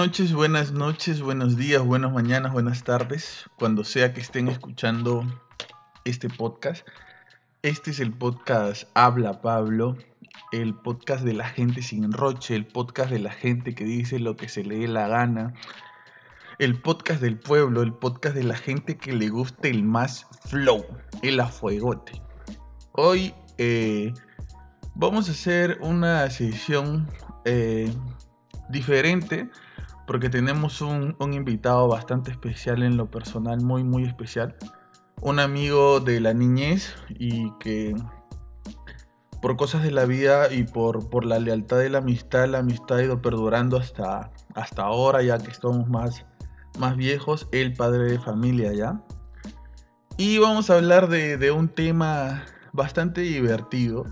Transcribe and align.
Buenas 0.00 0.12
noches, 0.12 0.32
buenas 0.32 0.72
noches, 0.72 1.20
buenos 1.20 1.56
días, 1.58 1.84
buenas 1.84 2.10
mañanas, 2.10 2.54
buenas 2.54 2.84
tardes, 2.84 3.44
cuando 3.58 3.84
sea 3.84 4.14
que 4.14 4.22
estén 4.22 4.48
escuchando 4.48 5.26
este 6.06 6.30
podcast. 6.30 6.88
Este 7.60 7.90
es 7.90 8.00
el 8.00 8.10
podcast 8.10 8.84
Habla 8.94 9.42
Pablo, 9.42 9.98
el 10.52 10.74
podcast 10.74 11.22
de 11.22 11.34
la 11.34 11.46
gente 11.46 11.82
sin 11.82 12.12
roche, 12.12 12.56
el 12.56 12.64
podcast 12.64 13.10
de 13.10 13.18
la 13.18 13.30
gente 13.30 13.74
que 13.74 13.84
dice 13.84 14.18
lo 14.18 14.38
que 14.38 14.48
se 14.48 14.64
le 14.64 14.78
dé 14.78 14.88
la 14.88 15.06
gana, 15.06 15.52
el 16.58 16.80
podcast 16.80 17.20
del 17.20 17.38
pueblo, 17.38 17.82
el 17.82 17.92
podcast 17.92 18.34
de 18.34 18.44
la 18.44 18.56
gente 18.56 18.96
que 18.96 19.12
le 19.12 19.28
guste 19.28 19.68
el 19.68 19.82
más 19.82 20.26
flow, 20.46 20.82
el 21.20 21.38
afuegote. 21.40 22.22
Hoy 22.92 23.34
eh, 23.58 24.14
vamos 24.94 25.28
a 25.28 25.32
hacer 25.32 25.76
una 25.82 26.30
sesión 26.30 27.06
eh, 27.44 27.92
diferente 28.70 29.50
porque 30.10 30.28
tenemos 30.28 30.80
un, 30.80 31.14
invitado 31.20 31.86
bastante 31.86 32.32
especial 32.32 32.82
en 32.82 32.96
lo 32.96 33.08
personal, 33.08 33.60
muy 33.60 33.84
muy 33.84 34.02
especial 34.02 34.56
un 35.22 35.38
amigo 35.38 36.00
de 36.00 36.18
la 36.18 36.34
niñez 36.34 36.96
y 37.10 37.52
que 37.60 37.94
por 39.40 39.56
cosas 39.56 39.84
de 39.84 39.92
la 39.92 40.06
vida 40.06 40.52
y 40.52 40.64
por, 40.64 41.08
por 41.10 41.24
la 41.24 41.38
lealtad 41.38 41.78
de 41.78 41.90
la 41.90 41.98
amistad, 41.98 42.48
la 42.48 42.58
amistad 42.58 42.98
ha 42.98 43.04
ido 43.04 43.22
perdurando 43.22 43.76
hasta, 43.76 44.32
hasta 44.56 44.82
ahora, 44.82 45.22
ya 45.22 45.38
que 45.38 45.52
estamos 45.52 45.88
más, 45.88 46.26
más 46.80 46.96
viejos, 46.96 47.46
el 47.52 47.74
padre 47.74 48.10
de 48.10 48.18
familia 48.18 48.72
ya. 48.72 49.00
Y 50.16 50.38
vamos 50.38 50.70
a 50.70 50.74
hablar 50.74 51.08
de, 51.08 51.52
un 51.52 51.68
tema 51.68 52.46
bastante 52.72 53.20
divertido. 53.20 54.06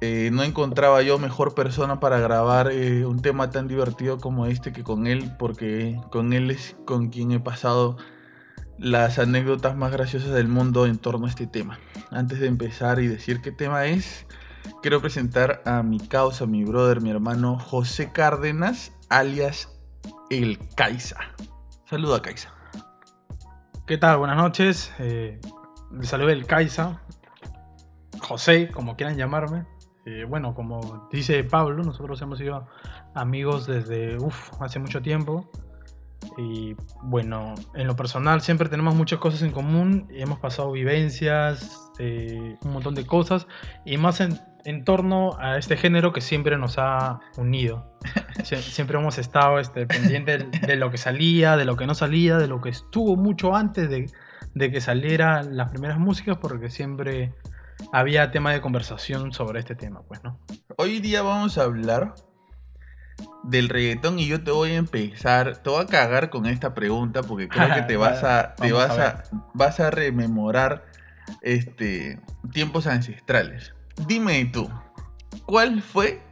Eh, 0.00 0.30
no 0.32 0.44
encontraba 0.44 1.02
yo 1.02 1.18
mejor 1.18 1.54
persona 1.54 1.98
para 1.98 2.20
grabar 2.20 2.70
eh, 2.70 3.04
un 3.04 3.20
tema 3.20 3.50
tan 3.50 3.66
divertido 3.66 4.18
como 4.18 4.46
este 4.46 4.72
que 4.72 4.84
con 4.84 5.08
él, 5.08 5.32
porque 5.38 6.00
con 6.10 6.32
él 6.32 6.52
es 6.52 6.76
con 6.84 7.08
quien 7.08 7.32
he 7.32 7.40
pasado 7.40 7.96
las 8.78 9.18
anécdotas 9.18 9.76
más 9.76 9.90
graciosas 9.90 10.30
del 10.30 10.46
mundo 10.46 10.86
en 10.86 10.98
torno 10.98 11.26
a 11.26 11.28
este 11.28 11.48
tema. 11.48 11.80
Antes 12.12 12.38
de 12.38 12.46
empezar 12.46 13.00
y 13.00 13.08
decir 13.08 13.40
qué 13.40 13.50
tema 13.50 13.86
es, 13.86 14.24
quiero 14.82 15.00
presentar 15.00 15.62
a 15.66 15.82
mi 15.82 15.98
causa, 15.98 16.46
mi 16.46 16.64
brother, 16.64 17.00
mi 17.00 17.10
hermano 17.10 17.58
José 17.58 18.12
Cárdenas, 18.12 18.92
alias 19.08 19.68
El 20.30 20.60
Caiza. 20.76 21.16
Saluda, 21.86 22.22
Caiza. 22.22 22.54
¿Qué 23.86 23.98
tal? 23.98 24.18
Buenas 24.18 24.36
noches. 24.36 24.92
Eh, 25.00 25.40
El 25.90 26.46
Caiza. 26.46 27.02
José, 28.20 28.70
como 28.70 28.96
quieran 28.96 29.16
llamarme. 29.16 29.66
Eh, 30.08 30.24
bueno, 30.24 30.54
como 30.54 31.06
dice 31.12 31.44
Pablo, 31.44 31.84
nosotros 31.84 32.20
hemos 32.22 32.38
sido 32.38 32.66
amigos 33.14 33.66
desde 33.66 34.16
hace 34.58 34.78
mucho 34.78 35.02
tiempo. 35.02 35.50
Y 36.38 36.74
bueno, 37.02 37.54
en 37.74 37.86
lo 37.86 37.94
personal 37.94 38.40
siempre 38.40 38.70
tenemos 38.70 38.94
muchas 38.94 39.18
cosas 39.18 39.42
en 39.42 39.52
común, 39.52 40.08
hemos 40.10 40.38
pasado 40.38 40.72
vivencias, 40.72 41.90
eh, 41.98 42.56
un 42.64 42.72
montón 42.72 42.94
de 42.94 43.04
cosas, 43.04 43.46
y 43.84 43.98
más 43.98 44.20
en, 44.20 44.84
torno 44.84 45.38
a 45.38 45.58
este 45.58 45.76
género 45.76 46.12
que 46.12 46.22
siempre 46.22 46.56
nos 46.56 46.78
ha 46.78 47.20
unido. 47.36 47.92
siempre 48.44 48.98
hemos 48.98 49.18
estado 49.18 49.58
este, 49.58 49.86
pendientes 49.86 50.46
de, 50.62 50.76
lo 50.76 50.90
que 50.90 50.98
salía, 50.98 51.56
de 51.56 51.66
lo 51.66 51.76
que 51.76 51.86
no 51.86 51.94
salía, 51.94 52.38
de 52.38 52.46
lo 52.46 52.62
que 52.62 52.70
estuvo 52.70 53.14
mucho 53.14 53.54
antes 53.54 53.90
de, 53.90 54.10
de 54.54 54.70
que 54.70 54.80
salieran 54.80 55.56
las 55.56 55.70
primeras 55.70 55.98
músicas, 55.98 56.38
porque 56.38 56.70
siempre 56.70 57.34
había 57.92 58.30
tema 58.30 58.52
de 58.52 58.60
conversación 58.60 59.32
sobre 59.32 59.60
este 59.60 59.74
tema, 59.74 60.02
pues, 60.02 60.22
¿no? 60.22 60.38
Hoy 60.76 61.00
día 61.00 61.22
vamos 61.22 61.58
a 61.58 61.64
hablar 61.64 62.14
del 63.42 63.68
reggaetón 63.68 64.18
y 64.18 64.26
yo 64.26 64.42
te 64.42 64.50
voy 64.50 64.72
a 64.72 64.76
empezar, 64.76 65.56
te 65.58 65.70
voy 65.70 65.82
a 65.82 65.86
cagar 65.86 66.30
con 66.30 66.46
esta 66.46 66.74
pregunta 66.74 67.22
porque 67.22 67.48
creo 67.48 67.74
que 67.74 67.82
te 67.82 67.96
vas 67.96 68.22
a, 68.24 68.54
te 68.54 68.72
vas 68.72 68.98
a, 68.98 69.22
vas 69.54 69.80
a 69.80 69.90
rememorar 69.90 70.84
este 71.42 72.20
tiempos 72.52 72.86
ancestrales. 72.86 73.74
Dime 74.06 74.44
tú, 74.46 74.68
¿cuál 75.46 75.82
fue 75.82 76.22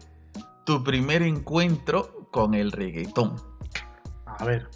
tu 0.64 0.84
primer 0.84 1.22
encuentro 1.22 2.28
con 2.30 2.54
el 2.54 2.72
reggaetón? 2.72 3.36
A 4.26 4.44
ver, 4.44 4.68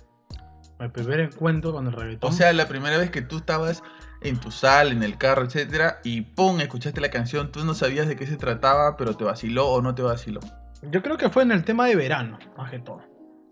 mi 0.78 0.88
primer 0.88 1.20
encuentro 1.20 1.72
con 1.72 1.86
el 1.86 1.92
reggaetón. 1.92 2.30
O 2.30 2.32
sea, 2.32 2.52
la 2.52 2.66
primera 2.68 2.96
vez 2.96 3.10
que 3.10 3.22
tú 3.22 3.38
estabas 3.38 3.82
en 4.20 4.38
tu 4.38 4.50
sal, 4.50 4.92
en 4.92 5.02
el 5.02 5.16
carro, 5.16 5.44
etcétera, 5.44 6.00
y 6.04 6.20
pum, 6.22 6.60
escuchaste 6.60 7.00
la 7.00 7.10
canción, 7.10 7.52
tú 7.52 7.64
no 7.64 7.74
sabías 7.74 8.06
de 8.06 8.16
qué 8.16 8.26
se 8.26 8.36
trataba, 8.36 8.96
pero 8.96 9.16
te 9.16 9.24
vaciló 9.24 9.68
o 9.68 9.82
no 9.82 9.94
te 9.94 10.02
vaciló. 10.02 10.40
Yo 10.82 11.02
creo 11.02 11.16
que 11.16 11.28
fue 11.28 11.42
en 11.42 11.52
el 11.52 11.64
tema 11.64 11.86
de 11.86 11.96
verano, 11.96 12.38
más 12.56 12.70
que 12.70 12.78
todo. 12.78 13.02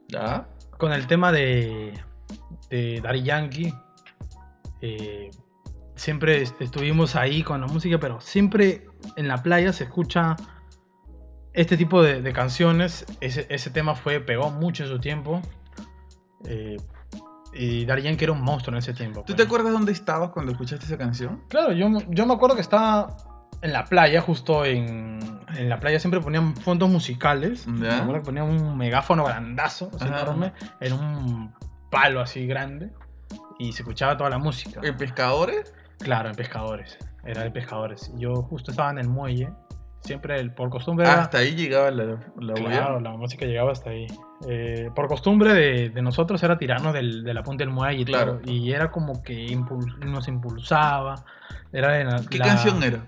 ¿Ya? 0.09 0.49
Con 0.79 0.93
el 0.93 1.07
tema 1.07 1.33
de, 1.33 1.93
de 2.71 3.01
Daddy 3.03 3.23
Yankee. 3.23 3.75
Eh, 4.81 5.31
siempre 5.95 6.43
estuvimos 6.43 7.17
ahí 7.17 7.43
con 7.43 7.61
la 7.61 7.67
música, 7.67 7.99
pero 7.99 8.21
siempre 8.21 8.87
en 9.17 9.29
la 9.29 9.43
playa 9.43 9.73
se 9.73 9.85
escucha 9.85 10.37
este 11.53 11.77
tipo 11.77 12.03
de, 12.03 12.33
canciones. 12.33 13.05
Ese, 13.21 13.71
tema 13.71 13.95
fue, 13.95 14.21
pegó 14.21 14.51
mucho 14.51 14.85
en 14.85 14.91
su 14.91 15.01
tiempo. 15.01 15.43
Eh, 16.45 16.77
y 17.53 17.85
Daddy 17.85 18.03
Yankee 18.03 18.25
era 18.25 18.33
un 18.33 18.43
monstruo 18.43 18.75
en 18.75 18.79
ese 18.79 18.95
tiempo. 18.95 19.25
¿Tú 19.27 19.35
te 19.35 19.43
acuerdas 19.43 19.73
dónde 19.73 19.93
estabas 19.93 20.31
cuando 20.31 20.53
escuchaste 20.53 20.87
esa 20.87 20.99
canción? 20.99 21.43
Claro, 21.49 21.73
yo, 21.73 21.89
yo 22.09 22.27
me 22.27 22.35
acuerdo 22.35 22.55
que 22.55 22.63
estaba 22.63 23.17
en 23.63 23.73
la 23.73 23.85
playa, 23.85 24.21
justo 24.21 24.65
en, 24.65 25.19
en 25.57 25.69
la 25.69 25.81
playa 25.81 25.99
siempre 25.99 26.21
ponían 26.21 26.57
fondos 26.57 26.89
musicales. 26.89 27.67
¿Ya? 27.81 28.07
ponían 28.23 28.47
un 28.47 28.77
megáfono 28.77 29.25
grandazo, 29.25 29.91
enorme, 30.01 30.53
en 30.81 30.93
un 30.93 31.55
palo 31.91 32.21
así 32.21 32.47
grande. 32.47 32.93
Y 33.59 33.73
se 33.73 33.83
escuchaba 33.83 34.17
toda 34.17 34.31
la 34.31 34.39
música. 34.39 34.81
¿En 34.85 34.97
pescadores? 34.97 35.75
Claro, 35.99 36.29
en 36.29 36.37
pescadores. 36.37 36.97
Era 37.25 37.43
de 37.43 37.51
pescadores. 37.51 38.13
Yo 38.17 38.43
justo 38.43 38.71
estaba 38.71 38.91
en 38.91 38.99
el 38.99 39.09
muelle. 39.09 39.51
Siempre, 40.01 40.49
por 40.51 40.71
costumbre. 40.71 41.07
hasta 41.07 41.39
ahí 41.39 41.55
llegaba 41.55 41.91
la, 41.91 42.19
la 42.41 42.55
Claro, 42.55 43.01
la 43.01 43.11
música 43.11 43.45
llegaba 43.47 43.73
hasta 43.73 43.91
ahí. 43.91 44.07
Eh, 44.49 44.91
por 44.95 45.09
costumbre 45.09 45.53
de, 45.53 45.91
de, 45.91 46.03
nosotros 46.03 46.43
era 46.43 46.57
tirarnos 46.57 46.95
del, 46.95 47.25
de 47.25 47.35
la 47.35 47.43
punta 47.43 47.65
del 47.65 47.73
muelle 47.73 48.03
y 48.03 48.05
claro. 48.05 48.41
Y 48.45 48.73
era 48.73 48.91
como 48.91 49.23
que 49.23 49.59
nos 50.05 50.29
impulsaba. 50.29 51.25
Era 51.73 52.21
¿Qué 52.31 52.39
canción 52.39 52.83
era? 52.83 53.05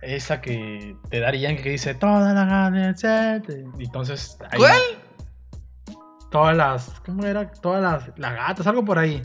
esa 0.00 0.40
que 0.40 0.96
te 1.10 1.20
darían 1.20 1.56
que 1.56 1.70
dice 1.70 1.94
todas 1.94 2.34
las 2.34 2.46
ganas, 2.46 3.04
entonces 3.78 4.38
¿Cuál? 4.56 4.80
Todas 6.30 6.56
las, 6.56 7.00
¿cómo 7.06 7.24
era? 7.24 7.50
Todas 7.50 7.82
las, 7.82 8.18
las 8.18 8.34
gatas, 8.34 8.66
algo 8.66 8.84
por 8.84 8.98
ahí. 8.98 9.22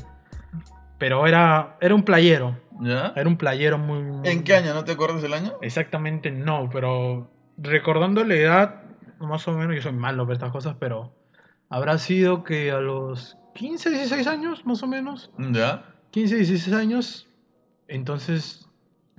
Pero 1.04 1.28
era, 1.28 1.76
era 1.82 1.96
un 1.96 2.04
playero. 2.04 2.58
¿Ya? 2.80 3.12
Era 3.18 3.28
un 3.28 3.36
playero 3.36 3.78
muy, 3.78 4.22
¿En 4.24 4.42
qué 4.46 4.56
año? 4.56 4.74
¿No 4.74 4.86
te 4.86 4.94
acuerdas 4.94 5.22
del 5.22 5.34
año? 5.34 5.52
Exactamente 5.62 6.32
no, 6.32 6.70
pero 6.72 7.30
recordando 7.58 8.24
la 8.24 8.36
edad, 8.36 8.84
más 9.20 9.46
o 9.50 9.52
menos, 9.52 9.76
yo 9.76 9.82
soy 9.82 9.92
malo 9.92 10.24
para 10.24 10.36
estas 10.36 10.54
cosas, 10.54 10.78
pero 10.80 11.14
habrá 11.68 11.98
sido 11.98 12.46
que 12.46 12.72
a 12.72 12.80
los 12.80 13.38
15, 13.56 13.90
16 13.90 14.28
años, 14.28 14.66
más 14.66 14.82
o 14.82 14.88
menos. 14.88 15.30
¿Ya? 15.38 15.84
15, 16.12 16.38
16 16.38 16.74
años. 16.74 17.28
Entonces 17.90 18.70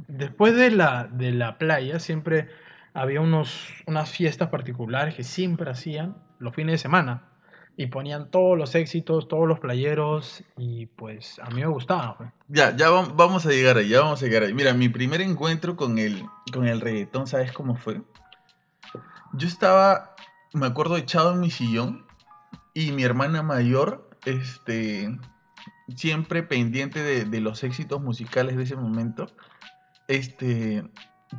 después 0.08 0.56
de 0.56 0.70
la, 0.70 1.06
de 1.12 1.32
la 1.32 1.58
playa 1.58 1.98
siempre 1.98 2.48
había 2.94 3.20
unos, 3.20 3.68
unas 3.86 4.08
fiestas 4.10 4.48
particulares 4.48 5.16
que 5.16 5.22
siempre 5.22 5.70
hacían 5.70 6.16
los 6.38 6.54
fines 6.54 6.72
de 6.72 6.78
semana. 6.78 7.28
Y 7.76 7.86
ponían 7.86 8.30
todos 8.30 8.56
los 8.56 8.74
éxitos, 8.74 9.26
todos 9.26 9.48
los 9.48 9.58
playeros, 9.58 10.44
y 10.56 10.86
pues 10.86 11.40
a 11.40 11.50
mí 11.50 11.60
me 11.60 11.66
gustaba. 11.66 12.32
Ya, 12.48 12.76
ya 12.76 12.90
vamos 12.90 13.46
a 13.46 13.50
llegar 13.50 13.78
ahí, 13.78 13.88
ya 13.88 14.00
vamos 14.00 14.22
a 14.22 14.26
llegar 14.26 14.44
ahí. 14.44 14.54
Mira, 14.54 14.74
mi 14.74 14.88
primer 14.88 15.20
encuentro 15.20 15.74
con 15.74 15.98
el, 15.98 16.24
con 16.52 16.68
el 16.68 16.80
reggaetón, 16.80 17.26
¿sabes 17.26 17.52
cómo 17.52 17.74
fue? 17.74 18.02
Yo 19.32 19.48
estaba, 19.48 20.14
me 20.52 20.66
acuerdo, 20.66 20.96
echado 20.96 21.32
en 21.32 21.40
mi 21.40 21.50
sillón, 21.50 22.06
y 22.74 22.92
mi 22.92 23.02
hermana 23.02 23.42
mayor, 23.42 24.08
este, 24.24 25.18
siempre 25.96 26.44
pendiente 26.44 27.02
de, 27.02 27.24
de 27.24 27.40
los 27.40 27.64
éxitos 27.64 28.00
musicales 28.00 28.56
de 28.56 28.62
ese 28.62 28.76
momento, 28.76 29.26
este, 30.06 30.84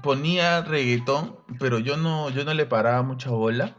ponía 0.01 0.61
reggaetón, 0.61 1.37
pero 1.59 1.79
yo 1.79 1.97
no, 1.97 2.29
yo 2.29 2.45
no 2.45 2.53
le 2.53 2.65
paraba 2.65 3.03
mucha 3.03 3.29
bola. 3.29 3.75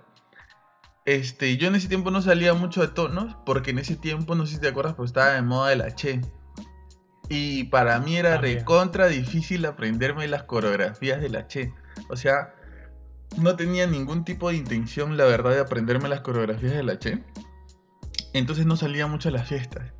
Este, 1.06 1.56
yo 1.56 1.68
en 1.68 1.76
ese 1.76 1.86
tiempo 1.86 2.10
no 2.10 2.20
salía 2.20 2.52
mucho 2.54 2.80
de 2.80 2.88
tonos, 2.88 3.36
porque 3.46 3.70
en 3.70 3.78
ese 3.78 3.94
tiempo, 3.94 4.34
no 4.34 4.44
sé 4.44 4.56
si 4.56 4.60
te 4.60 4.68
acuerdas, 4.68 4.94
pero 4.94 5.06
estaba 5.06 5.30
de 5.34 5.42
moda 5.42 5.70
de 5.70 5.76
la 5.76 5.94
Che. 5.94 6.20
Y 7.28 7.64
para 7.64 7.98
mí 8.00 8.16
era 8.16 8.38
recontra 8.38 9.06
difícil 9.06 9.64
aprenderme 9.66 10.26
las 10.26 10.42
coreografías 10.42 11.20
de 11.20 11.28
la 11.28 11.46
Che. 11.46 11.72
O 12.10 12.16
sea, 12.16 12.54
no 13.38 13.54
tenía 13.54 13.86
ningún 13.86 14.24
tipo 14.24 14.50
de 14.50 14.56
intención, 14.56 15.16
la 15.16 15.24
verdad, 15.24 15.52
de 15.52 15.60
aprenderme 15.60 16.08
las 16.08 16.20
coreografías 16.22 16.74
de 16.74 16.82
la 16.82 16.98
Che. 16.98 17.22
Entonces 18.32 18.66
no 18.66 18.76
salía 18.76 19.06
mucho 19.06 19.28
a 19.28 19.32
las 19.32 19.48
fiestas. 19.48 19.92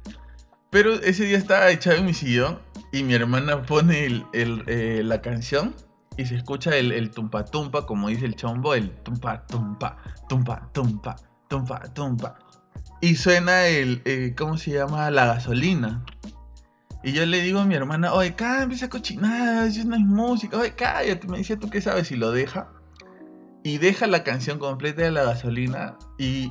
Pero 0.70 0.92
ese 0.94 1.24
día 1.24 1.38
estaba 1.38 1.70
echado 1.70 1.96
en 1.98 2.06
mi 2.06 2.14
sillón 2.14 2.58
y 2.92 3.04
mi 3.04 3.14
hermana 3.14 3.62
pone 3.62 4.06
el, 4.06 4.24
eh, 4.32 5.02
la 5.04 5.22
canción 5.22 5.74
y 6.16 6.24
se 6.24 6.36
escucha 6.36 6.76
el, 6.76 7.10
tumpa 7.10 7.44
tumpa, 7.44 7.86
como 7.86 8.08
dice 8.08 8.26
el 8.26 8.36
chombo, 8.36 8.74
el 8.74 8.90
tumpa 9.02 9.46
tumpa, 9.46 9.96
tumpa 10.28 10.68
tumpa, 10.72 11.16
tumpa, 11.48 11.80
tumpa. 11.94 12.38
Y 13.00 13.16
suena 13.16 13.66
el, 13.66 14.02
eh, 14.04 14.34
¿cómo 14.36 14.56
se 14.56 14.72
llama? 14.72 15.10
La 15.10 15.26
gasolina. 15.26 16.04
Y 17.02 17.12
yo 17.12 17.24
le 17.26 17.40
digo 17.42 17.60
a 17.60 17.64
mi 17.64 17.74
hermana, 17.74 18.12
oye, 18.12 18.34
cambia 18.34 18.74
esa 18.74 18.88
cochinada, 18.88 19.66
eso 19.66 19.84
no 19.84 19.94
es 19.94 20.02
música, 20.02 20.58
oye, 20.58 20.74
cállate. 20.74 21.28
Me 21.28 21.38
decía, 21.38 21.58
¿tú 21.58 21.68
qué 21.68 21.80
sabes? 21.80 22.10
Y 22.10 22.16
lo 22.16 22.32
deja. 22.32 22.68
Y 23.62 23.78
deja 23.78 24.06
la 24.06 24.24
canción 24.24 24.58
completa 24.58 25.02
de 25.02 25.10
la 25.10 25.24
gasolina. 25.24 25.96
Y 26.18 26.50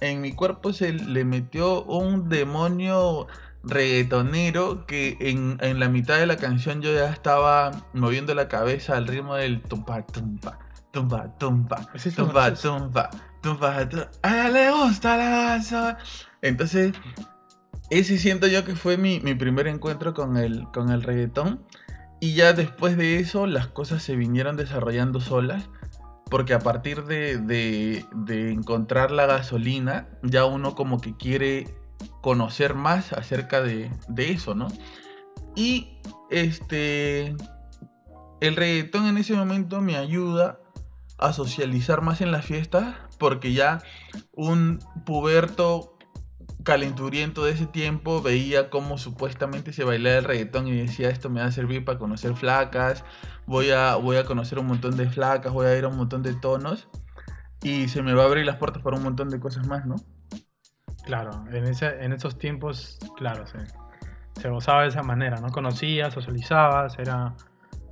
en 0.00 0.20
mi 0.20 0.32
cuerpo 0.32 0.72
se 0.72 0.92
le 0.92 1.24
metió 1.24 1.84
un 1.84 2.28
demonio 2.28 3.26
reggaetonero 3.68 4.86
que 4.86 5.16
en, 5.20 5.58
la 5.78 5.88
mitad 5.88 6.18
de 6.18 6.26
la 6.26 6.36
canción 6.36 6.82
yo 6.82 6.92
ya 6.92 7.10
estaba 7.10 7.70
moviendo 7.92 8.34
la 8.34 8.48
cabeza 8.48 8.96
al 8.96 9.06
ritmo 9.06 9.34
del 9.34 9.62
tumpa 9.62 10.04
tumpa 10.06 10.58
tumpa 10.90 11.36
tumpa 11.38 11.86
tumpa 12.14 12.54
tumpa 12.54 13.10
tumpa 13.42 13.76
a 14.22 14.30
ella 14.30 14.48
le 14.48 14.70
gusta 14.72 15.16
la 15.16 15.30
gasolina 15.30 15.98
entonces 16.42 16.92
ese 17.90 18.18
siento 18.18 18.46
yo 18.46 18.64
que 18.64 18.74
fue 18.74 18.96
mi, 18.98 19.18
primer 19.34 19.66
encuentro 19.66 20.12
con 20.12 20.36
el, 20.36 20.64
con 20.72 20.90
el 20.90 21.02
reggaetón. 21.02 21.60
Y 22.20 22.34
ya 22.34 22.52
después 22.52 22.96
de 22.96 23.18
eso 23.18 23.46
las 23.46 23.68
cosas 23.68 24.02
se 24.02 24.16
vinieron 24.16 24.56
desarrollando 24.56 25.20
solas. 25.20 25.70
Porque 26.30 26.52
a 26.52 26.58
partir 26.58 27.04
de, 27.04 28.04
encontrar 28.28 29.10
la 29.10 29.24
gasolina, 29.24 30.08
ya 30.22 30.44
uno 30.44 30.74
como 30.74 31.00
que 31.00 31.16
quiere 31.16 31.74
conocer 32.20 32.74
más 32.74 33.12
acerca 33.12 33.62
de, 33.62 33.90
de 34.08 34.30
eso, 34.32 34.54
¿no? 34.54 34.68
Y 35.54 35.98
este. 36.30 37.34
El 38.40 38.54
reggaetón 38.54 39.06
en 39.06 39.18
ese 39.18 39.34
momento 39.34 39.80
me 39.80 39.96
ayuda 39.96 40.60
a 41.18 41.32
socializar 41.32 42.02
más 42.02 42.20
en 42.20 42.30
las 42.30 42.44
fiestas. 42.44 42.94
Porque 43.18 43.52
ya 43.52 43.82
un 44.32 44.78
puberto 45.04 45.98
calenturiento 46.62 47.44
de 47.44 47.52
ese 47.52 47.66
tiempo 47.66 48.20
veía 48.20 48.68
cómo 48.68 48.98
supuestamente 48.98 49.72
se 49.72 49.84
bailaba 49.84 50.18
el 50.18 50.24
reggaetón 50.24 50.68
y 50.68 50.76
decía 50.76 51.08
esto 51.08 51.30
me 51.30 51.40
va 51.40 51.46
a 51.46 51.52
servir 51.52 51.82
para 51.82 51.98
conocer 51.98 52.34
flacas, 52.34 53.04
voy 53.46 53.70
a, 53.70 53.96
voy 53.96 54.18
a 54.18 54.24
conocer 54.24 54.58
un 54.58 54.66
montón 54.66 54.96
de 54.96 55.08
flacas, 55.08 55.52
voy 55.52 55.66
a 55.66 55.78
ir 55.78 55.84
a 55.84 55.88
un 55.88 55.96
montón 55.96 56.22
de 56.22 56.34
tonos 56.34 56.88
y 57.62 57.88
se 57.88 58.02
me 58.02 58.12
va 58.12 58.24
a 58.24 58.26
abrir 58.26 58.44
las 58.44 58.56
puertas 58.56 58.82
para 58.82 58.96
un 58.96 59.02
montón 59.02 59.30
de 59.30 59.40
cosas 59.40 59.66
más, 59.66 59.86
¿no? 59.86 59.96
Claro, 61.08 61.42
en, 61.50 61.64
ese, 61.64 62.04
en 62.04 62.12
esos 62.12 62.36
tiempos, 62.38 62.98
claro, 63.16 63.46
se, 63.46 63.56
se 64.38 64.50
gozaba 64.50 64.82
de 64.82 64.88
esa 64.88 65.02
manera, 65.02 65.40
¿no? 65.40 65.50
Conocías, 65.50 66.12
socializabas, 66.12 66.98
era, 66.98 67.34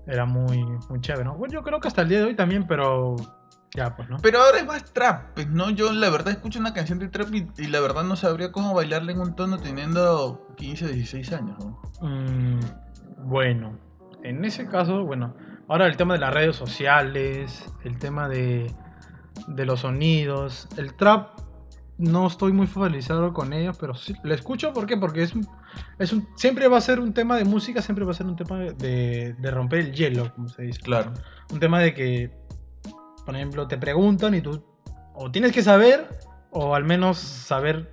era 0.06 0.26
muy, 0.26 0.62
muy 0.90 1.00
chévere, 1.00 1.24
¿no? 1.24 1.34
Bueno, 1.34 1.54
yo 1.54 1.62
creo 1.62 1.80
que 1.80 1.88
hasta 1.88 2.02
el 2.02 2.10
día 2.10 2.18
de 2.18 2.24
hoy 2.24 2.36
también, 2.36 2.66
pero 2.66 3.16
pues, 3.96 4.06
Pero 4.20 4.42
ahora 4.42 4.58
es 4.58 4.66
más 4.66 4.84
trap, 4.92 5.32
pues, 5.32 5.48
¿no? 5.48 5.70
Yo 5.70 5.90
la 5.94 6.10
verdad 6.10 6.34
escucho 6.34 6.58
una 6.58 6.74
canción 6.74 6.98
de 6.98 7.08
trap 7.08 7.28
y, 7.32 7.66
la 7.68 7.80
verdad 7.80 8.04
no 8.04 8.16
sabría 8.16 8.52
cómo 8.52 8.74
bailarle 8.74 9.12
en 9.12 9.20
un 9.20 9.34
tono 9.34 9.56
teniendo 9.56 10.46
15 10.58 10.84
o 10.84 10.88
16 10.88 11.32
años, 11.32 11.56
¿no? 11.58 11.80
Mm, 12.02 12.60
bueno, 13.28 13.78
en 14.24 14.44
ese 14.44 14.66
caso, 14.66 15.06
bueno, 15.06 15.34
ahora 15.68 15.86
el 15.86 15.96
tema 15.96 16.12
de 16.12 16.20
las 16.20 16.34
redes 16.34 16.54
sociales, 16.54 17.64
el 17.82 17.98
tema 17.98 18.28
de, 18.28 18.70
de 19.46 19.64
los 19.64 19.80
sonidos, 19.80 20.68
el 20.76 20.94
trap 20.96 21.45
no 21.98 22.26
estoy 22.26 22.52
muy 22.52 22.66
familiarizado 22.66 23.32
con 23.32 23.52
ello, 23.52 23.72
pero 23.78 23.94
sí, 23.94 24.14
lo 24.22 24.34
escucho, 24.34 24.72
¿por 24.72 24.86
qué? 24.86 24.96
Porque 24.96 25.22
es 25.22 25.32
es 25.98 26.12
un, 26.12 26.28
siempre 26.36 26.68
va 26.68 26.78
a 26.78 26.80
ser 26.80 27.00
un 27.00 27.12
tema 27.12 27.36
de 27.36 27.44
música, 27.44 27.82
siempre 27.82 28.04
va 28.04 28.12
a 28.12 28.14
ser 28.14 28.26
un 28.26 28.36
tema 28.36 28.58
de, 28.58 29.34
de 29.38 29.50
romper 29.50 29.80
el 29.80 29.92
hielo, 29.92 30.32
como 30.34 30.48
se 30.48 30.62
dice. 30.62 30.80
Claro. 30.80 31.12
Un 31.52 31.60
tema 31.60 31.80
de 31.80 31.94
que 31.94 32.46
por 33.26 33.34
ejemplo, 33.34 33.66
te 33.66 33.76
preguntan 33.76 34.34
y 34.34 34.40
tú 34.40 34.62
o 35.12 35.30
tienes 35.30 35.52
que 35.52 35.62
saber 35.62 36.08
o 36.52 36.74
al 36.74 36.84
menos 36.84 37.18
saber 37.18 37.92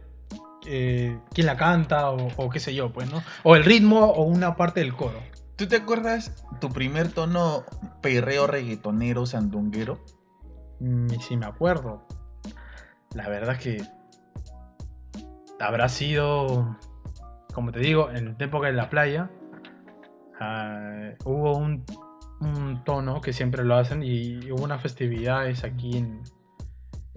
eh, 0.67 1.19
quién 1.33 1.47
la 1.47 1.57
canta 1.57 2.11
o, 2.11 2.49
qué 2.49 2.59
sé 2.59 2.73
yo, 2.75 2.93
pues, 2.93 3.11
¿no? 3.11 3.21
O 3.41 3.55
el 3.55 3.65
ritmo 3.65 4.05
o 4.05 4.23
una 4.23 4.55
parte 4.55 4.79
del 4.79 4.93
coro. 4.93 5.19
¿Tú 5.55 5.67
te 5.67 5.77
acuerdas 5.77 6.45
tu 6.61 6.69
primer 6.69 7.11
tono 7.11 7.65
perreo 8.01 8.45
reggaetonero 8.45 9.25
sandunguero? 9.25 9.99
Mm, 10.79 11.09
sí, 11.19 11.35
me 11.35 11.47
acuerdo. 11.47 12.07
La 13.13 13.29
verdad 13.29 13.57
que 13.57 13.83
habrá 15.59 15.89
sido, 15.89 16.77
como 17.53 17.71
te 17.71 17.79
digo, 17.79 18.09
en 18.11 18.35
época 18.39 18.67
de 18.67 18.73
la 18.73 18.89
playa. 18.89 19.29
Ah, 20.39 21.11
hubo 21.25 21.57
un 21.57 21.85
un 22.43 22.83
tono 22.83 23.21
que 23.21 23.33
siempre 23.33 23.63
lo 23.63 23.75
hacen 23.75 24.03
y 24.03 24.51
hubo 24.51 24.63
unas 24.63 24.81
festividades 24.81 25.63
aquí 25.63 25.97
en, 25.97 26.21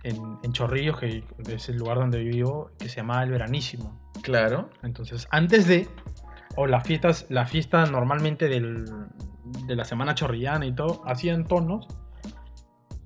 en, 0.04 0.52
Chorrillos, 0.52 0.98
que 0.98 1.24
es 1.48 1.68
el 1.68 1.76
lugar 1.76 1.98
donde 1.98 2.18
vivo, 2.22 2.70
que 2.78 2.88
se 2.88 2.96
llama 2.96 3.22
el 3.22 3.30
Veranísimo. 3.30 4.00
Claro. 4.22 4.70
Entonces, 4.82 5.26
antes 5.30 5.66
de, 5.66 5.88
o 6.56 6.66
las 6.66 6.86
fiestas, 6.86 7.26
la 7.28 7.46
fiesta 7.46 7.84
normalmente 7.86 8.48
del, 8.48 8.84
de 9.66 9.76
la 9.76 9.84
semana 9.84 10.14
chorrillana 10.14 10.66
y 10.66 10.72
todo, 10.72 11.02
hacían 11.06 11.44
tonos 11.44 11.88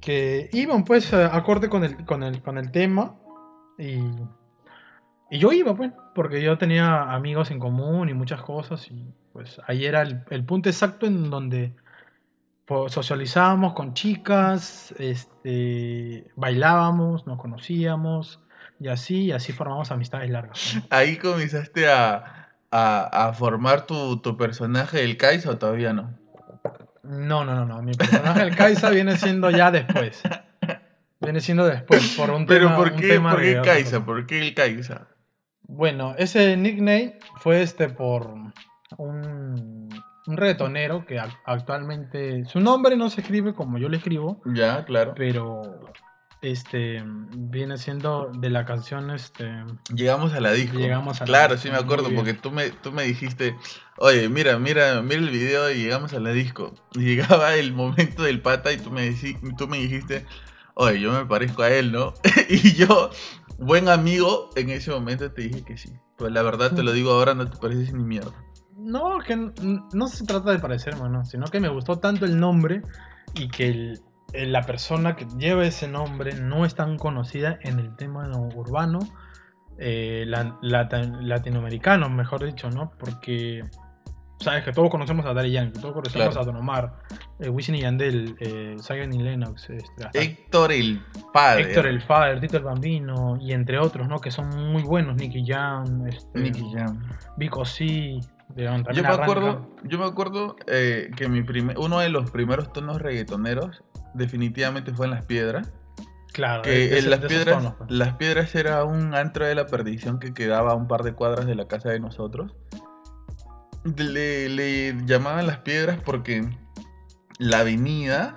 que 0.01 0.49
iban 0.53 0.85
pues 0.85 1.13
acorde 1.13 1.69
con 1.69 1.85
el, 1.85 2.05
con 2.05 2.23
el, 2.23 2.43
con 2.43 2.59
el 2.59 2.71
tema 2.71 3.17
y, 3.79 4.01
y 5.31 5.39
yo 5.39 5.53
iba 5.53 5.75
pues, 5.75 5.93
porque 6.15 6.43
yo 6.43 6.59
tenía 6.59 7.13
amigos 7.13 7.51
en 7.51 7.59
común 7.59 8.09
y 8.09 8.15
muchas 8.15 8.43
cosas 8.43 8.91
y 8.91 9.05
pues 9.33 9.61
ahí 9.67 9.85
era 9.85 10.03
el, 10.03 10.25
el 10.31 10.45
punto 10.45 10.69
exacto 10.69 11.07
en 11.07 11.31
donde 11.31 11.75
socializábamos 12.89 13.73
con 13.73 13.95
chicas, 13.95 14.95
este, 14.99 16.31
bailábamos, 16.37 17.27
nos 17.27 17.41
conocíamos 17.41 18.41
y 18.79 18.89
así, 18.89 19.25
y 19.25 19.33
así 19.33 19.53
formamos 19.53 19.91
amistades 19.91 20.31
largas. 20.31 20.77
¿Ahí 20.91 21.17
comenzaste 21.17 21.89
a, 21.91 22.49
a, 22.71 23.33
formar 23.35 23.87
tu, 23.87 24.37
personaje 24.39 24.99
del 24.99 25.17
Kaisa 25.17 25.51
o 25.51 25.59
todavía 25.59 25.93
no? 25.93 26.15
No, 27.03 27.45
no, 27.45 27.55
no, 27.55 27.65
no. 27.65 27.83
Mi 27.83 27.93
personaje 27.93 28.41
del 28.41 28.57
Kaisa 28.57 28.91
viene 28.91 29.17
siendo 29.17 29.51
ya 29.51 29.71
después. 29.71 30.23
Viene 31.21 31.41
siendo 31.41 31.67
después, 31.67 32.15
por 32.17 32.31
un 32.31 32.47
Pero 32.47 32.75
¿por 32.77 32.97
qué, 32.97 33.21
¿por 33.21 33.41
qué 33.41 33.61
Kaisa? 33.63 34.05
¿Por 34.05 34.27
qué 34.27 34.41
el 34.41 34.55
Kaisa? 34.55 35.09
Bueno, 35.63 36.15
ese 36.17 36.57
nickname 36.57 37.19
fue 37.41 37.63
este 37.63 37.89
por 37.89 38.35
un 38.97 39.91
un 40.31 40.37
reggaetonero 40.37 41.05
que 41.07 41.21
actualmente 41.45 42.45
su 42.45 42.61
nombre 42.61 42.97
no 42.97 43.11
se 43.11 43.21
escribe 43.21 43.55
como 43.55 43.79
yo 43.79 43.89
le 43.89 43.97
escribo. 43.99 44.41
Ya, 44.45 44.85
claro. 44.85 45.15
Pero 45.17 45.63
este 46.43 47.03
viene 47.05 47.77
siendo 47.77 48.31
de 48.33 48.49
la 48.51 48.65
canción 48.65 49.11
este 49.11 49.63
llegamos 49.95 50.33
a 50.33 50.41
la 50.41 50.53
disco. 50.53 50.79
Llegamos 50.79 51.21
a 51.21 51.25
claro 51.25 51.59
sí 51.59 51.71
me 51.71 51.77
acuerdo 51.77 52.09
porque 52.15 52.33
tú 52.35 52.51
me 52.51 52.71
tú 52.71 52.93
me 52.93 53.03
dijiste 53.03 53.57
oye 53.99 54.29
mira 54.29 54.59
mira 54.59 55.03
mira 55.03 55.21
el 55.21 55.31
video 55.31 55.71
y 55.71 55.83
llegamos 55.83 56.15
a 56.15 56.21
la 56.21 56.31
disco 56.31 56.75
llegaba 56.95 57.55
el 57.55 57.73
momento 57.73 58.23
del 58.23 58.41
pata 58.41 58.73
y 58.73 58.79
tú 58.79 58.91
me 58.91 59.15
tú 59.59 59.69
me 59.69 59.79
dijiste 59.79 60.25
oye 60.75 61.01
yo 61.01 61.13
me 61.13 61.27
parezco 61.27 61.63
a 61.63 61.71
él 61.71 61.93
no 61.93 62.15
y 62.49 62.73
yo 62.73 63.11
buen 63.61 63.89
amigo 63.89 64.51
en 64.57 64.71
ese 64.71 64.91
momento 64.91 65.31
te 65.31 65.43
dije 65.43 65.63
que 65.63 65.77
sí. 65.77 65.91
Pues 66.17 66.33
la 66.33 66.43
verdad 66.43 66.75
te 66.75 66.83
lo 66.83 66.93
digo 66.93 67.13
ahora 67.13 67.35
no 67.35 67.49
te 67.49 67.57
pareces 67.59 67.93
ni 67.93 68.03
mierda. 68.03 68.33
No, 68.77 69.19
que 69.19 69.37
no 69.93 70.09
se 70.09 70.25
trata 70.25 70.51
de 70.51 70.59
parecerme, 70.59 71.09
¿no? 71.09 71.25
Sino 71.25 71.47
que 71.47 71.61
me 71.61 71.69
gustó 71.69 71.99
tanto 71.99 72.25
el 72.25 72.41
nombre 72.41 72.83
y 73.35 73.49
que 73.49 73.99
la 74.33 74.63
persona 74.63 75.17
que 75.17 75.27
lleva 75.39 75.65
ese 75.65 75.89
nombre 75.89 76.35
no 76.35 76.65
es 76.65 76.75
tan 76.75 76.99
conocida 76.99 77.59
en 77.63 77.79
el 77.79 77.97
tema 77.97 78.29
urbano, 78.55 79.01
eh, 79.79 80.25
latinoamericano, 80.63 82.09
mejor 82.11 82.45
dicho, 82.45 82.71
¿no? 82.71 82.93
Porque 82.99 83.65
sabes 84.39 84.65
que 84.65 84.73
todos 84.73 84.91
conocemos 84.91 85.27
a 85.27 85.35
Daddy 85.35 85.53
Yankee, 85.53 85.81
todos 85.81 85.95
conocemos 85.95 86.37
a 86.37 86.43
Don 86.43 86.57
Omar, 86.57 86.93
eh, 87.39 87.49
Wisin 87.49 87.75
y 87.75 87.81
Yandel, 87.83 88.37
eh, 88.41 88.77
y 88.79 89.19
Lennox, 89.19 89.71
este, 89.71 90.09
Héctor 90.15 90.73
el 90.73 91.03
Padre. 91.33 91.63
Héctor 91.63 91.87
el 91.87 92.03
Father, 92.03 92.41
Tito 92.41 92.57
el 92.59 92.65
Bambino 92.65 93.39
y 93.41 93.53
entre 93.53 93.79
otros, 93.79 94.09
¿no? 94.09 94.19
Que 94.21 94.31
son 94.31 94.49
muy 94.71 94.83
buenos, 94.83 95.17
Nicky 95.17 95.45
Jam, 95.47 96.07
este, 96.07 96.41
Nicky 96.41 96.73
Jam, 96.73 97.03
Vico 97.37 97.65
C, 97.65 98.21
yo 98.57 99.03
me 99.03 99.09
acuerdo, 99.09 99.69
yo 99.85 99.99
me 99.99 100.05
acuerdo 100.05 100.57
eh, 100.67 101.11
que 101.17 101.29
mi 101.29 101.43
primer, 101.43 101.79
uno 101.79 102.01
de 102.01 102.09
los 102.09 102.31
primeros 102.31 102.73
tonos 102.73 103.01
reggaetoneros 103.01 103.83
definitivamente 104.15 104.93
fue 104.93 105.07
en 105.07 105.13
Las 105.13 105.25
Piedras. 105.25 105.73
Claro, 106.33 106.63
que 106.63 106.97
en 106.97 107.11
las, 107.11 107.21
piedras, 107.21 107.75
pues. 107.77 107.91
las 107.91 108.15
Piedras 108.15 108.55
era 108.55 108.85
un 108.85 109.15
antro 109.15 109.47
de 109.47 109.57
la 109.57 109.67
perdición 109.67 110.21
que 110.21 110.33
quedaba 110.33 110.73
a 110.73 110.75
un 110.75 110.87
par 110.87 111.03
de 111.03 111.13
cuadras 111.13 111.47
de 111.47 111.57
la 111.57 111.67
casa 111.67 111.91
de 111.91 111.99
nosotros. 111.99 112.55
Le, 113.97 114.49
le 114.49 114.97
llamaban 115.07 115.47
Las 115.47 115.59
Piedras 115.59 115.99
porque 116.05 116.49
la 117.39 117.61
avenida 117.61 118.37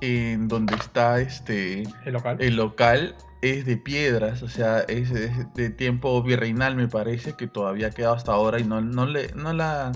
en 0.00 0.48
donde 0.48 0.74
está 0.74 1.20
este 1.20 1.84
el 2.04 2.12
local, 2.12 2.36
el 2.40 2.56
local 2.56 3.16
es 3.42 3.66
de 3.66 3.76
piedras, 3.76 4.42
o 4.42 4.48
sea, 4.48 4.80
es, 4.80 5.12
de 5.54 5.70
tiempo 5.70 6.22
virreinal 6.22 6.76
me 6.76 6.88
parece, 6.88 7.34
que 7.34 7.46
todavía 7.46 7.88
ha 7.88 7.90
quedado 7.90 8.14
hasta 8.14 8.32
ahora 8.32 8.58
y 8.58 8.64
no, 8.64 8.80
no, 8.80 9.06
le, 9.06 9.32
no, 9.34 9.52
la, 9.52 9.92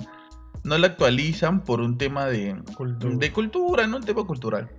no 0.65 0.77
la 0.77 0.87
actualizan 0.89 1.65
por 1.65 1.81
un 1.81 1.97
tema 1.97 2.27
de 2.27 2.57
cultura. 2.77 3.17
de 3.17 3.33
cultura, 3.33 3.87
no 3.87 3.97
un 3.97 4.03
tema 4.03 4.25
cultural. 4.25 4.71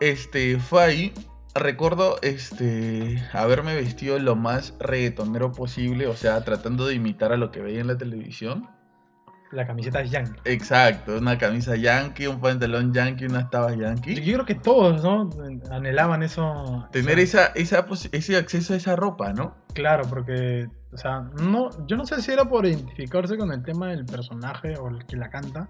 Este, 0.00 0.58
fue 0.58 0.82
ahí 0.82 1.14
recuerdo 1.54 2.18
este 2.22 3.22
haberme 3.32 3.74
vestido 3.74 4.18
lo 4.18 4.36
más 4.36 4.74
reggaetonero 4.80 5.52
posible, 5.52 6.06
o 6.06 6.14
sea, 6.14 6.42
tratando 6.44 6.86
de 6.86 6.94
imitar 6.94 7.32
a 7.32 7.36
lo 7.36 7.50
que 7.50 7.60
veía 7.60 7.80
en 7.80 7.88
la 7.88 7.98
televisión. 7.98 8.68
La 9.50 9.66
camiseta 9.66 10.00
es 10.00 10.10
yankee. 10.10 10.40
Exacto, 10.46 11.18
una 11.18 11.36
camisa 11.36 11.76
yankee, 11.76 12.26
un 12.26 12.40
pantalón 12.40 12.94
yankee, 12.94 13.26
unas 13.26 13.50
tabas 13.50 13.76
yankee. 13.76 14.14
Yo 14.14 14.32
creo 14.32 14.46
que 14.46 14.54
todos, 14.54 15.02
¿no? 15.02 15.28
Anhelaban 15.70 16.22
eso. 16.22 16.88
Tener 16.90 17.18
o 17.18 17.26
sea, 17.26 17.52
esa, 17.54 17.82
esa, 17.82 17.86
ese 18.12 18.36
acceso 18.38 18.72
a 18.72 18.76
esa 18.78 18.96
ropa, 18.96 19.34
¿no? 19.34 19.54
Claro, 19.74 20.04
porque, 20.08 20.68
o 20.90 20.96
sea, 20.96 21.20
no, 21.42 21.68
yo 21.86 21.98
no 21.98 22.06
sé 22.06 22.22
si 22.22 22.32
era 22.32 22.46
por 22.46 22.64
identificarse 22.64 23.36
con 23.36 23.52
el 23.52 23.62
tema 23.62 23.88
del 23.88 24.06
personaje 24.06 24.74
o 24.78 24.88
el 24.88 25.04
que 25.04 25.16
la 25.16 25.28
canta, 25.28 25.68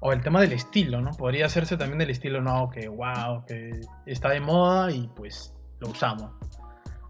o 0.00 0.12
el 0.12 0.22
tema 0.22 0.40
del 0.40 0.52
estilo, 0.52 1.00
¿no? 1.00 1.10
Podría 1.12 1.46
hacerse 1.46 1.76
también 1.76 1.98
del 1.98 2.10
estilo, 2.10 2.40
no, 2.40 2.70
que 2.70 2.88
wow, 2.88 3.44
que 3.46 3.80
está 4.06 4.30
de 4.30 4.40
moda 4.40 4.90
y 4.90 5.08
pues 5.14 5.54
lo 5.80 5.90
usamos. 5.90 6.32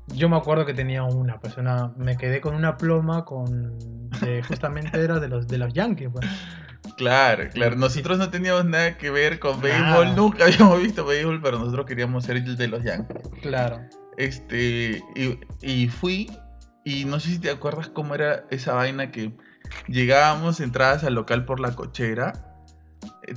Yo 0.08 0.28
me 0.28 0.36
acuerdo 0.36 0.66
que 0.66 0.74
tenía 0.74 1.04
una, 1.04 1.38
pues 1.38 1.56
una, 1.56 1.92
me 1.96 2.16
quedé 2.16 2.40
con 2.40 2.54
una 2.54 2.76
pluma 2.76 3.24
con, 3.24 4.10
que 4.18 4.42
justamente 4.48 4.98
era 5.02 5.20
de 5.20 5.28
los, 5.28 5.46
de 5.46 5.58
los 5.58 5.72
Yankees, 5.72 6.10
pues. 6.12 6.26
Claro, 6.96 7.48
claro. 7.50 7.76
Nosotros 7.76 8.18
no 8.18 8.30
teníamos 8.30 8.64
nada 8.64 8.98
que 8.98 9.10
ver 9.10 9.38
con 9.38 9.60
Nada. 9.60 9.96
béisbol, 10.00 10.16
nunca 10.16 10.44
habíamos 10.44 10.82
visto 10.82 11.04
béisbol, 11.06 11.40
pero 11.40 11.58
nosotros 11.58 11.86
queríamos 11.86 12.24
ser 12.24 12.36
el 12.38 12.56
de 12.56 12.68
los 12.68 12.82
Yankees. 12.82 13.22
Claro. 13.40 13.80
Este, 14.16 15.02
y, 15.14 15.38
y 15.62 15.88
fui, 15.88 16.30
y 16.84 17.04
no 17.04 17.20
sé 17.20 17.30
si 17.30 17.38
te 17.38 17.50
acuerdas 17.50 17.88
cómo 17.88 18.14
era 18.14 18.44
esa 18.50 18.74
vaina 18.74 19.12
que 19.12 19.32
llegábamos, 19.86 20.60
entradas 20.60 21.04
al 21.04 21.14
local 21.14 21.44
por 21.44 21.60
la 21.60 21.74
cochera, 21.76 22.49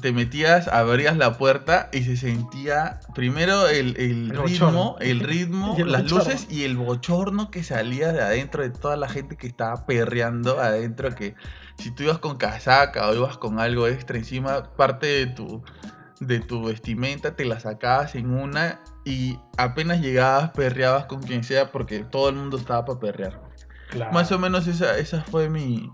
te 0.02 0.12
metías, 0.12 0.68
abrías 0.68 1.18
la 1.18 1.38
puerta 1.38 1.90
y 1.94 2.04
se 2.04 2.18
sentía 2.18 3.00
primero 3.14 3.68
el, 3.68 3.96
el 3.98 4.32
El 4.32 4.38
ritmo, 4.38 4.42
bochorno. 4.42 4.96
el 5.00 5.20
ritmo, 5.22 5.76
el 5.78 5.92
las 5.92 6.04
bochorno. 6.04 6.34
luces 6.34 6.48
y 6.50 6.64
el 6.64 6.78
bochorno 6.78 7.52
que 7.52 7.64
salía 7.64 8.12
de 8.12 8.22
adentro 8.22 8.64
de 8.64 8.72
toda 8.72 8.98
la 8.98 9.08
gente 9.10 9.38
que 9.38 9.48
estaba 9.48 9.86
perreando 9.86 10.60
adentro, 10.60 11.14
que 11.16 11.36
si 11.78 11.92
tú 11.92 12.04
ibas 12.04 12.20
con 12.20 12.38
casaca 12.38 13.08
o 13.10 13.16
ibas 13.16 13.38
con 13.38 13.60
algo 13.60 13.88
extra 13.88 14.18
encima, 14.18 14.64
parte 14.76 15.08
de 15.08 15.28
tu, 15.28 15.64
de 16.20 16.40
tu 16.40 16.64
vestimenta 16.64 17.36
te 17.36 17.46
la 17.46 17.60
sacabas 17.60 18.16
en 18.16 18.32
una 18.32 18.82
y 19.06 19.40
apenas 19.58 20.00
llegabas 20.02 20.52
perreabas 20.52 21.06
con 21.06 21.22
quien 21.22 21.44
sea 21.44 21.72
porque 21.72 22.04
todo 22.04 22.30
el 22.30 22.36
mundo 22.36 22.58
estaba 22.58 22.86
para 22.86 23.00
perrear. 23.00 23.42
claro. 23.90 24.14
Más 24.14 24.32
o 24.32 24.40
menos 24.40 24.68
esa, 24.68 24.98
esa 24.98 25.24
fue 25.24 25.50
mi, 25.50 25.90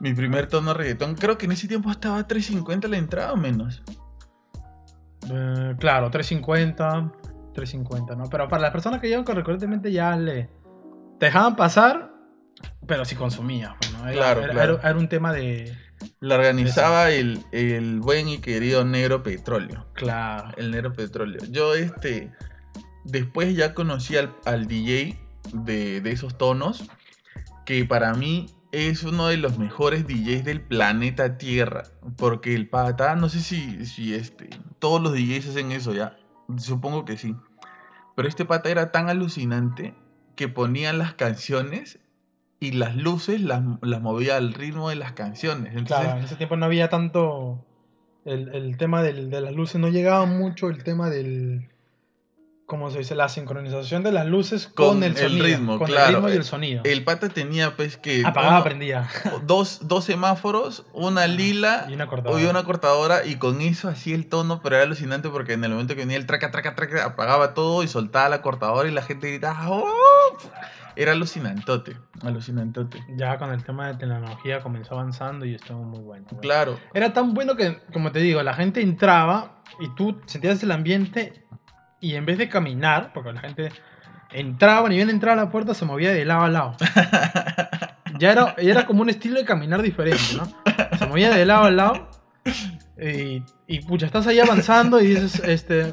mi 0.00 0.12
primer 0.14 0.46
tono 0.46 0.74
reggaetón. 0.74 1.14
Creo 1.14 1.36
que 1.38 1.46
en 1.46 1.52
ese 1.52 1.68
tiempo 1.68 1.90
estaba 1.90 2.26
3.50 2.26 2.88
la 2.88 2.96
entrada 2.98 3.32
o 3.32 3.36
menos. 3.36 3.82
Eh, 5.30 5.74
claro, 5.78 6.10
350, 6.10 7.12
350, 7.54 8.14
¿no? 8.16 8.24
Pero 8.28 8.48
para 8.48 8.62
las 8.62 8.70
personas 8.72 9.00
que 9.00 9.08
llevan 9.08 9.24
con 9.24 9.36
recurrentemente 9.36 9.90
ya 9.92 10.16
le 10.16 10.50
te 11.18 11.26
dejaban 11.26 11.56
pasar, 11.56 12.10
pero 12.86 13.04
si 13.04 13.14
consumías, 13.14 13.72
pues, 13.80 13.92
¿no? 13.92 14.00
Era, 14.08 14.12
Claro, 14.12 14.42
era- 14.42 14.52
claro. 14.52 14.74
era- 14.80 14.90
era 14.90 14.98
un 14.98 15.08
tema 15.08 15.32
de. 15.32 15.76
La 16.20 16.34
organizaba 16.34 17.10
el, 17.10 17.42
el 17.52 18.00
buen 18.00 18.28
y 18.28 18.38
querido 18.38 18.84
Negro 18.84 19.22
Petróleo. 19.22 19.86
Claro. 19.94 20.50
El 20.58 20.70
Negro 20.70 20.92
Petróleo. 20.92 21.40
Yo 21.50 21.74
este 21.74 22.32
después 23.04 23.54
ya 23.56 23.72
conocí 23.74 24.16
al, 24.16 24.34
al 24.44 24.66
DJ 24.66 25.18
de, 25.52 26.00
de 26.02 26.10
esos 26.10 26.36
tonos, 26.36 26.84
que 27.64 27.84
para 27.86 28.12
mí 28.14 28.46
es 28.74 29.02
uno 29.04 29.28
de 29.28 29.36
los 29.36 29.58
mejores 29.58 30.06
DJs 30.06 30.44
del 30.44 30.60
planeta 30.60 31.38
Tierra. 31.38 31.84
Porque 32.16 32.54
el 32.54 32.68
pata, 32.68 33.14
no 33.16 33.28
sé 33.28 33.40
si, 33.40 33.86
si 33.86 34.14
este, 34.14 34.50
todos 34.78 35.00
los 35.00 35.12
DJs 35.12 35.48
hacen 35.50 35.72
eso 35.72 35.92
ya. 35.94 36.16
Supongo 36.58 37.04
que 37.04 37.16
sí. 37.16 37.34
Pero 38.16 38.28
este 38.28 38.44
pata 38.44 38.68
era 38.70 38.92
tan 38.92 39.08
alucinante 39.08 39.94
que 40.36 40.48
ponían 40.48 40.98
las 40.98 41.14
canciones 41.14 41.98
y 42.60 42.72
las 42.72 42.96
luces 42.96 43.40
las, 43.40 43.62
las 43.82 44.00
movía 44.00 44.36
al 44.36 44.52
ritmo 44.54 44.88
de 44.88 44.96
las 44.96 45.12
canciones. 45.12 45.74
Claro, 45.84 46.18
en 46.18 46.24
ese 46.24 46.36
tiempo 46.36 46.56
no 46.56 46.66
había 46.66 46.88
tanto. 46.88 47.64
El, 48.24 48.54
el 48.54 48.76
tema 48.78 49.02
del- 49.02 49.28
de 49.30 49.40
las 49.42 49.52
luces, 49.52 49.78
no 49.80 49.88
llegaba 49.88 50.24
mucho 50.24 50.70
el 50.70 50.82
tema 50.82 51.10
del. 51.10 51.68
¿Cómo 52.66 52.90
se 52.90 52.98
dice? 52.98 53.14
La 53.14 53.28
sincronización 53.28 54.02
de 54.02 54.10
las 54.10 54.26
luces 54.26 54.68
con, 54.68 54.86
Con 54.88 55.02
el 55.04 55.12
el 55.12 55.18
sonido. 55.18 55.44
ritmo, 55.44 55.78
con 55.78 55.86
claro. 55.86 56.08
el 56.08 56.14
ritmo 56.14 56.28
y 56.30 56.32
El- 56.32 56.44
sonido. 56.44 56.82
el 56.84 57.04
pata 57.04 57.28
tenía 57.28 57.76
pues 57.76 57.98
que... 57.98 58.22
Apagaba, 58.24 58.54
uno- 58.56 58.64
prendía. 58.64 59.06
dos, 59.46 59.80
dos 59.82 60.04
semáforos, 60.04 60.86
una 60.94 61.26
lila 61.26 61.84
Y 61.90 61.92
una 61.94 62.06
cortada. 62.06 62.40
y 62.40 62.46
una 62.46 62.64
cortadora 62.64 63.26
y 63.26 63.36
con 63.36 63.60
eso 63.60 63.88
hacía 63.88 64.14
el 64.14 64.26
tono, 64.28 64.62
pero 64.62 64.76
era 64.76 64.84
alucinante 64.86 65.28
porque 65.28 65.52
en 65.52 65.62
el 65.64 65.72
momento 65.72 65.94
que 65.94 66.00
venía 66.00 66.16
el 66.16 66.24
traca, 66.24 66.50
traca, 66.50 66.74
traca, 66.74 67.04
apagaba 67.04 67.52
todo 67.52 67.82
y 67.82 67.88
soltaba 67.88 68.30
la 68.30 68.40
cortadora 68.40 68.88
y 68.88 68.92
la 68.92 69.02
gente 69.02 69.28
gritaba 69.28 69.68
"¡Oh!". 69.68 69.84
Era 70.96 71.10
alucinantote, 71.12 71.96
alucinantote. 72.22 73.04
Ya 73.16 73.36
con 73.36 73.50
el 73.50 73.64
tema 73.64 73.88
de 73.88 73.94
tecnología 73.94 74.60
comenzó 74.60 74.94
avanzando 74.94 75.44
y 75.44 75.54
estuvo 75.56 75.82
muy 75.82 76.00
bueno. 76.00 76.26
¿no? 76.32 76.38
Claro, 76.38 76.78
Era 76.94 77.12
tan 77.12 77.34
bueno 77.34 77.56
que, 77.56 77.78
como 77.92 78.12
te 78.12 78.20
digo, 78.20 78.42
la 78.44 78.54
gente 78.54 78.80
entraba 78.80 79.62
y 79.80 79.88
tú 79.96 80.20
sentías 80.26 80.62
el 80.62 80.70
ambiente 80.70 81.43
y 82.04 82.16
en 82.16 82.26
vez 82.26 82.36
de 82.36 82.50
caminar, 82.50 83.12
porque 83.14 83.32
la 83.32 83.40
gente 83.40 83.72
entraba, 84.30 84.88
ni 84.90 84.96
bien 84.96 85.08
entraba 85.08 85.40
a 85.40 85.44
la 85.46 85.50
puerta, 85.50 85.72
se 85.72 85.86
movía 85.86 86.12
de 86.12 86.24
lado 86.24 86.42
a 86.42 86.48
lado. 86.48 86.76
Ya 88.16 88.30
era, 88.30 88.54
ya 88.62 88.70
era 88.70 88.86
como 88.86 89.02
un 89.02 89.10
estilo 89.10 89.40
de 89.40 89.44
caminar 89.44 89.82
diferente, 89.82 90.22
¿no? 90.36 90.44
Se 90.96 91.04
movía 91.08 91.34
de 91.34 91.44
lado 91.44 91.64
a 91.64 91.70
lado 91.72 92.08
y, 92.96 93.42
y 93.66 93.80
pucha, 93.80 94.06
estás 94.06 94.28
ahí 94.28 94.38
avanzando 94.38 95.00
y 95.00 95.08
dices, 95.08 95.42
este, 95.44 95.92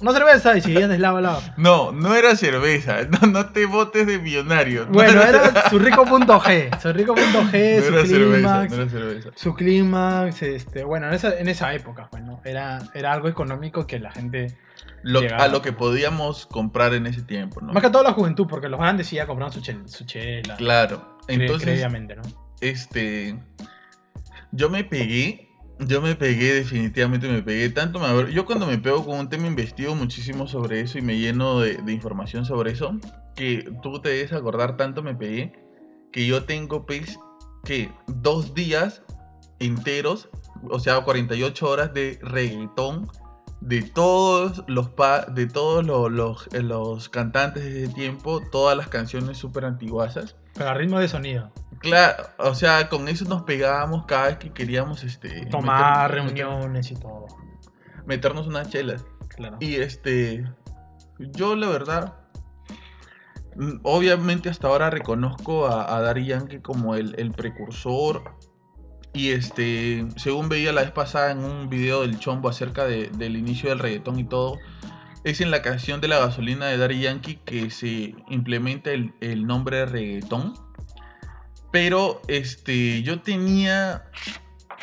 una 0.00 0.12
cerveza 0.12 0.56
y 0.56 0.60
seguían 0.60 0.90
de 0.90 0.98
lado 0.98 1.18
a 1.18 1.20
lado. 1.20 1.42
no, 1.56 1.92
no 1.92 2.16
era 2.16 2.34
cerveza, 2.34 3.02
no, 3.04 3.28
no 3.28 3.50
te 3.50 3.66
botes 3.66 4.08
de 4.08 4.18
millonario. 4.18 4.86
No 4.86 4.92
Bueno, 4.92 5.22
era 5.22 5.68
su 5.70 5.78
rico.g, 5.78 6.80
su 6.80 6.92
rico.g, 6.92 7.16
no 7.22 7.50
su 7.50 7.94
era 7.94 8.06
cerveza, 8.06 8.06
clímax, 8.06 8.70
no 8.70 8.82
era 8.82 8.90
cerveza. 8.90 9.30
su 9.34 9.54
clímax, 9.54 10.42
este, 10.42 10.82
bueno, 10.82 11.06
en 11.08 11.14
esa, 11.14 11.38
en 11.38 11.48
esa 11.48 11.72
época, 11.74 12.08
bueno, 12.10 12.40
era, 12.44 12.80
era 12.94 13.12
algo 13.12 13.28
económico 13.28 13.86
que 13.86 14.00
la 14.00 14.10
gente, 14.10 14.56
Lo- 15.02 15.20
a 15.36 15.48
lo 15.48 15.62
que 15.62 15.72
podíamos 15.72 16.46
comprar 16.46 16.94
en 16.94 17.06
ese 17.06 17.22
tiempo, 17.22 17.60
¿no? 17.60 17.72
más 17.72 17.82
que 17.82 17.90
todo 17.90 18.02
la 18.04 18.12
juventud, 18.12 18.46
porque 18.48 18.68
los 18.68 18.78
grandes 18.78 19.08
sí 19.08 19.16
ya 19.16 19.26
compraban 19.26 19.52
su, 19.52 19.60
chel- 19.60 19.86
su 19.88 20.04
chela, 20.04 20.56
Claro, 20.56 21.18
entonces... 21.28 21.64
previamente, 21.64 22.14
¿no? 22.16 22.22
este 22.60 23.36
yo 24.52 24.70
me 24.70 24.84
pegué 24.84 25.48
yo 25.80 26.00
me 26.00 26.14
pegué 26.14 26.54
definitivamente 26.54 27.26
me 27.28 27.42
pegué 27.42 27.70
tanto 27.70 27.98
me 27.98 28.32
yo 28.32 28.44
cuando 28.46 28.66
me 28.66 28.78
pego 28.78 29.04
con 29.04 29.18
un 29.18 29.28
tema 29.28 29.48
investigo 29.48 29.96
muchísimo 29.96 30.46
sobre 30.46 30.80
eso 30.80 30.98
y 30.98 31.02
me 31.02 31.18
lleno 31.18 31.58
de, 31.58 31.78
de 31.78 31.92
información 31.92 32.44
sobre 32.44 32.70
eso 32.70 32.94
que 33.34 33.68
tú 33.82 34.00
te 34.00 34.10
debes 34.10 34.32
acordar 34.32 34.76
tanto 34.76 35.02
me 35.02 35.14
pegué 35.16 35.52
que 36.12 36.24
yo 36.26 36.44
tengo 36.44 36.86
pues 36.86 37.18
que 37.64 37.90
dos 38.06 38.54
días 38.54 39.02
enteros 39.58 40.28
o 40.70 40.78
sea 40.78 41.00
48 41.00 41.68
horas 41.68 41.92
de 41.94 42.20
reggaetón 42.22 43.08
de 43.64 43.82
todos 43.82 44.64
los 44.66 44.88
pa- 44.90 45.24
de 45.26 45.46
todos 45.46 45.84
los, 45.86 46.10
los, 46.10 46.48
eh, 46.52 46.62
los 46.62 47.08
cantantes 47.08 47.62
de 47.64 47.84
ese 47.84 47.92
tiempo 47.94 48.40
todas 48.50 48.76
las 48.76 48.88
canciones 48.88 49.38
súper 49.38 49.64
antiguasas 49.64 50.34
Pero 50.54 50.70
a 50.70 50.74
ritmo 50.74 50.98
de 50.98 51.06
sonido. 51.08 51.52
Claro, 51.78 52.24
o 52.38 52.54
sea, 52.54 52.88
con 52.88 53.08
eso 53.08 53.24
nos 53.24 53.42
pegábamos 53.42 54.04
cada 54.06 54.26
vez 54.28 54.36
que 54.38 54.52
queríamos 54.52 55.02
este 55.04 55.46
Tomar 55.46 56.10
reuniones 56.10 56.90
y 56.90 56.94
todo. 56.94 57.26
meter- 57.28 58.04
meternos 58.06 58.46
unas 58.48 58.68
chelas. 58.68 59.04
Claro. 59.28 59.56
Y 59.60 59.76
este 59.76 60.44
yo 61.18 61.54
la 61.56 61.68
verdad 61.68 62.14
mm, 63.56 63.78
obviamente 63.84 64.48
hasta 64.48 64.66
ahora 64.68 64.90
reconozco 64.90 65.66
a, 65.66 65.96
a 65.96 66.00
Daddy 66.00 66.26
Yankee 66.26 66.60
como 66.60 66.94
el, 66.96 67.14
el 67.18 67.30
precursor. 67.32 68.24
Y 69.14 69.30
este, 69.30 70.06
según 70.16 70.48
veía 70.48 70.72
la 70.72 70.82
vez 70.82 70.90
pasada 70.90 71.32
en 71.32 71.44
un 71.44 71.68
video 71.68 72.00
del 72.02 72.18
Chombo 72.18 72.48
acerca 72.48 72.84
de- 72.86 73.08
del 73.08 73.36
inicio 73.36 73.68
del 73.68 73.78
reggaetón 73.78 74.18
y 74.18 74.24
todo, 74.24 74.58
es 75.24 75.40
en 75.40 75.50
la 75.50 75.62
canción 75.62 76.00
de 76.00 76.08
la 76.08 76.18
gasolina 76.18 76.66
de 76.66 76.78
Daddy 76.78 77.00
Yankee 77.00 77.36
que 77.44 77.70
se 77.70 78.14
implementa 78.28 78.90
el, 78.90 79.46
nombre 79.46 79.78
de 79.78 79.86
reggaetón. 79.86 80.54
Pero 81.70 82.20
este, 82.28 83.02
yo 83.02 83.20
tenía. 83.20 84.04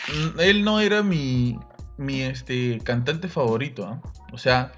mm, 0.07 0.39
Él 0.39 0.63
no 0.63 0.79
era 0.79 1.03
mi, 1.03 1.59
mi 1.98 2.21
este, 2.21 2.79
cantante 2.83 3.27
favorito. 3.27 4.01
O 4.31 4.38
sea, 4.38 4.71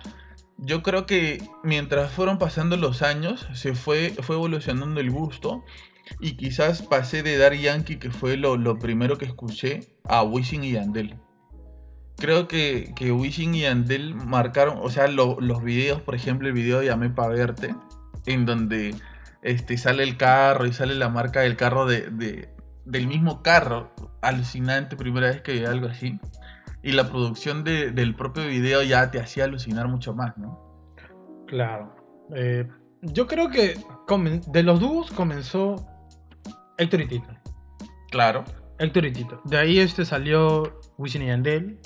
yo 0.57 0.81
creo 0.83 1.05
que 1.05 1.43
mientras 1.63 2.11
fueron 2.11 2.37
pasando 2.37 2.77
los 2.77 3.01
años, 3.01 3.47
se 3.53 3.75
fue, 3.75 4.13
fue 4.21 4.35
evolucionando 4.35 4.99
el 4.99 5.11
gusto. 5.11 5.63
Y 6.19 6.37
quizás 6.37 6.81
pasé 6.81 7.23
de 7.23 7.37
Daddy 7.37 7.61
Yankee, 7.61 7.97
que 7.97 8.11
fue 8.11 8.37
lo, 8.37 8.57
lo 8.57 8.77
primero 8.77 9.17
que 9.17 9.25
escuché, 9.25 9.79
a 10.05 10.23
Wishing 10.23 10.63
y 10.63 10.73
Yandel. 10.73 11.17
Creo 12.17 12.47
que, 12.47 12.93
que 12.95 13.11
Wishing 13.11 13.55
y 13.55 13.61
Yandel 13.61 14.13
marcaron, 14.13 14.77
o 14.81 14.89
sea, 14.89 15.07
lo- 15.07 15.39
los 15.41 15.63
videos, 15.63 16.01
por 16.01 16.13
ejemplo, 16.13 16.47
el 16.47 16.53
video 16.53 16.79
de 16.79 16.85
Llamé 16.87 17.09
pa' 17.09 17.27
verte, 17.27 17.75
en 18.27 18.45
donde 18.45 18.93
este, 19.41 19.77
sale 19.77 20.03
el 20.03 20.17
carro 20.17 20.67
y 20.67 20.73
sale 20.73 20.93
la 20.93 21.09
marca 21.09 21.39
del 21.41 21.55
carro 21.57 21.87
de, 21.87 22.01
de- 22.11 22.49
del 22.85 23.07
mismo 23.07 23.41
carro. 23.41 23.91
Alucinante, 24.21 24.95
primera 24.95 25.27
vez 25.29 25.41
que 25.41 25.53
veía 25.53 25.69
algo 25.71 25.87
así. 25.87 26.19
Y 26.83 26.91
la 26.91 27.09
producción 27.09 27.63
de- 27.63 27.89
del 27.91 28.13
propio 28.15 28.45
video 28.45 28.83
ya 28.83 29.09
te 29.09 29.19
hacía 29.19 29.45
alucinar 29.45 29.87
mucho 29.87 30.13
más, 30.13 30.37
¿no? 30.37 30.59
Claro. 31.47 31.95
Eh, 32.35 32.67
yo 33.01 33.25
creo 33.25 33.49
que 33.49 33.75
de 34.47 34.63
los 34.63 34.79
dúos 34.79 35.09
comenzó 35.11 35.87
Héctor 36.77 37.01
y 37.01 37.07
Tito. 37.07 37.27
Claro. 38.09 38.43
Héctor 38.79 39.05
y 39.05 39.13
Tito. 39.13 39.41
De 39.45 39.57
ahí 39.57 39.79
este 39.79 40.05
salió 40.05 40.79
Wisin 40.97 41.23
y 41.23 41.27
Yandel. 41.27 41.79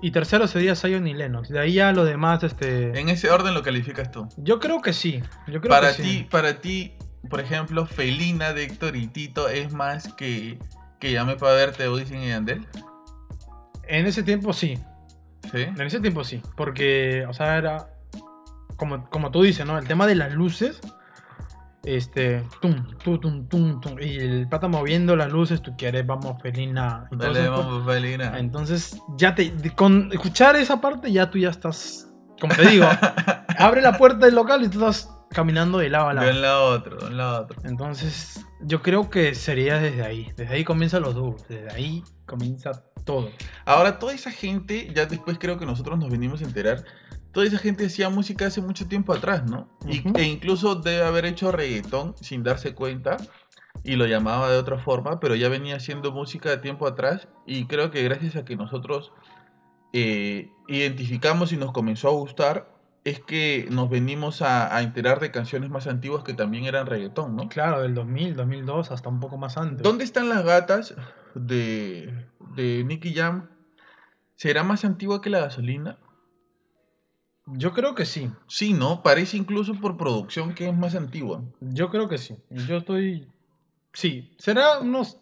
Y 0.00 0.10
tercero 0.10 0.46
sería 0.48 0.74
Zion 0.74 1.06
y 1.06 1.14
Lennox. 1.14 1.48
De 1.48 1.60
ahí 1.60 1.74
ya 1.74 1.92
lo 1.92 2.04
demás, 2.04 2.42
este. 2.42 2.98
En 2.98 3.08
ese 3.08 3.30
orden 3.30 3.54
lo 3.54 3.62
calificas 3.62 4.10
tú. 4.10 4.28
Yo 4.36 4.58
creo 4.58 4.80
que 4.82 4.92
sí. 4.92 5.22
Yo 5.46 5.60
creo 5.60 5.70
para 5.70 5.94
que 5.94 6.02
ti, 6.02 6.08
sí. 6.08 6.26
para 6.28 6.60
ti, 6.60 6.94
por 7.30 7.40
ejemplo, 7.40 7.86
Felina 7.86 8.52
de 8.52 8.64
Héctor 8.64 8.96
y 8.96 9.06
Tito 9.06 9.48
es 9.48 9.72
más 9.72 10.12
que 10.14 10.58
que 11.02 11.10
llame 11.10 11.34
para 11.34 11.54
verte 11.54 11.90
Wisin 11.90 12.22
y 12.22 12.28
Yandel. 12.28 12.64
En 13.88 14.06
ese 14.06 14.22
tiempo 14.22 14.52
sí. 14.52 14.78
¿Sí? 15.50 15.62
En 15.62 15.80
ese 15.80 15.98
tiempo 15.98 16.22
sí. 16.22 16.40
Porque, 16.56 17.26
o 17.28 17.32
sea, 17.32 17.58
era. 17.58 17.88
Como, 18.76 19.10
como 19.10 19.32
tú 19.32 19.42
dices, 19.42 19.66
¿no? 19.66 19.76
El 19.76 19.88
tema 19.88 20.06
de 20.06 20.14
las 20.14 20.32
luces. 20.32 20.80
Este. 21.84 22.44
Tum, 22.60 22.84
tum, 23.02 23.18
tum, 23.20 23.48
tum, 23.48 23.80
tum. 23.80 23.96
Y 24.00 24.16
el 24.16 24.48
pata 24.48 24.68
moviendo 24.68 25.16
las 25.16 25.32
luces, 25.32 25.60
tú 25.62 25.74
quieres, 25.76 26.06
vamos, 26.06 26.40
felina. 26.42 27.08
Dale, 27.10 27.40
pues. 27.40 27.50
vamos, 27.50 27.86
Felina. 27.86 28.38
Entonces, 28.38 29.00
ya 29.16 29.34
te. 29.34 29.50
de- 29.50 29.74
Con 29.74 30.10
escuchar 30.12 30.56
esa 30.56 30.80
parte, 30.80 31.10
ya 31.10 31.30
tú 31.30 31.38
ya 31.38 31.50
estás. 31.50 32.08
Como 32.40 32.54
te 32.54 32.66
digo, 32.68 32.86
abre 33.58 33.82
la 33.82 33.96
puerta 33.98 34.26
del 34.26 34.34
local 34.34 34.64
y 34.64 34.68
tú 34.68 34.78
estás 34.86 35.08
caminando 35.30 35.78
de 35.78 35.88
lado 35.88 36.08
a 36.08 36.14
De 36.14 36.20
lado. 36.20 36.30
un 36.32 36.40
lado 36.42 36.66
a 36.66 36.74
otro, 36.76 36.96
de 36.98 37.06
un 37.06 37.16
lado 37.16 37.36
a 37.36 37.40
otro. 37.40 37.58
Entonces, 37.64 38.44
yo 38.62 38.82
creo 38.82 39.10
que 39.10 39.34
sería 39.34 39.78
desde 39.78 40.02
ahí. 40.04 40.32
Desde 40.36 40.54
ahí 40.54 40.64
comienzan 40.64 41.02
los 41.02 41.14
dúos. 41.14 41.46
Desde 41.48 41.70
ahí 41.72 42.02
comienza 42.26 42.70
todo. 43.04 43.30
Ahora, 43.64 43.98
toda 43.98 44.12
esa 44.14 44.30
gente, 44.30 44.92
ya 44.94 45.06
después 45.06 45.36
creo 45.40 45.58
que 45.58 45.66
nosotros 45.66 45.98
nos 45.98 46.10
venimos 46.10 46.40
a 46.42 46.44
enterar, 46.44 46.84
toda 47.32 47.46
esa 47.46 47.58
gente 47.58 47.86
hacía 47.86 48.08
música 48.10 48.46
hace 48.46 48.60
mucho 48.60 48.86
tiempo 48.86 49.12
atrás, 49.12 49.44
¿no? 49.44 49.68
Y- 49.86 50.02
e 50.18 50.24
incluso 50.24 50.74
debe 50.76 51.04
haber 51.04 51.24
hecho 51.24 51.50
reggaetón 51.52 52.14
sin 52.20 52.42
darse 52.42 52.74
cuenta 52.74 53.18
y 53.84 53.96
lo 53.96 54.06
llamaba 54.06 54.50
de 54.50 54.58
otra 54.58 54.78
forma, 54.78 55.18
pero 55.18 55.34
ya 55.34 55.48
venía 55.48 55.76
haciendo 55.76 56.12
música 56.12 56.50
de 56.50 56.58
tiempo 56.58 56.86
atrás 56.86 57.28
y 57.46 57.66
creo 57.66 57.90
que 57.90 58.02
gracias 58.02 58.36
a 58.36 58.44
que 58.44 58.54
nosotros 58.56 59.12
eh, 59.92 60.50
identificamos 60.68 61.52
y 61.52 61.56
nos 61.56 61.72
comenzó 61.72 62.08
a 62.08 62.12
gustar, 62.12 62.70
es 63.04 63.18
que 63.18 63.66
nos 63.70 63.90
venimos 63.90 64.42
a, 64.42 64.74
a 64.74 64.82
enterar 64.82 65.18
de 65.18 65.32
canciones 65.32 65.70
más 65.70 65.86
antiguas 65.88 66.22
que 66.22 66.34
también 66.34 66.64
eran 66.66 66.86
reggaetón, 66.86 67.34
¿no? 67.34 67.48
Claro, 67.48 67.82
del 67.82 67.94
2000, 67.94 68.36
2002, 68.36 68.92
hasta 68.92 69.08
un 69.08 69.18
poco 69.18 69.38
más 69.38 69.56
antes. 69.56 69.82
¿Dónde 69.82 70.04
están 70.04 70.28
las 70.28 70.44
gatas 70.44 70.94
de, 71.34 72.26
de 72.54 72.84
Nicky 72.84 73.12
Jam? 73.12 73.48
¿Será 74.36 74.62
más 74.62 74.84
antigua 74.84 75.20
que 75.20 75.30
la 75.30 75.40
gasolina? 75.40 75.98
Yo 77.46 77.72
creo 77.72 77.94
que 77.94 78.04
sí. 78.04 78.30
Sí, 78.46 78.72
¿no? 78.72 79.02
Parece 79.02 79.36
incluso 79.36 79.74
por 79.74 79.96
producción 79.96 80.54
que 80.54 80.68
es 80.68 80.76
más 80.76 80.94
antigua. 80.94 81.42
Yo 81.60 81.90
creo 81.90 82.08
que 82.08 82.18
sí. 82.18 82.36
Yo 82.50 82.78
estoy. 82.78 83.28
Sí. 83.92 84.34
Será 84.38 84.78
unos. 84.78 85.18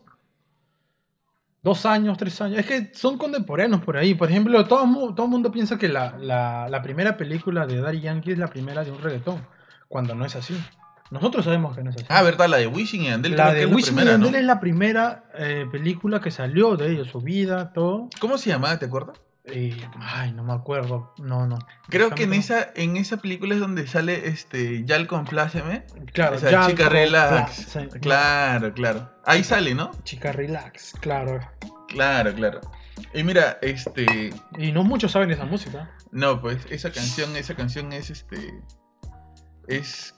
Dos 1.62 1.84
años, 1.84 2.16
tres 2.16 2.40
años. 2.40 2.58
Es 2.58 2.66
que 2.66 2.90
son 2.94 3.18
contemporáneos 3.18 3.82
por 3.82 3.96
ahí. 3.96 4.14
Por 4.14 4.30
ejemplo, 4.30 4.66
todo, 4.66 5.14
todo 5.14 5.26
el 5.26 5.30
mundo 5.30 5.52
piensa 5.52 5.78
que 5.78 5.88
la, 5.88 6.16
la, 6.18 6.68
la 6.70 6.82
primera 6.82 7.16
película 7.18 7.66
de 7.66 7.80
Daddy 7.80 8.00
Yankee 8.00 8.32
es 8.32 8.38
la 8.38 8.48
primera 8.48 8.82
de 8.82 8.90
un 8.90 8.98
reggaetón. 8.98 9.46
Cuando 9.88 10.14
no 10.14 10.24
es 10.24 10.36
así. 10.36 10.58
Nosotros 11.10 11.44
sabemos 11.44 11.76
que 11.76 11.82
no 11.82 11.90
es 11.90 11.96
así. 11.96 12.06
Ah, 12.08 12.22
¿verdad? 12.22 12.48
La 12.48 12.58
de 12.58 12.66
Wisin 12.66 13.02
y 13.02 13.06
Yandel. 13.06 13.36
la 13.36 13.52
de 13.52 13.66
Wisin 13.66 13.98
y. 13.98 14.04
Yandel 14.04 14.36
es 14.36 14.44
la 14.44 14.60
primera 14.60 15.24
eh, 15.34 15.66
película 15.70 16.20
que 16.20 16.30
salió 16.30 16.76
de 16.76 16.92
ellos, 16.92 17.08
su 17.08 17.20
vida, 17.20 17.72
todo. 17.72 18.08
¿Cómo 18.20 18.38
se 18.38 18.50
llamaba? 18.50 18.78
¿Te 18.78 18.86
acuerdas? 18.86 19.20
Eh, 19.44 19.88
ay, 19.98 20.32
no 20.32 20.44
me 20.44 20.52
acuerdo. 20.52 21.14
No, 21.18 21.46
no. 21.46 21.58
Creo 21.88 22.10
que 22.10 22.24
en 22.24 22.34
esa, 22.34 22.70
en 22.74 22.96
esa 22.96 23.16
película 23.16 23.54
es 23.54 23.60
donde 23.60 23.86
sale 23.86 24.28
este 24.28 24.84
Yal 24.84 25.06
Compláceme. 25.06 25.84
Claro, 26.12 26.36
Esa 26.36 26.50
ya 26.50 26.66
chica 26.66 26.88
relax. 26.88 27.78
Claro, 28.00 28.72
claro. 28.74 29.10
Ahí 29.24 29.42
sale, 29.42 29.74
¿no? 29.74 29.90
Chica 30.04 30.32
relax, 30.32 30.92
claro. 31.00 31.40
Claro, 31.88 32.34
claro. 32.34 32.60
Y 33.14 33.24
mira, 33.24 33.58
este. 33.62 34.30
Y 34.58 34.72
no 34.72 34.84
muchos 34.84 35.12
saben 35.12 35.30
esa 35.30 35.44
música. 35.46 35.90
No, 36.12 36.40
pues 36.40 36.66
esa 36.70 36.92
canción, 36.92 37.34
esa 37.36 37.54
canción 37.54 37.92
es 37.92 38.10
este. 38.10 38.62
Es. 39.68 40.14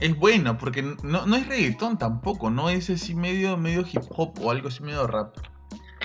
Es 0.00 0.14
buena, 0.14 0.58
porque 0.58 0.82
no, 0.82 1.24
no 1.24 1.36
es 1.36 1.48
reggaetón 1.48 1.96
tampoco, 1.96 2.50
no 2.50 2.68
es 2.68 2.90
así 2.90 3.14
medio, 3.14 3.56
medio 3.56 3.80
hip 3.80 4.02
hop 4.10 4.38
o 4.42 4.50
algo 4.50 4.68
así 4.68 4.82
medio 4.82 5.06
rap. 5.06 5.38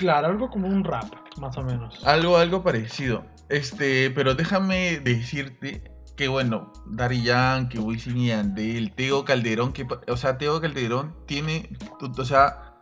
Claro, 0.02 0.26
algo 0.26 0.50
como 0.50 0.66
un 0.66 0.82
rap, 0.82 1.04
más 1.38 1.56
o 1.56 1.62
menos. 1.62 2.04
Algo, 2.04 2.36
algo 2.36 2.64
parecido. 2.64 3.24
Este, 3.48 4.10
pero 4.10 4.34
déjame 4.34 4.98
decirte 4.98 5.84
que 6.16 6.26
bueno, 6.26 6.72
Daddy 6.86 7.22
Yankee, 7.22 7.78
Wisin 7.78 8.18
y 8.18 8.26
Yandel, 8.26 8.92
Tego 8.96 9.24
Calderón, 9.24 9.72
que, 9.72 9.86
o 10.08 10.16
sea, 10.16 10.38
Tego 10.38 10.60
Calderón 10.60 11.14
tiene, 11.26 11.70
o 12.00 12.24
sea, 12.24 12.74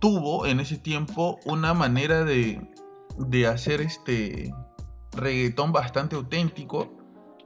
tuvo 0.00 0.44
en 0.44 0.60
ese 0.60 0.76
tiempo 0.76 1.40
una 1.46 1.72
manera 1.72 2.24
de, 2.24 2.60
de 3.16 3.46
hacer 3.46 3.80
este 3.80 4.52
reggaetón 5.16 5.72
bastante 5.72 6.14
auténtico, 6.14 6.94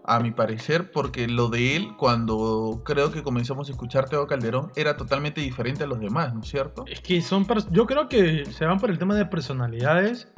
a 0.07 0.21
mi 0.21 0.31
parecer, 0.31 0.91
porque 0.93 1.27
lo 1.27 1.49
de 1.49 1.77
él, 1.77 1.97
cuando 1.97 2.83
creo 2.85 3.11
que 3.11 3.23
comenzamos 3.23 3.69
a 3.69 3.73
escuchar 3.73 4.09
Tego 4.09 4.27
Calderón, 4.27 4.71
era 4.77 4.97
totalmente 4.97 5.41
diferente 5.41 5.85
a 5.85 5.87
los 5.87 5.99
demás, 5.99 6.35
¿no 6.35 6.41
es 6.41 6.49
cierto? 6.49 6.85
Es 6.87 7.01
que 7.01 7.21
son. 7.23 7.47
Yo 7.71 7.87
creo 7.87 8.09
que 8.09 8.45
se 8.47 8.67
van 8.67 8.79
por 8.79 8.91
el 8.91 8.99
tema 8.99 9.15
de 9.15 9.25
personalidades 9.27 10.29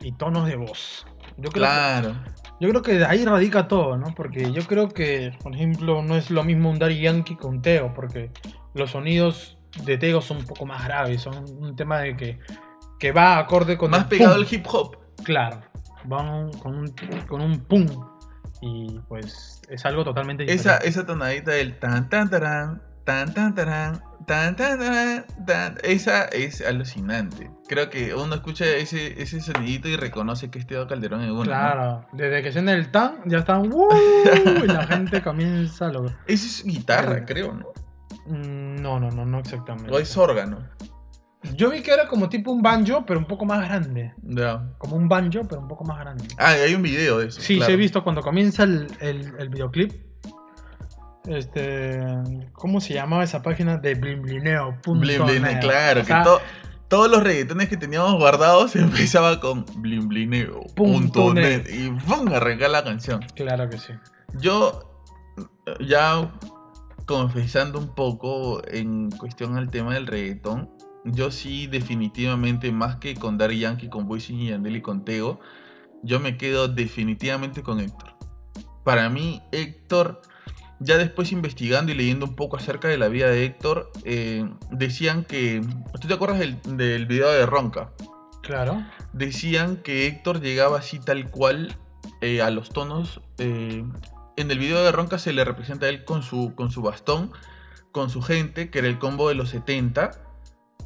y 0.00 0.12
tonos 0.12 0.46
de 0.46 0.56
voz. 0.56 1.06
Yo 1.38 1.50
creo, 1.50 1.64
Claro. 1.64 2.12
que, 2.12 2.30
yo 2.60 2.68
creo 2.68 2.82
que 2.82 2.94
de 2.98 3.06
ahí 3.06 3.24
radica 3.24 3.66
todo, 3.66 3.96
¿no? 3.96 4.14
Porque 4.14 4.52
yo 4.52 4.62
creo 4.66 4.88
que, 4.88 5.36
por 5.42 5.54
ejemplo, 5.54 6.02
no 6.02 6.16
es 6.16 6.30
lo 6.30 6.44
mismo 6.44 6.70
un 6.70 6.78
Daddy 6.78 7.00
Yankee 7.00 7.38
un 7.42 7.62
Teo, 7.62 7.92
porque 7.94 8.30
los 8.74 8.90
sonidos 8.90 9.56
de 9.84 9.96
Teo 9.98 10.20
son 10.20 10.38
un 10.38 10.44
poco 10.44 10.66
más 10.66 10.84
graves, 10.84 11.22
son 11.22 11.44
un 11.58 11.74
tema 11.74 12.00
de 12.00 12.16
que, 12.16 12.38
que 12.98 13.10
va 13.10 13.38
acorde 13.38 13.76
con 13.78 13.90
Más 13.90 14.02
el 14.02 14.08
pegado 14.08 14.34
al 14.34 14.46
hip 14.48 14.66
hop. 14.70 14.96
Claro, 15.24 15.62
van 16.04 16.52
con 16.52 16.76
un, 16.78 16.94
con 17.26 17.40
un 17.40 17.58
pum. 17.60 17.86
Y 18.66 18.98
pues 19.08 19.60
es 19.68 19.84
algo 19.84 20.04
totalmente 20.04 20.44
diferente. 20.44 20.70
Esa, 20.70 20.78
esa 20.78 21.04
tonadita 21.04 21.50
del 21.50 21.78
tan 21.78 22.08
tan 22.08 22.30
tarán, 22.30 22.80
tan 23.04 23.34
tan 23.34 23.54
tarán, 23.54 24.02
tan 24.26 24.56
tan 24.56 24.78
tarán, 24.78 25.26
tan, 25.46 25.76
esa 25.82 26.24
es 26.24 26.62
alucinante. 26.66 27.50
Creo 27.68 27.90
que 27.90 28.14
uno 28.14 28.36
escucha 28.36 28.64
ese, 28.64 29.20
ese 29.20 29.42
sonidito 29.42 29.88
y 29.88 29.96
reconoce 29.96 30.50
que 30.50 30.58
es 30.60 30.66
Teo 30.66 30.86
Calderón 30.86 31.20
en 31.20 31.32
uno. 31.32 31.40
¿no? 31.40 31.44
Claro, 31.44 32.06
desde 32.12 32.42
que 32.42 32.52
suena 32.52 32.72
el 32.72 32.90
tan, 32.90 33.16
ya 33.26 33.38
están. 33.40 33.70
¡uh! 33.70 33.88
y 34.64 34.66
la 34.66 34.86
gente 34.86 35.22
comienza 35.22 35.88
a 35.88 35.92
lo. 35.92 36.06
Esa 36.26 36.46
es 36.46 36.64
guitarra, 36.64 37.26
creo, 37.26 37.52
¿no? 37.52 37.66
Mm, 38.26 38.76
No, 38.80 38.98
no, 38.98 39.10
no, 39.10 39.26
no 39.26 39.40
exactamente. 39.40 39.92
O 39.92 39.98
es 39.98 40.16
órgano. 40.16 40.58
Yo 41.56 41.70
vi 41.70 41.82
que 41.82 41.92
era 41.92 42.08
como 42.08 42.28
tipo 42.28 42.50
un 42.50 42.62
banjo, 42.62 43.04
pero 43.06 43.18
un 43.20 43.26
poco 43.26 43.44
más 43.44 43.66
grande. 43.68 44.12
Ya. 44.22 44.70
Como 44.78 44.96
un 44.96 45.08
banjo, 45.08 45.40
pero 45.48 45.60
un 45.60 45.68
poco 45.68 45.84
más 45.84 45.98
grande. 46.00 46.24
Ah, 46.38 46.50
hay 46.52 46.74
un 46.74 46.82
video 46.82 47.18
de 47.18 47.28
eso. 47.28 47.40
Sí, 47.40 47.56
claro. 47.56 47.66
sí 47.68 47.72
he 47.72 47.76
visto 47.76 48.02
cuando 48.02 48.22
comienza 48.22 48.62
el, 48.64 48.86
el- 49.00 49.32
el 49.38 49.48
videoclip. 49.50 49.92
Este. 51.26 52.00
¿Cómo 52.52 52.80
se 52.80 52.94
llamaba 52.94 53.24
esa 53.24 53.42
página? 53.42 53.78
De 53.78 53.94
blimblineo.net. 53.94 54.98
Blin 55.00 55.24
Blin, 55.24 55.58
claro, 55.60 56.02
O 56.02 56.04
sea, 56.04 56.18
que 56.18 56.24
to- 56.24 56.40
todos 56.88 57.10
los 57.10 57.22
reggaetones 57.22 57.68
que 57.68 57.76
teníamos 57.76 58.14
guardados 58.18 58.76
empezaba 58.76 59.40
con 59.40 59.64
blimblineo.net 59.76 61.66
y 61.72 61.90
¡pum! 61.90 62.28
arrancar 62.32 62.70
la 62.70 62.84
canción. 62.84 63.20
Claro 63.34 63.68
que 63.70 63.78
sí. 63.78 63.92
Yo, 64.38 65.02
ya 65.80 66.30
confesando 67.06 67.78
un 67.78 67.94
poco 67.94 68.62
en 68.68 69.10
cuestión 69.10 69.56
al 69.56 69.70
tema 69.70 69.94
del 69.94 70.06
reggaetón, 70.06 70.70
yo 71.04 71.30
sí 71.30 71.66
definitivamente 71.66 72.72
más 72.72 72.96
que 72.96 73.14
con 73.14 73.38
Daddy 73.38 73.60
Yankee, 73.60 73.88
con 73.88 74.08
Wisin 74.08 74.40
y 74.40 74.48
Yandel 74.48 74.76
y 74.76 74.82
con 74.82 75.04
Tego, 75.04 75.40
yo 76.02 76.20
me 76.20 76.36
quedo 76.36 76.68
definitivamente 76.68 77.62
con 77.62 77.80
Héctor. 77.80 78.14
Para 78.84 79.08
mí, 79.08 79.42
Héctor, 79.52 80.20
ya 80.80 80.98
después 80.98 81.32
investigando 81.32 81.92
y 81.92 81.94
leyendo 81.94 82.26
un 82.26 82.36
poco 82.36 82.56
acerca 82.56 82.88
de 82.88 82.98
la 82.98 83.08
vida 83.08 83.28
de 83.28 83.44
Héctor, 83.44 83.90
eh, 84.04 84.48
decían 84.70 85.24
que, 85.24 85.62
¿tú 86.00 86.08
te 86.08 86.14
acuerdas 86.14 86.38
del, 86.38 86.60
del 86.76 87.06
video 87.06 87.30
de 87.30 87.46
Ronca? 87.46 87.92
Claro. 88.42 88.84
decían 89.14 89.78
que 89.78 90.06
Héctor 90.06 90.42
llegaba 90.42 90.78
así 90.78 90.98
tal 90.98 91.30
cual 91.30 91.78
eh, 92.20 92.42
a 92.42 92.50
los 92.50 92.68
tonos. 92.70 93.22
eh, 93.38 93.84
en 94.36 94.50
el 94.50 94.58
video 94.58 94.82
de 94.84 94.92
Ronca 94.92 95.18
se 95.18 95.32
le 95.32 95.44
representa 95.44 95.86
a 95.86 95.88
él 95.88 96.04
con 96.04 96.22
su, 96.22 96.54
con 96.54 96.70
su 96.70 96.82
bastón, 96.82 97.30
con 97.92 98.10
su 98.10 98.20
gente, 98.20 98.68
que 98.68 98.80
era 98.80 98.88
el 98.88 98.98
combo 98.98 99.28
de 99.28 99.36
los 99.36 99.50
70. 99.50 100.10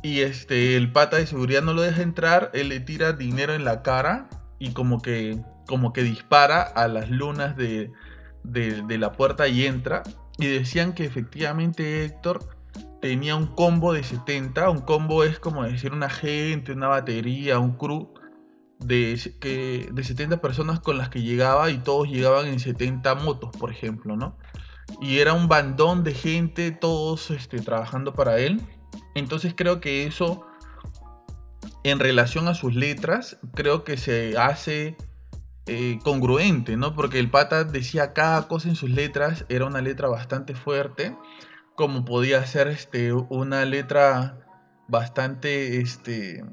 Y 0.02 0.20
este, 0.20 0.76
el 0.76 0.92
pata 0.92 1.16
de 1.16 1.26
seguridad 1.26 1.62
no 1.62 1.72
lo 1.72 1.82
deja 1.82 2.02
entrar, 2.02 2.50
él 2.54 2.68
le 2.68 2.80
tira 2.80 3.12
dinero 3.12 3.54
en 3.54 3.64
la 3.64 3.82
cara 3.82 4.28
y 4.58 4.72
como 4.72 5.02
que, 5.02 5.40
como 5.66 5.92
que 5.92 6.02
dispara 6.02 6.62
a 6.62 6.88
las 6.88 7.10
lunas 7.10 7.56
de, 7.56 7.90
de, 8.44 8.98
la 8.98 9.12
puerta 9.12 9.48
y 9.48 9.66
entra. 9.66 10.02
Y 10.38 10.46
decían 10.46 10.92
que 10.92 11.04
efectivamente 11.04 12.04
Héctor 12.04 12.48
tenía 13.00 13.34
un 13.36 13.46
combo 13.46 13.92
de 13.92 14.04
70. 14.04 14.70
Un 14.70 14.80
combo 14.82 15.24
es 15.24 15.38
como 15.38 15.64
decir 15.64 15.92
una 15.92 16.08
gente, 16.10 16.72
una 16.72 16.88
batería, 16.88 17.58
un 17.58 17.76
crew. 17.76 18.14
de, 18.78 19.18
que, 19.40 19.88
de 19.92 20.04
70 20.04 20.40
personas 20.40 20.78
con 20.80 20.98
las 20.98 21.08
que 21.08 21.22
llegaba 21.22 21.70
y 21.70 21.78
todos 21.78 22.08
llegaban 22.08 22.46
en 22.46 22.60
70 22.60 23.16
motos, 23.16 23.50
por 23.58 23.72
ejemplo, 23.72 24.16
¿no? 24.16 24.36
Y 25.02 25.18
era 25.18 25.34
un 25.34 25.48
bandón 25.48 26.04
de 26.04 26.14
gente, 26.14 26.70
todos 26.70 27.30
este, 27.30 27.60
trabajando 27.60 28.14
para 28.14 28.38
él. 28.38 28.62
Entonces 29.18 29.54
creo 29.56 29.80
que 29.80 30.06
eso, 30.06 30.46
en 31.84 31.98
relación 31.98 32.48
a 32.48 32.54
sus 32.54 32.74
letras, 32.74 33.38
creo 33.54 33.84
que 33.84 33.96
se 33.96 34.36
hace 34.38 34.96
eh, 35.66 35.98
congruente, 36.02 36.76
¿no? 36.76 36.94
Porque 36.94 37.18
el 37.18 37.30
pata 37.30 37.64
decía 37.64 38.12
cada 38.12 38.48
cosa 38.48 38.68
en 38.68 38.76
sus 38.76 38.90
letras, 38.90 39.44
era 39.48 39.66
una 39.66 39.80
letra 39.82 40.08
bastante 40.08 40.54
fuerte, 40.54 41.14
como 41.74 42.04
podía 42.04 42.44
ser 42.46 42.68
este, 42.68 43.12
una 43.12 43.64
letra 43.64 44.38
bastante 44.88 45.80
este, 45.80 46.44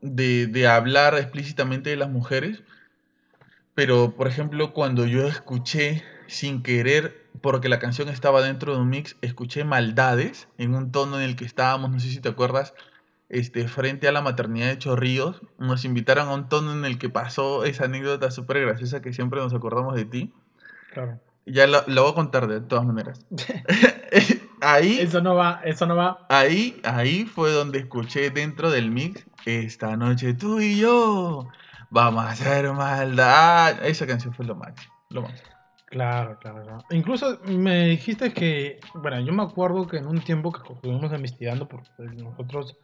de, 0.00 0.46
de 0.48 0.66
hablar 0.66 1.14
explícitamente 1.16 1.90
de 1.90 1.96
las 1.96 2.10
mujeres. 2.10 2.62
Pero, 3.74 4.16
por 4.16 4.26
ejemplo, 4.26 4.72
cuando 4.72 5.06
yo 5.06 5.28
escuché 5.28 6.02
sin 6.26 6.62
querer, 6.62 7.25
porque 7.40 7.68
la 7.68 7.78
canción 7.78 8.08
estaba 8.08 8.42
dentro 8.42 8.74
de 8.74 8.80
un 8.80 8.88
mix, 8.88 9.16
escuché 9.22 9.64
Maldades 9.64 10.48
en 10.58 10.74
un 10.74 10.92
tono 10.92 11.16
en 11.16 11.22
el 11.22 11.36
que 11.36 11.44
estábamos, 11.44 11.90
no 11.90 12.00
sé 12.00 12.08
si 12.08 12.20
te 12.20 12.28
acuerdas, 12.28 12.74
este, 13.28 13.66
frente 13.68 14.08
a 14.08 14.12
la 14.12 14.22
maternidad 14.22 14.68
de 14.68 14.78
Chorrillos. 14.78 15.42
Nos 15.58 15.84
invitaron 15.84 16.28
a 16.28 16.34
un 16.34 16.48
tono 16.48 16.72
en 16.72 16.84
el 16.84 16.98
que 16.98 17.08
pasó 17.08 17.64
esa 17.64 17.84
anécdota 17.84 18.30
súper 18.30 18.60
graciosa 18.60 19.02
que 19.02 19.12
siempre 19.12 19.40
nos 19.40 19.54
acordamos 19.54 19.94
de 19.94 20.04
ti. 20.04 20.32
Claro. 20.92 21.20
Ya 21.44 21.66
lo, 21.66 21.82
lo 21.86 22.02
voy 22.02 22.12
a 22.12 22.14
contar 22.14 22.48
de 22.48 22.60
todas 22.60 22.84
maneras. 22.84 23.24
ahí, 24.60 24.98
Eso 25.00 25.20
no 25.20 25.34
va, 25.34 25.60
eso 25.64 25.86
no 25.86 25.96
va. 25.96 26.26
ahí, 26.28 26.80
ahí 26.84 27.24
fue 27.24 27.52
donde 27.52 27.78
escuché 27.78 28.30
dentro 28.30 28.70
del 28.70 28.90
mix, 28.90 29.26
esta 29.44 29.96
noche 29.96 30.34
tú 30.34 30.60
y 30.60 30.78
yo 30.78 31.48
vamos 31.90 32.24
a 32.24 32.30
hacer 32.30 32.72
maldad. 32.72 33.84
Esa 33.84 34.06
canción 34.06 34.34
fue 34.34 34.44
lo 34.44 34.56
máximo. 34.56 34.92
Lo 35.10 35.22
máximo. 35.22 35.55
Claro, 35.96 36.36
claro, 36.38 36.62
claro. 36.62 36.84
Incluso 36.90 37.38
me 37.46 37.86
dijiste 37.86 38.30
que, 38.30 38.78
bueno, 38.96 39.18
yo 39.20 39.32
me 39.32 39.42
acuerdo 39.42 39.86
que 39.86 39.96
en 39.96 40.06
un 40.06 40.20
tiempo 40.20 40.52
que 40.52 40.60
estuvimos 40.74 41.10
investigando, 41.10 41.66
porque 41.66 41.88
nosotros 42.22 42.76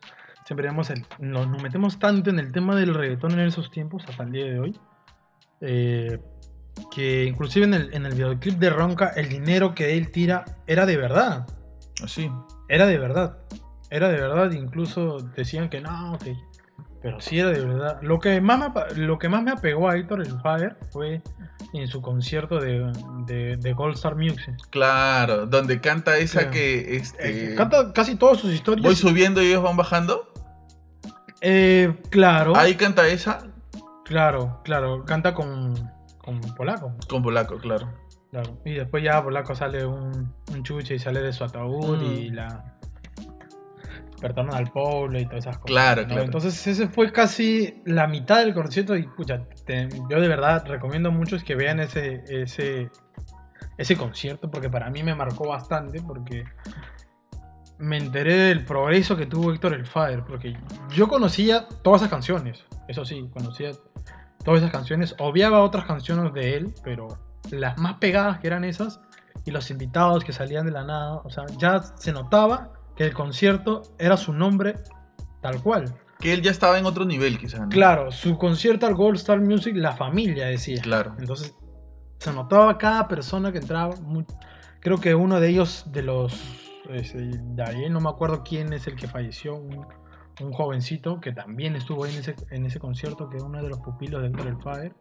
siempre 0.47 0.67
el- 0.69 1.05
nos, 1.19 1.47
nos 1.47 1.63
metemos 1.63 1.99
tanto 1.99 2.31
en 2.31 2.39
el 2.39 2.53
tema 2.53 2.75
del 2.75 2.95
reggaetón 2.95 3.33
en 3.33 3.41
esos 3.41 3.71
tiempos, 3.71 4.03
hasta 4.09 4.23
el 4.23 4.33
día 4.33 4.47
de 4.47 4.59
hoy, 4.61 4.81
eh, 5.61 6.19
que 6.91 7.25
inclusive 7.25 7.67
en 7.67 7.75
el, 7.75 7.95
en 7.95 8.07
el 8.07 8.15
videoclip 8.15 8.55
de 8.59 8.71
Ronca, 8.71 9.09
el 9.15 9.29
dinero 9.29 9.75
que 9.75 9.95
él 9.99 10.11
tira 10.11 10.47
era 10.67 10.87
de 10.87 10.97
verdad, 10.97 11.47
Así. 12.03 12.31
era 12.71 12.87
de 12.87 12.97
verdad, 12.97 13.37
era 13.91 14.09
de 14.09 14.19
verdad, 14.23 14.51
incluso 14.53 15.19
decían 15.37 15.69
que 15.69 15.83
no, 15.83 16.19
que... 16.25 16.35
Pero 17.03 17.21
sí 17.21 17.39
era 17.39 17.51
de 17.51 17.65
verdad. 17.65 17.99
Lo 18.03 18.19
que 18.21 18.41
más 18.41 18.59
me, 18.59 18.95
lo 19.03 19.19
que 19.19 19.29
más 19.29 19.43
me 19.43 19.51
apegó 19.51 19.89
a 19.89 19.97
Héctor 19.97 20.21
el 20.21 20.41
Fire 20.41 20.77
fue 20.93 21.21
en 21.75 21.89
su 21.89 22.01
concierto 22.01 22.61
de, 22.61 22.93
de, 23.27 23.57
de 23.57 23.73
Gold 23.73 23.95
Star 23.97 24.15
Music. 24.15 24.55
Claro, 24.71 25.47
donde 25.47 25.81
canta 25.81 26.17
esa 26.19 26.41
Claro. 26.41 26.53
que 26.53 26.79
Eh, 26.79 26.97
este, 26.97 27.55
canta 27.57 27.93
casi 27.93 28.15
todas 28.17 28.39
sus 28.39 28.53
historias. 28.53 28.85
voy 28.87 28.95
subiendo 28.97 29.43
y 29.43 29.47
ellos 29.47 29.63
van 29.63 29.77
bajando. 29.77 30.29
Eh, 31.41 31.95
claro, 32.11 32.55
Ahí 32.57 32.75
canta 32.77 33.07
esa 33.09 33.39
claro, 34.05 34.61
claro. 34.65 35.05
Canta 35.05 35.35
con, 35.35 35.75
con 36.19 36.41
Polaco. 36.57 36.93
con 37.09 37.23
polaco, 37.23 37.57
claro. 37.59 37.93
Claro. 38.31 38.59
Y 38.65 38.75
después 38.75 39.03
ya 39.03 39.23
Polaco 39.23 39.55
sale 39.55 39.85
un, 39.85 40.33
un 40.53 40.63
chuche 40.63 40.95
y 40.95 40.99
sale 40.99 41.21
de 41.21 41.33
su 41.33 41.45
ataúd 41.45 41.99
Mm. 41.99 42.05
y 42.05 42.31
la 42.31 42.72
al 44.25 44.71
pueblo 44.71 45.19
y 45.19 45.25
todas 45.27 45.41
esas 45.47 45.59
cosas. 45.59 45.67
Claro, 45.67 46.03
¿no? 46.03 46.09
claro. 46.09 46.23
Entonces 46.23 46.67
ese 46.67 46.89
fue 46.89 47.13
casi 47.13 47.83
la 47.85 48.07
mitad 48.07 48.39
del 48.39 48.55
concierto 48.55 48.97
y 48.97 49.03
pucha, 49.07 49.45
te- 49.67 49.89
yo 50.09 50.21
de 50.21 50.29
verdad 50.29 50.65
recomiendo 50.67 51.11
mucho 51.11 51.37
es 51.37 51.45
que 51.45 51.55
vean 51.55 51.81
ese, 51.81 52.23
ese, 52.29 52.91
ese 53.79 53.97
concierto 53.97 54.51
porque 54.51 54.71
para 54.71 54.91
mí 54.91 55.03
me 55.03 55.15
marcó 55.15 55.49
bastante 55.49 56.01
porque 56.01 56.45
me 57.79 57.97
enteré 57.97 58.35
del 58.37 58.65
progreso 58.65 59.17
que 59.17 59.27
tuvo 59.27 59.53
Héctor 59.53 59.75
el 59.75 59.87
Fire 59.87 60.23
porque 60.25 60.57
yo 60.95 61.09
conocía 61.09 61.67
todas 61.83 62.03
esas 62.03 62.11
canciones, 62.11 62.65
eso 62.89 63.05
sí, 63.05 63.29
conocía 63.33 63.73
todas 64.45 64.61
esas 64.61 64.73
canciones, 64.73 65.15
obviaba 65.19 65.63
otras 65.63 65.85
canciones 65.85 66.33
de 66.33 66.57
él, 66.57 66.75
pero 66.85 67.09
las 67.51 67.79
más 67.79 67.95
pegadas 67.95 68.39
que 68.39 68.47
eran 68.47 68.65
esas 68.65 69.01
y 69.45 69.51
los 69.51 69.71
invitados 69.71 70.25
que 70.25 70.33
salían 70.33 70.65
de 70.67 70.73
la 70.73 70.85
nada, 70.85 71.15
o 71.25 71.31
sea, 71.31 71.45
ya 71.59 71.81
se 71.83 72.13
notaba 72.13 72.71
que 72.97 73.05
el 73.05 73.15
concierto 73.15 73.83
era 73.99 74.17
su 74.17 74.33
nombre 74.33 74.75
tal 75.41 75.63
cual. 75.63 75.95
Que 76.21 76.33
él 76.33 76.43
ya 76.43 76.51
estaba 76.53 76.79
en 76.79 76.87
otro 76.87 77.05
nivel, 77.05 77.39
quizás. 77.39 77.61
¿no? 77.63 77.69
Claro, 77.69 78.13
su 78.13 78.39
concierto 78.39 78.87
al 78.87 78.95
Gold 78.95 79.17
Star 79.17 79.41
Music, 79.41 79.75
la 79.77 79.93
familia 79.93 80.47
decía. 80.47 80.81
Claro. 80.81 81.15
Entonces, 81.19 81.55
se 82.19 82.33
notaba 82.33 82.79
cada 82.79 83.09
persona 83.09 83.51
que 83.51 83.59
entraba. 83.59 83.95
muy- 84.03 84.25
Creo 84.81 84.99
que 84.99 85.15
uno 85.15 85.41
de 85.41 85.49
ellos, 85.49 85.85
de 85.91 86.03
los. 86.03 86.41
ese, 86.91 87.19
de 87.19 87.63
ahí, 87.63 87.89
no 87.91 88.01
me 88.01 88.09
acuerdo 88.09 88.43
quién 88.45 88.73
es 88.73 88.87
el 88.87 88.95
que 88.97 89.09
falleció, 89.09 89.55
un, 89.57 89.85
un 90.41 90.53
jovencito 90.53 91.21
que 91.21 91.33
también 91.33 91.75
estuvo 91.77 92.05
ahí 92.05 92.13
en 92.15 92.21
ese, 92.21 92.37
en 92.51 92.67
ese 92.67 92.79
concierto, 92.79 93.29
que 93.29 93.37
es 93.39 93.43
uno 93.43 93.61
de 93.63 93.69
los 93.69 93.79
pupilos 93.81 94.23
de 94.23 94.29
Héctor 94.29 94.47
el 94.47 94.57
Fire. 94.59 94.95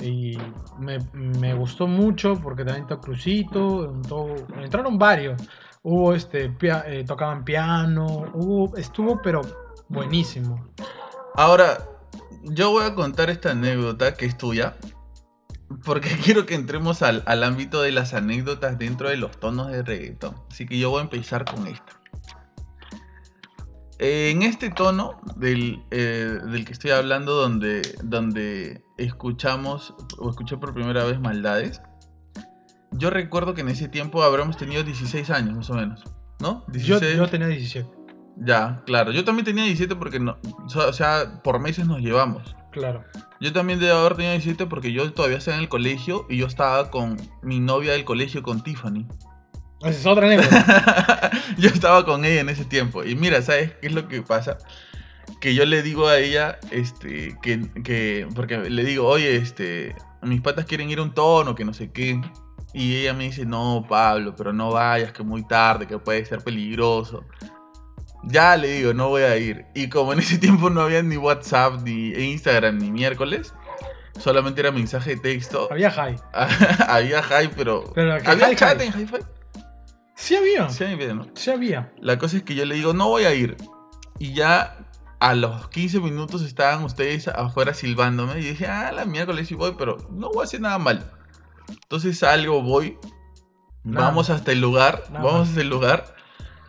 Y 0.00 0.36
me, 0.78 0.98
me 1.12 1.54
gustó 1.54 1.86
mucho 1.86 2.34
porque 2.40 2.64
también 2.64 2.82
está 2.84 2.98
Crucito, 3.00 3.90
entró- 3.92 4.34
entraron 4.62 4.98
varios. 4.98 5.40
Hubo 5.88 6.14
este, 6.14 6.50
pia- 6.50 6.82
eh, 6.88 7.04
tocaban 7.04 7.44
piano, 7.44 8.06
hubo, 8.34 8.76
estuvo 8.76 9.22
pero 9.22 9.40
buenísimo. 9.88 10.66
Ahora, 11.36 11.78
yo 12.42 12.72
voy 12.72 12.84
a 12.86 12.94
contar 12.96 13.30
esta 13.30 13.52
anécdota 13.52 14.14
que 14.14 14.26
es 14.26 14.36
tuya. 14.36 14.76
Porque 15.84 16.08
quiero 16.24 16.44
que 16.44 16.56
entremos 16.56 17.02
al, 17.02 17.22
al 17.26 17.44
ámbito 17.44 17.82
de 17.82 17.92
las 17.92 18.14
anécdotas 18.14 18.76
dentro 18.80 19.08
de 19.10 19.16
los 19.16 19.38
tonos 19.38 19.68
de 19.68 19.84
reggaetón. 19.84 20.34
Así 20.50 20.66
que 20.66 20.76
yo 20.76 20.90
voy 20.90 20.98
a 20.98 21.02
empezar 21.04 21.44
con 21.44 21.68
esta. 21.68 21.92
En 24.00 24.42
este 24.42 24.70
tono 24.70 25.20
del, 25.36 25.84
eh, 25.92 26.40
del 26.50 26.64
que 26.64 26.72
estoy 26.72 26.90
hablando, 26.90 27.36
donde, 27.36 27.82
donde 28.02 28.82
escuchamos 28.98 29.94
o 30.18 30.30
escuché 30.30 30.56
por 30.56 30.74
primera 30.74 31.04
vez 31.04 31.20
maldades, 31.20 31.80
yo 32.92 33.10
recuerdo 33.10 33.54
que 33.54 33.60
en 33.62 33.68
ese 33.68 33.88
tiempo 33.88 34.22
habremos 34.22 34.56
tenido 34.56 34.82
16 34.82 35.30
años 35.30 35.54
más 35.54 35.70
o 35.70 35.74
menos, 35.74 36.04
¿no? 36.40 36.64
Yo, 36.68 36.98
16. 36.98 37.16
yo 37.16 37.28
tenía 37.28 37.48
17, 37.48 37.88
Ya, 38.38 38.82
claro. 38.86 39.12
Yo 39.12 39.24
también 39.24 39.44
tenía 39.44 39.64
17 39.64 39.96
porque 39.96 40.20
no, 40.20 40.36
o 40.74 40.92
sea, 40.92 41.40
por 41.42 41.58
meses 41.60 41.86
nos 41.86 42.00
llevamos. 42.00 42.54
claro. 42.70 43.04
Yo 43.38 43.52
también 43.52 43.78
debo 43.78 43.98
haber 43.98 44.14
tenido 44.14 44.32
17 44.32 44.64
porque 44.64 44.92
yo 44.92 45.12
todavía 45.12 45.36
estaba 45.36 45.58
en 45.58 45.64
el 45.64 45.68
colegio 45.68 46.24
y 46.30 46.38
yo 46.38 46.46
estaba 46.46 46.90
con 46.90 47.18
mi 47.42 47.60
novia 47.60 47.92
del 47.92 48.06
colegio, 48.06 48.42
con 48.42 48.62
Tiffany. 48.62 49.06
Esa 49.80 49.90
es 49.90 50.06
otra 50.06 50.26
anécdota. 50.26 51.30
yo 51.58 51.68
estaba 51.68 52.06
con 52.06 52.24
ella 52.24 52.40
en 52.40 52.48
ese 52.48 52.64
tiempo. 52.64 53.04
Y 53.04 53.14
mira, 53.14 53.42
¿sabes 53.42 53.72
qué 53.80 53.88
es 53.88 53.92
lo 53.92 54.08
que 54.08 54.22
pasa? 54.22 54.56
Que 55.42 55.54
yo 55.54 55.66
le 55.66 55.82
digo 55.82 56.08
a 56.08 56.18
ella, 56.18 56.58
este, 56.70 57.36
que, 57.42 57.60
que, 57.84 58.26
porque 58.34 58.56
le 58.56 58.84
digo, 58.84 59.06
oye, 59.06 59.36
este, 59.36 59.94
mis 60.22 60.40
patas 60.40 60.64
quieren 60.64 60.88
ir 60.88 60.98
a 60.98 61.02
un 61.02 61.12
tono, 61.12 61.54
que 61.54 61.66
no 61.66 61.74
sé 61.74 61.90
qué. 61.92 62.18
Y 62.76 62.94
ella 62.94 63.14
me 63.14 63.24
dice, 63.24 63.46
no, 63.46 63.86
Pablo, 63.88 64.36
pero 64.36 64.52
no 64.52 64.70
vayas, 64.70 65.10
que 65.10 65.22
muy 65.22 65.42
tarde, 65.48 65.86
que 65.86 65.98
puede 65.98 66.26
ser 66.26 66.44
peligroso. 66.44 67.24
Ya 68.24 68.54
le 68.54 68.68
digo, 68.68 68.92
no 68.92 69.08
voy 69.08 69.22
a 69.22 69.34
ir. 69.38 69.64
Y 69.74 69.88
como 69.88 70.12
en 70.12 70.18
ese 70.18 70.36
tiempo 70.36 70.68
no 70.68 70.82
había 70.82 71.02
ni 71.02 71.16
WhatsApp, 71.16 71.80
ni 71.84 72.10
Instagram, 72.10 72.76
ni 72.76 72.90
miércoles, 72.90 73.54
solamente 74.20 74.60
era 74.60 74.72
mensaje 74.72 75.14
de 75.14 75.22
texto. 75.22 75.68
Había 75.70 75.90
high. 75.90 76.16
había 76.86 77.22
hi, 77.22 77.48
pero... 77.56 77.90
Pero 77.94 78.12
¿Había 78.12 78.52
hi, 78.52 78.56
chat 78.56 78.78
hi. 78.78 78.88
en 78.88 79.00
hi-fi? 79.00 79.16
Sí 80.14 80.36
había. 80.36 80.68
Sí, 80.68 80.84
había, 80.84 81.14
¿no? 81.14 81.26
Sí 81.32 81.50
había. 81.50 81.90
La 81.98 82.18
cosa 82.18 82.36
es 82.36 82.42
que 82.42 82.54
yo 82.54 82.66
le 82.66 82.74
digo, 82.74 82.92
no 82.92 83.08
voy 83.08 83.24
a 83.24 83.32
ir. 83.32 83.56
Y 84.18 84.34
ya 84.34 84.76
a 85.18 85.34
los 85.34 85.68
15 85.70 86.00
minutos 86.00 86.42
estaban 86.42 86.84
ustedes 86.84 87.26
afuera 87.28 87.72
silbándome. 87.72 88.38
Y 88.38 88.48
dije, 88.48 88.66
ah, 88.66 88.92
la 88.92 89.06
miércoles 89.06 89.48
sí 89.48 89.54
voy, 89.54 89.74
pero 89.78 89.96
no 90.10 90.28
voy 90.28 90.42
a 90.42 90.44
hacer 90.44 90.60
nada 90.60 90.76
mal. 90.76 91.15
Entonces 91.68 92.18
salgo, 92.18 92.62
voy. 92.62 92.98
Vamos 93.84 94.30
hasta 94.30 94.52
el 94.52 94.60
lugar. 94.60 95.04
Vamos 95.10 95.48
hasta 95.48 95.60
el 95.60 95.68
lugar. 95.68 96.16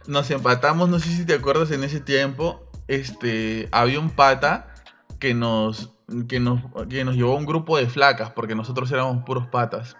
Nos 0.07 0.29
empatamos, 0.31 0.87
no 0.89 0.99
sé 0.99 1.09
si 1.09 1.25
te 1.25 1.33
acuerdas 1.33 1.71
en 1.71 1.83
ese 1.83 1.99
tiempo. 1.99 2.69
Este, 2.87 3.67
había 3.71 3.99
un 3.99 4.11
pata 4.11 4.73
que 5.19 5.33
nos, 5.33 5.91
que 6.29 6.39
nos, 6.39 6.61
que 6.89 7.03
nos 7.03 7.15
llevó 7.15 7.33
a 7.33 7.37
un 7.37 7.45
grupo 7.45 7.77
de 7.77 7.87
flacas, 7.87 8.31
porque 8.31 8.55
nosotros 8.55 8.91
éramos 8.91 9.23
puros 9.25 9.47
patas. 9.47 9.97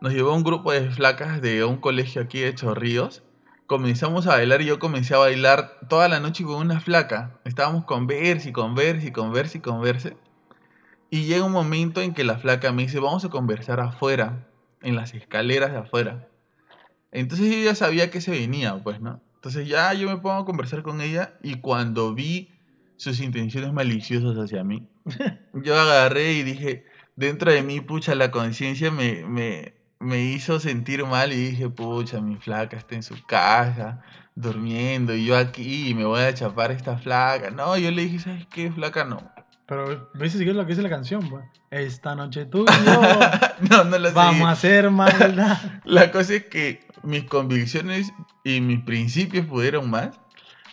Nos 0.00 0.12
llevó 0.12 0.30
a 0.30 0.36
un 0.36 0.44
grupo 0.44 0.72
de 0.72 0.90
flacas 0.90 1.42
de 1.42 1.64
un 1.64 1.76
colegio 1.76 2.22
aquí 2.22 2.40
de 2.40 2.54
Chorrillos. 2.54 3.22
Comenzamos 3.66 4.26
a 4.26 4.30
bailar 4.30 4.62
y 4.62 4.66
yo 4.66 4.78
comencé 4.78 5.14
a 5.14 5.18
bailar 5.18 5.78
toda 5.88 6.08
la 6.08 6.20
noche 6.20 6.44
con 6.44 6.54
una 6.54 6.80
flaca. 6.80 7.38
Estábamos 7.44 7.84
converse 7.84 8.48
y 8.48 8.52
converse 8.52 9.08
y 9.08 9.12
converse 9.12 9.58
y 9.58 9.60
converse. 9.60 10.16
Y 11.10 11.24
llega 11.24 11.44
un 11.44 11.52
momento 11.52 12.00
en 12.02 12.12
que 12.12 12.24
la 12.24 12.38
flaca 12.38 12.72
me 12.72 12.82
dice, 12.82 13.00
vamos 13.00 13.24
a 13.24 13.30
conversar 13.30 13.80
afuera, 13.80 14.46
en 14.82 14.94
las 14.94 15.14
escaleras 15.14 15.72
de 15.72 15.78
afuera. 15.78 16.28
Entonces 17.10 17.50
yo 17.50 17.62
ya 17.62 17.74
sabía 17.74 18.10
que 18.10 18.20
se 18.20 18.30
venía, 18.30 18.76
pues, 18.82 19.00
¿no? 19.00 19.22
Entonces 19.36 19.66
ya 19.66 19.92
yo 19.94 20.08
me 20.08 20.18
pongo 20.18 20.36
a 20.36 20.44
conversar 20.44 20.82
con 20.82 21.00
ella 21.00 21.38
y 21.42 21.60
cuando 21.60 22.14
vi 22.14 22.50
sus 22.96 23.20
intenciones 23.20 23.72
maliciosas 23.72 24.36
hacia 24.36 24.64
mí. 24.64 24.88
Yo 25.54 25.78
agarré 25.78 26.32
y 26.32 26.42
dije, 26.42 26.84
dentro 27.16 27.50
de 27.52 27.62
mí, 27.62 27.80
pucha, 27.80 28.14
la 28.16 28.30
conciencia 28.32 28.90
me, 28.90 29.24
me, 29.24 29.74
me 30.00 30.24
hizo 30.24 30.60
sentir 30.60 31.04
mal 31.04 31.32
y 31.32 31.36
dije, 31.36 31.68
pucha, 31.70 32.20
mi 32.20 32.36
flaca 32.36 32.76
está 32.76 32.96
en 32.96 33.04
su 33.04 33.14
casa, 33.24 34.02
durmiendo, 34.34 35.14
y 35.14 35.24
yo 35.24 35.36
aquí, 35.36 35.94
me 35.94 36.04
voy 36.04 36.20
a 36.20 36.34
chapar 36.34 36.72
esta 36.72 36.98
flaca. 36.98 37.50
No, 37.50 37.78
yo 37.78 37.90
le 37.90 38.02
dije, 38.02 38.18
¿sabes 38.18 38.46
qué, 38.46 38.70
flaca? 38.72 39.04
No. 39.04 39.30
Pero 39.68 40.08
ves 40.14 40.32
si 40.32 40.48
es 40.48 40.56
lo 40.56 40.64
que 40.64 40.70
dice 40.70 40.80
la 40.80 40.88
canción, 40.88 41.28
pues. 41.28 41.44
Esta 41.70 42.14
noche 42.14 42.46
tú 42.46 42.64
y 42.64 42.86
yo 42.86 43.02
no, 43.70 43.84
no 43.84 43.98
lo 43.98 44.12
vamos 44.12 44.48
a 44.48 44.52
hacer 44.52 44.90
maldad. 44.90 45.58
La 45.84 46.10
cosa 46.10 46.36
es 46.36 46.46
que 46.46 46.88
mis 47.02 47.24
convicciones 47.24 48.10
y 48.44 48.62
mis 48.62 48.82
principios 48.82 49.44
pudieron 49.44 49.90
más. 49.90 50.18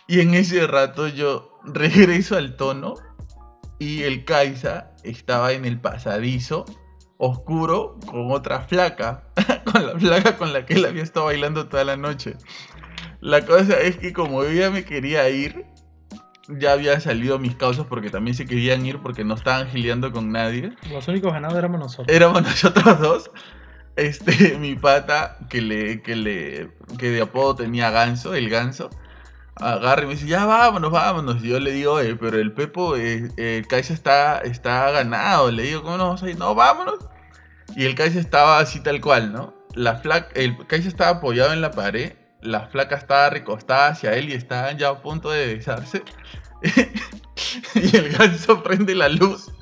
Y 0.08 0.20
en 0.20 0.32
ese 0.32 0.66
rato 0.66 1.08
yo 1.08 1.60
regreso 1.64 2.38
al 2.38 2.56
tono 2.56 2.94
y 3.78 4.04
el 4.04 4.24
Kaisa 4.24 4.92
estaba 5.04 5.52
en 5.52 5.66
el 5.66 5.78
pasadizo 5.78 6.64
oscuro 7.18 7.98
con 8.06 8.30
otra 8.30 8.62
flaca, 8.62 9.24
con 9.70 9.86
la 9.86 9.98
flaca 9.98 10.38
con 10.38 10.54
la 10.54 10.64
que 10.64 10.72
él 10.72 10.86
había 10.86 11.02
estado 11.02 11.26
bailando 11.26 11.68
toda 11.68 11.84
la 11.84 11.98
noche. 11.98 12.36
La 13.20 13.44
cosa 13.44 13.78
es 13.78 13.98
que 13.98 14.14
como 14.14 14.42
ya 14.44 14.70
me 14.70 14.86
quería 14.86 15.28
ir, 15.28 15.66
ya 16.48 16.72
había 16.72 17.00
salido 17.00 17.38
mis 17.38 17.56
causas 17.56 17.86
porque 17.86 18.10
también 18.10 18.36
se 18.36 18.46
querían 18.46 18.84
ir 18.86 19.00
porque 19.00 19.24
no 19.24 19.34
estaban 19.34 19.68
gileando 19.68 20.12
con 20.12 20.30
nadie. 20.30 20.72
Los 20.90 21.08
únicos 21.08 21.32
ganados 21.32 21.56
éramos 21.58 21.80
nosotros. 21.80 22.14
Éramos 22.14 22.42
nosotros 22.42 23.00
dos. 23.00 23.30
Este, 23.96 24.58
mi 24.60 24.76
pata, 24.76 25.38
que 25.48 25.60
le, 25.60 26.02
que 26.02 26.16
le, 26.16 26.70
que 26.98 27.10
de 27.10 27.22
apodo 27.22 27.56
tenía 27.56 27.90
ganso, 27.90 28.34
el 28.34 28.48
ganso, 28.48 28.90
agarra 29.56 30.02
y 30.02 30.06
me 30.06 30.14
dice, 30.14 30.26
ya 30.26 30.44
vámonos, 30.44 30.90
vámonos. 30.90 31.42
Y 31.42 31.48
yo 31.48 31.60
le 31.60 31.72
digo, 31.72 32.00
eh, 32.00 32.16
pero 32.16 32.38
el 32.38 32.52
Pepo, 32.52 32.96
eh, 32.96 33.30
el 33.36 33.66
Kaisa 33.66 33.94
está, 33.94 34.38
está 34.40 34.90
ganado. 34.90 35.50
Le 35.50 35.64
digo, 35.64 35.82
¿cómo 35.82 35.96
no 35.96 36.04
vamos 36.04 36.22
a 36.22 36.30
ir? 36.30 36.38
No, 36.38 36.54
vámonos. 36.54 36.98
Y 37.74 37.84
el 37.84 37.94
Kaisa 37.94 38.20
estaba 38.20 38.58
así 38.58 38.80
tal 38.80 39.00
cual, 39.00 39.32
¿no? 39.32 39.54
La 39.74 39.96
flaca, 39.96 40.28
el 40.34 40.66
Kaisa 40.66 40.88
estaba 40.88 41.18
apoyado 41.18 41.52
en 41.52 41.60
la 41.60 41.70
pared, 41.72 42.12
la 42.46 42.66
flaca 42.68 42.96
estaba 42.96 43.30
recostada 43.30 43.88
hacia 43.88 44.14
él 44.14 44.30
y 44.30 44.32
estaban 44.32 44.78
ya 44.78 44.88
a 44.88 45.02
punto 45.02 45.30
de 45.30 45.54
besarse. 45.54 46.02
y 47.74 47.96
el 47.96 48.10
ganso 48.10 48.62
prende 48.62 48.94
la 48.94 49.08
luz, 49.08 49.52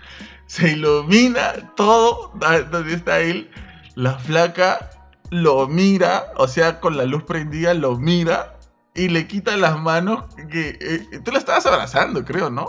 se 0.47 0.73
ilumina 0.73 1.75
todo 1.77 2.33
donde 2.70 2.94
está 2.94 3.20
él. 3.20 3.51
La 3.97 4.18
flaca 4.18 4.90
lo 5.31 5.66
mira, 5.66 6.33
o 6.37 6.47
sea, 6.47 6.81
con 6.81 6.97
la 6.97 7.05
luz 7.05 7.25
prendida 7.25 7.75
lo 7.75 7.97
mira 7.97 8.57
y 8.94 9.09
le 9.09 9.27
quita 9.27 9.57
las 9.57 9.79
manos 9.79 10.25
que 10.51 10.79
eh, 10.81 11.20
tú 11.25 11.33
la 11.33 11.38
estabas 11.38 11.66
abrazando, 11.66 12.25
creo, 12.25 12.51
¿no? 12.51 12.68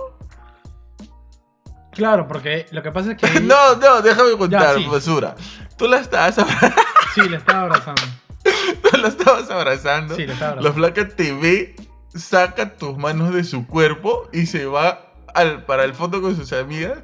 Claro, 1.91 2.27
porque 2.27 2.65
lo 2.71 2.83
que 2.83 2.91
pasa 2.91 3.11
es 3.11 3.17
que... 3.17 3.39
no, 3.41 3.75
no, 3.75 4.01
déjame 4.01 4.37
contar, 4.37 4.77
basura. 4.89 5.35
Tú 5.77 5.87
la 5.87 5.99
estabas 5.99 6.37
abrazando. 6.39 6.81
sí, 7.13 7.29
la 7.29 7.37
estaba 7.37 7.61
abrazando. 7.61 8.01
Tú 8.91 8.97
la 8.97 9.07
estabas 9.09 9.49
abrazando. 9.49 10.15
Sí, 10.15 10.25
la 10.25 10.33
estaba 10.33 10.51
abrazando. 10.53 10.79
La 10.81 10.87
flaca 10.87 11.07
te 11.15 11.33
ve, 11.33 11.75
saca 12.13 12.75
tus 12.75 12.97
manos 12.97 13.33
de 13.33 13.43
su 13.43 13.65
cuerpo 13.67 14.29
y 14.31 14.45
se 14.45 14.65
va 14.65 15.11
al, 15.33 15.65
para 15.65 15.83
el 15.83 15.93
fondo 15.93 16.21
con 16.21 16.35
sus 16.35 16.53
amigas. 16.53 16.99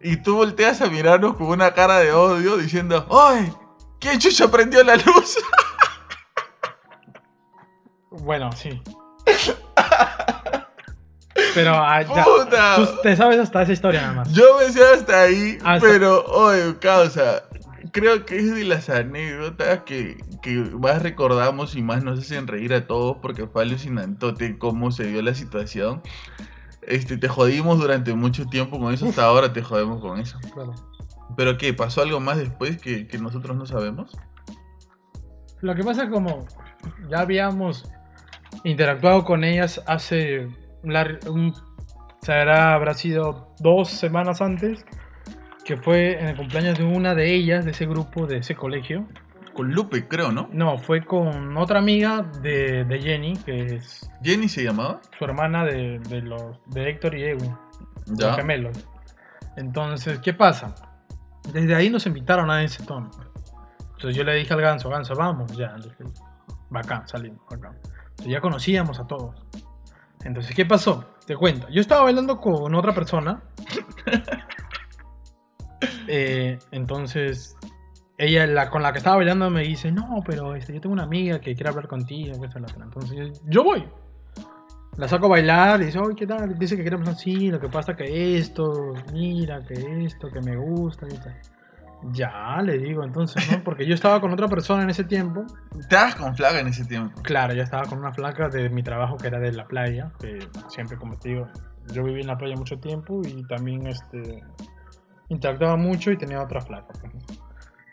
Y 0.00 0.16
tú 0.16 0.36
volteas 0.36 0.80
a 0.80 0.86
mirarnos 0.86 1.36
con 1.36 1.48
una 1.48 1.72
cara 1.74 1.98
de 1.98 2.12
odio 2.12 2.56
diciendo, 2.56 3.06
¡Ay! 3.10 3.52
¿Quién 3.98 4.18
chucha 4.18 4.50
prendió 4.50 4.82
la 4.82 4.96
luz? 4.96 5.36
Bueno, 8.12 8.50
sí. 8.52 8.82
Pero 11.54 11.72
ah, 11.74 12.02
ya, 12.02 12.24
¡Puta! 12.24 12.76
tú 12.76 12.86
te 13.02 13.16
sabes 13.16 13.38
hasta 13.38 13.62
esa 13.62 13.72
historia 13.72 14.00
nada 14.02 14.12
más. 14.14 14.32
Yo 14.32 14.58
me 14.58 14.70
sé 14.72 14.82
hasta 14.84 15.22
ahí, 15.22 15.58
Hasta- 15.64 15.86
pero, 15.86 16.24
oye, 16.26 16.76
causa, 16.80 17.44
creo 17.92 18.24
que 18.24 18.36
es 18.36 18.54
de 18.54 18.64
las 18.64 18.88
anécdotas 18.88 19.80
que, 19.80 20.22
que 20.42 20.56
más 20.56 21.02
recordamos 21.02 21.76
y 21.76 21.82
más 21.82 22.02
nos 22.02 22.18
hacen 22.18 22.46
reír 22.46 22.74
a 22.74 22.86
todos 22.86 23.18
porque 23.22 23.46
fue 23.46 23.62
alucinantote 23.62 24.58
cómo 24.58 24.90
se 24.90 25.04
dio 25.04 25.22
la 25.22 25.34
situación. 25.34 26.02
Este, 26.82 27.16
te 27.16 27.28
jodimos 27.28 27.78
durante 27.78 28.14
mucho 28.14 28.46
tiempo 28.46 28.78
con 28.78 28.92
eso, 28.92 29.08
hasta 29.08 29.24
ahora 29.24 29.52
te 29.52 29.62
jodemos 29.62 30.00
con 30.00 30.18
eso. 30.18 30.38
Claro. 30.52 30.74
¿Pero 31.36 31.58
qué? 31.58 31.72
¿Pasó 31.74 32.02
algo 32.02 32.20
más 32.20 32.38
después 32.38 32.80
que, 32.80 33.06
que 33.06 33.18
nosotros 33.18 33.56
no 33.56 33.66
sabemos? 33.66 34.16
Lo 35.60 35.74
que 35.74 35.84
pasa 35.84 36.04
es 36.04 36.10
como 36.10 36.46
ya 37.08 37.20
habíamos 37.20 37.90
interactuado 38.64 39.24
con 39.24 39.44
ellas 39.44 39.80
hace 39.86 40.48
un, 40.82 41.54
será, 42.22 42.74
habrá 42.74 42.94
sido 42.94 43.54
dos 43.60 43.88
semanas 43.90 44.40
antes, 44.40 44.84
que 45.70 45.76
fue 45.76 46.20
en 46.20 46.26
el 46.26 46.36
cumpleaños 46.36 46.76
de 46.78 46.82
una 46.82 47.14
de 47.14 47.32
ellas, 47.32 47.64
de 47.64 47.70
ese 47.70 47.86
grupo, 47.86 48.26
de 48.26 48.38
ese 48.38 48.56
colegio. 48.56 49.06
Con 49.54 49.70
Lupe, 49.72 50.08
creo, 50.08 50.32
¿no? 50.32 50.48
No, 50.52 50.78
fue 50.78 51.04
con 51.04 51.56
otra 51.56 51.78
amiga 51.78 52.22
de, 52.42 52.82
de 52.82 53.00
Jenny, 53.00 53.34
que 53.36 53.76
es 53.76 54.10
¿Jenny 54.20 54.48
se 54.48 54.64
llamaba? 54.64 55.00
su 55.16 55.24
hermana 55.24 55.64
de, 55.64 56.00
de 56.08 56.22
los, 56.22 56.58
de 56.66 56.90
Héctor 56.90 57.14
y 57.14 57.22
Ewan, 57.22 57.56
los 58.08 58.18
Ya. 58.18 58.34
gemelos. 58.34 58.84
Entonces, 59.56 60.18
¿qué 60.18 60.34
pasa? 60.34 60.74
Desde 61.52 61.72
ahí 61.76 61.88
nos 61.88 62.04
invitaron 62.04 62.50
a 62.50 62.64
ese 62.64 62.82
tono. 62.84 63.08
Entonces 63.92 64.16
yo 64.16 64.24
le 64.24 64.34
dije 64.34 64.52
al 64.52 64.60
ganso, 64.62 64.88
ganso, 64.88 65.14
vamos, 65.14 65.56
ya. 65.56 65.72
Dije, 65.76 66.02
Bacán, 66.68 67.06
salimos, 67.06 67.38
bacán. 67.48 67.76
Entonces 68.10 68.26
ya 68.32 68.40
conocíamos 68.40 68.98
a 68.98 69.06
todos. 69.06 69.36
Entonces, 70.24 70.52
¿qué 70.52 70.66
pasó? 70.66 71.04
Te 71.26 71.36
cuento. 71.36 71.68
Yo 71.70 71.80
estaba 71.80 72.02
bailando 72.02 72.40
con 72.40 72.74
otra 72.74 72.92
persona. 72.92 73.40
Eh, 76.08 76.58
entonces, 76.72 77.56
ella 78.18 78.46
la, 78.46 78.68
con 78.68 78.82
la 78.82 78.92
que 78.92 78.98
estaba 78.98 79.16
bailando 79.16 79.48
me 79.48 79.62
dice, 79.62 79.90
no, 79.90 80.22
pero 80.26 80.54
este, 80.54 80.74
yo 80.74 80.80
tengo 80.80 80.92
una 80.92 81.04
amiga 81.04 81.40
que 81.40 81.54
quiere 81.54 81.70
hablar 81.70 81.88
contigo. 81.88 82.44
esta 82.44 82.58
la 82.58 82.66
otra". 82.66 82.84
Entonces, 82.84 83.40
yo, 83.46 83.64
voy. 83.64 83.88
La 84.96 85.08
saco 85.08 85.26
a 85.26 85.30
bailar 85.30 85.80
y 85.80 85.86
dice, 85.86 85.98
oye, 85.98 86.14
¿qué 86.16 86.26
tal? 86.26 86.58
Dice 86.58 86.76
que 86.76 86.84
queremos 86.84 87.08
así, 87.08 87.50
lo 87.50 87.58
que 87.60 87.68
pasa 87.68 87.96
que 87.96 88.36
esto, 88.36 88.92
mira, 89.12 89.64
que 89.64 90.04
esto, 90.04 90.28
que 90.30 90.40
me 90.40 90.56
gusta 90.56 91.06
y 91.06 91.16
tal. 91.16 91.40
Ya, 92.12 92.60
le 92.62 92.78
digo, 92.78 93.04
entonces, 93.04 93.50
¿no? 93.50 93.62
Porque 93.62 93.86
yo 93.86 93.94
estaba 93.94 94.20
con 94.20 94.32
otra 94.32 94.48
persona 94.48 94.82
en 94.82 94.90
ese 94.90 95.04
tiempo. 95.04 95.44
Estabas 95.78 96.16
con 96.16 96.34
flaga 96.34 96.60
en 96.60 96.68
ese 96.68 96.84
tiempo. 96.84 97.20
Claro, 97.22 97.54
yo 97.54 97.62
estaba 97.62 97.84
con 97.84 97.98
una 97.98 98.12
flaca 98.12 98.48
de 98.48 98.68
mi 98.70 98.82
trabajo 98.82 99.16
que 99.16 99.28
era 99.28 99.38
de 99.38 99.52
la 99.52 99.66
playa, 99.66 100.12
que 100.18 100.38
siempre, 100.68 100.96
como 100.96 101.18
te 101.18 101.30
digo, 101.30 101.48
yo 101.92 102.02
viví 102.02 102.20
en 102.20 102.26
la 102.26 102.38
playa 102.38 102.56
mucho 102.56 102.78
tiempo 102.78 103.20
y 103.24 103.46
también 103.46 103.86
este, 103.86 104.42
interactuaba 105.30 105.76
mucho 105.76 106.10
y 106.10 106.18
tenía 106.18 106.42
otra 106.42 106.60
flaca. 106.60 106.92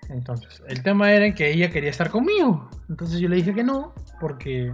Entonces, 0.09 0.61
el 0.67 0.83
tema 0.83 1.11
era 1.11 1.33
que 1.33 1.51
ella 1.51 1.69
quería 1.69 1.89
estar 1.89 2.09
conmigo. 2.09 2.69
Entonces 2.89 3.19
yo 3.19 3.29
le 3.29 3.37
dije 3.37 3.53
que 3.53 3.63
no, 3.63 3.93
porque 4.19 4.71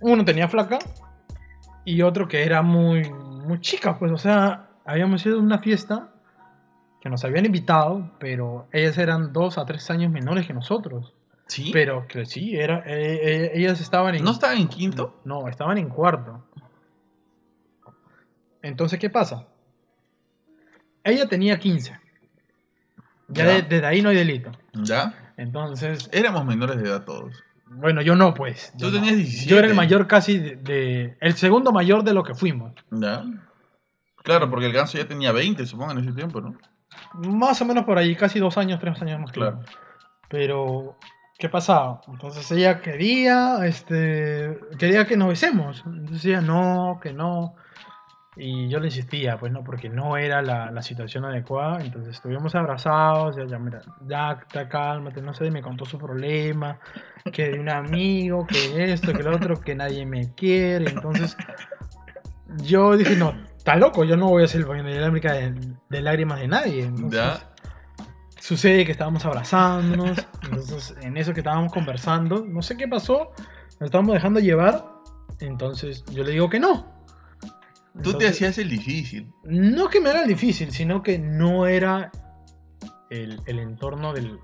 uno 0.00 0.24
tenía 0.24 0.48
flaca 0.48 0.78
y 1.84 2.02
otro 2.02 2.28
que 2.28 2.44
era 2.44 2.62
muy, 2.62 3.10
muy 3.10 3.60
chica, 3.60 3.98
pues, 3.98 4.12
o 4.12 4.18
sea, 4.18 4.68
habíamos 4.84 5.24
ido 5.24 5.38
a 5.38 5.42
una 5.42 5.58
fiesta 5.58 6.12
que 7.00 7.08
nos 7.08 7.24
habían 7.24 7.46
invitado, 7.46 8.12
pero 8.18 8.68
ellas 8.72 8.98
eran 8.98 9.32
dos 9.32 9.58
a 9.58 9.64
tres 9.64 9.90
años 9.90 10.12
menores 10.12 10.46
que 10.46 10.52
nosotros. 10.52 11.14
¿Sí? 11.46 11.70
Pero 11.72 12.08
que 12.08 12.26
sí, 12.26 12.56
era, 12.56 12.82
eh, 12.86 13.20
eh, 13.22 13.50
ellas 13.54 13.80
estaban 13.80 14.16
en... 14.16 14.24
¿No 14.24 14.32
estaban 14.32 14.58
en 14.58 14.66
quinto? 14.66 15.20
No, 15.24 15.46
estaban 15.48 15.78
en 15.78 15.88
cuarto. 15.88 16.44
Entonces, 18.62 18.98
¿qué 18.98 19.08
pasa? 19.08 19.46
Ella 21.06 21.26
tenía 21.28 21.58
15. 21.58 21.98
Ya, 23.28 23.44
Ya. 23.44 23.50
de- 23.54 23.62
desde 23.62 23.86
ahí 23.86 24.02
no 24.02 24.10
hay 24.10 24.16
delito. 24.16 24.52
¿Ya? 24.74 25.32
Entonces, 25.36 26.08
Éramos 26.12 26.44
menores 26.44 26.76
de 26.82 26.88
edad 26.88 27.04
todos. 27.04 27.42
bueno, 27.66 28.00
yo 28.02 28.14
no, 28.16 28.32
pues. 28.34 28.72
Tú 28.78 28.86
Yo 28.86 28.90
no. 28.90 28.94
tenías 28.98 29.16
17. 29.16 29.50
Yo 29.50 29.58
era 29.58 29.66
el 29.68 29.74
mayor 29.74 30.06
casi 30.06 30.38
de, 30.38 30.56
de- 30.56 31.16
El 31.20 31.34
segundo 31.34 31.72
mayor 31.72 32.04
de 32.04 32.14
lo 32.14 32.22
que 32.22 32.34
fuimos. 32.34 32.72
¿Ya? 32.90 33.24
Claro, 34.22 34.50
porque 34.50 34.66
el 34.66 34.72
ganso 34.72 34.98
ya 34.98 35.06
tenía 35.06 35.32
20, 35.32 35.64
supongo, 35.66 35.92
en 35.92 35.98
ese 35.98 36.12
tiempo, 36.12 36.40
¿no? 36.40 36.56
Más 37.14 37.60
o 37.60 37.64
menos 37.64 37.84
por 37.84 37.98
ahí, 37.98 38.14
casi 38.16 38.38
dos 38.40 38.56
años, 38.58 38.80
tres 38.80 39.00
años 39.02 39.20
más 39.20 39.30
Claro. 39.32 39.60
yo. 39.60 39.72
Pero, 40.28 40.98
¿qué 41.38 41.48
pasaba? 41.48 42.00
Entonces 42.08 42.50
ella 42.50 42.80
quería, 42.80 43.58
este, 43.64 44.58
quería 44.78 45.06
que 45.06 45.16
nos 45.16 45.28
besemos. 45.28 45.82
Entonces 45.86 46.24
ella, 46.24 46.40
no, 46.40 46.98
que 47.02 47.12
no. 47.12 47.54
Y 48.38 48.68
yo 48.68 48.80
le 48.80 48.88
insistía, 48.88 49.38
pues 49.38 49.50
no, 49.50 49.64
porque 49.64 49.88
no 49.88 50.18
era 50.18 50.42
la, 50.42 50.70
la 50.70 50.82
situación 50.82 51.24
adecuada. 51.24 51.80
Entonces 51.82 52.16
estuvimos 52.16 52.54
abrazados, 52.54 53.36
ya, 53.36 53.46
ya, 53.46 53.58
mira, 53.58 53.80
ya, 54.06 54.38
cálmate, 54.68 55.22
no 55.22 55.32
sé, 55.32 55.50
me 55.50 55.62
contó 55.62 55.86
su 55.86 55.98
problema, 55.98 56.78
que 57.32 57.50
de 57.50 57.58
un 57.58 57.70
amigo, 57.70 58.46
que 58.46 58.92
esto, 58.92 59.14
que 59.14 59.22
lo 59.22 59.34
otro, 59.34 59.58
que 59.58 59.74
nadie 59.74 60.04
me 60.04 60.34
quiere. 60.34 60.90
Entonces 60.90 61.34
yo 62.62 62.96
dije, 62.96 63.16
no, 63.16 63.34
está 63.56 63.76
loco, 63.76 64.04
yo 64.04 64.18
no 64.18 64.28
voy 64.28 64.44
a 64.44 64.48
ser 64.48 64.60
el 64.60 64.66
baño 64.66 64.84
de 64.84 65.00
lágrimas 65.00 65.32
de, 65.32 65.74
de 65.88 66.00
lágrimas 66.02 66.40
de 66.40 66.48
nadie. 66.48 66.82
Entonces, 66.84 67.18
¿Ya? 67.18 67.54
sucede 68.38 68.84
que 68.84 68.92
estábamos 68.92 69.24
abrazándonos, 69.24 70.18
entonces 70.44 70.94
en 71.00 71.16
eso 71.16 71.32
que 71.32 71.40
estábamos 71.40 71.72
conversando, 71.72 72.44
no 72.46 72.60
sé 72.60 72.76
qué 72.76 72.86
pasó, 72.86 73.32
nos 73.80 73.86
estábamos 73.88 74.14
dejando 74.14 74.40
llevar, 74.40 74.84
entonces 75.40 76.04
yo 76.12 76.22
le 76.22 76.32
digo 76.32 76.48
que 76.48 76.60
no. 76.60 76.95
Tú 78.02 78.18
te 78.18 78.28
hacías 78.28 78.58
el 78.58 78.68
difícil. 78.68 79.30
No 79.44 79.88
que 79.88 80.00
me 80.00 80.10
era 80.10 80.24
difícil, 80.24 80.70
sino 80.70 81.02
que 81.02 81.18
no 81.18 81.66
era 81.66 82.10
el, 83.10 83.40
el 83.46 83.58
entorno 83.58 84.12
del- 84.12 84.38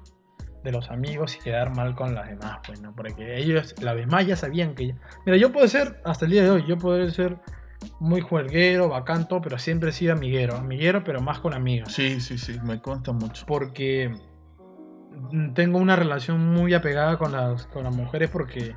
de 0.65 0.71
los 0.73 0.91
amigos 0.91 1.37
y 1.37 1.41
quedar 1.41 1.75
mal 1.75 1.95
con 1.97 2.15
las 2.15 2.29
demás, 2.29 2.59
pues, 2.65 2.81
¿no? 2.81 2.95
Porque 2.95 3.37
ellos, 3.37 3.75
las 3.83 3.97
demás 3.97 4.27
ya 4.27 4.37
sabían 4.37 4.75
que... 4.77 4.95
Mira, 5.27 5.37
yo 5.37 5.53
puedo 5.53 5.67
ser, 5.67 6.01
hasta 6.05 6.25
el 6.25 6.31
día 6.31 6.45
de 6.45 6.51
hoy, 6.51 6.65
yo 6.69 6.79
puedo 6.79 7.11
ser 7.11 7.39
muy 7.99 8.21
juerguero, 8.21 8.89
bacanto, 8.89 9.41
pero 9.43 9.59
siempre 9.59 9.91
he 9.91 9.93
sido 9.93 10.13
amiguero. 10.13 10.57
Amiguero, 10.57 11.03
pero 11.03 11.21
más 11.21 11.41
con 11.41 11.53
amigos. 11.53 11.93
Sí, 11.93 12.21
sí, 12.21 12.39
sí, 12.39 12.59
me 12.63 12.81
consta 12.81 13.11
mucho. 13.13 13.45
Porque 13.45 14.15
tengo 15.55 15.79
una 15.79 15.97
relación 15.97 16.53
muy 16.53 16.75
apegada 16.75 17.19
con 17.19 17.33
las, 17.33 17.67
con 17.67 17.85
las 17.85 17.95
mujeres 17.95 18.31
porque 18.31 18.77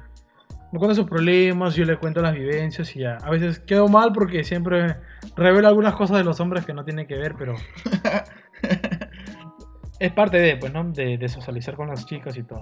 me 0.75 0.79
cuentan 0.79 0.97
sus 0.97 1.05
problemas, 1.05 1.73
yo 1.73 1.85
les 1.85 1.97
cuento 1.97 2.21
las 2.21 2.33
vivencias 2.33 2.93
y 2.97 2.99
ya. 2.99 3.15
A 3.23 3.29
veces 3.29 3.59
quedo 3.59 3.87
mal 3.87 4.11
porque 4.11 4.43
siempre 4.43 4.97
revelo 5.37 5.69
algunas 5.69 5.95
cosas 5.95 6.17
de 6.17 6.25
los 6.25 6.41
hombres 6.41 6.65
que 6.65 6.73
no 6.73 6.83
tienen 6.83 7.07
que 7.07 7.15
ver, 7.15 7.35
pero 7.37 7.55
es 9.99 10.11
parte 10.11 10.37
de, 10.37 10.57
pues, 10.57 10.73
¿no? 10.73 10.83
De, 10.83 11.17
de 11.17 11.29
socializar 11.29 11.75
con 11.77 11.87
las 11.87 12.05
chicas 12.05 12.35
y 12.35 12.43
todo. 12.43 12.59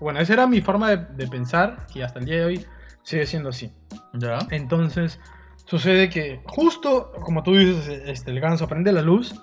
Bueno, 0.00 0.18
esa 0.18 0.32
era 0.32 0.48
mi 0.48 0.60
forma 0.60 0.90
de, 0.90 0.96
de 1.14 1.28
pensar 1.28 1.86
y 1.94 2.00
hasta 2.00 2.18
el 2.18 2.24
día 2.24 2.38
de 2.38 2.44
hoy 2.46 2.66
sigue 3.04 3.24
siendo 3.26 3.50
así. 3.50 3.72
¿Ya? 4.14 4.40
Entonces, 4.50 5.20
sucede 5.66 6.10
que 6.10 6.40
justo 6.46 7.12
como 7.20 7.44
tú 7.44 7.54
dices, 7.54 8.02
este, 8.06 8.32
el 8.32 8.40
ganso 8.40 8.66
prende 8.66 8.90
la 8.90 9.02
luz, 9.02 9.40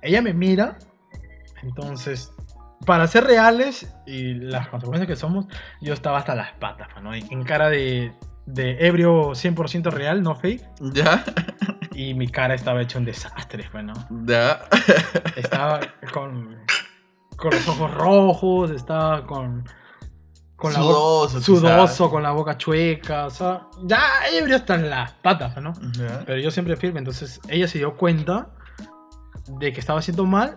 ella 0.00 0.22
me 0.22 0.32
mira, 0.32 0.78
entonces, 1.62 2.32
para 2.84 3.06
ser 3.06 3.24
reales 3.24 3.92
y 4.06 4.34
las 4.34 4.68
consecuencias 4.68 5.06
que 5.06 5.16
somos, 5.16 5.46
yo 5.80 5.94
estaba 5.94 6.18
hasta 6.18 6.34
las 6.34 6.52
patas, 6.54 6.88
¿no? 7.02 7.14
En 7.14 7.44
cara 7.44 7.68
de, 7.68 8.12
de 8.46 8.86
ebrio 8.86 9.30
100% 9.30 9.90
real, 9.90 10.22
no 10.22 10.34
fake, 10.34 10.62
¿Ya? 10.92 11.24
y 11.94 12.14
mi 12.14 12.28
cara 12.28 12.54
estaba 12.54 12.82
hecha 12.82 12.98
un 12.98 13.04
desastre, 13.04 13.68
bueno. 13.72 13.92
¿Ya? 14.24 14.60
Estaba 15.36 15.80
con, 16.12 16.58
con 17.36 17.50
los 17.50 17.68
ojos 17.68 17.94
rojos, 17.94 18.70
estaba 18.70 19.26
con... 19.26 19.64
Con 20.56 20.72
la 20.74 20.78
boca 20.78 20.94
Sudoso, 20.94 21.40
sudoso, 21.40 22.08
con 22.10 22.22
la 22.22 22.30
boca 22.30 22.56
chueca, 22.56 23.26
o 23.26 23.30
sea, 23.30 23.66
ya 23.82 24.00
ebrio 24.32 24.54
hasta 24.54 24.76
en 24.76 24.90
las 24.90 25.10
patas, 25.14 25.60
¿no? 25.60 25.72
Pero 26.24 26.38
yo 26.38 26.52
siempre 26.52 26.76
firme, 26.76 27.00
entonces 27.00 27.40
ella 27.48 27.66
se 27.66 27.78
dio 27.78 27.96
cuenta 27.96 28.48
de 29.58 29.72
que 29.72 29.80
estaba 29.80 29.98
haciendo 29.98 30.24
mal, 30.24 30.56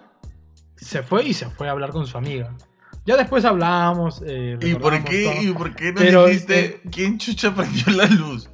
se 0.86 1.04
fue 1.04 1.24
y 1.26 1.34
se 1.34 1.50
fue 1.50 1.68
a 1.68 1.72
hablar 1.72 1.90
con 1.92 2.06
su 2.08 2.18
amiga. 2.18 2.54
Ya 3.06 3.18
después 3.18 3.44
hablamos. 3.46 4.22
eh, 4.26 4.58
¿Y 4.62 4.76
por 4.76 5.04
qué, 5.04 5.24
todo. 5.26 5.42
¿Y 5.42 5.54
por 5.54 5.76
qué 5.76 5.92
no 5.92 6.00
Pero, 6.00 6.26
dijiste 6.28 6.66
eh, 6.66 6.82
quién 6.92 7.18
chucha 7.18 7.54
prendió 7.54 7.94
la 7.94 8.06
luz? 8.08 8.50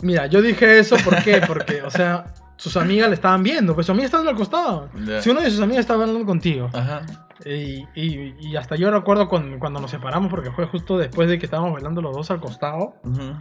Mira, 0.00 0.26
yo 0.26 0.42
dije 0.42 0.78
eso 0.78 0.96
¿por 1.04 1.22
qué? 1.22 1.40
porque, 1.46 1.82
o 1.82 1.90
sea, 1.90 2.24
sus 2.56 2.76
amigas 2.76 3.08
le 3.08 3.14
estaban 3.14 3.42
viendo, 3.42 3.74
pues 3.74 3.86
sus 3.86 3.92
amigas 3.92 4.06
estaban 4.08 4.28
al 4.28 4.36
costado. 4.36 4.88
Si 5.20 5.30
uno 5.30 5.40
de 5.40 5.50
sus 5.50 5.60
amigas 5.60 5.80
estaba 5.80 6.02
hablando 6.04 6.26
contigo. 6.26 6.68
Ajá. 6.72 7.02
Y, 7.44 7.84
y- 7.94 8.34
y 8.40 8.56
hasta 8.56 8.76
yo 8.76 8.90
recuerdo 8.90 9.28
con- 9.28 9.58
cuando 9.58 9.80
nos 9.80 9.90
separamos, 9.90 10.30
porque 10.30 10.50
fue 10.50 10.66
justo 10.66 10.96
después 10.98 11.28
de 11.28 11.38
que 11.38 11.46
estábamos 11.46 11.72
bailando 11.72 12.00
los 12.02 12.14
dos 12.14 12.30
al 12.30 12.40
costado. 12.40 12.96
ujú. 13.04 13.34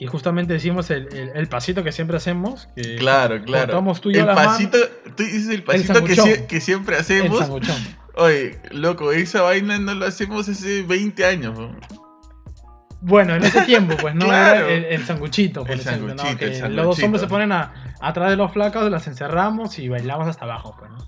Y 0.00 0.06
justamente 0.06 0.54
hicimos 0.54 0.90
el, 0.90 1.08
el- 1.12 1.30
el 1.34 1.46
pasito 1.48 1.82
que 1.82 1.90
siempre 1.92 2.16
hacemos. 2.16 2.68
Que 2.76 2.96
Claro, 2.96 3.42
claro. 3.42 3.82
tú 4.00 4.10
y 4.10 4.14
yo 4.14 4.20
el 4.20 4.26
pasito, 4.34 4.78
tú 5.16 5.22
dices 5.24 5.48
el 5.48 5.64
pasito 5.64 6.04
que, 6.04 6.60
siempre 6.60 6.94
El 6.96 7.00
hacemos. 7.00 7.38
sanguchón. 7.38 7.76
Oye, 8.14 8.60
loco, 8.70 9.12
esa 9.12 9.42
vaina 9.42 9.78
no 9.78 9.94
lo 9.94 10.06
hacemos 10.06 10.48
hace 10.48 10.82
20 10.82 11.24
años. 11.24 11.58
¿no? 11.58 11.76
Bueno, 13.00 13.34
en 13.36 13.44
ese 13.44 13.62
tiempo, 13.62 13.96
pues 14.00 14.14
no 14.14 14.24
Claro. 14.26 14.66
era 14.66 14.72
el, 14.72 14.84
el 14.86 15.06
sanguchito, 15.06 15.62
por 15.62 15.70
El 15.72 15.80
ejemplo, 15.80 16.14
¿no? 16.14 16.36
Que 16.36 16.58
el 16.58 16.74
Los 16.76 16.86
dos 16.86 17.02
hombres 17.02 17.20
se 17.22 17.28
ponen 17.28 17.52
a, 17.52 17.72
atrás 18.00 18.30
de 18.30 18.36
los 18.36 18.52
flacos, 18.52 18.90
las 18.90 19.06
encerramos 19.06 19.78
y 19.78 19.88
bailamos 19.88 20.26
hasta 20.26 20.44
abajo, 20.44 20.74
pues, 20.78 20.90
¿no? 20.90 20.98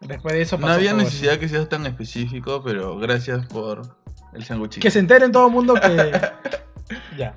Después 0.00 0.34
de 0.34 0.42
eso 0.42 0.56
No 0.56 0.62
pasó 0.62 0.74
había 0.74 0.90
todo 0.92 1.00
necesidad 1.02 1.38
que 1.38 1.48
seas 1.48 1.68
tan 1.68 1.84
específico, 1.86 2.62
pero 2.64 2.96
gracias 2.98 3.44
por 3.46 3.82
el 4.34 4.44
sanguchito. 4.44 4.82
Que 4.82 4.90
se 4.90 4.98
entere 5.00 5.24
en 5.26 5.32
todo 5.32 5.46
el 5.48 5.52
mundo 5.52 5.74
que. 5.74 6.12
ya, 7.18 7.36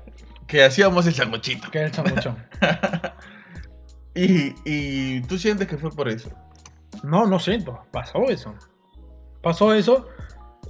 Que 0.54 0.62
hacíamos 0.62 1.04
el 1.08 1.14
sanguchito. 1.14 1.68
que 1.72 1.82
el 1.82 1.92
sanguchón. 1.92 2.36
Y, 4.16 4.54
y 4.64 5.22
tú 5.22 5.36
sientes 5.36 5.66
que 5.66 5.76
fue 5.76 5.90
por 5.90 6.08
eso. 6.08 6.30
No, 7.02 7.26
no 7.26 7.40
siento, 7.40 7.80
pasó 7.90 8.28
eso. 8.28 8.54
Pasó 9.42 9.74
eso 9.74 10.06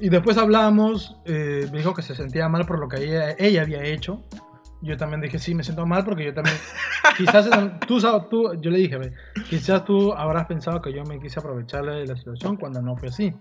y 0.01 0.09
después 0.09 0.39
hablamos, 0.39 1.19
eh, 1.27 1.69
me 1.71 1.77
dijo 1.81 1.93
que 1.93 2.01
se 2.01 2.15
sentía 2.15 2.49
mal 2.49 2.65
por 2.65 2.79
lo 2.79 2.89
que 2.89 3.05
ella, 3.05 3.37
ella 3.39 3.61
había 3.61 3.83
hecho. 3.85 4.23
Yo 4.81 4.97
también 4.97 5.21
dije, 5.21 5.39
sí, 5.39 5.55
me 5.55 5.63
siento 5.63 5.85
mal 5.85 6.07
porque 6.07 6.25
yo 6.25 6.33
también... 6.33 6.57
quizás 7.19 7.51
tú, 7.87 8.01
tú, 8.31 8.55
yo 8.63 8.71
le 8.71 8.79
dije, 8.79 8.97
"Ve, 8.97 9.13
quizás 9.51 9.85
tú 9.85 10.15
habrás 10.15 10.47
pensado 10.47 10.81
que 10.81 10.95
yo 10.95 11.05
me 11.05 11.21
quise 11.21 11.39
aprovechar 11.39 11.85
de 11.85 12.07
la 12.07 12.17
situación 12.17 12.57
cuando 12.57 12.81
no 12.81 12.97
fue 12.97 13.09
así. 13.11 13.35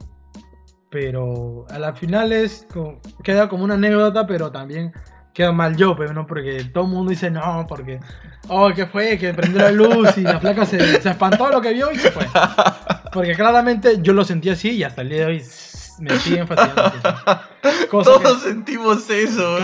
Pero 0.90 1.66
a 1.70 1.80
la 1.80 1.94
final 1.94 2.34
es, 2.34 2.68
como- 2.74 3.00
queda 3.24 3.48
como 3.48 3.64
una 3.64 3.76
anécdota, 3.76 4.28
pero 4.28 4.52
también 4.52 4.92
queda 5.34 5.52
mal 5.52 5.76
yo, 5.76 5.96
pero 5.96 6.14
no 6.14 6.26
porque 6.28 6.64
todo 6.74 6.84
el 6.86 6.92
mundo 6.92 7.10
dice 7.10 7.32
no, 7.32 7.66
porque, 7.68 8.00
oh, 8.50 8.72
¿qué 8.76 8.86
fue? 8.86 9.18
Que 9.18 9.34
prendió 9.34 9.62
la 9.62 9.72
luz 9.72 10.18
y 10.18 10.22
la 10.22 10.40
flaca 10.40 10.66
se, 10.66 11.02
se 11.02 11.10
espantó 11.10 11.48
de 11.48 11.54
lo 11.54 11.62
que 11.62 11.74
vio 11.74 11.92
y 11.92 11.98
se 11.98 12.12
fue. 12.12 12.26
Porque 13.12 13.34
claramente 13.36 13.98
yo 14.02 14.14
lo 14.14 14.24
sentí 14.24 14.50
así 14.50 14.72
y 14.72 14.84
hasta 14.84 15.02
el 15.02 15.10
día 15.10 15.20
de 15.20 15.26
hoy 15.26 15.44
me 16.00 16.18
siguen 16.20 16.48
fastidiando. 16.48 16.94
Todos 17.92 18.20
que, 18.44 18.50
sentimos 18.50 19.10
eso. 19.10 19.58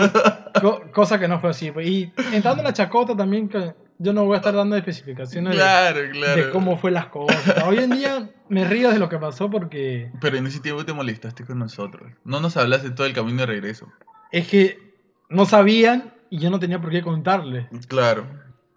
co- 0.60 0.82
cosa 0.92 1.18
que 1.18 1.28
no 1.28 1.40
fue 1.40 1.50
así. 1.50 1.70
pues. 1.70 1.86
Y 1.86 2.12
entrando 2.32 2.60
en 2.62 2.64
la 2.64 2.72
chacota 2.72 3.16
también, 3.16 3.48
que 3.48 3.74
yo 3.98 4.12
no 4.12 4.24
voy 4.24 4.34
a 4.34 4.36
estar 4.38 4.54
dando 4.54 4.76
especificaciones 4.76 5.50
de- 5.50 5.56
Claro, 5.56 6.00
claro. 6.12 6.36
de, 6.46 6.50
cómo 6.50 6.78
fue 6.78 6.90
las 6.90 7.06
cosas. 7.06 7.64
Hoy 7.66 7.78
en 7.78 7.90
día 7.90 8.30
me 8.48 8.64
río 8.66 8.90
de 8.90 8.98
lo 8.98 9.08
que 9.08 9.18
pasó 9.18 9.50
porque 9.50 10.10
Pero 10.20 10.36
en 10.38 10.46
ese 10.46 10.60
tiempo 10.60 10.84
te 10.84 10.92
molestaste 10.92 11.44
con 11.44 11.58
nosotros. 11.58 12.10
No 12.24 12.40
nos 12.40 12.56
hablaste 12.56 12.90
todo 12.90 13.06
el 13.06 13.12
camino 13.12 13.40
de 13.40 13.46
regreso. 13.46 13.88
es 14.32 14.46
que 14.48 14.89
no 15.30 15.46
sabían 15.46 16.12
y 16.28 16.38
yo 16.38 16.50
no 16.50 16.58
tenía 16.58 16.80
por 16.80 16.90
qué 16.90 17.02
contarles. 17.02 17.66
Claro. 17.88 18.26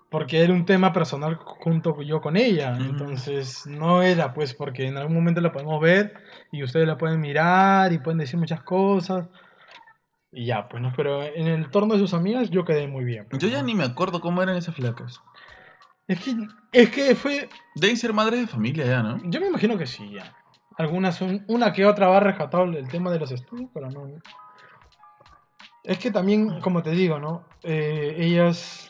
Porque 0.10 0.44
era 0.44 0.54
un 0.54 0.66
tema 0.66 0.94
personal 0.94 1.36
junto 1.36 2.00
yo 2.04 2.22
con 2.22 2.38
ella. 2.38 2.78
Entonces 2.80 3.66
no 3.66 4.04
era 4.04 4.34
pues 4.34 4.54
porque 4.54 4.88
en 4.88 4.98
algún 4.98 5.16
momento 5.16 5.42
la 5.42 5.52
podemos 5.52 5.82
ver 5.82 6.14
y 6.52 6.64
ustedes 6.64 6.88
la 6.88 6.98
pueden 6.98 7.20
mirar 7.20 7.92
y 7.92 7.98
pueden 7.98 8.20
decir 8.20 8.40
muchas 8.40 8.62
cosas. 8.62 9.28
Y 10.32 10.46
ya, 10.46 10.68
pues 10.68 10.82
no, 10.82 10.94
pero 10.96 11.24
en 11.24 11.48
el 11.48 11.70
torno 11.70 11.94
de 11.96 12.00
sus 12.00 12.14
amigas 12.14 12.50
yo 12.52 12.64
quedé 12.64 12.88
muy 12.88 13.04
bien. 13.04 13.28
pues, 13.30 13.42
Yo 13.42 13.50
ya 13.50 13.62
ni 13.64 13.74
me 13.74 13.84
acuerdo 13.84 14.22
cómo 14.22 14.42
eran 14.42 14.56
esas 14.56 14.76
flacas. 14.76 15.22
Es 16.08 16.20
que, 16.20 16.36
es 16.72 16.90
que 16.90 17.16
fue... 17.16 17.50
Deben 17.76 17.98
ser 17.98 18.14
madres 18.14 18.42
de 18.42 18.48
familia 18.48 18.86
ya, 18.86 19.02
¿no? 19.02 19.20
Yo 19.26 19.40
me 19.40 19.48
imagino 19.48 19.78
que 19.78 19.88
sí, 19.88 20.12
ya. 20.12 20.36
Algunas 20.78 21.16
son... 21.16 21.44
Una 21.48 21.72
que 21.72 21.86
otra 21.86 22.08
va 22.08 22.20
rescatado 22.20 22.64
el 22.66 22.88
tema 22.88 23.12
de 23.12 23.20
los 23.20 23.32
estudios, 23.32 23.70
pero 23.74 23.90
no... 23.90 24.08
Es 25.84 26.00
que 26.00 26.12
también, 26.12 26.62
como 26.62 26.82
te 26.82 26.92
digo, 26.92 27.20
¿no? 27.20 27.44
Eh, 27.62 28.16
ellas 28.18 28.90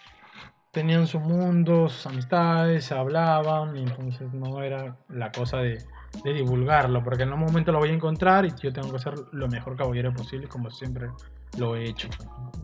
tenían 0.71 1.07
su 1.07 1.19
mundo, 1.19 1.89
sus 1.89 2.05
amistades, 2.07 2.85
se 2.85 2.93
hablaban, 2.93 3.75
y 3.75 3.83
entonces 3.83 4.31
no 4.33 4.61
era 4.61 4.97
la 5.09 5.31
cosa 5.31 5.57
de, 5.57 5.83
de 6.23 6.33
divulgarlo, 6.33 7.03
porque 7.03 7.23
en 7.23 7.33
un 7.33 7.39
momento 7.39 7.71
lo 7.71 7.79
voy 7.79 7.89
a 7.89 7.93
encontrar 7.93 8.45
y 8.45 8.53
yo 8.61 8.71
tengo 8.71 8.91
que 8.91 8.99
ser 8.99 9.15
lo 9.31 9.47
mejor 9.47 9.75
caballero 9.75 10.13
posible, 10.13 10.47
como 10.47 10.69
siempre 10.69 11.09
lo 11.57 11.75
he 11.75 11.89
hecho. 11.89 12.09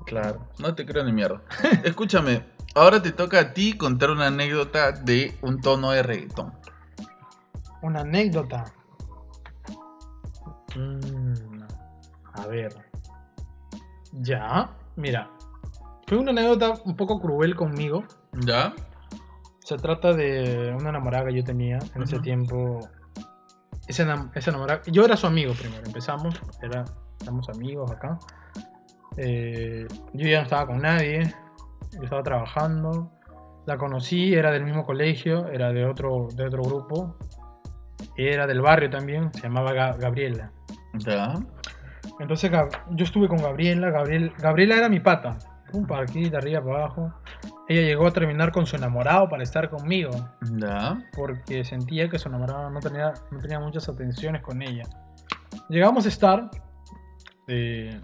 Claro. 0.05 0.47
No 0.59 0.75
te 0.75 0.85
creo 0.85 1.03
ni 1.03 1.11
mierda. 1.11 1.41
Escúchame, 1.83 2.45
ahora 2.75 3.01
te 3.01 3.11
toca 3.11 3.39
a 3.39 3.53
ti 3.53 3.73
contar 3.73 4.11
una 4.11 4.27
anécdota 4.27 4.91
de 4.91 5.37
un 5.41 5.61
tono 5.61 5.91
de 5.91 6.03
reggaetón. 6.03 6.53
Una 7.81 8.01
anécdota. 8.01 8.65
Mm, 10.75 11.63
a 12.33 12.47
ver. 12.47 12.88
Ya, 14.13 14.69
mira. 14.95 15.29
Fue 16.07 16.17
una 16.17 16.31
anécdota 16.31 16.73
un 16.85 16.95
poco 16.95 17.19
cruel 17.21 17.55
conmigo. 17.55 18.03
¿Ya? 18.33 18.73
Se 19.59 19.77
trata 19.77 20.13
de 20.13 20.75
una 20.79 20.89
enamorada 20.89 21.25
que 21.27 21.35
yo 21.35 21.43
tenía 21.43 21.77
en 21.95 22.03
ese 22.03 22.19
tiempo. 22.19 22.79
Esa, 23.87 24.03
enam- 24.03 24.31
esa 24.33 24.49
enamorada. 24.49 24.81
Yo 24.87 25.05
era 25.05 25.15
su 25.15 25.27
amigo 25.27 25.53
primero. 25.53 25.83
Empezamos. 25.85 26.39
Era, 26.61 26.85
éramos 27.21 27.47
amigos 27.49 27.91
acá. 27.91 28.17
Eh, 29.17 29.87
yo 30.13 30.27
ya 30.27 30.37
no 30.39 30.43
estaba 30.43 30.65
con 30.67 30.81
nadie. 30.81 31.33
Yo 31.91 32.03
estaba 32.03 32.23
trabajando. 32.23 33.11
La 33.65 33.77
conocí, 33.77 34.33
era 34.33 34.51
del 34.51 34.63
mismo 34.63 34.83
colegio, 34.83 35.47
era 35.49 35.71
de 35.71 35.85
otro, 35.85 36.27
de 36.33 36.47
otro 36.47 36.63
grupo. 36.63 37.15
Era 38.15 38.47
del 38.47 38.61
barrio 38.61 38.89
también, 38.89 39.31
se 39.33 39.41
llamaba 39.41 39.73
Ga- 39.73 39.97
Gabriela. 39.97 40.51
¿Ya? 40.93 41.33
Entonces 42.19 42.51
yo 42.91 43.05
estuve 43.05 43.27
con 43.27 43.37
Gabriela, 43.37 43.89
Gabriel, 43.89 44.33
Gabriela 44.37 44.75
era 44.75 44.89
mi 44.89 44.99
pata, 44.99 45.37
un 45.73 45.85
para 45.85 46.03
aquí, 46.03 46.29
de 46.29 46.37
arriba 46.37 46.61
para 46.61 46.77
abajo. 46.77 47.13
Ella 47.67 47.81
llegó 47.81 48.07
a 48.07 48.11
terminar 48.11 48.51
con 48.51 48.65
su 48.65 48.75
enamorado 48.75 49.29
para 49.29 49.43
estar 49.43 49.69
conmigo, 49.69 50.11
¿Ya? 50.57 50.97
porque 51.15 51.63
sentía 51.63 52.09
que 52.09 52.17
su 52.17 52.29
enamorado 52.29 52.69
no 52.69 52.79
tenía, 52.79 53.13
no 53.31 53.39
tenía 53.39 53.59
muchas 53.59 53.87
atenciones 53.87 54.41
con 54.41 54.61
ella. 54.61 54.83
Llegamos 55.69 56.05
a 56.05 56.09
estar, 56.09 56.49
eh, 57.47 57.99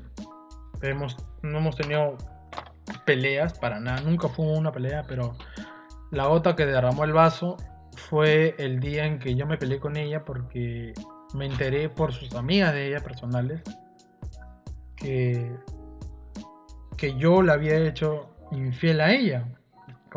hemos, 0.82 1.18
no 1.42 1.58
hemos 1.58 1.76
tenido 1.76 2.16
peleas, 3.06 3.58
para 3.58 3.80
nada, 3.80 4.02
nunca 4.02 4.28
fue 4.30 4.46
una 4.46 4.72
pelea, 4.72 5.04
pero 5.08 5.36
la 6.12 6.28
gota 6.28 6.56
que 6.56 6.66
derramó 6.66 7.04
el 7.04 7.14
vaso 7.14 7.58
fue 8.10 8.56
el 8.60 8.80
día 8.80 9.06
en 9.06 9.20
que 9.20 9.36
yo 9.36 9.48
me 9.48 9.58
peleé 9.58 9.80
con 9.80 9.98
ella 9.98 10.24
porque 10.24 10.94
me 11.34 11.48
enteré 11.48 11.90
por 11.90 12.14
sus 12.14 12.34
amigas 12.36 12.74
de 12.74 12.88
ella 12.88 13.00
personales 13.00 13.64
que, 15.06 15.52
que 16.98 17.16
yo 17.18 17.42
le 17.42 17.52
había 17.52 17.78
hecho 17.78 18.30
infiel 18.52 19.02
a 19.02 19.14
ella. 19.14 19.48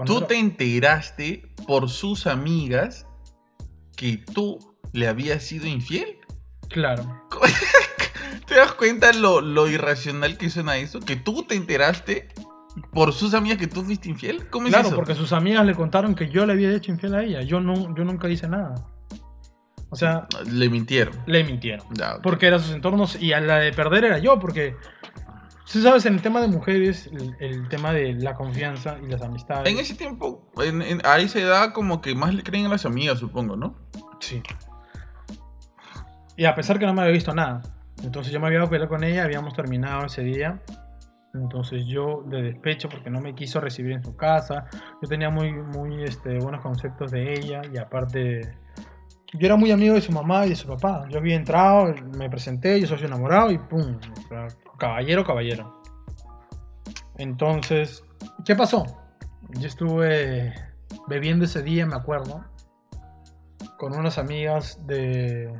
Tú 0.05 0.14
otro- 0.14 0.26
te 0.26 0.39
enteraste 0.39 1.43
por 1.66 1.89
sus 1.91 2.26
amigas 2.26 3.07
que 3.97 4.16
tú 4.18 4.59
le 4.93 5.09
habías 5.09 5.43
sido 5.43 5.66
infiel. 5.66 6.18
Claro. 6.68 7.05
¿Te 8.47 8.55
das 8.55 8.72
cuenta 8.72 9.12
lo, 9.12 9.41
lo 9.41 9.68
irracional 9.68 10.39
que 10.39 10.49
suena 10.51 10.76
eso? 10.78 11.01
Que 11.01 11.16
tú 11.16 11.43
te 11.43 11.55
enteraste 11.55 12.28
por 12.93 13.12
sus 13.12 13.34
amigas 13.34 13.59
que 13.59 13.66
tú 13.66 13.82
fuiste 13.82 14.09
infiel. 14.09 14.49
¿Cómo 14.51 14.68
es 14.68 14.72
Claro, 14.72 14.89
eso? 14.89 14.97
porque 14.97 15.14
sus 15.14 15.32
amigas 15.32 15.66
le 15.66 15.74
contaron 15.74 16.14
que 16.14 16.28
yo 16.30 16.47
le 16.47 16.53
había 16.55 16.72
hecho 16.72 16.91
infiel 16.93 17.14
a 17.14 17.22
ella. 17.24 17.43
Yo, 17.43 17.61
no, 17.61 17.95
yo 17.95 18.05
nunca 18.05 18.28
hice 18.28 18.49
nada. 18.49 18.74
O 19.91 19.97
sea, 19.97 20.26
Le 20.47 20.68
mintieron. 20.68 21.14
le 21.26 21.45
mintieron. 21.45 21.86
Ya. 21.95 22.18
Porque 22.22 22.47
eran 22.47 22.61
sus 22.61 22.74
entornos 22.74 23.20
y 23.20 23.32
a 23.32 23.41
la 23.41 23.59
de 23.59 23.72
perder 23.72 24.05
era 24.05 24.18
yo, 24.18 24.39
porque... 24.39 24.76
Si 25.64 25.82
sabes, 25.82 26.07
en 26.07 26.14
el 26.14 26.22
tema 26.22 26.41
de 26.41 26.49
mujeres, 26.49 27.11
el, 27.12 27.36
el 27.41 27.68
tema 27.68 27.93
de 27.93 28.14
la 28.14 28.34
confianza 28.34 28.97
y 29.03 29.07
las 29.07 29.20
amistades... 29.20 29.70
En 29.70 29.78
ese 29.78 29.95
tiempo, 29.95 30.51
en, 30.64 30.80
en- 30.80 31.03
a 31.05 31.18
esa 31.18 31.39
edad, 31.41 31.72
como 31.74 32.01
que 32.01 32.14
más 32.14 32.32
le 32.34 32.43
creen 32.43 32.64
a 32.64 32.68
las 32.70 32.86
amigas, 32.86 33.18
supongo, 33.18 33.55
¿no? 33.55 33.76
Sí. 34.18 34.43
Y 36.36 36.45
a 36.47 36.55
pesar 36.55 36.78
que 36.78 36.86
no 36.86 36.95
me 36.95 37.03
había 37.03 37.12
visto 37.12 37.34
nada. 37.34 37.62
Entonces 38.03 38.32
yo 38.32 38.41
me 38.41 38.47
había 38.47 38.64
peleado 38.66 38.89
con 38.89 39.05
ella, 39.05 39.24
habíamos 39.24 39.55
terminado 39.55 40.07
ese 40.07 40.22
día. 40.22 40.62
Entonces 41.34 41.84
yo 41.86 42.22
de 42.26 42.41
despecho 42.43 42.89
porque 42.89 43.11
no 43.11 43.20
me 43.20 43.34
quiso 43.34 43.61
recibir 43.61 43.93
en 43.93 44.03
su 44.03 44.16
casa. 44.16 44.66
Yo 45.03 45.09
tenía 45.09 45.28
muy, 45.30 45.53
muy 45.53 46.03
este, 46.03 46.39
buenos 46.39 46.62
conceptos 46.62 47.11
de 47.11 47.34
ella 47.34 47.61
y 47.72 47.76
aparte 47.76 48.57
yo 49.35 49.47
era 49.47 49.57
muy 49.57 49.70
amigo 49.70 49.95
de 49.95 50.01
su 50.01 50.12
mamá 50.12 50.47
y 50.47 50.51
de 50.51 50.57
su 50.57 50.66
papá. 50.66 51.07
Yo 51.11 51.18
había 51.18 51.37
entrado, 51.37 51.95
me 52.16 52.31
presenté, 52.31 52.81
yo 52.81 52.87
soy 52.87 53.03
enamorado 53.03 53.51
y 53.51 53.59
pum, 53.59 53.99
caballero, 54.79 55.24
caballero. 55.24 55.83
Entonces, 57.18 58.05
¿qué 58.45 58.55
pasó? 58.57 58.87
Yo 59.51 59.66
estuve 59.66 60.55
bebiendo 61.09 61.45
ese 61.45 61.62
día, 61.62 61.85
me 61.85 61.97
acuerdo, 61.97 62.45
con 63.76 63.95
unas 63.95 64.18
amigas 64.18 64.81
de, 64.87 65.53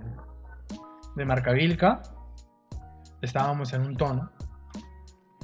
de 1.17 1.25
Marcavilca. 1.25 2.03
Estábamos 3.21 3.73
en 3.73 3.83
un 3.83 3.97
tono. 3.97 4.31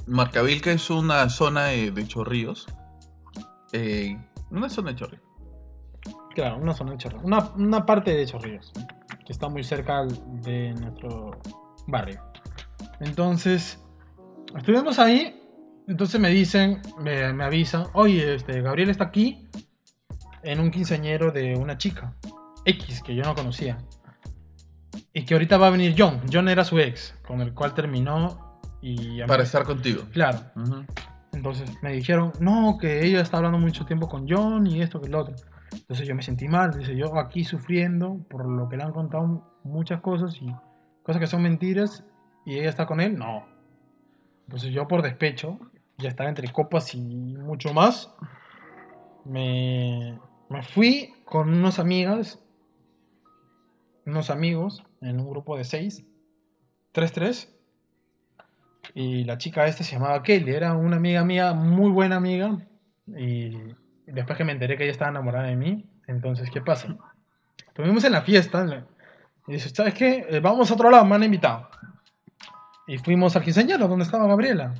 Marcavilca 0.07 0.71
es 0.71 0.89
una 0.89 1.29
zona 1.29 1.65
de, 1.65 1.91
de 1.91 2.07
chorrillos. 2.07 2.67
Eh, 3.73 4.17
una 4.51 4.69
zona 4.69 4.91
de 4.91 4.95
chorrillos. 4.95 5.24
Claro, 6.35 6.57
una 6.57 6.73
zona 6.73 6.91
de 6.91 6.97
Chorrillos. 6.97 7.25
Una, 7.25 7.49
una 7.55 7.85
parte 7.85 8.11
de 8.15 8.25
Chorrillos, 8.25 8.71
que 9.25 9.31
está 9.31 9.47
muy 9.47 9.63
cerca 9.63 10.05
de 10.43 10.73
nuestro 10.73 11.39
barrio. 11.87 12.21
Entonces, 12.99 13.81
estuvimos 14.55 14.99
ahí. 14.99 15.41
Entonces 15.87 16.19
me 16.19 16.29
dicen, 16.29 16.81
me, 16.99 17.31
me 17.31 17.43
avisan, 17.43 17.85
oye, 17.93 18.35
este, 18.35 18.61
Gabriel 18.61 18.89
está 18.89 19.05
aquí 19.05 19.47
en 20.43 20.59
un 20.59 20.71
quinceañero 20.71 21.31
de 21.31 21.55
una 21.55 21.77
chica, 21.77 22.13
X, 22.65 23.01
que 23.03 23.15
yo 23.15 23.23
no 23.23 23.33
conocía. 23.33 23.77
Y 25.13 25.23
que 25.23 25.35
ahorita 25.35 25.57
va 25.57 25.67
a 25.67 25.69
venir 25.69 25.95
John. 25.97 26.21
John 26.31 26.49
era 26.49 26.65
su 26.65 26.79
ex, 26.79 27.15
con 27.25 27.41
el 27.41 27.53
cual 27.53 27.73
terminó. 27.73 28.59
Y 28.81 29.23
Para 29.23 29.43
estar 29.43 29.63
contigo. 29.63 30.03
Claro, 30.11 30.39
Ujú. 30.55 30.85
entonces 31.31 31.71
me 31.81 31.93
dijeron, 31.93 32.33
no, 32.39 32.77
que 32.79 33.05
ella 33.05 33.21
está 33.21 33.37
hablando 33.37 33.57
mucho 33.57 33.85
tiempo 33.85 34.09
con 34.09 34.27
John 34.27 34.67
y 34.67 34.81
esto 34.81 34.99
que 34.99 35.07
lo 35.09 35.21
otro. 35.21 35.35
Entonces 35.71 36.07
yo 36.07 36.15
me 36.15 36.21
sentí 36.21 36.47
mal, 36.47 36.77
dice 36.77 36.95
yo 36.95 37.17
aquí 37.17 37.43
sufriendo 37.43 38.19
por 38.29 38.45
lo 38.45 38.69
que 38.69 38.77
le 38.77 38.83
han 38.83 38.91
contado 38.91 39.59
muchas 39.63 40.01
cosas 40.01 40.35
y 40.41 40.53
cosas 41.03 41.19
que 41.19 41.27
son 41.27 41.41
mentiras 41.41 42.03
y 42.45 42.59
ella 42.59 42.69
está 42.69 42.85
con 42.85 43.01
él, 43.01 43.17
no. 43.17 43.45
Entonces 44.45 44.71
yo 44.71 44.87
por 44.87 45.01
despecho, 45.01 45.59
ya 45.97 46.09
estaba 46.09 46.29
entre 46.29 46.51
copas 46.51 46.93
y 46.93 47.01
mucho 47.01 47.73
más, 47.73 48.13
me, 49.25 50.19
me 50.49 50.63
fui 50.63 51.13
con 51.25 51.53
unas 51.53 51.79
amigas, 51.79 52.39
unos 54.05 54.29
amigos 54.29 54.83
en 55.01 55.19
un 55.19 55.29
grupo 55.29 55.57
de 55.57 55.63
seis, 55.63 56.05
tres, 56.91 57.11
tres. 57.11 57.51
Y 58.93 59.23
la 59.23 59.37
chica 59.37 59.65
esta 59.65 59.83
se 59.83 59.93
llamaba 59.93 60.21
Kelly, 60.21 60.51
era 60.51 60.73
una 60.73 60.97
amiga 60.97 61.25
mía, 61.25 61.53
muy 61.53 61.89
buena 61.91 62.15
amiga. 62.15 62.65
Y 63.07 63.51
después 64.07 64.37
que 64.37 64.43
me 64.43 64.51
enteré 64.51 64.77
que 64.77 64.83
ella 64.83 64.91
estaba 64.91 65.11
enamorada 65.11 65.47
de 65.47 65.55
mí, 65.55 65.85
entonces, 66.07 66.49
¿qué 66.51 66.61
pasa? 66.61 66.95
Estuvimos 67.67 68.03
en 68.03 68.11
la 68.13 68.21
fiesta 68.21 68.85
y 69.47 69.53
dice, 69.53 69.69
¿sabes 69.69 69.93
qué? 69.93 70.25
Eh, 70.29 70.39
Vamos 70.39 70.69
a 70.71 70.73
otro 70.73 70.89
lado, 70.89 71.05
me 71.05 71.15
han 71.15 71.23
invitado. 71.23 71.69
Y 72.87 72.97
fuimos 72.99 73.35
al 73.35 73.43
quinceañero, 73.43 73.87
donde 73.87 74.05
estaba 74.05 74.27
Gabriela. 74.27 74.73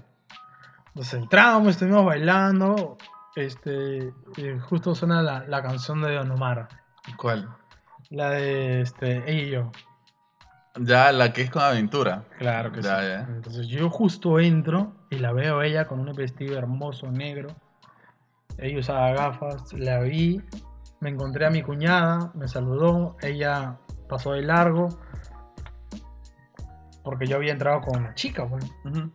Entonces 0.88 1.16
entramos, 1.16 1.70
estuvimos 1.70 2.06
bailando. 2.06 2.98
Este, 3.36 4.14
y 4.38 4.60
justo 4.60 4.96
suena 4.96 5.22
la, 5.22 5.44
la 5.48 5.62
canción 5.62 6.02
de 6.02 6.14
Don 6.16 6.32
Omar. 6.32 6.70
¿Cuál? 7.18 7.50
La 8.10 8.30
de 8.30 8.82
este, 8.82 9.30
ella 9.30 9.42
y 9.42 9.50
yo. 9.50 9.72
Ya, 10.80 11.12
la 11.12 11.34
que 11.34 11.42
es 11.42 11.50
con 11.50 11.64
aventura. 11.64 12.24
Claro 12.38 12.72
que 12.72 12.82
Ya, 12.82 13.00
sí. 13.00 13.08
ya. 13.08 13.20
Entonces 13.30 13.68
yo 13.68 13.90
justo 13.90 14.40
entro 14.40 14.94
y 15.10 15.18
la 15.18 15.32
veo 15.34 15.60
a 15.60 15.66
ella 15.66 15.86
con 15.86 16.00
un 16.00 16.14
vestido 16.16 16.58
hermoso 16.58 17.12
negro. 17.12 17.50
Ella 18.58 18.80
usaba 18.80 19.12
gafas, 19.12 19.74
la 19.74 20.00
vi, 20.02 20.42
me 21.00 21.10
encontré 21.10 21.46
a 21.46 21.50
mi 21.50 21.62
cuñada, 21.62 22.32
me 22.36 22.48
saludó, 22.48 23.18
ella 23.22 23.78
pasó 24.08 24.32
de 24.32 24.44
largo. 24.44 24.90
Porque 27.04 27.28
yo 27.28 27.36
había 27.36 27.52
entrado 27.52 27.82
con 27.82 28.00
una 28.00 28.16
chica, 28.16 28.48
pues. 28.48 28.66
Ujú. 28.86 29.12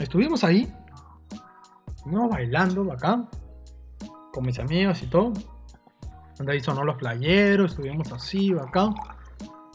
Estuvimos 0.00 0.42
ahí, 0.44 0.72
estuvimos 1.94 2.30
bailando 2.30 2.84
bacán, 2.84 3.28
con 4.32 4.46
mis 4.46 4.58
amigos 4.58 5.02
y 5.02 5.06
todo. 5.06 5.32
De 6.38 6.52
ahí 6.52 6.60
sonó 6.60 6.84
los 6.84 6.96
playeros, 6.96 7.72
estuvimos 7.72 8.10
así, 8.12 8.52
bacán. 8.54 8.94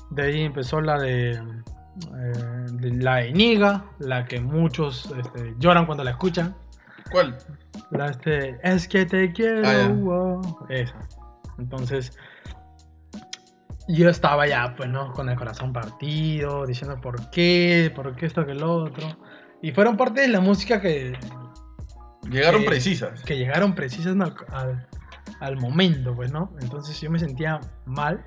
De 0.10 0.24
ahí 0.24 0.42
empezó 0.42 0.82
la 0.82 0.98
de, 0.98 1.32
eh, 1.32 2.66
de 2.72 2.92
la 2.96 3.18
de 3.18 3.34
Niga, 3.34 3.86
la 4.00 4.26
que 4.26 4.42
muchos 4.42 5.14
este, 5.16 5.56
lloran 5.60 5.86
cuando 5.86 6.04
la 6.04 6.12
escuchan. 6.12 6.56
¿Cuál? 7.12 7.38
Este, 7.92 8.58
es 8.64 8.88
que 8.88 9.06
te 9.06 9.32
quiero. 9.32 9.62
Ah, 9.68 9.88
wow. 9.90 10.66
Esa. 10.70 10.96
Entonces, 11.58 12.18
yo 13.88 14.10
estaba 14.10 14.48
ya, 14.48 14.74
pues, 14.76 14.90
¿no? 14.90 15.14
Con 15.14 15.30
el 15.30 15.38
corazón 15.38 15.72
partido, 15.72 16.66
diciendo 16.66 17.00
por 17.00 17.30
qué, 17.30 17.92
por 17.96 18.16
qué 18.16 18.26
esto 18.26 18.46
que 18.46 18.54
lo 18.56 18.74
otro. 18.84 19.08
Y 19.62 19.72
fueron 19.72 19.98
parte 19.98 20.22
de 20.22 20.28
la 20.30 20.40
música 20.42 20.82
que, 20.82 21.18
Llegaron 22.30 22.64
Eh, 22.64 22.66
precisas. 22.66 23.22
que 23.22 23.38
llegaron 23.38 23.76
precisas 23.76 24.16
al, 24.20 24.34
al- 24.52 24.88
al 25.42 25.58
momento, 25.58 26.16
pues, 26.16 26.32
¿no? 26.32 26.52
Entonces 26.60 27.00
yo 27.00 27.12
me 27.12 27.20
sentía 27.20 27.60
mal. 27.86 28.26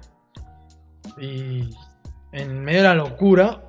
Y 1.21 1.69
en 2.33 2.63
medio 2.63 2.83
de 2.83 2.89
la 2.89 2.95
locura, 2.95 3.65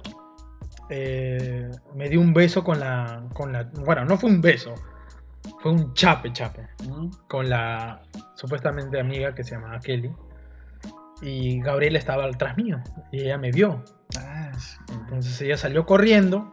eh, 0.91 1.69
me 1.95 2.09
di 2.09 2.17
un 2.17 2.31
beso 2.33 2.63
con 2.63 2.79
la, 2.79 3.23
con 3.33 3.51
la. 3.53 3.63
Bueno, 3.63 4.05
no 4.05 4.17
fue 4.17 4.29
un 4.29 4.39
beso, 4.41 4.75
fue 5.59 5.71
un 5.71 5.93
chape, 5.93 6.31
chape. 6.31 6.67
Con 7.27 7.49
la 7.49 8.01
supuestamente 8.35 8.99
amiga 8.99 9.35
que 9.35 9.43
se 9.43 9.55
llamaba 9.55 9.79
Kelly. 9.79 10.11
Y 11.21 11.59
Gabriela 11.61 11.99
estaba 11.99 12.25
atrás 12.25 12.55
mío. 12.57 12.81
Y 13.11 13.21
ella 13.21 13.37
me 13.37 13.51
vio. 13.51 13.83
Entonces 14.89 15.41
ella 15.41 15.57
salió 15.57 15.85
corriendo. 15.85 16.51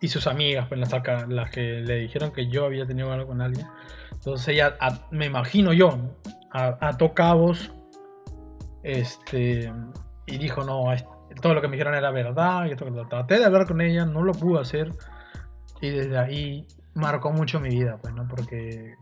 Y 0.00 0.08
sus 0.08 0.26
amigas, 0.26 0.66
pues 0.68 0.80
las, 0.80 1.28
las 1.28 1.50
que 1.50 1.80
le 1.80 1.96
dijeron 1.96 2.32
que 2.32 2.48
yo 2.48 2.64
había 2.64 2.86
tenido 2.86 3.12
algo 3.12 3.28
con 3.28 3.40
alguien. 3.40 3.66
Entonces 4.12 4.48
ella, 4.48 4.76
me 5.10 5.26
imagino 5.26 5.72
yo, 5.72 5.96
¿no? 5.96 6.10
ató 6.52 7.14
cabos. 7.14 7.72
Este, 8.82 9.72
y 10.26 10.38
dijo, 10.38 10.64
no, 10.64 10.86
todo 11.40 11.54
lo 11.54 11.60
que 11.60 11.68
me 11.68 11.76
dijeron 11.76 11.94
era 11.94 12.10
verdad. 12.10 12.66
Y 12.66 12.72
esto 12.72 12.86
traté 13.08 13.38
de 13.38 13.44
hablar 13.44 13.66
con 13.66 13.80
ella, 13.80 14.06
no 14.06 14.22
lo 14.22 14.32
pude 14.32 14.60
hacer. 14.60 14.92
Y 15.80 15.90
desde 15.90 16.18
ahí 16.18 16.66
marcó 16.94 17.32
mucho 17.32 17.60
mi 17.60 17.70
vida, 17.70 17.98
pues, 18.00 18.14
¿no? 18.14 18.26
Porque 18.28 18.94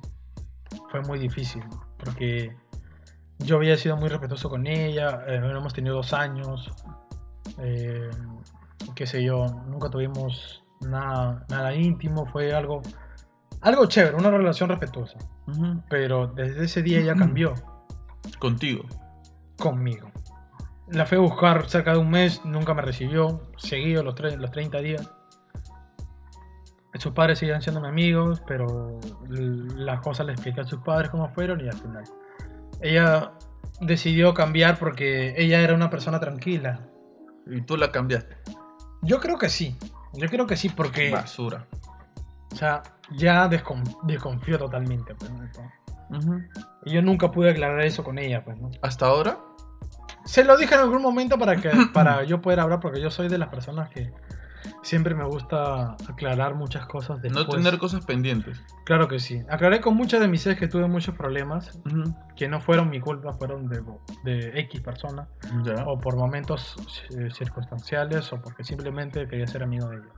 fue 0.91 1.01
muy 1.03 1.19
difícil. 1.19 1.63
Porque 1.99 2.55
yo 3.39 3.57
había 3.57 3.77
sido 3.77 3.97
muy 3.97 4.09
respetuoso 4.09 4.49
con 4.49 4.67
ella. 4.67 5.25
eh, 5.27 5.37
hemos 5.37 5.73
tenido 5.75 5.97
dos 5.97 6.13
años 6.13 6.71
eh, 7.59 8.11
qué 8.95 9.07
sé 9.07 9.23
yo, 9.23 9.47
nunca 9.67 9.91
tuvimos 9.91 10.63
nada, 10.81 11.45
nada 11.49 11.75
íntimo, 11.75 12.27
fue 12.27 12.53
algo, 12.55 12.83
algo 13.61 13.87
chévere, 13.87 14.17
una 14.17 14.31
relación 14.31 14.69
respetuosa. 14.69 15.19
Ujú. 15.47 15.83
Pero 15.89 16.29
desde 16.29 16.65
ese 16.65 16.83
día 16.83 17.01
ella 17.01 17.15
cambió 17.15 17.55
Contigo. 18.39 18.85
conmigo. 19.59 20.11
La 20.89 21.07
fui 21.07 21.19
a 21.19 21.21
buscar 21.21 21.69
cerca 21.69 21.93
de 21.93 21.99
un 21.99 22.11
mes, 22.11 22.45
nunca 22.45 22.75
me 22.75 22.83
recibió, 22.83 23.41
seguido 23.57 24.03
los, 24.03 24.19
los 24.39 24.51
30 24.51 24.79
días. 24.81 25.11
Sus 27.01 27.13
padres 27.13 27.39
siguen 27.39 27.61
siendo 27.63 27.81
mis 27.81 27.89
amigos, 27.91 28.43
pero 28.47 28.99
las 29.29 30.01
cosas 30.01 30.27
le 30.27 30.33
expliqué 30.33 30.61
a 30.61 30.65
sus 30.65 30.81
padres 30.81 31.11
cómo 31.11 31.29
fueron 31.31 31.61
y 31.65 31.69
al 31.69 31.75
final. 31.77 32.05
Ella 32.81 33.33
decidió 33.81 34.35
cambiar 34.35 34.79
porque 34.79 35.35
ella 35.37 35.61
era 35.61 35.75
una 35.75 35.91
persona 35.91 36.21
tranquila. 36.21 36.81
Y 37.47 37.63
tú 37.63 37.77
la 37.77 37.91
cambiaste. 37.91 38.37
Yo 39.03 39.19
creo 39.21 39.39
que 39.39 39.49
sí. 39.49 39.77
Yo 40.13 40.29
creo 40.29 40.47
que 40.47 40.57
sí 40.57 40.69
porque, 40.69 41.11
Basura. 41.11 41.67
o 42.53 42.57
sea, 42.57 42.83
ya 43.13 43.49
descon- 43.49 43.97
desconfío 44.05 44.59
totalmente. 44.59 45.15
pues, 45.15 45.31
¿no? 45.31 45.49
todo. 45.53 46.19
Ujú. 46.19 46.43
Y 46.85 46.93
yo 46.93 47.03
nunca 47.03 47.31
pude 47.31 47.51
aclarar 47.51 47.81
eso 47.83 48.03
con 48.05 48.19
ella, 48.19 48.45
pues, 48.45 48.59
¿no? 48.61 48.71
¿Hasta 48.83 49.07
ahora? 49.07 49.39
Se 50.25 50.45
lo 50.45 50.57
dije 50.57 50.75
en 50.75 50.81
algún 50.81 51.01
momento 51.03 51.39
para 51.39 51.57
que 51.57 51.71
para 51.95 52.25
yo 52.25 52.41
poder 52.41 52.61
hablar, 52.61 52.81
porque 52.81 53.01
yo 53.01 53.11
soy 53.11 53.29
de 53.29 53.39
las 53.39 53.49
personas 53.49 53.89
que 53.91 54.13
siempre 54.83 55.15
me 55.15 55.25
gusta 55.25 55.97
aclarar 56.09 56.55
muchas 56.55 56.87
cosas 56.87 57.21
después. 57.23 57.47
No 57.47 57.53
tener 57.53 57.79
cosas 57.79 58.05
pendientes. 58.05 58.61
Claro 58.85 59.09
que 59.09 59.19
sí. 59.19 59.43
Aclaré 59.49 59.81
con 59.81 59.97
muchas 59.97 60.21
de 60.21 60.29
mis 60.29 60.47
ex 60.47 60.59
que 60.59 60.69
tuve 60.69 60.87
muchos 60.89 61.15
problemas, 61.15 61.81
que 62.37 62.49
no 62.49 62.61
fueron 62.61 62.91
mi 62.91 63.01
culpa, 63.01 63.33
fueron 63.33 63.69
de, 63.69 63.83
de 64.25 64.59
X 64.61 64.81
persona, 64.81 65.29
o 65.87 65.99
por 65.99 66.17
momentos 66.17 66.77
eh, 67.17 67.29
circunstanciales, 67.33 68.33
o 68.33 68.41
porque 68.41 68.65
simplemente 68.65 69.27
quería 69.29 69.47
ser 69.47 69.63
amigo 69.63 69.89
de 69.89 69.97
ella. 69.97 70.13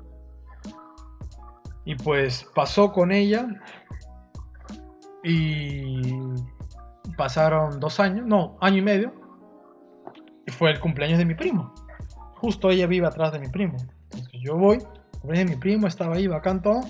Y 1.85 1.97
pues 1.97 2.47
pasó 2.55 2.93
con 2.93 3.11
ella, 3.11 3.47
y 5.25 6.13
pasaron 7.17 7.79
dos 7.81 8.01
años, 8.01 8.27
no, 8.27 8.57
año 8.61 8.79
y 8.79 8.83
medio, 8.83 9.15
y 10.47 10.51
fue 10.51 10.71
el 10.71 10.81
cumpleaños 10.81 11.19
de 11.19 11.25
mi 11.25 11.35
primo. 11.35 11.73
Justo 12.37 12.71
ella 12.71 12.87
vive 12.87 13.07
atrás 13.07 13.33
de 13.33 13.39
mi 13.39 13.49
primo. 13.49 13.77
Entonces 14.05 14.32
yo 14.43 14.57
voy, 14.57 14.79
de 15.25 15.45
mi 15.45 15.57
primo 15.57 15.87
estaba 15.87 16.17
ahí 16.17 16.27
bacán 16.27 16.63
todo, 16.63 16.81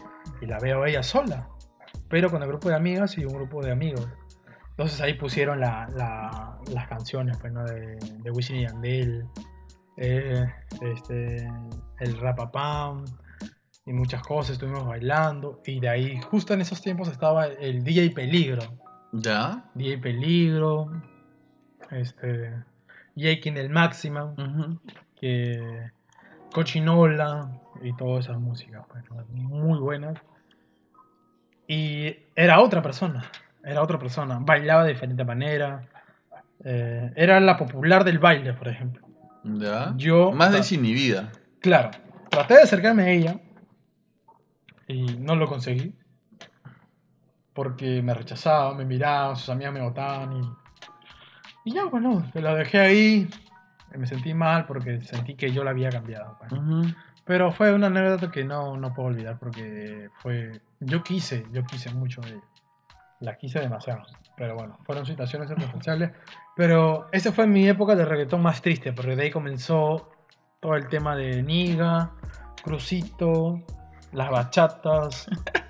y 0.40 0.46
la 0.46 0.58
veo 0.58 0.82
a 0.82 0.88
ella 0.88 1.02
sola, 1.02 1.48
pero 2.08 2.30
con 2.30 2.42
el 2.42 2.48
grupo 2.48 2.68
de 2.68 2.74
amigas 2.76 3.16
y 3.18 3.24
un 3.24 3.34
grupo 3.34 3.62
de 3.62 3.72
amigos. 3.72 4.08
Entonces 4.70 5.00
ahí 5.00 5.14
pusieron 5.14 5.60
la- 5.60 5.86
la- 5.94 6.58
las 6.72 6.88
canciones 6.88 7.36
pues, 7.38 7.52
¿no? 7.52 7.64
de, 7.64 7.96
de 7.96 8.30
Wisin 8.30 8.56
y 8.56 8.62
Yandel, 8.62 9.26
eh, 9.98 10.46
este, 10.80 11.46
el 12.00 12.18
Rapapam 12.18 13.04
y 13.84 13.92
muchas 13.92 14.22
cosas, 14.22 14.52
estuvimos 14.52 14.86
bailando 14.86 15.60
y 15.66 15.78
de 15.80 15.88
ahí 15.90 16.20
justo 16.22 16.54
en 16.54 16.62
esos 16.62 16.80
tiempos 16.80 17.08
estaba 17.08 17.46
el 17.46 17.84
DJ 17.84 18.10
Peligro, 18.14 18.62
Ya. 19.12 19.70
DJ 19.74 19.98
Peligro, 19.98 20.90
este, 21.90 22.54
Jake 23.14 23.48
en 23.48 23.56
el 23.58 23.68
Maximum, 23.68 24.32
Ujú. 24.38 24.80
que 25.20 25.90
Cochinola 26.52 27.50
y 27.82 27.94
todas 27.96 28.26
esas 28.26 28.38
músicas, 28.38 28.84
pues, 28.88 29.04
¿no? 29.10 29.24
muy 29.48 29.78
buenas. 29.78 30.18
Y 31.66 32.14
era 32.36 32.60
otra 32.60 32.82
persona, 32.82 33.24
era 33.64 33.82
otra 33.82 33.98
persona, 33.98 34.38
bailaba 34.40 34.84
de 34.84 34.92
diferente 34.92 35.24
manera, 35.24 35.88
eh, 36.64 37.12
era 37.16 37.40
la 37.40 37.56
popular 37.56 38.04
del 38.04 38.18
baile, 38.18 38.52
por 38.52 38.68
ejemplo. 38.68 39.06
Ya. 39.44 39.94
Yo, 39.96 40.32
Más 40.32 40.52
desinhibida. 40.52 41.32
claro, 41.60 41.90
traté 42.30 42.54
de 42.54 42.62
acercarme 42.62 43.02
a 43.04 43.08
ella 43.10 43.40
y 44.86 45.16
no 45.18 45.34
lo 45.36 45.46
conseguí. 45.46 45.94
Porque 47.54 48.00
me 48.00 48.14
rechazaba, 48.14 48.72
me 48.74 48.86
miraba, 48.86 49.36
sus 49.36 49.50
amigas 49.50 49.74
me 49.74 49.82
botaban 49.82 50.32
y, 50.32 50.42
y 51.66 51.74
ya, 51.74 51.84
bueno, 51.84 52.24
la 52.32 52.54
dejé 52.54 52.80
ahí. 52.80 53.28
Me 53.96 54.06
sentí 54.06 54.34
mal 54.34 54.66
porque 54.66 55.00
sentí 55.00 55.34
que 55.34 55.52
yo 55.52 55.64
la 55.64 55.70
había 55.70 55.90
cambiado. 55.90 56.36
pues. 56.38 56.52
Ujú. 56.52 56.82
Pero 57.24 57.52
fue 57.52 57.72
una 57.72 57.86
anécdota 57.86 58.30
que 58.30 58.44
no, 58.44 58.76
no 58.76 58.92
puedo 58.92 59.08
olvidar 59.08 59.38
porque 59.38 60.10
fue. 60.22 60.60
Yo 60.80 61.02
quise, 61.02 61.46
yo 61.52 61.64
quise 61.64 61.90
mucho 61.90 62.20
de 62.22 62.30
ella. 62.34 62.44
La 63.20 63.36
quise 63.36 63.60
demasiado. 63.60 64.02
Pero 64.36 64.54
bueno, 64.56 64.78
fueron 64.84 65.06
situaciones 65.06 65.48
circunstanciales. 65.48 66.10
Pero 66.56 67.08
esa 67.12 67.32
fue 67.32 67.46
mi 67.46 67.68
época 67.68 67.94
de 67.94 68.04
reggaetón 68.04 68.42
más 68.42 68.60
triste, 68.60 68.92
porque 68.92 69.16
de 69.16 69.22
ahí 69.22 69.30
comenzó 69.30 70.10
todo 70.60 70.74
el 70.74 70.88
tema 70.88 71.16
de 71.16 71.42
Niga, 71.42 72.10
Crucito, 72.62 73.62
las 74.12 74.30
bachatas. 74.30 75.28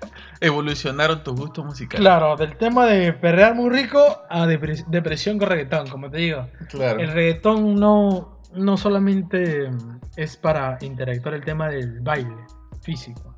Evolucionaron 0.45 1.23
tus 1.23 1.39
gustos 1.39 1.63
musicales. 1.65 2.01
Claro, 2.01 2.35
del 2.35 2.57
tema 2.57 2.85
de 2.85 3.13
perrear 3.13 3.55
muy 3.55 3.69
rico 3.69 3.99
a 4.29 4.45
depre- 4.45 4.85
depresión 4.87 5.39
con 5.39 5.47
reggaetón, 5.49 5.87
como 5.87 6.09
te 6.09 6.17
digo. 6.17 6.47
Claro. 6.69 6.99
El 6.99 7.11
reggaetón 7.13 7.75
no, 7.75 8.39
no 8.53 8.75
solamente 8.77 9.69
es 10.17 10.35
para 10.37 10.77
interactuar 10.81 11.35
el 11.35 11.45
tema 11.45 11.69
del 11.69 12.01
baile 12.01 12.35
físico. 12.81 13.33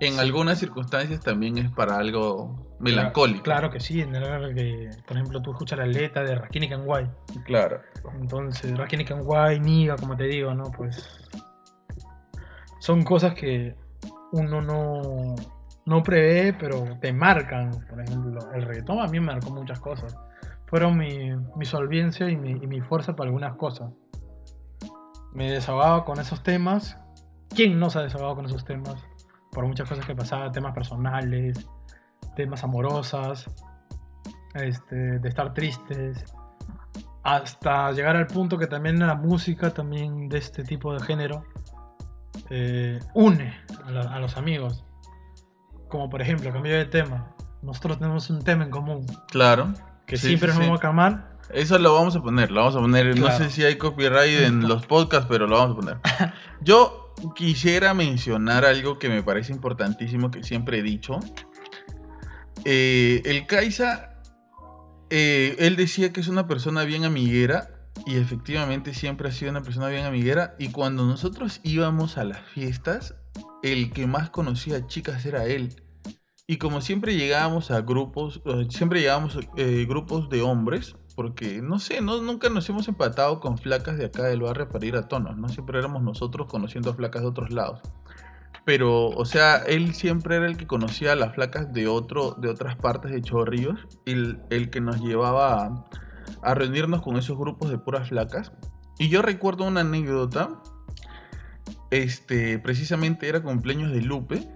En 0.00 0.18
algunas 0.18 0.58
circunstancias 0.58 1.20
también 1.20 1.56
es 1.58 1.70
para 1.70 1.96
algo 1.96 2.74
melancólico. 2.80 3.44
Claro 3.44 3.70
que 3.70 3.78
sí, 3.80 4.00
en 4.00 4.14
el 4.16 4.54
que, 4.54 4.90
por 5.06 5.16
ejemplo, 5.16 5.40
tú 5.40 5.52
escuchas 5.52 5.78
la 5.78 5.86
letra 5.86 6.24
de 6.24 6.34
Rakini 6.34 6.68
Kanwai. 6.68 7.08
Claro. 7.44 7.80
Entonces, 8.20 8.76
Rakini 8.76 9.04
Kanwai, 9.04 9.60
Niga, 9.60 9.96
como 9.96 10.16
te 10.16 10.24
digo, 10.24 10.52
¿no? 10.54 10.64
Pues 10.72 11.20
son 12.80 13.02
cosas 13.04 13.34
que 13.34 13.76
uno 14.32 14.60
no, 14.60 15.36
no 15.84 16.02
prevé, 16.02 16.52
pero 16.52 16.98
te 17.00 17.12
marcan. 17.12 17.70
Por 17.88 18.00
ejemplo, 18.00 18.52
el 18.52 18.62
reggaetón 18.62 19.00
a 19.00 19.06
mí 19.06 19.20
me 19.20 19.26
marcó 19.26 19.50
muchas 19.50 19.80
cosas. 19.80 20.16
Fueron 20.66 20.96
mi, 20.96 21.30
mi 21.56 21.64
solvencia 21.64 22.28
y 22.28 22.36
mi, 22.36 22.54
mi 22.54 22.80
fuerza 22.80 23.14
para 23.14 23.28
algunas 23.28 23.56
cosas. 23.56 23.92
Me 25.32 25.50
desahogaba 25.50 26.04
con 26.04 26.20
esos 26.20 26.42
temas. 26.42 26.98
¿Quién 27.50 27.78
no 27.78 27.90
se 27.90 27.98
ha 27.98 28.02
desahogado 28.02 28.36
con 28.36 28.46
esos 28.46 28.64
temas? 28.64 28.96
Por 29.50 29.66
muchas 29.66 29.88
cosas 29.88 30.06
que 30.06 30.14
pasaban, 30.14 30.52
temas 30.52 30.72
personales, 30.72 31.66
temas 32.36 32.64
amorosas, 32.64 33.50
este, 34.54 35.18
de 35.18 35.28
estar 35.28 35.52
tristes, 35.52 36.24
hasta 37.22 37.92
llegar 37.92 38.16
al 38.16 38.26
punto 38.26 38.58
que 38.58 38.66
también 38.66 38.98
la 38.98 39.14
música 39.14 39.70
también 39.70 40.28
de 40.28 40.38
este 40.38 40.64
tipo 40.64 40.92
de 40.92 41.00
género 41.00 41.44
eh, 42.50 42.98
une 43.14 43.54
a 43.86 44.18
los 44.18 44.36
amigos. 44.36 44.84
Como 45.92 46.08
por 46.08 46.22
ejemplo, 46.22 46.50
cambio 46.50 46.74
de 46.74 46.86
tema. 46.86 47.34
Nosotros 47.60 47.98
tenemos 47.98 48.30
un 48.30 48.42
tema 48.42 48.64
en 48.64 48.70
común 48.70 49.04
Claro. 49.30 49.74
que 50.06 50.16
Sí, 50.16 50.28
siempre 50.28 50.48
sí, 50.48 50.54
nos 50.54 50.64
sí. 50.64 50.68
vamos 50.70 50.78
a 50.78 50.80
camar. 50.80 51.32
Eso 51.52 51.78
lo 51.78 51.92
vamos 51.92 52.16
a 52.16 52.22
poner, 52.22 52.50
lo 52.50 52.60
vamos 52.60 52.76
a 52.76 52.78
poner. 52.80 53.18
No 53.18 53.30
sé 53.36 53.50
si 53.50 53.62
hay 53.62 53.76
copyright 53.76 54.40
en 54.40 54.66
los 54.68 54.86
podcasts, 54.86 55.26
pero 55.28 55.46
lo 55.46 55.58
vamos 55.58 55.76
a 55.76 55.80
poner. 55.80 55.98
Yo 56.62 57.12
quisiera 57.36 57.92
mencionar 57.92 58.64
algo 58.64 58.98
que 58.98 59.10
me 59.10 59.22
parece 59.22 59.52
importantísimo, 59.52 60.30
que 60.30 60.42
siempre 60.42 60.78
he 60.78 60.82
dicho. 60.82 61.20
Eh, 62.64 63.20
el 63.26 63.46
Kaisa, 63.46 64.14
eh, 65.10 65.56
él 65.58 65.76
decía 65.76 66.10
que 66.10 66.20
es 66.20 66.28
una 66.28 66.46
persona 66.46 66.84
bien 66.84 67.04
amiguera, 67.04 67.68
y 68.06 68.16
efectivamente 68.16 68.94
siempre 68.94 69.28
ha 69.28 69.32
sido 69.32 69.50
una 69.50 69.62
persona 69.62 69.88
bien 69.88 70.06
amiguera. 70.06 70.54
Y 70.58 70.68
cuando 70.68 71.04
nosotros 71.04 71.60
íbamos 71.62 72.16
a 72.16 72.24
las 72.24 72.40
fiestas, 72.40 73.14
el 73.62 73.92
que 73.92 74.06
más 74.06 74.30
conocía 74.30 74.86
chicas 74.86 75.24
era 75.24 75.46
él. 75.46 75.74
Y 76.46 76.58
como 76.58 76.80
siempre 76.80 77.16
llegábamos 77.16 77.70
a 77.70 77.80
grupos, 77.80 78.42
siempre 78.68 79.00
llegábamos 79.00 79.38
eh, 79.56 79.86
grupos 79.88 80.28
de 80.28 80.42
hombres, 80.42 80.96
porque 81.14 81.62
no 81.62 81.78
sé, 81.78 82.00
nunca 82.00 82.48
nos 82.48 82.68
hemos 82.68 82.88
empatado 82.88 83.40
con 83.40 83.58
flacas 83.58 83.96
de 83.96 84.06
acá 84.06 84.24
del 84.24 84.42
barrio 84.42 84.68
para 84.68 84.84
ir 84.84 84.96
a 84.96 85.08
tonos, 85.08 85.36
¿no? 85.36 85.48
Siempre 85.48 85.78
éramos 85.78 86.02
nosotros 86.02 86.48
conociendo 86.48 86.90
a 86.90 86.94
flacas 86.94 87.22
de 87.22 87.28
otros 87.28 87.50
lados. 87.52 87.80
Pero, 88.64 89.08
o 89.08 89.24
sea, 89.24 89.56
él 89.66 89.94
siempre 89.94 90.36
era 90.36 90.46
el 90.46 90.56
que 90.56 90.66
conocía 90.66 91.12
a 91.12 91.16
las 91.16 91.34
flacas 91.34 91.72
de, 91.72 91.88
otro, 91.88 92.36
de 92.38 92.48
otras 92.48 92.76
partes 92.76 93.12
de 93.12 93.22
Chorrillos, 93.22 93.80
el, 94.06 94.40
el 94.50 94.70
que 94.70 94.80
nos 94.80 95.00
llevaba 95.00 95.64
a, 95.64 95.84
a 96.42 96.54
reunirnos 96.54 97.02
con 97.02 97.16
esos 97.16 97.36
grupos 97.36 97.70
de 97.70 97.78
puras 97.78 98.08
flacas. 98.08 98.52
Y 98.98 99.08
yo 99.08 99.22
recuerdo 99.22 99.64
una 99.64 99.80
anécdota, 99.80 100.60
este, 101.92 102.58
precisamente 102.58 103.28
era 103.28 103.42
cumpleaños 103.42 103.92
de 103.92 104.00
Lupe, 104.00 104.48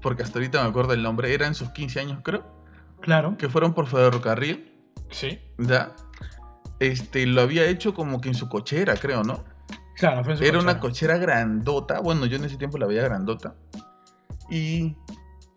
porque 0.00 0.22
hasta 0.22 0.38
ahorita 0.38 0.62
me 0.62 0.68
acuerdo 0.70 0.92
el 0.94 1.02
nombre, 1.02 1.34
era 1.34 1.46
en 1.46 1.54
sus 1.54 1.70
15 1.70 2.00
años 2.00 2.20
creo, 2.22 2.46
Claro. 3.00 3.36
que 3.36 3.48
fueron 3.48 3.74
por 3.74 3.86
ferrocarril, 3.88 4.72
Sí. 5.10 5.38
¿ya? 5.58 5.94
Este, 6.78 7.26
lo 7.26 7.40
había 7.42 7.66
hecho 7.66 7.94
como 7.94 8.20
que 8.20 8.28
en 8.28 8.34
su 8.34 8.48
cochera, 8.48 8.94
creo, 8.96 9.22
¿no? 9.24 9.44
Claro, 9.96 10.22
fue 10.24 10.34
en 10.34 10.38
su 10.38 10.44
Era 10.44 10.58
una 10.60 10.78
cochera. 10.78 11.16
cochera 11.16 11.18
grandota, 11.18 12.00
bueno, 12.00 12.26
yo 12.26 12.36
en 12.36 12.44
ese 12.44 12.56
tiempo 12.56 12.78
la 12.78 12.86
veía 12.86 13.02
grandota. 13.02 13.54
Y 14.50 14.94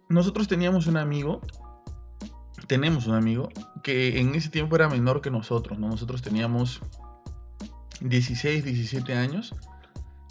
nosotros 0.07 0.47
teníamos 0.47 0.87
un 0.87 0.97
amigo, 0.97 1.41
tenemos 2.67 3.05
un 3.05 3.13
amigo, 3.15 3.49
que 3.83 4.19
en 4.19 4.33
ese 4.33 4.49
tiempo 4.49 4.75
era 4.75 4.89
menor 4.89 5.21
que 5.21 5.29
nosotros, 5.29 5.77
¿no? 5.77 5.87
Nosotros 5.89 6.21
teníamos 6.23 6.81
16, 8.01 8.63
17 8.63 9.13
años 9.13 9.53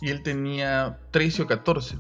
y 0.01 0.11
él 0.11 0.23
tenía 0.23 0.99
13 1.11 1.43
o 1.43 1.47
14. 1.47 1.97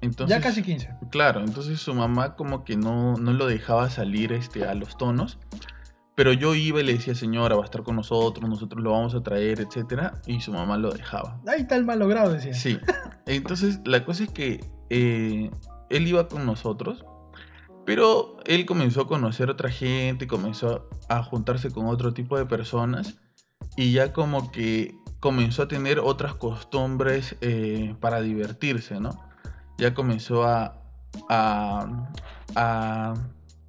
Entonces, 0.00 0.36
ya 0.36 0.42
casi 0.42 0.62
15. 0.62 0.90
Claro, 1.10 1.40
entonces 1.40 1.80
su 1.80 1.94
mamá 1.94 2.34
como 2.34 2.64
que 2.64 2.76
no, 2.76 3.16
no 3.16 3.32
lo 3.32 3.46
dejaba 3.46 3.88
salir 3.88 4.32
este, 4.32 4.64
a 4.64 4.74
los 4.74 4.96
tonos. 4.96 5.38
Pero 6.14 6.32
yo 6.32 6.54
iba 6.54 6.80
y 6.80 6.84
le 6.84 6.92
decía, 6.94 7.14
señora, 7.14 7.56
va 7.56 7.62
a 7.62 7.64
estar 7.64 7.82
con 7.82 7.96
nosotros, 7.96 8.48
nosotros 8.48 8.82
lo 8.82 8.90
vamos 8.90 9.14
a 9.14 9.22
traer, 9.22 9.60
etcétera, 9.60 10.20
Y 10.26 10.40
su 10.40 10.52
mamá 10.52 10.76
lo 10.76 10.90
dejaba. 10.90 11.40
Ahí 11.46 11.62
está 11.62 11.76
el 11.76 11.84
malogrado, 11.84 12.32
decía. 12.32 12.52
Sí. 12.52 12.78
Entonces, 13.26 13.80
la 13.86 14.04
cosa 14.04 14.24
es 14.24 14.30
que 14.30 14.60
eh, 14.90 15.50
él 15.88 16.06
iba 16.06 16.28
con 16.28 16.44
nosotros, 16.44 17.06
pero 17.86 18.36
él 18.44 18.66
comenzó 18.66 19.02
a 19.02 19.06
conocer 19.06 19.48
otra 19.48 19.70
gente, 19.70 20.26
comenzó 20.26 20.88
a 21.08 21.22
juntarse 21.22 21.70
con 21.70 21.86
otro 21.86 22.12
tipo 22.12 22.36
de 22.36 22.44
personas 22.44 23.16
y 23.76 23.92
ya 23.92 24.12
como 24.12 24.50
que 24.52 24.94
comenzó 25.22 25.62
a 25.62 25.68
tener 25.68 26.00
otras 26.00 26.34
costumbres 26.34 27.36
eh, 27.42 27.94
para 28.00 28.20
divertirse, 28.20 28.98
¿no? 28.98 29.24
Ya 29.78 29.94
comenzó 29.94 30.42
a, 30.42 30.82
a, 31.28 31.86
a, 32.56 33.14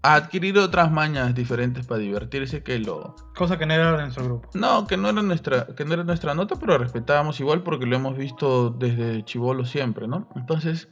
adquirir 0.01 0.57
otras 0.57 0.91
mañas 0.91 1.35
diferentes 1.35 1.85
para 1.85 1.99
divertirse 1.99 2.63
que 2.63 2.79
lo... 2.79 3.15
Cosa 3.35 3.59
que 3.59 3.67
no 3.67 3.75
era 3.75 3.91
de 3.91 4.01
nuestro 4.01 4.25
grupo. 4.25 4.49
No, 4.55 4.87
que 4.87 4.97
no 4.97 5.09
era 5.09 5.21
nuestra, 5.21 5.67
que 5.67 5.85
no 5.85 5.93
era 5.93 6.03
nuestra 6.03 6.33
nota, 6.33 6.55
pero 6.55 6.79
respetábamos 6.79 7.39
igual 7.39 7.61
porque 7.61 7.85
lo 7.85 7.97
hemos 7.97 8.17
visto 8.17 8.71
desde 8.71 9.23
chivolo 9.23 9.63
siempre, 9.63 10.07
¿no? 10.07 10.27
Entonces, 10.35 10.89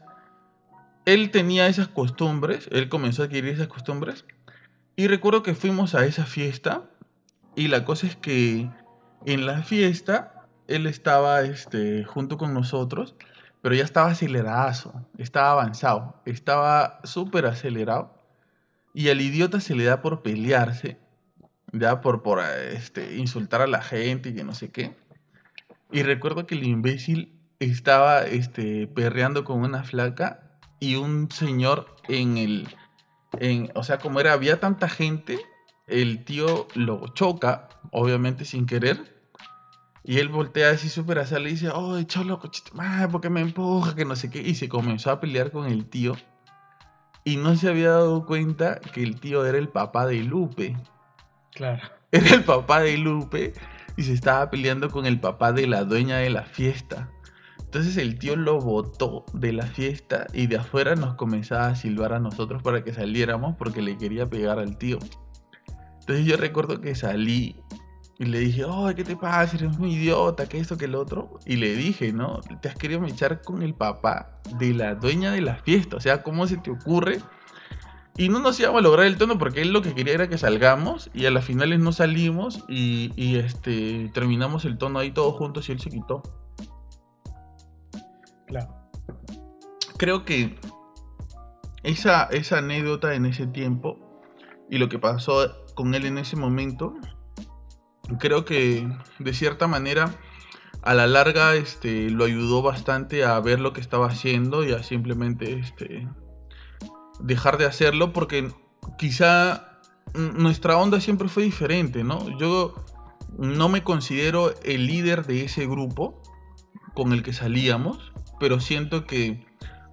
él 1.06 1.32
tenía 1.32 1.66
esas 1.66 1.88
costumbres, 1.88 2.70
él 2.72 2.88
comenzó 2.88 3.24
a 3.24 3.26
adquirir 3.26 3.56
esas 3.56 3.68
costumbres 3.68 4.26
y 4.96 5.08
recuerdo 5.08 5.42
que 5.42 5.56
fuimos 5.56 5.96
a 5.96 6.06
esa 6.06 6.26
fiesta 6.26 6.84
y 7.56 7.68
la 7.68 7.84
cosa 7.84 8.06
es 8.06 8.16
que 8.16 8.70
en 9.26 9.48
la 9.48 9.64
fiesta 9.64 10.36
él 10.68 10.88
estaba 10.88 11.42
este, 11.42 12.04
junto 12.04 12.38
con 12.38 12.54
nosotros, 12.54 13.16
pero 13.62 13.76
ya 13.76 13.84
estaba 13.84 14.12
acelerado, 14.12 15.06
estaba 15.18 15.52
avanzado, 15.52 16.22
estaba 16.26 17.00
súper 17.04 17.46
acelerado. 17.46 18.18
Y 18.94 19.10
al 19.10 19.22
idiota 19.22 19.60
se 19.60 19.76
le 19.76 19.86
da 19.86 20.02
por 20.02 20.22
pelearse, 20.22 21.00
ya 21.72 22.02
por, 22.02 22.24
por 22.24 22.40
este, 22.40 23.16
insultar 23.16 23.62
a 23.62 23.68
la 23.68 23.82
gente 23.82 24.30
y 24.30 24.36
que 24.36 24.44
no 24.44 24.54
sé 24.54 24.72
qué. 24.72 24.96
Y 25.92 26.04
recuerdo 26.04 26.46
que 26.46 26.56
el 26.56 26.64
imbécil 26.64 27.38
estaba 27.60 28.24
este, 28.24 28.88
perreando 28.88 29.44
con 29.44 29.60
una 29.60 29.84
flaca 29.84 30.58
y 30.80 30.96
un 30.96 31.30
señor 31.32 31.96
en 32.08 32.38
el... 32.38 32.68
En, 33.40 33.72
o 33.76 33.84
sea, 33.84 33.98
como 34.00 34.20
era, 34.20 34.34
había 34.34 34.60
tanta 34.60 34.90
gente, 34.90 35.40
el 35.88 36.26
tío 36.26 36.68
lo 36.76 37.08
choca, 37.10 37.70
obviamente 37.92 38.44
sin 38.44 38.66
querer, 38.66 39.21
y 40.04 40.18
él 40.18 40.30
voltea 40.30 40.72
así 40.72 40.90
súper 40.90 41.20
a 41.20 41.40
y 41.40 41.46
dice, 41.46 41.70
¡ay, 41.74 42.06
cholo, 42.06 42.40
cochito, 42.40 42.72
¿por 43.12 43.22
qué 43.22 43.30
me 43.30 43.42
empuja? 43.42 43.96
Que 43.96 44.06
no 44.06 44.16
sé 44.16 44.30
qué. 44.30 44.42
Y 44.42 44.56
se 44.56 44.68
comenzó 44.68 45.12
a 45.12 45.20
pelear 45.20 45.52
con 45.52 45.68
el 45.68 45.86
tío. 45.86 46.16
Y 47.24 47.38
no 47.38 47.56
se 47.56 47.70
había 47.70 47.92
dado 47.92 48.26
cuenta 48.26 48.80
que 48.80 49.04
el 49.04 49.20
tío 49.20 49.46
era 49.46 49.60
el 49.60 49.70
papá 49.70 50.08
de 50.08 50.24
Lupe. 50.24 50.76
Claro. 51.54 51.82
Era 52.14 52.36
el 52.36 52.44
papá 52.44 52.82
de 52.82 52.98
Lupe 52.98 53.54
y 53.96 54.04
se 54.04 54.12
estaba 54.12 54.50
peleando 54.50 54.90
con 54.90 55.06
el 55.06 55.18
papá 55.22 55.54
de 55.54 55.66
la 55.66 55.86
dueña 55.86 56.18
de 56.18 56.30
la 56.30 56.44
fiesta. 56.44 57.10
Entonces 57.60 57.96
el 57.96 58.20
tío 58.20 58.36
lo 58.36 58.60
botó 58.60 59.24
de 59.32 59.54
la 59.54 59.66
fiesta 59.66 60.28
y 60.34 60.48
de 60.48 60.58
afuera 60.58 60.96
nos 60.96 61.16
comenzaba 61.16 61.68
a 61.68 61.76
silbar 61.76 62.12
a 62.12 62.20
nosotros 62.20 62.62
para 62.62 62.84
que 62.84 62.92
saliéramos 62.92 63.56
porque 63.56 63.82
le 63.82 63.98
quería 63.98 64.30
pegar 64.30 64.60
al 64.60 64.78
tío. 64.78 65.00
Entonces 66.02 66.26
yo 66.26 66.36
recuerdo 66.36 66.82
que 66.82 66.96
salí 66.96 67.56
y 68.22 68.26
le 68.26 68.38
dije, 68.38 68.66
oh, 68.66 68.88
¿qué 68.96 69.04
te 69.04 69.16
pasa? 69.16 69.58
Eres 69.58 69.80
un 69.80 69.88
idiota, 69.88 70.48
que 70.48 70.60
esto, 70.60 70.78
que 70.78 70.86
el 70.86 70.94
otro. 70.94 71.40
Y 71.44 71.56
le 71.56 71.76
dije, 71.76 72.14
¿no? 72.14 72.40
Te 72.62 72.70
has 72.70 72.76
querido 72.76 73.04
echar 73.06 73.42
con 73.42 73.64
el 73.64 73.74
papá 73.74 74.38
de 74.60 74.76
la 74.76 74.94
dueña 74.94 75.32
de 75.32 75.42
la 75.42 75.56
fiesta. 75.56 75.98
O 75.98 76.00
sea, 76.00 76.22
¿cómo 76.22 76.46
se 76.46 76.58
te 76.58 76.70
ocurre? 76.70 77.20
Y 78.18 78.30
no 78.30 78.38
nos 78.38 78.60
íbamos 78.60 78.78
a 78.78 78.84
lograr 78.84 79.08
el 79.08 79.18
tono 79.18 79.40
porque 79.40 79.64
él 79.64 79.74
lo 79.74 79.82
que 79.82 79.96
quería 79.96 80.14
era 80.14 80.30
que 80.30 80.38
salgamos 80.38 81.10
y 81.16 81.26
a 81.26 81.32
las 81.32 81.46
finales 81.46 81.80
no 81.80 81.94
salimos 81.94 82.64
y, 82.70 83.38
este, 83.38 84.12
terminamos 84.14 84.66
el 84.66 84.78
tono 84.78 85.00
ahí 85.00 85.10
todos 85.10 85.34
juntos 85.38 85.68
y 85.70 85.72
él 85.72 85.80
se 85.80 85.90
quitó. 85.90 86.22
Claro. 88.46 88.70
Creo 89.98 90.26
que 90.26 90.60
esa, 91.82 92.26
esa 92.26 92.60
anécdota 92.60 93.16
en 93.16 93.26
ese 93.26 93.48
tiempo 93.48 93.98
y 94.70 94.78
lo 94.78 94.90
que 94.90 95.00
pasó 95.00 95.56
con 95.74 95.96
él 95.96 96.06
en 96.06 96.20
ese 96.20 96.36
momento 96.36 96.94
creo 98.20 98.46
que 98.46 98.88
de 99.20 99.34
cierta 99.34 99.68
manera 99.68 100.14
a 100.82 100.94
la 100.94 101.08
larga 101.08 101.56
este, 101.56 102.10
lo 102.10 102.26
ayudó 102.26 102.62
bastante 102.62 103.24
a 103.24 103.40
ver 103.40 103.60
lo 103.60 103.74
que 103.74 103.82
estaba 103.82 104.08
haciendo 104.08 104.64
y 104.64 104.74
a 104.74 104.84
simplemente 104.84 105.60
este, 105.60 106.08
dejar 107.20 107.58
de 107.58 107.66
hacerlo 107.66 108.14
porque 108.14 108.52
quizá 108.98 109.80
nuestra 110.14 110.78
onda 110.78 111.00
siempre 111.00 111.28
fue 111.28 111.44
diferente, 111.44 112.04
¿no? 112.04 112.38
Yo 112.38 112.74
no 113.38 113.70
me 113.70 113.84
considero 113.84 114.54
el 114.64 114.88
líder 114.88 115.26
de 115.26 115.46
ese 115.46 115.66
grupo 115.68 116.22
con 116.94 117.14
el 117.14 117.24
que 117.24 117.34
salíamos, 117.34 118.12
pero 118.40 118.60
siento 118.60 119.06
que 119.06 119.46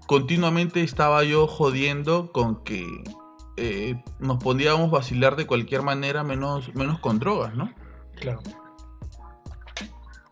continuamente 0.06 0.82
estaba 0.82 1.22
yo 1.22 1.46
jodiendo 1.46 2.32
con 2.32 2.64
que 2.64 2.86
eh, 3.56 4.02
nos 4.18 4.42
podíamos 4.42 4.90
vacilar 4.90 5.36
de 5.36 5.46
cualquier 5.46 5.82
manera 5.82 6.24
menos, 6.24 6.74
menos 6.74 6.98
con 6.98 7.18
drogas, 7.18 7.54
¿no? 7.54 7.72
Claro. 8.20 8.40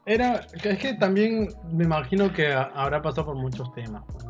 Era, 0.06 0.46
es 0.62 0.78
que 0.78 0.94
también 0.94 1.48
me 1.72 1.84
imagino 1.84 2.32
que 2.32 2.52
habrá 2.52 3.02
pasado 3.02 3.26
por 3.26 3.36
muchos 3.36 3.72
temas. 3.72 4.04
Pues, 4.12 4.24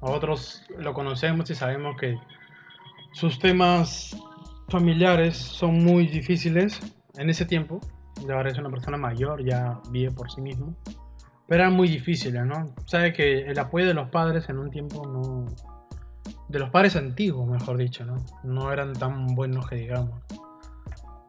Nosotros 0.00 0.62
lo 0.78 0.94
conocemos 0.94 1.50
y 1.50 1.54
sabemos 1.56 1.96
que 1.96 2.16
sus 3.12 3.38
temas 3.40 4.16
familiares 4.68 5.36
son 5.36 5.84
muy 5.84 6.06
difíciles 6.06 6.80
en 7.16 7.28
ese 7.28 7.44
tiempo. 7.44 7.80
Ya 8.24 8.34
ahora 8.34 8.50
es 8.50 8.58
una 8.58 8.70
persona 8.70 8.96
mayor, 8.96 9.44
ya 9.44 9.80
vive 9.90 10.12
por 10.12 10.30
sí 10.30 10.40
mismo. 10.40 10.76
Pero 11.48 11.62
eran 11.62 11.74
muy 11.74 11.88
difíciles, 11.88 12.44
¿no? 12.44 12.72
Sabe 12.86 13.12
que 13.12 13.40
el 13.40 13.58
apoyo 13.58 13.86
de 13.86 13.94
los 13.94 14.08
padres 14.10 14.48
en 14.48 14.58
un 14.58 14.70
tiempo 14.70 15.06
no. 15.06 15.46
De 16.48 16.60
los 16.60 16.70
padres 16.70 16.94
antiguos, 16.94 17.48
mejor 17.48 17.76
dicho, 17.76 18.04
¿no? 18.04 18.16
No 18.44 18.72
eran 18.72 18.92
tan 18.92 19.26
buenos 19.34 19.68
que 19.68 19.76
digamos. 19.76 20.20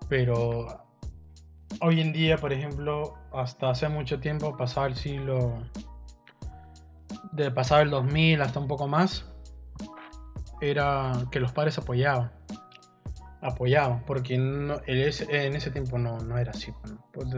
Pero 0.08 0.87
hoy 1.82 2.02
en 2.02 2.14
día, 2.14 2.38
por 2.38 2.54
ejemplo, 2.54 3.16
hasta 3.34 3.70
hace 3.70 3.90
mucho 3.90 4.20
tiempo, 4.20 4.56
pasado 4.58 4.88
el 4.88 4.96
siglo, 4.96 5.64
de 7.32 7.52
pasado 7.52 7.82
el 7.82 7.90
2000 7.90 8.42
hasta 8.42 8.60
un 8.60 8.68
poco 8.68 8.88
más, 8.88 9.26
era 10.62 11.14
que 11.32 11.40
los 11.40 11.52
padres 11.52 11.78
apoyaban. 11.78 12.32
Apoyaban, 13.42 14.04
porque 14.06 14.34
en 14.36 14.72
ese 14.88 15.72
tiempo 15.72 15.98
no, 15.98 16.38
era 16.38 16.52
así. 16.52 16.74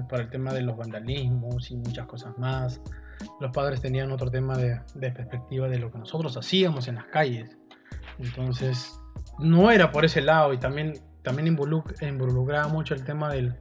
Para 0.10 0.24
el 0.24 0.30
tema 0.30 0.54
de 0.54 0.62
los 0.62 0.78
vandalismos 0.78 1.72
y 1.72 1.76
muchas 1.76 2.08
cosas 2.08 2.38
más, 2.38 2.82
los 3.42 3.52
padres 3.52 3.82
tenían 3.82 4.12
otro 4.12 4.32
tema 4.32 4.58
de, 4.58 4.80
de 4.96 5.12
perspectiva 5.12 5.68
de 5.68 5.78
lo 5.78 5.92
que 5.92 5.98
nosotros 5.98 6.38
hacíamos 6.38 6.88
en 6.88 6.96
las 6.96 7.06
calles. 7.06 7.58
Entonces, 8.18 8.98
no 9.40 9.72
era 9.72 9.92
por 9.92 10.06
ese 10.06 10.22
lado 10.22 10.54
y 10.54 10.58
también, 10.58 10.94
también 11.22 11.48
involucraba 11.48 12.70
mucho 12.70 12.94
el 12.94 13.04
tema 13.04 13.30
del, 13.30 13.58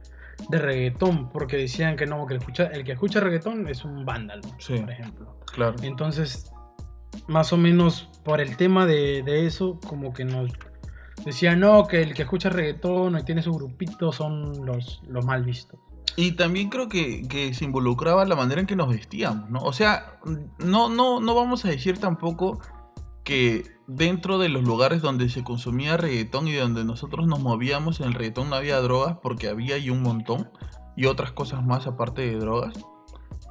de 0.47 0.59
reggaetón, 0.59 1.29
porque 1.29 1.57
decían 1.57 1.95
que 1.95 2.05
no, 2.05 2.25
que 2.25 2.35
el, 2.35 2.39
escucha, 2.39 2.67
el 2.67 2.83
que 2.83 2.93
escucha 2.93 3.19
reggaetón 3.19 3.67
es 3.67 3.83
un 3.83 4.05
vándalo, 4.05 4.41
por 4.41 4.91
ejemplo. 4.91 5.39
Claro. 5.51 5.75
Entonces, 5.81 6.51
más 7.27 7.51
o 7.53 7.57
menos 7.57 8.09
por 8.23 8.41
el 8.41 8.57
tema 8.57 8.85
de, 8.85 9.45
eso, 9.45 9.79
como 9.87 10.13
que 10.13 10.25
nos 10.25 10.51
decían, 11.25 11.59
no, 11.59 11.85
que 11.85 12.01
el 12.01 12.13
que 12.13 12.23
escucha 12.23 12.49
reggaetón 12.49 13.17
y 13.17 13.23
tiene 13.23 13.41
su 13.41 13.53
grupito 13.53 14.11
son 14.11 14.65
los, 14.65 15.01
los 15.07 15.25
mal 15.25 15.43
vistos. 15.43 15.79
Y 16.15 16.33
también 16.33 16.69
creo 16.69 16.89
que, 16.89 17.27
que, 17.27 17.53
se 17.53 17.65
involucraba 17.65 18.25
la 18.25 18.35
manera 18.35 18.59
en 18.59 18.67
que 18.67 18.75
nos 18.75 18.89
vestíamos, 18.89 19.49
¿no? 19.49 19.59
O 19.59 19.71
sea, 19.71 20.19
no, 20.57 20.89
no, 20.89 21.21
no 21.21 21.35
vamos 21.35 21.63
a 21.65 21.69
decir 21.69 21.97
tampoco 21.97 22.59
que 23.29 23.63
dentro 23.85 24.39
de 24.39 24.49
los 24.49 24.63
lugares 24.63 25.03
donde 25.03 25.29
se 25.29 25.43
consumía 25.43 25.97
reggaetón 25.97 26.47
y 26.47 26.55
donde 26.55 26.83
nosotros 26.83 27.27
nos 27.27 27.39
movíamos 27.39 27.99
en 27.99 28.07
el 28.07 28.15
reggaetón 28.15 28.49
no 28.49 28.55
había 28.55 28.81
drogas 28.81 29.17
porque 29.21 29.49
había 29.49 29.77
y 29.77 29.91
un 29.91 30.01
montón 30.01 30.49
y 30.95 31.05
otras 31.05 31.31
cosas 31.31 31.63
más 31.63 31.85
aparte 31.85 32.23
de 32.23 32.37
drogas. 32.37 32.73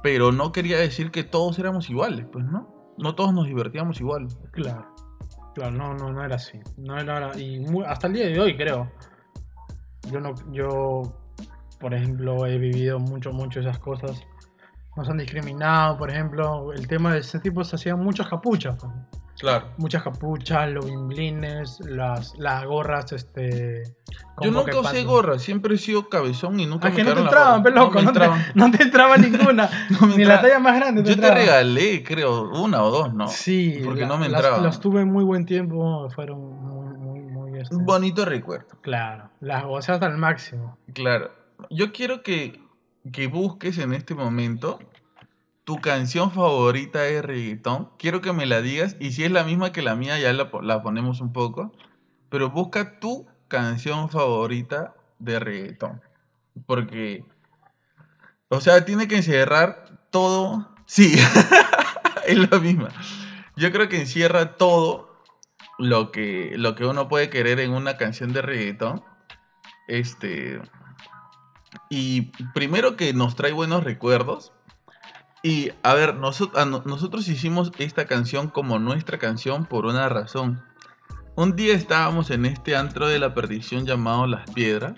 Pero 0.03 0.33
no 0.33 0.51
quería 0.51 0.77
decir 0.77 1.11
que 1.11 1.23
todos 1.23 1.57
éramos 1.59 1.89
iguales, 1.89 2.25
pues 2.29 2.43
no. 2.43 2.93
No 2.97 3.15
todos 3.15 3.33
nos 3.33 3.47
divertíamos 3.47 4.01
igual. 4.01 4.27
Claro. 4.51 4.85
Claro, 5.55 5.71
no, 5.71 5.93
no, 5.93 6.11
no 6.11 6.25
era 6.25 6.35
así. 6.35 6.59
No 6.75 6.97
era, 6.97 7.31
y 7.39 7.65
hasta 7.87 8.07
el 8.07 8.13
día 8.13 8.27
de 8.27 8.37
hoy 8.37 8.57
creo. 8.57 8.91
Yo 10.11 10.19
no, 10.19 10.33
yo, 10.51 11.03
por 11.79 11.93
ejemplo, 11.93 12.45
he 12.45 12.57
vivido 12.57 12.99
mucho, 12.99 13.31
mucho 13.31 13.61
esas 13.61 13.79
cosas. 13.79 14.21
Nos 14.97 15.07
han 15.07 15.19
discriminado, 15.19 15.97
por 15.97 16.11
ejemplo, 16.11 16.73
el 16.73 16.85
tema 16.85 17.13
de 17.13 17.19
ese 17.19 17.39
tipo 17.39 17.63
se 17.63 17.77
hacían 17.77 18.03
muchas 18.03 18.27
capuchas. 18.27 18.75
Pues. 18.75 19.18
Claro. 19.39 19.67
Muchas 19.77 20.03
capuchas, 20.03 20.69
los 20.69 20.85
bimblines, 20.85 21.79
las, 21.79 22.37
las 22.37 22.65
gorras, 22.65 23.13
este. 23.13 23.83
Yo 24.41 24.51
nunca 24.51 24.77
usé 24.77 25.05
gorras, 25.05 25.41
siempre 25.41 25.75
he 25.75 25.77
sido 25.77 26.09
cabezón 26.09 26.59
y 26.59 26.65
nunca 26.65 26.89
ah, 26.89 26.91
me 26.91 26.97
que 26.97 27.03
no 27.05 27.13
te 27.13 27.21
entraban, 27.21 27.63
pero 27.63 27.75
loco, 27.75 28.01
no, 28.01 28.11
no, 28.55 28.71
te, 28.71 28.83
entraba 28.83 29.15
ninguna. 29.15 29.69
ni 30.17 30.25
la 30.25 30.41
talla 30.41 30.59
más 30.59 30.75
grande. 30.75 31.03
Te 31.03 31.15
Yo 31.15 31.21
te 31.21 31.33
regalé, 31.33 32.03
creo, 32.03 32.49
una 32.49 32.83
o 32.83 32.91
dos, 32.91 33.13
¿no? 33.13 33.29
Sí, 33.29 33.79
porque 33.85 34.05
no 34.05 34.17
me 34.17 34.25
entraban. 34.25 34.61
Las, 34.61 34.81
tuve 34.81 35.05
muy 35.05 35.23
buen 35.23 35.45
tiempo, 35.45 36.09
fueron 36.09 36.41
muy, 36.41 36.89
muy, 36.97 37.21
muy. 37.21 37.61
Este... 37.61 37.73
Un 37.73 37.85
bonito 37.85 38.25
recuerdo. 38.25 38.67
Claro, 38.81 39.29
las 39.39 39.63
gozaste 39.63 40.05
al 40.05 40.17
máximo. 40.17 40.77
Claro. 40.93 41.31
Yo 41.69 41.93
quiero 41.93 42.23
que, 42.23 42.61
que 43.13 43.27
busques 43.27 43.77
en 43.77 43.93
este 43.93 44.15
momento 44.15 44.79
tu 45.69 45.75
canción 45.81 46.31
favorita 46.31 47.01
de 47.01 47.21
reggaetón. 47.21 47.91
Quiero 47.99 48.21
que 48.21 48.33
me 48.33 48.47
la 48.47 48.59
digas 48.59 48.95
y 48.99 49.11
si 49.11 49.23
es 49.23 49.29
la 49.29 49.43
misma 49.43 49.71
que 49.71 49.83
la 49.83 49.93
mía 49.93 50.17
ya 50.17 50.33
la, 50.33 50.49
po- 50.49 50.63
la 50.63 50.81
ponemos 50.81 51.21
un 51.21 51.31
poco. 51.31 51.71
Pero 52.29 52.49
busca 52.49 52.99
tu 52.99 53.27
canción 53.47 54.09
favorita 54.09 54.95
de 55.19 55.37
reggaetón. 55.37 56.01
Porque, 56.65 57.23
o 58.47 58.59
sea, 58.61 58.83
tiene 58.83 59.07
que 59.07 59.17
encerrar 59.17 60.07
todo. 60.09 60.75
Sí, 60.87 61.19
es 62.25 62.49
la 62.49 62.57
misma. 62.57 62.89
Yo 63.55 63.71
creo 63.71 63.89
que 63.89 63.99
encierra 64.01 64.57
todo 64.57 65.21
lo 65.77 66.09
que, 66.11 66.53
lo 66.57 66.73
que 66.73 66.87
uno 66.87 67.07
puede 67.09 67.29
querer 67.29 67.59
en 67.59 67.73
una 67.73 67.95
canción 67.95 68.33
de 68.33 68.41
reggaetón. 68.41 69.03
Este. 69.87 70.63
Y 71.91 72.31
primero 72.55 72.97
que 72.97 73.13
nos 73.13 73.35
trae 73.35 73.51
buenos 73.51 73.83
recuerdos. 73.83 74.51
Y 75.41 75.71
a 75.83 75.93
ver, 75.93 76.15
noso- 76.15 76.51
a 76.55 76.65
no- 76.65 76.83
nosotros 76.85 77.27
hicimos 77.27 77.71
esta 77.77 78.05
canción 78.05 78.49
como 78.49 78.77
nuestra 78.79 79.17
canción 79.17 79.65
por 79.65 79.85
una 79.85 80.09
razón. 80.09 80.61
Un 81.35 81.55
día 81.55 81.73
estábamos 81.73 82.29
en 82.31 82.45
este 82.45 82.75
antro 82.75 83.07
de 83.07 83.19
la 83.19 83.33
perdición 83.33 83.85
llamado 83.85 84.27
Las 84.27 84.49
Piedras. 84.51 84.95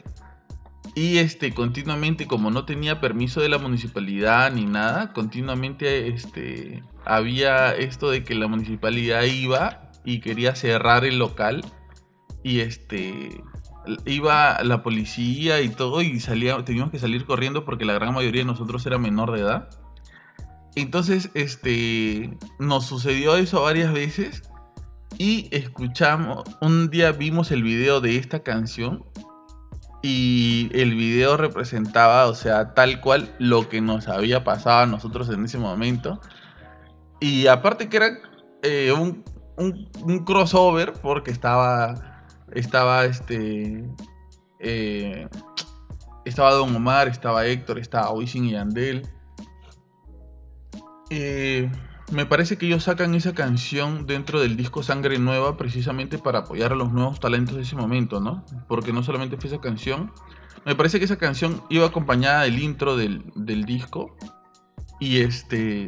Y 0.96 1.20
este, 1.20 1.54
continuamente, 1.54 2.26
como 2.28 2.50
no 2.52 2.66
tenía 2.66 3.00
permiso 3.00 3.39
de 3.39 3.50
la 3.50 3.60
municipalidad 3.60 4.52
ni 4.52 4.66
nada, 4.66 5.14
continuamente 5.14 6.08
este, 6.08 6.84
había 7.06 7.74
esto 7.76 8.10
de 8.10 8.24
que 8.24 8.36
la 8.36 8.48
municipalidad 8.48 9.24
iba 9.24 9.92
y 10.04 10.20
quería 10.20 10.56
cerrar 10.56 11.06
el 11.06 11.20
local. 11.20 11.64
Y 12.44 12.62
este, 12.62 13.44
iba 14.06 14.62
la 14.64 14.82
policía 14.82 15.62
y 15.62 15.70
todo 15.70 16.02
y 16.02 16.20
salía, 16.20 16.58
teníamos 16.66 16.92
que 16.92 17.00
salir 17.00 17.26
corriendo 17.26 17.64
porque 17.64 17.86
la 17.86 17.94
gran 17.94 18.16
mayoría 18.16 18.42
de 18.42 18.48
nosotros 18.48 18.84
era 18.88 18.98
menor 18.98 19.32
de 19.32 19.42
edad. 19.42 19.70
Entonces, 20.76 21.30
este, 21.34 22.38
nos 22.60 22.86
sucedió 22.86 23.36
eso 23.36 23.62
varias 23.64 23.92
veces 23.94 24.44
y 25.18 25.50
escuchamos, 25.52 26.44
un 26.62 26.90
día 26.90 27.12
vimos 27.12 27.52
el 27.52 27.62
video 27.64 28.00
de 28.00 28.18
esta 28.18 28.42
canción 28.42 29.04
y 30.02 30.70
el 30.74 30.96
video 30.96 31.38
representaba, 31.38 32.26
o 32.28 32.34
sea, 32.34 32.74
tal 32.74 33.02
cual 33.02 33.36
lo 33.38 33.68
que 33.70 33.82
nos 33.82 34.08
había 34.08 34.44
pasado 34.44 34.80
a 34.84 34.86
nosotros 34.88 35.30
en 35.30 35.46
ese 35.46 35.58
momento. 35.58 36.20
Y 37.20 37.46
aparte 37.48 37.88
que 37.90 37.98
era 37.98 38.18
eh, 38.64 38.92
un, 38.94 39.24
un- 39.58 40.24
crossover 40.26 40.94
porque 40.94 41.30
estaba, 41.30 42.26
estaba 42.54 43.06
este, 43.06 43.84
eh, 44.60 45.28
estaba 46.26 46.54
Don 46.54 46.76
Omar, 46.76 47.08
estaba 47.10 47.46
Héctor, 47.46 47.78
estaba 47.78 48.12
Wisin 48.12 48.46
y 48.46 48.52
Yandel. 48.54 49.08
Eh, 51.14 51.70
me 52.09 52.26
parece 52.26 52.57
que 52.57 52.66
ellos 52.66 52.86
sacan 52.86 53.14
esa 53.16 53.34
canción 53.34 54.05
dentro 54.05 54.39
del 54.39 54.55
disco 54.55 54.82
Sangre 54.82 55.20
Nueva 55.20 55.57
precisamente 55.57 56.18
para 56.18 56.39
apoyar 56.39 56.72
a 56.72 56.76
los 56.76 56.93
nuevos 56.93 57.20
talentos 57.20 57.57
de 57.57 57.64
ese 57.64 57.76
momento, 57.76 58.22
¿no? 58.22 58.45
Porque 58.70 58.93
no 58.93 59.03
solamente 59.03 59.36
fue 59.36 59.49
esa 59.49 59.59
canción. 59.59 60.14
Me 60.66 60.74
parece 60.74 60.99
que 60.99 61.05
esa 61.05 61.18
canción 61.18 61.62
iba 61.70 61.86
acompañada 61.86 62.43
del 62.43 62.59
intro 62.59 62.95
del, 62.95 63.26
del 63.36 63.66
disco. 63.66 64.16
Y 65.01 65.20
este... 65.20 65.88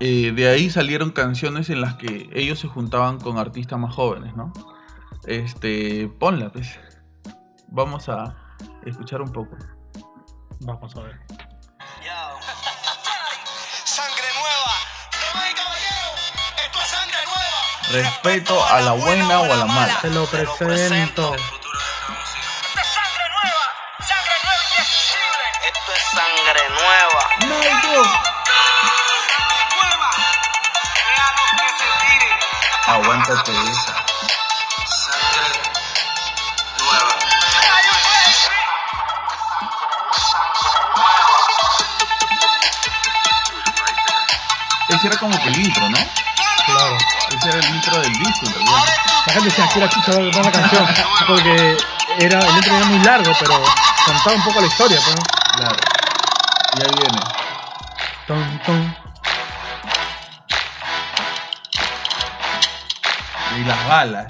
eh, 0.00 0.32
de 0.32 0.48
ahí 0.48 0.70
salieron 0.70 1.10
canciones 1.10 1.68
en 1.68 1.82
las 1.82 1.96
que 1.96 2.30
ellos 2.32 2.58
se 2.58 2.68
juntaban 2.68 3.20
con 3.20 3.36
artistas 3.36 3.78
más 3.78 3.94
jóvenes, 3.94 4.34
¿no? 4.34 4.50
Este... 5.26 6.08
Ponla, 6.18 6.50
pues. 6.50 6.78
Vamos 7.68 8.08
a 8.08 8.34
escuchar 8.86 9.20
un 9.20 9.30
poco. 9.30 9.56
Vamos 10.60 10.96
a 10.96 11.02
ver. 11.02 11.20
Sangre 13.96 14.28
nueva. 14.34 14.74
Damas 15.22 15.50
y 15.50 15.54
caballeros, 15.54 16.20
esto 16.66 16.78
es 16.82 16.88
sangre 16.88 17.16
nueva. 17.24 18.10
Respeto 18.10 18.66
a 18.66 18.80
la 18.82 18.92
buena 18.92 19.40
o 19.40 19.44
a 19.44 19.56
la 19.56 19.64
mala. 19.64 19.98
Te 20.02 20.10
lo 20.10 20.26
presento. 20.26 21.34
Ese 45.06 45.14
era 45.14 45.20
como 45.20 45.40
que 45.40 45.48
el 45.50 45.64
intro, 45.64 45.88
¿no? 45.88 45.98
Claro. 46.66 46.98
Ese 47.30 47.48
era 47.48 47.58
el 47.58 47.74
intro 47.76 48.00
del 48.00 48.12
disco, 48.12 48.46
en 48.46 48.54
realidad. 48.54 48.84
La 49.26 49.32
gente 49.34 49.48
decía 49.50 49.68
que 49.68 49.78
era 49.78 49.88
chucha 49.88 50.10
ver 50.10 50.34
la 50.34 50.50
canción. 50.50 50.88
Porque 51.28 51.76
era, 52.18 52.40
el 52.40 52.56
intro 52.56 52.76
era 52.76 52.86
muy 52.86 52.98
largo, 53.04 53.32
pero 53.38 53.62
contaba 54.04 54.34
un 54.34 54.42
poco 54.42 54.60
la 54.60 54.66
historia. 54.66 55.00
Pues, 55.04 55.14
¿no? 55.14 55.22
Claro. 55.58 55.76
Y 56.74 56.82
ahí 56.82 56.90
viene. 56.98 57.20
Ton, 58.26 58.62
ton. 58.66 58.96
Y 63.58 63.64
las 63.64 63.86
balas. 63.86 64.26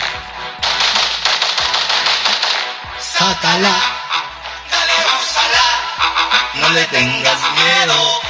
Sácala. 3.01 3.77
Dale, 4.70 4.93
úsala. 5.22 5.64
No 6.61 6.68
le 6.68 6.85
tengas 6.85 7.39
miedo. 7.55 8.26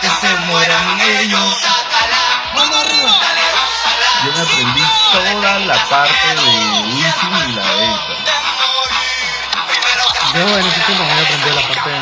Que 0.00 0.08
se 0.08 0.34
mueran 0.46 1.00
ellos. 1.00 1.58
Mano 2.54 2.76
arriba. 2.76 3.12
Yo 4.24 4.32
me 4.32 4.40
aprendí 4.40 4.82
toda 5.12 5.58
la 5.60 5.88
parte 5.88 6.34
de 6.34 6.42
Wisin 6.94 7.48
y 7.48 7.52
la 7.52 7.64
de 7.64 7.84
Héctor. 7.84 8.16
De 8.24 8.32
morir. 8.72 9.24
Primero 9.68 10.04
que 10.12 10.38
Yo 10.38 10.58
en 10.58 10.66
ese 10.66 10.80
tiempo 10.80 11.04
me 11.04 11.12
aprendido 11.20 11.54
la 11.54 11.62
parte 11.68 11.90
de 11.90 12.00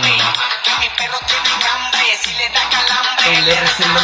mi 0.82 0.88
perro 0.96 1.18
tiene 1.26 1.64
hambre, 1.70 2.18
si 2.22 2.34
le 2.34 2.48
da 2.48 2.60
calambre, 2.68 3.38
El 3.38 3.48
RC 3.48 3.86
lo 3.86 4.00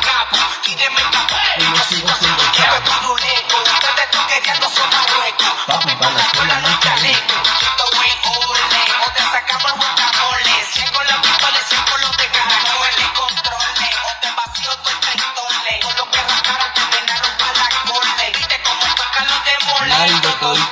capo. 0.00 0.36
Y 1.56 1.62
yo 1.62 1.84
sigo 1.88 2.08
siendo 2.18 2.42
chavo. 2.52 2.78
Papi, 5.66 5.94
pa' 5.96 6.10
la 6.10 6.20
escuela 6.20 6.58
no 6.60 6.68
hay 6.68 6.78
chaleco. 6.80 7.34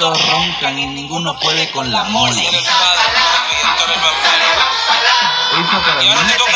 Toditos 0.06 0.30
roncan 0.30 0.78
y 0.78 0.86
ninguno 0.86 1.36
puede 1.40 1.68
con 1.70 1.90
la 1.90 2.04
mole. 2.04 2.40
Esa 2.40 2.70
para 5.84 6.00
mí 6.00 6.08
fue, 6.38 6.52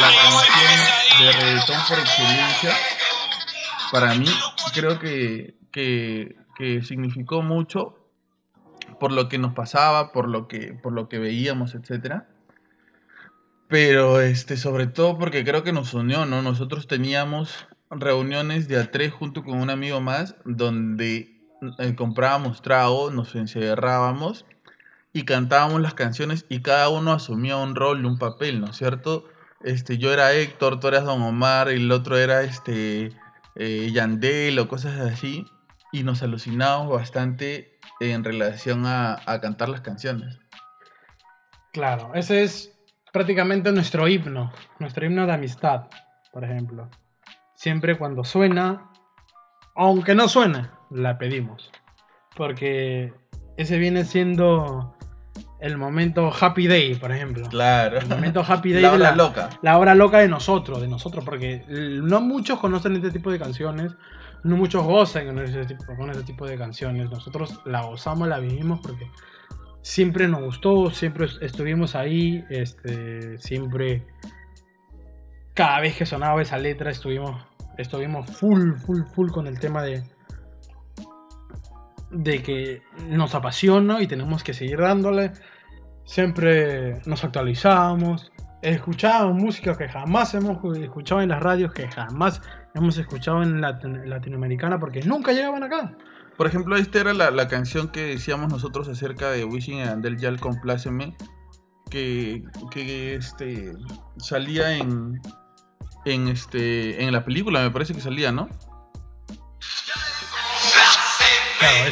la 0.00 0.08
canción 0.14 0.80
de 1.18 1.32
reggaetón 1.32 1.80
por 1.88 1.98
excelencia. 1.98 2.76
Para 3.90 4.14
mí 4.14 4.26
creo 4.74 4.98
que, 4.98 5.54
que, 5.72 6.36
que 6.56 6.82
significó 6.82 7.42
mucho 7.42 7.96
por 8.98 9.12
lo 9.12 9.28
que 9.28 9.38
nos 9.38 9.54
pasaba, 9.54 10.12
por 10.12 10.28
lo 10.28 10.46
que, 10.46 10.74
por 10.74 10.92
lo 10.92 11.08
que 11.08 11.18
veíamos, 11.18 11.74
etcétera. 11.74 12.28
Pero 13.68 14.20
este, 14.20 14.56
sobre 14.56 14.88
todo 14.88 15.16
porque 15.16 15.42
creo 15.44 15.62
que 15.62 15.72
nos 15.72 15.94
unió, 15.94 16.26
¿no? 16.26 16.42
Nosotros 16.42 16.86
teníamos 16.86 17.66
reuniones 17.90 18.68
de 18.68 18.78
a 18.78 18.90
tres 18.90 19.12
junto 19.12 19.42
con 19.42 19.60
un 19.60 19.70
amigo 19.70 20.00
más, 20.00 20.36
donde 20.44 21.40
eh, 21.78 21.94
comprábamos 21.94 22.62
trago, 22.62 23.10
nos 23.10 23.34
encerrábamos 23.34 24.46
y 25.12 25.24
cantábamos 25.24 25.80
las 25.80 25.94
canciones 25.94 26.46
y 26.48 26.62
cada 26.62 26.88
uno 26.88 27.12
asumía 27.12 27.56
un 27.56 27.74
rol, 27.74 28.04
un 28.06 28.18
papel, 28.18 28.60
¿no 28.60 28.68
es 28.68 28.76
cierto? 28.76 29.24
Este, 29.62 29.98
yo 29.98 30.12
era 30.12 30.32
Héctor, 30.32 30.80
tú 30.80 30.88
eras 30.88 31.04
Don 31.04 31.20
Omar, 31.22 31.68
el 31.68 31.90
otro 31.90 32.16
era 32.16 32.42
este 32.42 33.12
eh, 33.56 33.90
Yandel 33.92 34.58
o 34.58 34.68
cosas 34.68 34.98
así, 35.00 35.44
y 35.92 36.04
nos 36.04 36.22
alucinábamos 36.22 36.92
bastante 36.92 37.78
en 37.98 38.24
relación 38.24 38.86
a, 38.86 39.18
a 39.26 39.40
cantar 39.40 39.68
las 39.68 39.80
canciones. 39.80 40.38
Claro, 41.72 42.12
ese 42.14 42.42
es 42.42 42.72
prácticamente 43.12 43.72
nuestro 43.72 44.08
himno, 44.08 44.52
nuestro 44.78 45.04
himno 45.04 45.26
de 45.26 45.32
amistad, 45.32 45.88
por 46.32 46.44
ejemplo. 46.44 46.88
Siempre 47.60 47.98
cuando 47.98 48.24
suena, 48.24 48.90
aunque 49.74 50.14
no 50.14 50.28
suene, 50.28 50.70
la 50.88 51.18
pedimos. 51.18 51.70
Porque 52.34 53.12
ese 53.58 53.76
viene 53.76 54.06
siendo 54.06 54.96
el 55.60 55.76
momento 55.76 56.32
happy 56.32 56.66
day, 56.68 56.94
por 56.94 57.12
ejemplo. 57.12 57.46
Claro. 57.50 57.98
El 57.98 58.08
momento 58.08 58.42
happy 58.48 58.72
day 58.72 58.80
La 58.80 58.88
de 58.92 58.96
hora 58.96 59.10
la, 59.10 59.14
loca. 59.14 59.50
la 59.60 59.76
hora 59.76 59.94
loca 59.94 60.20
de 60.20 60.28
nosotros, 60.28 60.80
de 60.80 60.88
nosotros, 60.88 61.22
porque 61.22 61.62
no 61.68 62.22
muchos 62.22 62.58
conocen 62.60 62.96
este 62.96 63.10
tipo 63.10 63.30
de 63.30 63.38
canciones, 63.38 63.92
no 64.42 64.56
muchos 64.56 64.82
gozan 64.82 65.26
con 65.26 65.40
ese, 65.40 65.66
tipo, 65.66 65.84
con 65.84 66.08
ese 66.08 66.22
tipo 66.22 66.46
de 66.46 66.56
canciones. 66.56 67.10
Nosotros 67.10 67.60
la 67.66 67.82
gozamos, 67.82 68.26
la 68.26 68.38
vivimos 68.38 68.80
porque 68.80 69.06
siempre 69.82 70.28
nos 70.28 70.40
gustó, 70.40 70.90
siempre 70.92 71.26
estuvimos 71.42 71.94
ahí, 71.94 72.42
este, 72.48 73.36
siempre, 73.36 74.06
cada 75.52 75.78
vez 75.80 75.94
que 75.98 76.06
sonaba 76.06 76.40
esa 76.40 76.56
letra 76.56 76.90
estuvimos, 76.90 77.49
estuvimos 77.80 78.30
full, 78.30 78.74
full, 78.74 79.02
full 79.14 79.30
con 79.30 79.46
el 79.46 79.58
tema 79.58 79.82
de, 79.82 80.02
de 82.10 82.42
que 82.42 82.82
nos 83.08 83.34
apasiona 83.34 84.02
y 84.02 84.06
tenemos 84.06 84.42
que 84.42 84.54
seguir 84.54 84.78
dándole. 84.78 85.32
Siempre 86.04 87.00
nos 87.06 87.22
actualizábamos, 87.24 88.32
escuchábamos 88.62 89.42
música 89.42 89.76
que 89.76 89.88
jamás 89.88 90.34
hemos 90.34 90.76
escuchado 90.76 91.20
en 91.20 91.28
las 91.28 91.40
radios, 91.40 91.72
que 91.72 91.88
jamás 91.88 92.42
hemos 92.74 92.98
escuchado 92.98 93.42
en 93.42 93.60
la 93.60 93.78
latinoamericana, 94.04 94.78
porque 94.78 95.02
nunca 95.02 95.32
llegaban 95.32 95.62
acá. 95.62 95.96
Por 96.36 96.46
ejemplo, 96.46 96.76
esta 96.76 97.00
era 97.00 97.12
la, 97.12 97.48
canción 97.48 97.88
que 97.88 98.00
decíamos 98.00 98.50
nosotros 98.50 98.88
acerca 98.88 99.30
de 99.30 99.44
Wishing 99.44 99.80
and 99.80 100.02
Del 100.02 100.16
Yal 100.16 100.40
Compláceme, 100.40 101.14
que, 101.90 102.42
que 102.70 103.14
este, 103.14 103.72
salía 104.16 104.74
en, 104.76 105.20
en 106.04 106.28
este 106.28 107.02
en 107.02 107.12
la 107.12 107.24
película, 107.24 107.60
me 107.60 107.70
parece 107.70 107.94
que 107.94 108.00
salía, 108.00 108.32
¿no? 108.32 108.48
Claro. 111.58 111.90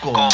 Con. 0.00 0.30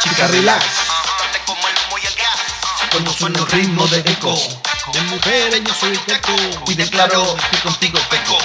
Chica 0.00 0.26
relax. 0.28 0.64
El 3.26 3.46
ritmo 3.48 3.86
de 3.88 3.98
eco. 4.00 4.34
De 4.92 5.00
mujeres 5.02 5.64
yo 5.64 5.74
soy 5.74 5.98
teco. 5.98 6.32
Y 6.68 6.74
declaro 6.74 7.36
que 7.50 7.58
contigo 7.58 7.98
peco. 8.08 8.38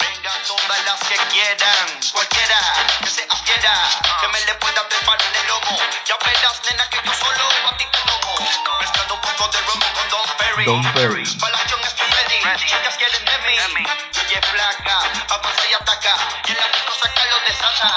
Vengan 0.00 0.40
todas 0.46 0.84
las 0.86 1.00
que 1.08 1.16
quieran, 1.32 1.86
cualquiera 2.12 2.58
que 3.00 3.10
se 3.10 3.22
adquiera, 3.28 3.72
que 4.20 4.28
me 4.28 4.40
le 4.40 4.54
pueda 4.54 4.88
preparar 4.88 5.20
el 5.20 5.46
lomo. 5.48 5.78
Ya 6.06 6.16
verás, 6.24 6.60
nena, 6.70 6.88
que 6.88 6.96
yo 7.04 7.12
solo 7.12 7.44
a 7.68 7.76
ti 7.76 7.84
te 7.92 7.98
tomo. 8.08 8.34
Mezclando 8.80 9.14
un 9.14 9.20
poco 9.20 9.48
de 9.52 9.58
rum 9.60 9.80
con 9.94 10.08
Don 10.08 10.26
Perry. 10.38 10.64
Don 10.64 10.92
Perry. 10.94 11.24
Para 11.38 11.52
la 11.52 11.62
acción 11.62 11.80
estoy 11.84 12.08
ready, 12.08 12.56
chicas 12.64 12.96
quieren 12.96 13.24
de 13.24 13.36
mí. 13.44 13.86
Y 14.30 14.32
es 14.32 14.46
flaca, 14.46 14.98
avanza 15.28 15.64
y 15.70 15.74
ataca. 15.74 16.14
Y 16.48 16.52
el 16.52 16.58
amigo 16.58 16.92
saca 17.02 17.22
lo 17.28 17.38
desata. 17.46 17.90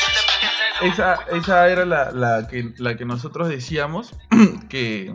Yo 0.00 0.06
te 0.12 0.20
voy 0.20 0.42
a 0.42 0.48
hacer 0.52 0.92
Esa, 0.92 1.18
esa 1.34 1.68
era 1.68 1.84
la, 1.86 2.10
la 2.12 2.46
que, 2.46 2.74
la 2.76 2.94
que 2.96 3.06
nosotros 3.06 3.48
decíamos 3.48 4.10
que, 4.68 5.14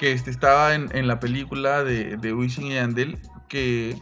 que 0.00 0.12
este, 0.12 0.30
estaba 0.30 0.74
en, 0.74 0.88
en 0.96 1.06
la 1.06 1.20
película 1.20 1.84
de, 1.84 2.16
de 2.16 2.32
Wisin 2.32 2.68
y 2.68 2.74
Yandel, 2.74 3.20
que 3.50 4.00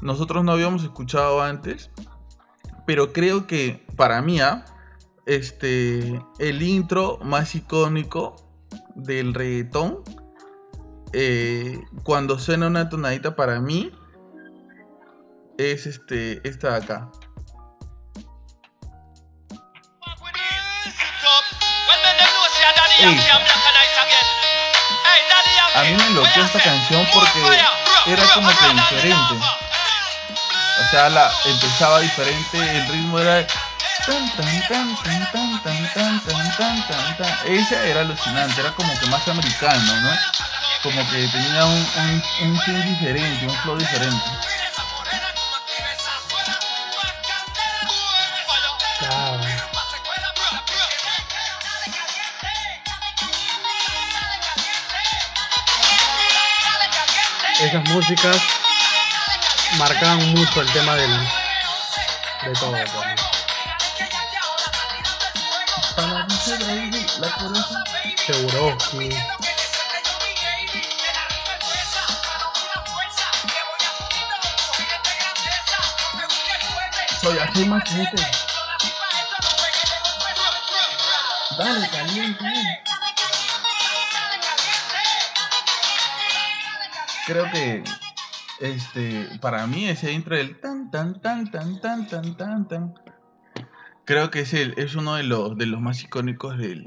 nosotros 0.00 0.42
no 0.42 0.52
habíamos 0.52 0.82
escuchado 0.82 1.42
antes, 1.42 1.90
pero 2.86 3.12
creo 3.12 3.46
que 3.46 3.84
para 3.96 4.22
mí, 4.22 4.40
ah, 4.40 4.64
este, 5.26 6.22
el 6.38 6.62
intro 6.62 7.18
más 7.22 7.54
icónico 7.54 8.48
del 8.94 9.34
reggaetón, 9.34 10.02
eh, 11.12 11.84
cuando 12.02 12.38
suena 12.38 12.68
una 12.68 12.88
tonadita 12.88 13.36
para 13.36 13.60
mí, 13.60 13.92
es 15.58 15.84
este, 15.86 16.40
esta 16.48 16.70
de 16.70 16.76
acá. 16.76 17.10
A 25.76 25.82
mí 25.82 25.92
me 25.92 26.06
enloqueó 26.06 26.42
esta 26.42 26.58
canción 26.58 27.06
porque 27.12 27.60
era 28.06 28.24
como 28.32 28.48
que 28.48 28.72
diferente. 28.72 29.34
O 30.80 30.90
sea, 30.90 31.10
la, 31.10 31.30
empezaba 31.44 32.00
diferente, 32.00 32.78
el 32.78 32.88
ritmo 32.88 33.18
era... 33.18 33.46
tan, 34.06 34.30
tan, 34.36 34.68
tan, 34.68 34.96
tan, 34.96 35.32
tan, 35.32 35.62
tan, 35.62 35.92
tan, 35.92 36.20
tan, 36.24 36.56
tan, 36.56 36.86
tan, 36.86 37.16
tan. 37.18 37.38
Ese 37.46 37.90
era 37.90 38.00
alucinante, 38.00 38.58
era 38.58 38.70
como 38.72 38.98
que 38.98 39.06
más 39.08 39.28
americano, 39.28 40.00
¿no? 40.00 40.10
Como 40.82 41.06
que 41.10 41.28
tenía 41.28 41.66
un, 41.66 41.86
un, 42.40 42.60
un 42.70 42.82
diferente, 42.88 43.46
un 43.46 43.56
flow 43.58 43.76
diferente. 43.76 44.30
Esas 57.66 57.82
músicas 57.88 58.36
marcaban 59.76 60.24
mucho 60.34 60.60
el 60.60 60.72
tema 60.72 60.94
del, 60.94 61.10
de 62.44 62.52
todo. 62.60 62.76
Seguro, 68.24 68.78
sí. 68.88 69.08
Soy 77.20 77.38
así 77.40 77.64
machete. 77.64 78.30
Dale, 81.58 81.88
caliente. 81.88 82.85
Creo 87.26 87.44
que 87.52 87.82
este 88.60 89.26
para 89.40 89.66
mí 89.66 89.88
ese 89.88 90.12
intro 90.12 90.36
del 90.36 90.60
tan 90.60 90.90
tan 90.90 91.20
tan 91.20 91.50
tan 91.50 91.80
tan 91.80 92.06
tan 92.06 92.36
tan 92.36 92.68
tan 92.68 92.94
creo 94.04 94.30
que 94.30 94.40
es 94.40 94.54
el, 94.54 94.74
es 94.78 94.94
uno 94.94 95.16
de 95.16 95.24
los 95.24 95.58
de 95.58 95.66
los 95.66 95.80
más 95.80 96.02
icónicos 96.02 96.56
del, 96.56 96.84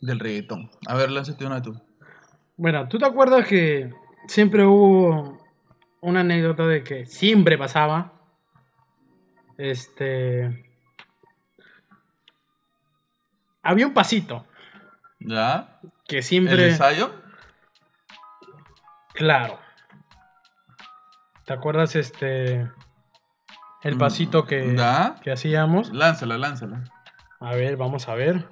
del 0.00 0.18
reggaetón. 0.18 0.70
A 0.88 0.94
ver, 0.94 1.10
lánzate 1.10 1.46
una 1.46 1.62
tú. 1.62 1.80
Bueno, 2.56 2.88
¿tú 2.88 2.98
te 2.98 3.04
acuerdas 3.04 3.46
que 3.46 3.92
siempre 4.26 4.64
hubo 4.64 5.38
una 6.00 6.20
anécdota 6.20 6.66
de 6.66 6.82
que 6.82 7.06
siempre 7.06 7.58
pasaba? 7.58 8.12
Este. 9.58 10.64
Había 13.62 13.86
un 13.86 13.94
pasito 13.94 14.46
¿Ya? 15.20 15.80
que 16.06 16.18
¿El 16.18 16.22
siempre. 16.22 16.68
ensayo? 16.70 17.14
Claro. 19.14 19.63
¿Te 21.46 21.52
acuerdas 21.52 21.94
este. 21.96 22.68
El 23.82 23.96
Mm, 23.96 23.98
pasito 23.98 24.46
que, 24.46 24.74
que 25.22 25.32
hacíamos? 25.32 25.92
Lánzala, 25.92 26.38
lánzala. 26.38 26.84
A 27.40 27.54
ver, 27.54 27.76
vamos 27.76 28.08
a 28.08 28.14
ver. 28.14 28.48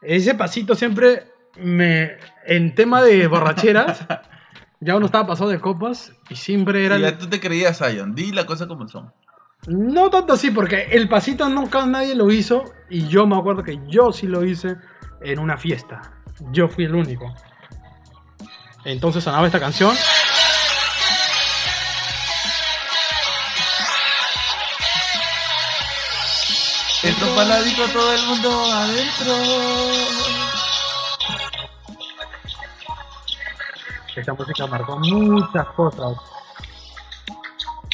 Ese 0.00 0.34
pasito 0.34 0.74
siempre 0.74 1.30
me. 1.56 2.16
En 2.46 2.74
tema 2.74 3.02
de 3.02 3.26
borracheras, 3.26 4.06
ya 4.80 4.96
uno 4.96 5.06
estaba 5.06 5.26
pasado 5.26 5.50
de 5.50 5.60
copas 5.60 6.12
y 6.30 6.36
siempre 6.36 6.86
era. 6.86 6.96
Y 6.96 7.04
el- 7.04 7.10
ya 7.12 7.18
tú 7.18 7.26
te 7.28 7.40
creías 7.40 7.78
Zion, 7.78 8.14
di 8.14 8.32
la 8.32 8.46
cosa 8.46 8.66
como 8.66 8.88
son. 8.88 9.12
No 9.66 10.08
tanto 10.08 10.32
así, 10.32 10.50
porque 10.50 10.88
el 10.92 11.08
pasito 11.10 11.46
nunca 11.50 11.84
nadie 11.84 12.14
lo 12.14 12.30
hizo 12.30 12.64
y 12.88 13.06
yo 13.08 13.26
me 13.26 13.36
acuerdo 13.36 13.62
que 13.62 13.78
yo 13.88 14.12
sí 14.12 14.26
lo 14.26 14.44
hice 14.44 14.76
en 15.20 15.38
una 15.40 15.58
fiesta. 15.58 16.00
Yo 16.52 16.68
fui 16.68 16.84
el 16.84 16.94
único. 16.94 17.34
Entonces 18.84 19.24
sonaba 19.24 19.44
esta 19.46 19.60
canción. 19.60 19.94
Esto 27.02 27.34
paladico 27.34 27.82
todo 27.92 28.12
el 28.12 28.22
mundo 28.26 28.72
adentro. 28.72 29.34
Esta 34.16 34.34
música 34.34 34.66
marcó 34.66 34.98
muchas 34.98 35.66
cosas. 35.68 36.16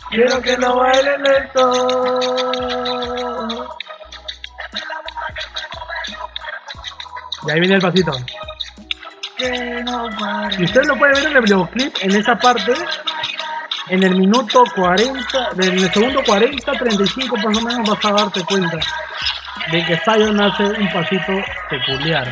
Quiero 0.09 0.41
que 0.41 0.57
no 0.57 0.77
baile 0.77 1.19
lento. 1.19 2.21
Y 7.47 7.51
ahí 7.51 7.61
viene 7.61 7.75
el 7.75 7.83
pasito. 7.83 8.13
Que 9.37 9.83
no. 9.85 10.09
Y 10.59 10.65
usted 10.65 10.85
lo 10.85 10.97
puede 10.97 11.13
ver 11.15 11.27
en 11.27 11.37
el 11.37 11.43
videoclip, 11.43 11.95
en 12.01 12.17
esa 12.17 12.37
parte, 12.37 12.73
en 13.89 14.03
el 14.03 14.17
minuto 14.17 14.65
40, 14.75 15.51
en 15.53 15.79
el 15.79 15.93
segundo 15.93 16.23
40, 16.25 16.73
35 16.73 17.37
más 17.37 17.59
o 17.59 17.61
menos 17.61 17.89
vas 17.89 18.05
a 18.05 18.13
darte 18.13 18.45
cuenta 18.45 18.79
de 19.71 19.85
que 19.85 19.97
Zion 19.99 20.41
hace 20.41 20.65
un 20.65 20.93
pasito 20.93 21.33
peculiar. 21.71 22.31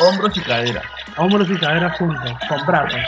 Hombros 0.00 0.36
y 0.36 0.40
cadera. 0.40 0.82
Hombros 1.16 1.50
y 1.50 1.56
caderas 1.56 1.96
juntos, 1.98 2.32
con 2.48 2.66
brazos. 2.66 3.00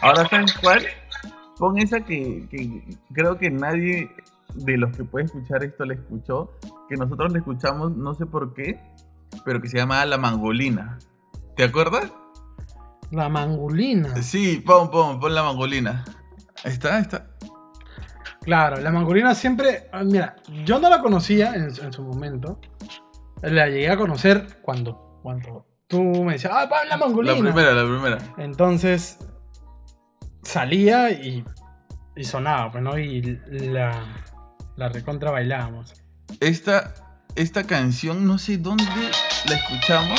Ahora 0.00 0.28
saben 0.28 0.46
cuál? 0.60 0.86
Pon 1.58 1.78
esa 1.78 2.00
que, 2.00 2.46
que 2.50 2.82
creo 3.12 3.38
que 3.38 3.50
nadie 3.50 4.10
de 4.54 4.76
los 4.76 4.96
que 4.96 5.04
puede 5.04 5.26
escuchar 5.26 5.64
esto 5.64 5.84
la 5.84 5.94
escuchó, 5.94 6.52
que 6.88 6.96
nosotros 6.96 7.32
la 7.32 7.38
escuchamos, 7.38 7.96
no 7.96 8.14
sé 8.14 8.26
por 8.26 8.54
qué, 8.54 8.80
pero 9.44 9.60
que 9.60 9.68
se 9.68 9.78
llama 9.78 10.04
La 10.06 10.18
Mangolina. 10.18 10.98
¿Te 11.56 11.64
acuerdas? 11.64 12.12
La 13.10 13.28
mangulina. 13.28 14.20
Sí, 14.22 14.62
pon, 14.64 14.90
pon, 14.90 15.18
pon 15.18 15.34
La 15.34 15.42
Mangolina. 15.42 16.04
Ahí 16.64 16.72
está, 16.72 16.96
ahí 16.96 17.02
está. 17.02 17.26
Claro, 18.42 18.76
la 18.80 18.90
mangolina 18.90 19.34
siempre. 19.34 19.88
ah, 19.92 20.02
Mira, 20.04 20.36
yo 20.64 20.78
no 20.78 20.88
la 20.90 21.00
conocía 21.00 21.54
en, 21.54 21.74
su- 21.74 21.82
en 21.82 21.92
su 21.92 22.02
momento. 22.02 22.60
La 23.42 23.66
llegué 23.68 23.90
a 23.90 23.96
conocer 23.96 24.58
cuando, 24.62 25.20
cuando 25.22 25.66
tú 25.86 26.02
me 26.24 26.32
decías, 26.34 26.52
ah, 26.54 26.66
va 26.66 26.84
la 26.84 26.96
mangolina. 26.96 27.34
La 27.34 27.40
primera, 27.40 27.72
la 27.72 27.84
primera. 27.84 28.18
Entonces 28.38 29.18
salía 30.42 31.10
y, 31.10 31.44
y 32.16 32.24
sonaba, 32.24 32.70
pues, 32.72 32.82
¿no? 32.82 32.98
Y 32.98 33.38
la, 33.50 34.02
la 34.76 34.88
recontra 34.88 35.30
bailábamos. 35.30 35.94
Esta, 36.40 36.94
esta 37.36 37.64
canción, 37.64 38.26
no 38.26 38.38
sé 38.38 38.58
dónde 38.58 38.84
la 39.48 39.54
escuchamos. 39.54 40.18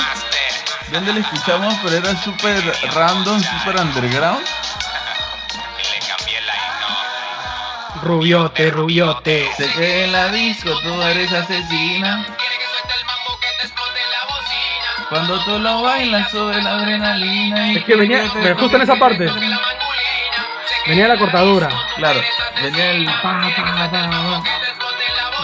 ¿Dónde 0.92 1.14
la 1.14 1.20
escuchamos? 1.20 1.76
Pero 1.84 1.98
era 1.98 2.16
súper 2.24 2.64
random, 2.96 3.42
súper 3.44 3.80
underground. 3.80 4.46
Le 5.94 6.00
cambié 6.08 6.42
la 6.42 8.02
Rubiote, 8.02 8.72
rubiote. 8.72 9.50
Sé 9.58 9.68
que 9.74 10.06
en 10.06 10.12
la 10.12 10.28
disco 10.30 10.72
tú 10.82 11.02
eres 11.04 11.32
asesina. 11.32 12.26
Cuando 15.10 15.40
tú 15.44 15.58
lo 15.60 15.82
bailas 15.82 16.30
sube 16.30 16.62
la 16.62 16.76
adrenalina. 16.76 17.74
y 17.74 17.78
Es 17.78 17.84
que 17.86 17.96
venía- 17.96 18.24
pero 18.42 18.58
justo 18.58 18.76
en 18.78 18.84
esa 18.84 18.96
parte. 18.96 19.28
Venía 20.88 21.08
la 21.08 21.18
cortadura. 21.18 21.70
Claro, 21.98 22.22
venía 22.62 22.92
el 22.92 23.06
pa, 23.06 23.42
pa, 23.56 23.90
pa. 23.92 24.44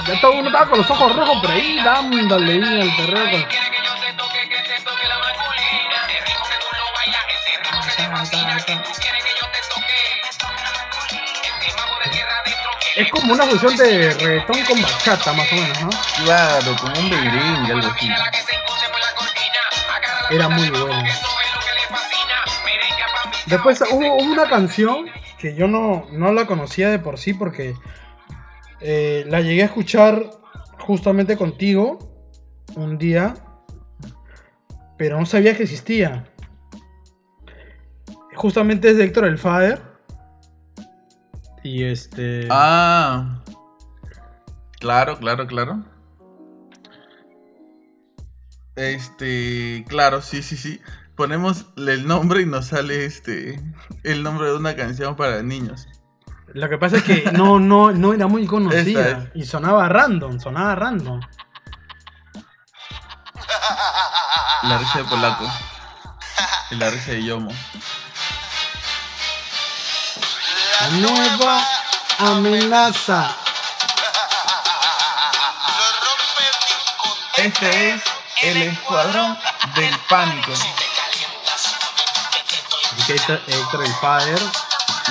Ya 0.08 0.22
todo 0.22 0.34
uno 0.34 0.48
estaba 0.48 0.68
con 0.68 0.78
los 0.80 0.90
ojos 0.92 1.16
rojos, 1.16 1.38
pero 1.42 1.54
ahí 1.54 1.80
dándole 1.84 2.54
ahí 2.54 2.82
al 2.82 2.96
perreo. 2.96 3.32
con- 3.32 3.46
Es 12.96 13.12
como 13.12 13.34
una 13.34 13.46
fusión 13.46 13.76
de 13.76 14.14
reggaetón 14.14 14.64
con 14.64 14.82
bachata, 14.82 15.34
más 15.34 15.52
o 15.52 15.56
menos, 15.56 15.84
¿no? 15.84 15.90
Claro, 16.24 16.76
como 16.80 16.98
un 16.98 17.10
merengue, 17.10 17.74
algo 17.74 17.88
así. 17.88 18.10
Era 20.32 20.50
muy 20.50 20.70
bueno. 20.70 21.04
Después 23.48 23.84
hubo, 23.92 24.16
una 24.16 24.48
canción 24.48 25.08
que 25.38 25.56
yo 25.56 25.68
no, 25.68 26.08
no 26.12 26.32
la 26.32 26.48
conocía 26.48 26.90
de 26.90 26.98
por 26.98 27.20
sí 27.20 27.34
porque 27.34 27.76
eh, 28.80 29.26
la 29.28 29.42
llegué 29.42 29.64
a 29.64 29.66
escuchar 29.66 30.32
justamente 30.80 31.38
contigo 31.38 32.00
un 32.76 32.98
día, 32.98 33.36
pero 34.98 35.20
no 35.20 35.26
sabía 35.26 35.56
que 35.56 35.64
existía. 35.64 36.26
Justamente 38.36 38.90
es 38.90 38.98
de 38.98 39.04
Héctor 39.04 39.26
el 39.26 39.38
Father. 39.38 39.95
Y 41.66 41.84
este. 41.84 42.48
Ah. 42.52 43.42
Claro, 44.80 45.18
claro, 45.18 45.48
claro. 45.48 45.84
Este, 48.76 49.84
claro, 49.88 50.22
sí, 50.22 50.44
sí, 50.44 50.58
sí. 50.58 50.80
Ponemos 51.16 51.66
el 51.78 52.06
nombre 52.06 52.44
y 52.44 52.46
nos 52.46 52.68
sale 52.68 53.06
este 53.06 53.60
el 54.04 54.22
nombre 54.22 54.50
de 54.50 54.58
una 54.58 54.76
canción 54.76 55.16
para 55.16 55.42
niños. 55.42 55.88
Lo 56.54 56.70
que 56.70 56.78
pasa 56.78 56.98
es 56.98 57.04
que 57.04 57.32
no, 57.32 57.60
no, 57.60 57.92
no 57.92 58.14
era 58.14 58.28
muy 58.28 58.46
conocida. 58.46 59.24
Es. 59.34 59.42
Y 59.42 59.46
sonaba 59.46 59.90
random, 59.90 60.40
sonaba 60.40 60.76
random. 60.76 61.20
La 64.62 64.78
risa 64.78 65.00
de 65.00 65.06
Polaco. 65.06 65.46
Y 66.70 66.76
la 66.76 66.92
risa 66.92 67.14
de 67.14 67.24
Yomo. 67.24 67.52
Nueva 70.92 71.62
amenaza. 72.20 73.30
Este 77.38 77.90
es 77.94 78.02
el 78.44 78.62
escuadrón 78.64 79.38
del 79.76 79.94
pánico. 80.10 80.52
Héctor, 83.08 83.42
Héctor 83.48 83.84
el 83.86 83.94
Father. 83.96 84.40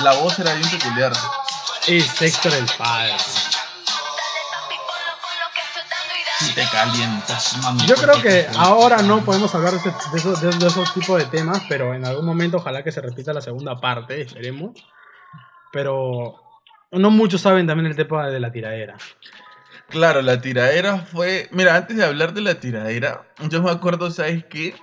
La 0.03 0.13
voz 0.13 0.37
era 0.39 0.53
bien 0.53 0.69
peculiar. 0.69 1.13
Es 1.87 2.21
Héctor 2.21 2.53
el 2.53 2.67
Father. 2.69 3.15
Si 6.39 6.51
te 6.53 6.67
calientas, 6.69 7.57
mami. 7.57 7.85
Yo 7.85 7.95
creo 7.95 8.21
que 8.21 8.49
ahora 8.57 8.97
no 9.01 9.23
podemos 9.23 9.53
hablar 9.55 9.73
de 9.73 9.93
esos, 10.17 10.41
de- 10.41 10.49
de 10.51 10.67
esos 10.67 10.93
tipos 10.93 11.17
de 11.17 11.25
temas, 11.25 11.61
pero 11.69 11.93
en 11.93 12.05
algún 12.05 12.25
momento 12.25 12.57
ojalá 12.57 12.83
que 12.83 12.91
se 12.91 13.01
repita 13.01 13.31
la 13.33 13.41
segunda 13.41 13.79
parte, 13.79 14.21
esperemos 14.21 14.71
pero 15.75 16.35
no 16.89 17.11
muchos 17.11 17.41
saben 17.41 17.67
también 17.67 17.87
el 17.87 17.97
tema 17.97 18.29
de 18.29 18.39
la 18.39 18.49
tiradera. 18.49 18.95
Claro, 19.89 20.21
la 20.21 20.39
tiradera 20.39 20.99
fue. 20.99 21.49
Mira, 21.51 21.75
antes 21.75 21.97
de 21.97 22.05
hablar 22.05 22.33
de 22.33 22.39
la 22.39 22.61
tiradera, 22.61 23.23
yo 23.49 23.61
me 23.61 23.69
acuerdo, 23.69 24.09
¿sabes 24.09 24.45
qué? 24.45 24.73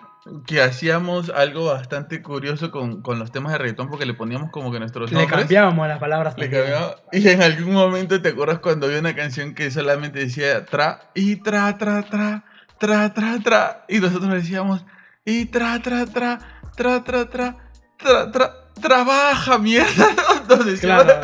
Que 0.46 0.60
hacíamos 0.60 1.30
algo 1.30 1.64
bastante 1.64 2.20
curioso 2.20 2.70
con, 2.70 3.00
con 3.00 3.18
los 3.18 3.32
temas 3.32 3.52
de 3.52 3.58
reggaetón 3.58 3.88
porque 3.88 4.04
le 4.04 4.12
poníamos 4.12 4.50
como 4.50 4.70
que 4.70 4.80
nuestros 4.80 5.10
le 5.10 5.16
nombres. 5.16 5.34
Le 5.34 5.40
cambiábamos 5.44 5.88
las 5.88 5.98
palabras. 5.98 6.36
Le 6.36 6.50
cambiábamos. 6.50 6.96
Y 7.10 7.26
en 7.26 7.40
algún 7.40 7.72
momento 7.72 8.20
te 8.20 8.28
acuerdas 8.28 8.58
cuando 8.58 8.86
había 8.86 8.98
una 8.98 9.16
canción 9.16 9.54
que 9.54 9.70
solamente 9.70 10.18
decía 10.18 10.66
tra 10.66 11.10
y 11.14 11.36
tra, 11.36 11.78
tra, 11.78 12.02
tra, 12.02 12.44
tra, 12.78 13.14
tra, 13.14 13.38
tra. 13.42 13.84
Y 13.88 13.98
nosotros 13.98 14.30
decíamos 14.30 14.84
y 15.24 15.46
tra, 15.46 15.80
tra, 15.80 16.04
tra, 16.04 16.38
tra, 16.76 17.02
tra, 17.02 17.30
tra, 17.30 17.56
tra, 17.96 18.30
tra 18.30 18.61
trabaja 18.80 19.58
mierda. 19.58 20.06
Decíamos- 20.64 21.04
Claro, 21.04 21.20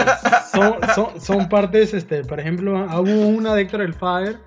son, 0.52 0.76
son, 0.94 1.20
son 1.20 1.48
partes, 1.48 1.92
este, 1.94 2.24
por 2.24 2.40
ejemplo, 2.40 2.72
hubo 3.00 3.26
una 3.28 3.54
de 3.54 3.62
Héctor 3.62 3.82
el 3.82 3.94
Father 3.94 4.38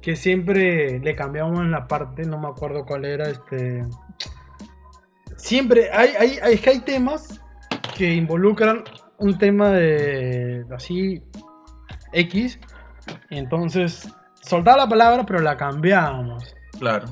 que 0.00 0.16
siempre 0.16 0.98
le 0.98 1.14
cambiamos 1.14 1.64
la 1.66 1.86
parte, 1.86 2.24
no 2.24 2.38
me 2.38 2.48
acuerdo 2.48 2.84
cuál 2.84 3.04
era, 3.04 3.28
este... 3.28 3.84
Siempre, 5.36 5.90
hay, 5.92 6.10
hay, 6.18 6.38
hay- 6.42 6.54
es 6.54 6.60
que 6.60 6.70
hay 6.70 6.80
temas 6.80 7.40
que 7.96 8.12
involucran 8.14 8.84
un 9.18 9.38
tema 9.38 9.70
de, 9.70 10.64
así, 10.74 11.22
X, 12.12 12.58
entonces 13.30 14.08
soltaba 14.42 14.78
la 14.78 14.88
palabra 14.88 15.24
pero 15.26 15.40
la 15.40 15.56
cambiábamos. 15.56 16.54
Claro. 16.78 17.06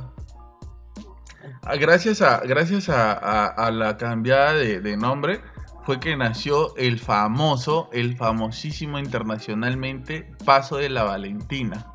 Ah, 1.63 1.77
Gracias 1.77 2.23
a, 2.23 2.41
gracias 2.41 2.89
a, 2.89 3.71
la 3.73 3.97
cambiada 3.97 4.55
de, 4.55 4.97
nombre 4.97 5.41
fue 5.85 6.01
que 6.01 6.17
nació 6.17 6.77
el 6.77 6.99
famoso, 6.99 7.89
el 7.93 8.17
famosísimo 8.17 8.99
internacionalmente 8.99 10.31
Paso 10.45 10.77
de 10.77 10.91
la 10.91 11.05
Valentina. 11.05 11.87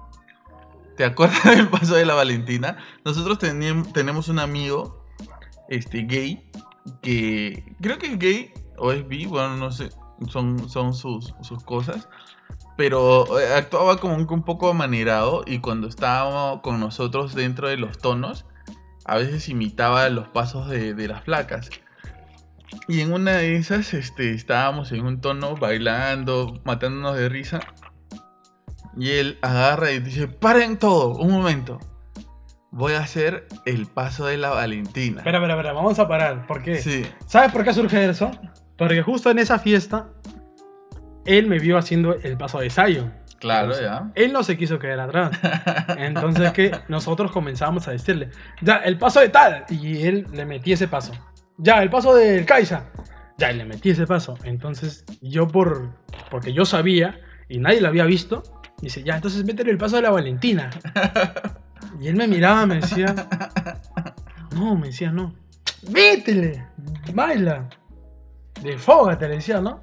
¿Te 0.98 1.06
acuerdas 1.06 1.44
del 1.56 1.68
Paso 1.68 1.96
de 1.96 2.06
la 2.06 2.14
Valentina? 2.14 2.78
Nosotros 3.04 3.40
tenemos 3.40 4.28
un 4.28 4.40
amigo 4.40 5.06
este, 5.70 6.04
gay 6.04 6.50
que 7.02 7.76
creo 7.82 7.98
que 7.98 8.08
es 8.08 8.20
gay 8.20 8.54
o 8.78 8.92
es 8.92 9.08
bi, 9.08 9.26
bueno, 9.26 9.56
no 9.58 9.72
sé, 9.72 9.90
son, 10.28 10.70
son 10.70 10.94
sus, 10.94 11.34
sus 11.42 11.64
cosas. 11.64 12.08
Pero 12.78 13.40
eh, 13.40 13.54
actuaba 13.54 13.98
como 13.98 14.16
un, 14.16 14.28
un 14.30 14.44
poco 14.44 14.70
amanerado 14.70 15.44
y 15.48 15.60
cuando 15.60 15.88
estaba 15.88 16.62
con 16.62 16.80
nosotros 16.80 17.34
dentro 17.34 17.70
de 17.70 17.78
los 17.78 17.98
tonos, 17.98 18.46
a 19.06 19.18
veces 19.18 19.48
imitaba 19.50 20.10
los 20.10 20.28
pasos 20.28 20.70
de, 20.70 20.94
de 20.94 21.08
las 21.08 21.24
flacas. 21.24 21.70
Y 22.88 23.02
en 23.02 23.14
una 23.14 23.34
de 23.34 23.56
esas 23.56 23.94
este, 23.94 24.34
estábamos 24.34 24.92
en 24.92 25.06
un 25.06 25.22
tono 25.22 25.56
bailando, 25.56 26.60
matándonos 26.66 27.16
de 27.16 27.30
risa. 27.30 27.60
Y 28.98 29.12
él 29.12 29.38
agarra 29.42 29.92
y 29.92 30.00
dice, 30.00 30.28
paren 30.28 30.78
todo, 30.78 31.16
un 31.16 31.32
momento. 31.32 31.80
Voy 32.72 32.94
a 32.94 33.00
hacer 33.00 33.48
el 33.66 33.86
paso 33.86 34.26
de 34.26 34.38
la 34.38 34.50
Valentina. 34.50 35.20
Espera, 35.20 35.38
espera, 35.38 35.54
espera, 35.54 35.74
vamos 35.74 36.00
a 36.00 36.08
parar, 36.08 36.46
¿por 36.48 36.62
qué? 36.62 36.78
Sí, 36.78 37.06
¿Sabes 37.26 37.52
por 37.52 37.64
qué 37.64 37.74
surge 37.74 38.10
eso? 38.10 38.32
Porque 38.78 39.02
justo 39.02 39.30
en 39.32 39.40
esa 39.40 39.60
fiesta, 39.60 40.10
él 41.26 41.48
me 41.48 41.60
vio 41.60 41.78
haciendo 41.78 42.16
el 42.16 42.38
paso 42.38 42.60
de 42.60 42.70
Zion. 42.70 43.14
Claro, 43.46 43.74
Entonces, 43.74 43.86
ya. 43.86 44.12
Él 44.16 44.34
no 44.34 44.44
se 44.44 44.58
quiso 44.58 44.80
quedar 44.80 45.00
atrás. 45.00 45.32
Entonces 45.98 46.52
que 46.52 46.72
nosotros 46.88 47.32
comenzamos 47.32 47.88
a 47.88 47.92
decirle, 47.92 48.30
ya, 48.62 48.78
el 48.78 48.98
paso 48.98 49.20
de 49.20 49.30
tal. 49.30 49.66
Y 49.70 50.06
él 50.06 50.28
le 50.34 50.46
metí 50.46 50.74
ese 50.74 50.88
paso. 50.88 51.14
Ya, 51.58 51.82
el 51.82 51.90
paso 51.90 52.14
del 52.16 52.46
Kaisa. 52.46 52.86
Ya, 53.38 53.52
y 53.52 53.58
le 53.58 53.66
metí 53.66 53.92
ese 53.92 54.08
paso. 54.08 54.36
Entonces 54.44 55.06
yo 55.22 55.48
por, 55.48 55.92
porque 56.30 56.54
yo 56.54 56.66
sabía 56.66 57.20
y 57.48 57.60
nadie 57.60 57.82
lo 57.82 57.88
había 57.88 58.06
visto, 58.06 58.44
dice, 58.82 59.04
ya, 59.04 59.16
entonces 59.16 59.46
métele 59.46 59.72
el 59.72 59.78
paso 59.78 59.98
de 59.98 60.02
la 60.02 60.12
Valentina. 60.12 60.70
Y 62.02 62.08
él 62.10 62.16
me 62.16 62.28
miraba, 62.28 62.66
me 62.66 62.76
decía, 62.76 63.14
no, 64.56 64.76
me 64.76 64.88
decía, 64.88 65.12
no. 65.12 65.34
Métele, 65.90 66.66
baila. 67.14 67.70
Desfógate, 68.62 69.30
le 69.30 69.36
decía, 69.36 69.62
¿no? 69.62 69.82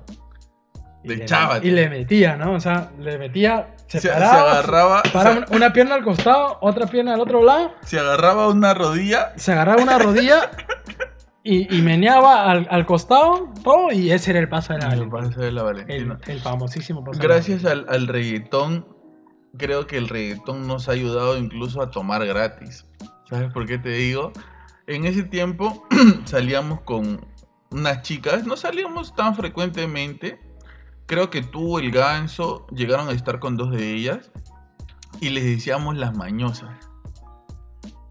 Le- 1.05 1.15
echaba. 1.25 1.59
Y 1.63 1.71
le 1.71 1.89
metía, 1.89 2.37
¿no? 2.37 2.53
O 2.55 2.61
sea, 2.61 2.91
le 3.01 3.19
metía, 3.19 3.75
se, 3.87 4.01
Se, 4.01 4.09
se 4.09 4.15
paraba, 4.15 4.53
agarraba, 4.53 5.03
paraba 5.13 5.33
se- 5.35 5.39
una- 5.53 5.57
una 5.57 5.73
pierna 5.73 5.95
al 5.97 6.05
costado, 6.05 6.59
otra 6.61 6.87
pierna 6.87 7.15
al 7.15 7.21
otro 7.21 7.43
lado, 7.43 7.73
se 7.83 7.99
agarraba 7.99 8.49
una 8.49 8.73
rodilla. 8.75 9.33
se 9.37 9.53
agarraba 9.53 9.83
una 9.83 9.99
rodilla 9.99 10.51
y, 11.45 11.77
y 11.77 11.83
meneaba 11.83 12.51
al, 12.51 12.69
al 12.71 12.87
costado, 12.87 13.53
todo, 13.65 13.91
y 13.91 14.13
ese 14.13 14.31
era 14.31 14.41
el 14.41 14.49
paso 14.49 14.73
de 14.75 14.79
la 14.79 14.87
Valentina. 14.89 15.11
pasó 15.29 15.41
de 15.41 15.53
la 15.53 15.61
El, 15.61 15.67
Valentina. 15.67 16.19
el 16.29 16.41
famosísimo 16.41 17.03
paso 17.05 17.19
de 17.21 17.27
la 17.29 17.35
Gracias 17.35 17.65
al, 17.65 17.85
al 17.89 18.07
reggaetón, 18.07 18.87
creo 19.59 19.87
que 19.89 19.97
el 19.99 20.09
reggaetón 20.09 20.67
nos 20.69 20.89
ha 20.89 20.93
ayudado 20.93 21.37
incluso 21.37 21.83
a 21.83 21.91
tomar 21.91 22.25
gratis. 22.27 22.87
¿Sabes 23.29 23.53
por 23.53 23.67
qué 23.67 23.79
te 23.79 23.89
digo? 23.91 24.33
En 24.87 25.05
ese 25.07 25.25
tiempo 25.25 25.87
salíamos 26.27 26.81
con 26.83 27.27
unas 27.71 28.03
chicas, 28.03 28.45
no 28.47 28.57
salíamos 28.57 29.15
tan 29.17 29.35
frecuentemente. 29.35 30.39
Creo 31.13 31.29
que 31.29 31.43
tú, 31.43 31.79
el 31.79 31.91
ganso, 31.91 32.67
llegaron 32.75 33.11
a 33.11 33.13
estar 33.13 33.39
con 33.39 33.59
dos 33.59 33.71
de 33.71 33.93
ellas 33.93 34.31
y 35.21 35.29
les 35.29 35.45
decíamos 35.45 35.95
las 35.95 36.17
mañosas. 36.17 36.71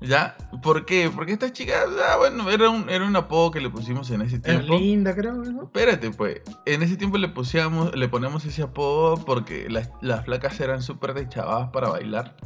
¿Ya? 0.02 0.38
¿Por 0.62 0.86
qué? 0.86 1.10
Porque 1.10 1.34
estas 1.34 1.52
chicas, 1.52 1.86
ah, 2.08 2.18
bueno, 2.18 2.48
era 2.52 2.70
un, 2.70 2.92
era 2.92 3.04
un 3.04 3.16
apodo 3.16 3.50
que 3.50 3.60
le 3.60 3.72
pusimos 3.72 4.12
en 4.12 4.22
ese 4.22 4.36
Es 4.36 4.44
tiempo. 4.44 4.78
linda, 4.78 5.16
creo, 5.16 5.34
¿no? 5.34 5.64
Espérate, 5.64 6.12
pues. 6.12 6.42
En 6.68 6.84
ese 6.84 6.96
tiempo 6.96 7.18
le 7.18 7.28
pusiéramos, 7.30 7.96
le 7.96 8.08
ponemos 8.08 8.46
ese 8.46 8.62
apodo 8.62 9.16
porque 9.26 9.68
las, 9.68 9.90
las 10.02 10.24
flacas 10.26 10.60
eran 10.60 10.84
súper 10.84 11.16
deschavadas 11.16 11.72
para 11.72 11.90
bailar. 11.90 12.38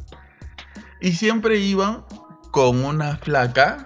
Y 1.02 1.12
siempre 1.12 1.58
iban 1.58 2.06
con 2.50 2.82
una 2.82 3.18
flaca 3.18 3.84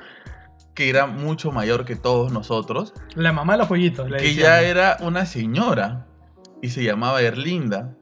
que 0.74 0.88
era 0.88 1.08
mucho 1.08 1.50
mayor 1.50 1.84
que 1.84 1.96
todos 1.96 2.30
nosotros, 2.30 2.94
La 3.16 3.32
mamá 3.32 3.54
de 3.54 3.58
los 3.58 3.66
pollitos. 3.66 4.08
le 4.08 4.18
que 4.18 4.36
ya 4.36 4.62
era 4.62 4.98
una 5.00 5.26
señora 5.26 6.06
y 6.62 6.70
se 6.70 6.84
llamaba 6.84 7.22
Erlinda. 7.22 7.96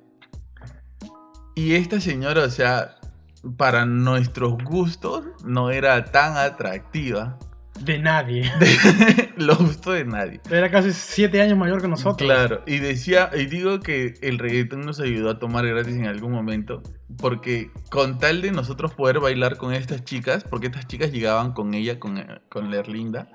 Y 1.55 1.75
esta 1.75 2.01
señora, 2.01 2.45
o 2.45 2.51
sea, 2.51 2.99
para 3.57 3.85
nuestros 3.85 4.63
gustos 4.63 5.25
no 5.45 5.71
era 5.71 6.05
tan 6.05 6.37
atractiva. 6.37 7.39
De 7.81 7.99
nadie. 7.99 8.51
Los 9.37 9.59
gustos 9.59 9.95
de 9.95 10.05
nadie. 10.05 10.41
Era 10.51 10.71
casi 10.71 10.93
siete 10.93 11.41
años 11.41 11.57
mayor 11.57 11.81
que 11.81 11.89
nosotros. 11.89 12.17
Claro, 12.17 12.63
y 12.67 12.79
decía, 12.79 13.31
y 13.33 13.47
digo 13.47 13.81
que 13.81 14.15
el 14.23 14.39
reggaetón 14.39 14.81
nos 14.81 14.99
ayudó 14.99 15.31
a 15.31 15.39
tomar 15.39 15.67
gratis 15.67 15.95
en 15.95 16.07
algún 16.07 16.33
momento, 16.33 16.83
porque 17.19 17.71
con 17.91 18.19
tal 18.19 18.43
de 18.43 18.51
nosotros 18.51 18.95
poder 18.95 19.21
bailar 19.21 19.57
con 19.57 19.73
estas 19.73 20.05
chicas, 20.05 20.43
porque 20.43 20.67
estas 20.67 20.89
chicas 20.89 21.13
llegaban 21.13 21.53
con 21.53 21.75
ella, 21.75 22.01
con, 22.01 22.21
con 22.49 22.71
la 22.71 22.79
Erlinda, 22.79 23.29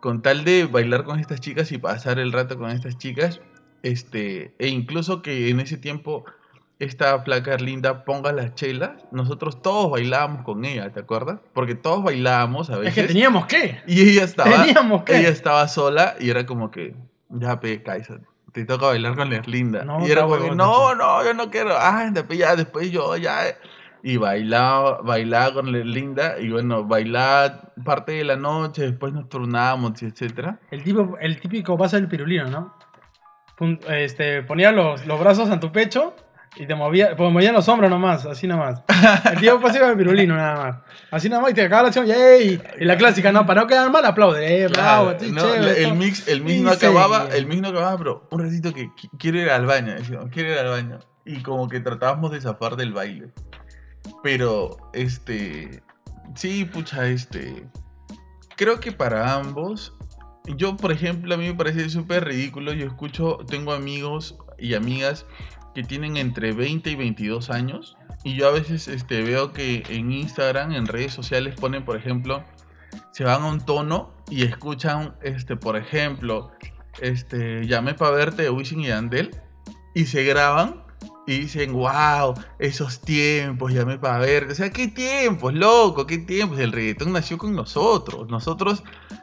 con 0.00 0.22
tal 0.22 0.44
de 0.44 0.64
bailar 0.64 1.04
con 1.04 1.18
estas 1.18 1.40
chicas 1.40 1.70
y 1.72 1.78
pasar 1.78 2.18
el 2.18 2.32
rato 2.32 2.56
con 2.56 2.70
estas 2.70 2.96
chicas, 2.96 3.40
este, 3.82 4.54
e 4.58 4.68
incluso 4.68 5.22
que 5.22 5.48
en 5.50 5.60
ese 5.60 5.76
tiempo 5.76 6.24
esta 6.78 7.20
flaca 7.22 7.54
Erlinda 7.54 8.04
ponga 8.04 8.30
las 8.32 8.54
chelas, 8.54 8.92
nosotros 9.10 9.62
todos 9.62 9.90
bailábamos 9.90 10.42
con 10.44 10.64
ella, 10.64 10.92
¿te 10.92 11.00
acuerdas? 11.00 11.40
Porque 11.52 11.74
todos 11.74 12.04
bailábamos 12.04 12.70
a 12.70 12.74
Es 12.74 12.80
veces. 12.80 12.94
que 12.94 13.08
teníamos 13.08 13.46
que. 13.46 13.80
Y 13.86 14.08
ella 14.10 14.24
estaba, 14.24 14.64
Teníamos 14.64 15.02
que. 15.02 15.18
ella 15.18 15.28
estaba 15.28 15.66
sola 15.66 16.14
y 16.20 16.30
era 16.30 16.46
como 16.46 16.70
que, 16.70 16.94
ya 17.30 17.58
pe, 17.58 17.82
Kaiser, 17.82 18.20
te 18.52 18.64
toca 18.64 18.86
bailar 18.86 19.16
con 19.16 19.28
la 19.28 19.36
Erlinda. 19.36 19.84
No, 19.84 20.06
y 20.06 20.10
era 20.10 20.22
como 20.22 20.38
que, 20.38 20.50
no, 20.54 20.94
no, 20.94 21.24
yo 21.24 21.34
no 21.34 21.50
quiero, 21.50 21.74
ah, 21.76 22.10
ya, 22.30 22.54
después 22.56 22.90
yo, 22.92 23.16
ya. 23.16 23.40
Y 24.04 24.16
bailaba, 24.16 25.00
bailaba 25.02 25.54
con 25.54 25.72
la 25.72 25.78
Erlinda 25.78 26.38
y 26.38 26.50
bueno, 26.50 26.84
bailaba 26.84 27.72
parte 27.84 28.12
de 28.12 28.22
la 28.24 28.36
noche, 28.36 28.82
después 28.82 29.12
nos 29.12 29.28
turnábamos, 29.28 30.00
etcétera. 30.00 30.60
El, 30.70 30.84
tipo, 30.84 31.18
el 31.20 31.40
típico 31.40 31.76
paso 31.76 31.96
del 31.96 32.06
pirulino, 32.06 32.48
¿no? 32.48 32.77
Este, 33.88 34.42
ponía 34.42 34.72
los, 34.72 35.04
los 35.06 35.18
brazos 35.20 35.50
en 35.50 35.58
tu 35.60 35.72
pecho 35.72 36.14
y 36.56 36.66
te 36.66 36.74
movía, 36.74 37.14
pues 37.16 37.32
movían 37.32 37.54
los 37.54 37.68
hombros 37.68 37.90
nomás, 37.90 38.24
así 38.26 38.46
nomás. 38.46 38.82
El 39.32 39.38
tipo 39.40 39.60
pasivo 39.60 39.86
del 39.86 39.96
pirulino 39.96 40.34
nada 40.34 40.56
más. 40.56 40.76
Así 41.10 41.28
nada 41.28 41.42
más 41.42 41.50
y 41.52 41.54
te 41.54 41.62
acaba 41.62 41.82
la 41.82 41.88
acción, 41.88 42.06
¡yay! 42.06 42.60
Y 42.80 42.84
la 42.84 42.96
clásica, 42.96 43.30
no, 43.32 43.46
para 43.46 43.60
no 43.62 43.66
quedar 43.66 43.90
mal, 43.90 44.04
aplaude, 44.04 44.62
¡eh, 44.62 44.68
bravo! 44.68 45.12
Claro, 45.16 45.32
no, 45.32 45.42
chévere, 45.42 45.84
el 45.84 45.94
mix, 45.94 46.26
el 46.28 46.42
mix 46.42 46.56
Y 46.56 46.60
no 46.62 46.70
acababa, 46.70 47.28
el 47.34 47.46
mix 47.46 47.60
no 47.62 47.68
acababa, 47.68 47.98
pero 47.98 48.28
un 48.30 48.40
ratito 48.40 48.72
que 48.72 48.86
qui- 48.90 49.10
quiero 49.18 49.38
ir 49.38 49.50
al 49.50 49.66
baño, 49.66 49.94
decíamos, 49.94 50.30
quiero 50.30 50.52
ir 50.52 50.58
al 50.58 50.68
baño. 50.68 50.98
Y 51.24 51.42
como 51.42 51.68
que 51.68 51.80
tratábamos 51.80 52.30
de 52.32 52.40
zafar 52.40 52.76
del 52.76 52.92
baile. 52.92 53.28
Pero, 54.22 54.76
este, 54.94 55.82
sí, 56.34 56.64
pucha, 56.64 57.06
este, 57.06 57.66
creo 58.56 58.80
que 58.80 58.90
para 58.92 59.34
ambos, 59.34 59.94
yo, 60.56 60.76
por 60.76 60.92
ejemplo, 60.92 61.34
a 61.34 61.38
mí 61.38 61.46
me 61.46 61.54
parece 61.54 61.88
súper 61.90 62.24
ridículo, 62.24 62.72
yo 62.72 62.86
escucho, 62.86 63.38
tengo 63.48 63.72
amigos 63.72 64.36
y 64.58 64.74
amigas 64.74 65.26
que 65.74 65.82
tienen 65.82 66.16
entre 66.16 66.52
20 66.52 66.90
y 66.90 66.94
22 66.94 67.50
años, 67.50 67.96
y 68.24 68.34
yo 68.34 68.48
a 68.48 68.52
veces, 68.52 68.88
este, 68.88 69.22
veo 69.22 69.52
que 69.52 69.84
en 69.88 70.12
Instagram, 70.12 70.72
en 70.72 70.86
redes 70.86 71.12
sociales 71.12 71.54
ponen, 71.54 71.84
por 71.84 71.96
ejemplo, 71.96 72.42
se 73.12 73.24
van 73.24 73.42
a 73.42 73.46
un 73.46 73.60
tono 73.60 74.12
y 74.30 74.44
escuchan, 74.44 75.14
este, 75.22 75.56
por 75.56 75.76
ejemplo, 75.76 76.50
este, 77.00 77.66
llamé 77.66 77.94
para 77.94 78.12
verte 78.12 78.42
de 78.42 78.50
Wisin 78.50 78.80
y 78.80 78.90
Andel 78.90 79.30
y 79.94 80.06
se 80.06 80.24
graban 80.24 80.82
y 81.26 81.40
dicen, 81.40 81.74
wow, 81.74 82.34
esos 82.58 83.00
tiempos, 83.00 83.72
llamé 83.72 83.98
para 83.98 84.18
verte. 84.18 84.52
O 84.52 84.54
sea, 84.54 84.70
¿qué 84.70 84.88
tiempos, 84.88 85.52
loco? 85.52 86.06
¿Qué 86.06 86.16
tiempos? 86.18 86.58
El 86.58 86.72
reggaetón 86.72 87.12
nació 87.12 87.36
con 87.36 87.54
nosotros. 87.54 88.28
Nosotros, 88.30 88.82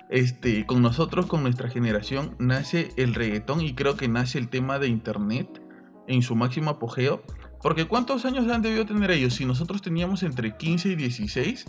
este, 0.10 0.68
con 0.68 0.84
nosotros, 0.84 1.26
con 1.26 1.42
nuestra 1.42 1.68
generación, 1.68 2.36
nace 2.38 2.92
el 2.98 3.16
reggaetón 3.16 3.62
y 3.62 3.74
creo 3.74 3.98
que 3.98 4.08
nace 4.08 4.38
el 4.38 4.50
tema 4.50 4.78
de 4.78 4.88
internet 4.88 5.62
en 6.08 6.22
su 6.22 6.36
máximo 6.36 6.70
apogeo. 6.70 7.24
Porque 7.62 7.88
¿cuántos 7.88 8.24
años 8.26 8.48
han 8.52 8.62
debido 8.62 8.86
tener 8.86 9.10
ellos? 9.10 9.34
Si 9.34 9.46
nosotros 9.46 9.82
teníamos 9.82 10.22
entre 10.22 10.56
15 10.56 10.90
y 10.90 10.96
16, 10.96 11.66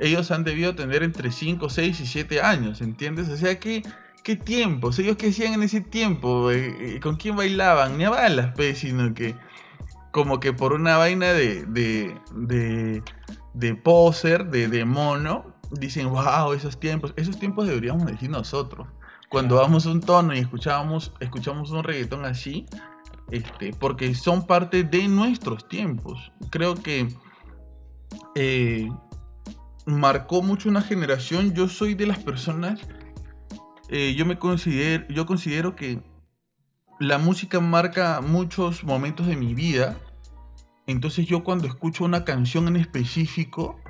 ellos 0.00 0.30
han 0.30 0.44
debido 0.44 0.74
tener 0.74 1.02
entre 1.02 1.30
5, 1.30 1.68
6 1.68 2.00
y 2.00 2.06
7 2.06 2.40
años, 2.40 2.80
¿entiendes? 2.80 3.28
O 3.28 3.36
sea, 3.36 3.58
¿qué, 3.60 3.82
qué 4.24 4.34
tiempos? 4.34 4.98
¿Ellos 4.98 5.16
qué 5.16 5.28
hacían 5.28 5.52
en 5.52 5.62
ese 5.62 5.80
tiempo? 5.80 6.50
Eh, 6.50 6.96
eh, 6.96 7.00
¿Con 7.00 7.16
quién 7.16 7.36
bailaban? 7.36 7.96
Ni 7.96 8.04
a 8.04 8.10
balas, 8.10 8.52
pues, 8.56 8.78
sino 8.78 9.14
que 9.14 9.36
como 10.10 10.40
que 10.40 10.52
por 10.52 10.72
una 10.72 10.96
vaina 10.96 11.32
de, 11.32 11.64
de, 11.66 12.18
de, 12.34 13.02
de 13.52 13.74
poser, 13.74 14.46
de, 14.46 14.68
de 14.68 14.84
mono, 14.84 15.54
dicen, 15.70 16.08
wow, 16.08 16.52
esos 16.52 16.80
tiempos. 16.80 17.12
Esos 17.16 17.38
tiempos 17.38 17.66
deberíamos 17.66 18.06
decir 18.06 18.30
nosotros. 18.30 18.88
Cuando 19.28 19.56
vamos 19.56 19.86
a 19.86 19.90
un 19.90 20.00
tono 20.00 20.34
y 20.34 20.38
escuchábamos, 20.38 21.12
escuchamos 21.20 21.70
un 21.70 21.82
reggaetón 21.82 22.24
así, 22.24 22.66
este, 23.30 23.72
porque 23.72 24.14
son 24.14 24.46
parte 24.46 24.84
de 24.84 25.08
nuestros 25.08 25.68
tiempos. 25.68 26.32
Creo 26.50 26.74
que 26.74 27.08
eh, 28.36 28.88
marcó 29.86 30.42
mucho 30.42 30.68
una 30.68 30.82
generación. 30.82 31.52
Yo 31.54 31.68
soy 31.68 31.94
de 31.94 32.06
las 32.06 32.18
personas, 32.20 32.80
eh, 33.88 34.14
yo 34.16 34.26
me 34.26 34.38
considero, 34.38 35.06
yo 35.08 35.26
considero 35.26 35.76
que 35.76 36.02
la 37.00 37.18
música 37.18 37.60
marca 37.60 38.20
muchos 38.20 38.84
momentos 38.84 39.26
de 39.26 39.36
mi 39.36 39.54
vida. 39.54 39.98
Entonces 40.86 41.26
yo 41.26 41.44
cuando 41.44 41.66
escucho 41.66 42.04
una 42.04 42.24
canción 42.24 42.68
en 42.68 42.76
específico, 42.76 43.80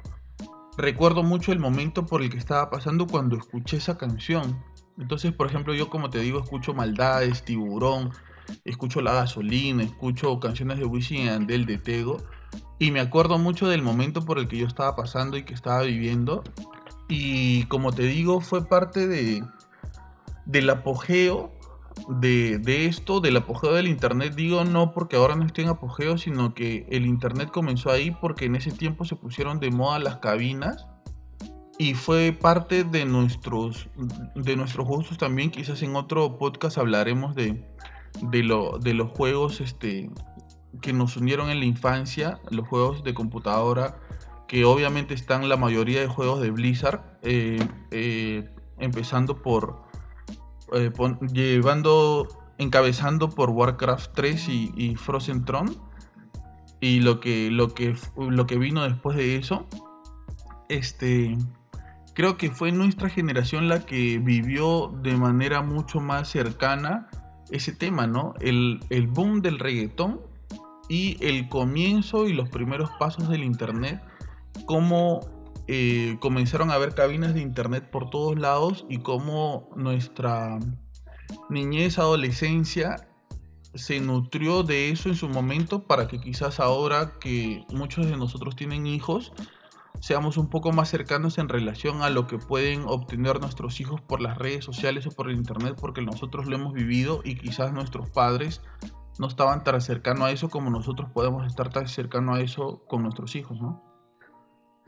recuerdo 0.76 1.22
mucho 1.22 1.52
el 1.52 1.58
momento 1.58 2.06
por 2.06 2.22
el 2.22 2.30
que 2.30 2.38
estaba 2.38 2.70
pasando 2.70 3.06
cuando 3.06 3.36
escuché 3.36 3.76
esa 3.76 3.98
canción. 3.98 4.62
Entonces, 4.98 5.32
por 5.32 5.48
ejemplo, 5.48 5.74
yo 5.74 5.90
como 5.90 6.08
te 6.10 6.20
digo, 6.20 6.40
escucho 6.40 6.72
Maldades, 6.72 7.44
Tiburón, 7.44 8.10
escucho 8.64 9.00
La 9.00 9.12
Gasolina, 9.12 9.82
escucho 9.82 10.38
canciones 10.38 10.78
de 10.78 10.84
Wisin 10.84 11.26
y 11.26 11.28
Andel 11.28 11.66
de 11.66 11.78
Tego 11.78 12.18
y 12.78 12.90
me 12.90 13.00
acuerdo 13.00 13.38
mucho 13.38 13.68
del 13.68 13.82
momento 13.82 14.24
por 14.24 14.38
el 14.38 14.48
que 14.48 14.58
yo 14.58 14.66
estaba 14.66 14.94
pasando 14.96 15.36
y 15.36 15.44
que 15.44 15.54
estaba 15.54 15.82
viviendo 15.82 16.42
y 17.08 17.64
como 17.64 17.92
te 17.92 18.04
digo 18.04 18.40
fue 18.40 18.66
parte 18.66 19.06
de 19.06 19.44
del 20.46 20.70
apogeo 20.70 21.52
de, 22.08 22.58
de 22.58 22.86
esto, 22.86 23.20
del 23.20 23.36
apogeo 23.36 23.72
del 23.72 23.88
internet, 23.88 24.34
digo 24.34 24.64
no 24.64 24.92
porque 24.92 25.16
ahora 25.16 25.36
no 25.36 25.44
esté 25.46 25.62
en 25.62 25.68
apogeo, 25.68 26.18
sino 26.18 26.54
que 26.54 26.86
el 26.90 27.06
internet 27.06 27.50
comenzó 27.50 27.90
ahí 27.90 28.10
porque 28.10 28.46
en 28.46 28.56
ese 28.56 28.72
tiempo 28.72 29.04
se 29.04 29.16
pusieron 29.16 29.60
de 29.60 29.70
moda 29.70 29.98
las 29.98 30.16
cabinas 30.16 30.86
y 31.78 31.94
fue 31.94 32.32
parte 32.32 32.84
de 32.84 33.04
nuestros 33.04 33.88
de 34.34 34.56
nuestros 34.56 34.86
gustos 34.86 35.18
también, 35.18 35.50
quizás 35.50 35.82
en 35.82 35.96
otro 35.96 36.38
podcast 36.38 36.78
hablaremos 36.78 37.34
de 37.34 37.64
de, 38.22 38.42
lo, 38.42 38.78
de 38.78 38.94
los 38.94 39.10
juegos 39.10 39.60
este, 39.60 40.10
que 40.80 40.92
nos 40.92 41.16
unieron 41.16 41.50
en 41.50 41.60
la 41.60 41.66
infancia, 41.66 42.38
los 42.50 42.66
juegos 42.68 43.04
de 43.04 43.14
computadora, 43.14 43.98
que 44.48 44.64
obviamente 44.64 45.14
están 45.14 45.48
la 45.48 45.56
mayoría 45.56 46.00
de 46.00 46.06
juegos 46.06 46.40
de 46.40 46.50
Blizzard, 46.50 47.02
eh, 47.22 47.66
eh, 47.90 48.48
empezando 48.78 49.42
por, 49.42 49.83
eh, 50.72 50.90
llevando, 51.32 52.28
encabezando 52.58 53.30
por 53.30 53.50
Warcraft 53.50 54.12
3 54.14 54.48
y, 54.48 54.72
y 54.76 54.96
Frozen 54.96 55.44
Throne, 55.44 55.72
y 56.80 57.00
lo 57.00 57.20
que, 57.20 57.50
lo, 57.50 57.74
que, 57.74 57.96
lo 58.16 58.46
que 58.46 58.58
vino 58.58 58.82
después 58.82 59.16
de 59.16 59.36
eso, 59.36 59.66
este, 60.68 61.36
creo 62.14 62.36
que 62.36 62.50
fue 62.50 62.72
nuestra 62.72 63.08
generación 63.08 63.68
la 63.68 63.86
que 63.86 64.18
vivió 64.18 64.94
de 65.02 65.16
manera 65.16 65.62
mucho 65.62 66.00
más 66.00 66.28
cercana 66.28 67.08
ese 67.50 67.72
tema, 67.72 68.06
¿no? 68.06 68.34
El, 68.40 68.80
el 68.90 69.06
boom 69.06 69.40
del 69.40 69.58
reggaetón 69.58 70.20
y 70.88 71.16
el 71.24 71.48
comienzo 71.48 72.28
y 72.28 72.32
los 72.32 72.48
primeros 72.48 72.90
pasos 72.98 73.28
del 73.28 73.44
internet, 73.44 74.02
cómo 74.66 75.20
eh, 75.66 76.16
comenzaron 76.20 76.70
a 76.70 76.74
haber 76.74 76.94
cabinas 76.94 77.34
de 77.34 77.40
internet 77.40 77.90
por 77.90 78.10
todos 78.10 78.38
lados 78.38 78.84
y 78.88 78.98
cómo 78.98 79.70
nuestra 79.76 80.58
niñez, 81.48 81.98
adolescencia 81.98 83.08
se 83.74 84.00
nutrió 84.00 84.62
de 84.62 84.90
eso 84.90 85.08
en 85.08 85.16
su 85.16 85.28
momento 85.28 85.84
para 85.84 86.06
que 86.06 86.20
quizás 86.20 86.60
ahora 86.60 87.14
que 87.18 87.64
muchos 87.70 88.06
de 88.06 88.16
nosotros 88.16 88.54
tienen 88.56 88.86
hijos, 88.86 89.32
seamos 90.00 90.36
un 90.36 90.48
poco 90.48 90.70
más 90.72 90.90
cercanos 90.90 91.38
en 91.38 91.48
relación 91.48 92.02
a 92.02 92.10
lo 92.10 92.26
que 92.26 92.38
pueden 92.38 92.82
obtener 92.86 93.40
nuestros 93.40 93.80
hijos 93.80 94.00
por 94.00 94.20
las 94.20 94.38
redes 94.38 94.64
sociales 94.64 95.06
o 95.06 95.10
por 95.10 95.30
el 95.30 95.36
internet, 95.36 95.76
porque 95.80 96.02
nosotros 96.02 96.46
lo 96.46 96.56
hemos 96.56 96.72
vivido 96.72 97.20
y 97.24 97.36
quizás 97.36 97.72
nuestros 97.72 98.10
padres 98.10 98.60
no 99.18 99.28
estaban 99.28 99.64
tan 99.64 99.80
cercanos 99.80 100.24
a 100.24 100.30
eso 100.30 100.50
como 100.50 100.70
nosotros 100.70 101.10
podemos 101.12 101.46
estar 101.46 101.70
tan 101.70 101.88
cercanos 101.88 102.38
a 102.38 102.42
eso 102.42 102.84
con 102.86 103.02
nuestros 103.02 103.34
hijos, 103.34 103.60
¿no? 103.60 103.93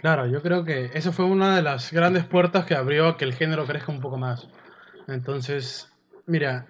Claro, 0.07 0.29
yo 0.29 0.41
creo 0.41 0.63
que 0.63 0.93
eso 0.95 1.11
fue 1.11 1.25
una 1.25 1.57
de 1.57 1.63
las 1.63 1.91
grandes 1.91 2.25
puertas 2.25 2.65
que 2.65 2.77
abrió 2.77 3.09
a 3.09 3.17
que 3.17 3.25
el 3.25 3.35
género 3.35 3.67
crezca 3.67 3.91
un 3.91 3.99
poco 3.99 4.17
más. 4.17 4.47
Entonces, 5.09 5.89
mira, 6.27 6.69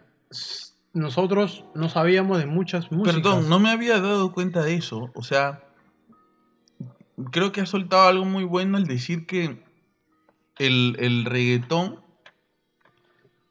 nosotros 0.94 1.62
no 1.74 1.90
sabíamos 1.90 2.38
de 2.38 2.46
muchas 2.46 2.90
músicas. 2.90 3.16
Perdón, 3.16 3.50
no 3.50 3.58
me 3.58 3.68
había 3.68 4.00
dado 4.00 4.32
cuenta 4.32 4.62
de 4.62 4.76
eso. 4.76 5.10
O 5.14 5.22
sea, 5.22 5.68
creo 7.30 7.52
que 7.52 7.60
has 7.60 7.68
soltado 7.68 8.08
algo 8.08 8.24
muy 8.24 8.44
bueno 8.44 8.78
al 8.78 8.86
decir 8.86 9.26
que 9.26 9.62
el, 10.58 10.96
el 10.98 11.26
reggaetón 11.26 12.00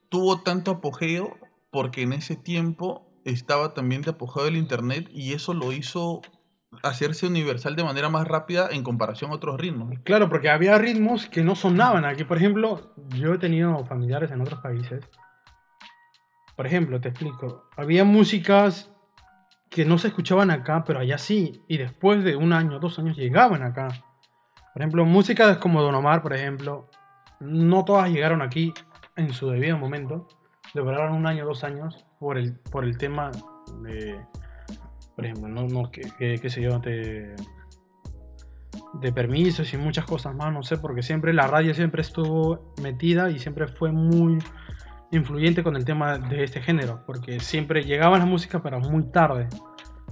tuvo 0.09 0.41
tanto 0.41 0.71
apogeo 0.71 1.37
porque 1.69 2.01
en 2.01 2.13
ese 2.13 2.35
tiempo 2.35 3.07
estaba 3.23 3.75
también 3.75 4.01
de 4.01 4.09
apogeo 4.09 4.45
del 4.45 4.57
internet 4.57 5.07
y 5.13 5.33
eso 5.33 5.53
lo 5.53 5.71
hizo 5.73 6.23
hacerse 6.83 7.27
universal 7.27 7.75
de 7.75 7.83
manera 7.83 8.09
más 8.09 8.27
rápida 8.27 8.69
en 8.71 8.83
comparación 8.83 9.31
a 9.31 9.35
otros 9.35 9.59
ritmos. 9.59 9.97
Claro, 10.03 10.29
porque 10.29 10.49
había 10.49 10.77
ritmos 10.77 11.27
que 11.27 11.43
no 11.43 11.55
sonaban 11.55 12.05
aquí. 12.05 12.23
Por 12.23 12.37
ejemplo, 12.37 12.93
yo 13.09 13.33
he 13.33 13.37
tenido 13.37 13.85
familiares 13.85 14.31
en 14.31 14.41
otros 14.41 14.61
países. 14.61 15.07
Por 16.55 16.65
ejemplo, 16.65 17.01
te 17.01 17.09
explico. 17.09 17.69
Había 17.75 18.03
músicas 18.05 18.91
que 19.69 19.85
no 19.85 19.97
se 19.97 20.07
escuchaban 20.07 20.51
acá, 20.51 20.83
pero 20.85 20.99
allá 20.99 21.17
sí. 21.17 21.61
Y 21.67 21.77
después 21.77 22.23
de 22.23 22.35
un 22.35 22.53
año, 22.53 22.79
dos 22.79 22.97
años, 22.99 23.17
llegaban 23.17 23.61
acá. 23.63 23.87
Por 24.73 24.81
ejemplo, 24.81 25.05
músicas 25.05 25.57
como 25.57 25.81
Don 25.81 25.95
Omar, 25.95 26.21
por 26.21 26.33
ejemplo. 26.33 26.89
No 27.39 27.83
todas 27.83 28.09
llegaron 28.09 28.41
aquí 28.41 28.73
en 29.17 29.33
su 29.33 29.49
debido 29.49 29.77
momento. 29.77 30.27
Demoraron 30.73 31.15
un 31.15 31.27
año, 31.27 31.45
dos 31.45 31.63
años 31.63 32.05
por 32.19 32.37
el, 32.37 32.53
por 32.71 32.83
el 32.83 32.97
tema 32.97 33.31
de... 33.81 34.19
Por 35.15 35.25
ejemplo, 35.25 35.47
no, 35.47 35.67
no, 35.67 35.91
que, 35.91 36.01
que- 36.17 36.49
yo, 36.49 36.79
de 36.79 37.35
de 39.01 39.11
permisos 39.11 39.73
y 39.73 39.77
muchas 39.77 40.05
cosas 40.05 40.35
más, 40.35 40.53
no 40.53 40.63
sé, 40.63 40.77
porque 40.77 41.03
siempre 41.03 41.33
la 41.33 41.47
radio 41.47 41.73
siempre 41.73 42.01
estuvo 42.01 42.73
metida 42.81 43.29
y 43.29 43.39
siempre 43.39 43.67
fue 43.67 43.91
muy 43.91 44.37
influyente 45.11 45.63
con 45.63 45.75
el 45.75 45.85
tema 45.85 46.17
de 46.17 46.43
este 46.43 46.61
género, 46.61 47.03
porque 47.05 47.39
siempre 47.39 47.83
llegaba 47.83 48.17
la 48.17 48.25
música 48.25 48.61
pero 48.61 48.79
muy 48.79 49.03
tarde. 49.11 49.47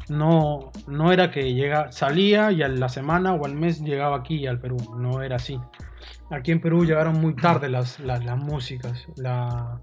No, 0.09 0.71
no 0.87 1.11
era 1.13 1.31
que 1.31 1.53
llega, 1.53 1.91
salía 1.91 2.51
y 2.51 2.61
a 2.61 2.67
la 2.67 2.89
semana 2.89 3.33
o 3.33 3.45
al 3.45 3.55
mes 3.55 3.81
llegaba 3.81 4.17
aquí 4.17 4.45
al 4.47 4.59
Perú, 4.59 4.77
no 4.97 5.21
era 5.21 5.37
así. 5.37 5.57
Aquí 6.29 6.51
en 6.51 6.59
Perú 6.59 6.83
llegaron 6.83 7.19
muy 7.21 7.35
tarde 7.35 7.69
las, 7.69 7.99
las, 7.99 8.23
las 8.25 8.37
músicas. 8.37 9.07
La... 9.15 9.79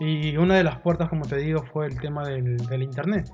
Y 0.00 0.36
una 0.36 0.54
de 0.54 0.64
las 0.64 0.78
puertas, 0.78 1.08
como 1.08 1.26
te 1.26 1.36
digo, 1.38 1.64
fue 1.72 1.86
el 1.86 1.98
tema 2.00 2.24
del, 2.24 2.56
del 2.56 2.82
internet. 2.82 3.28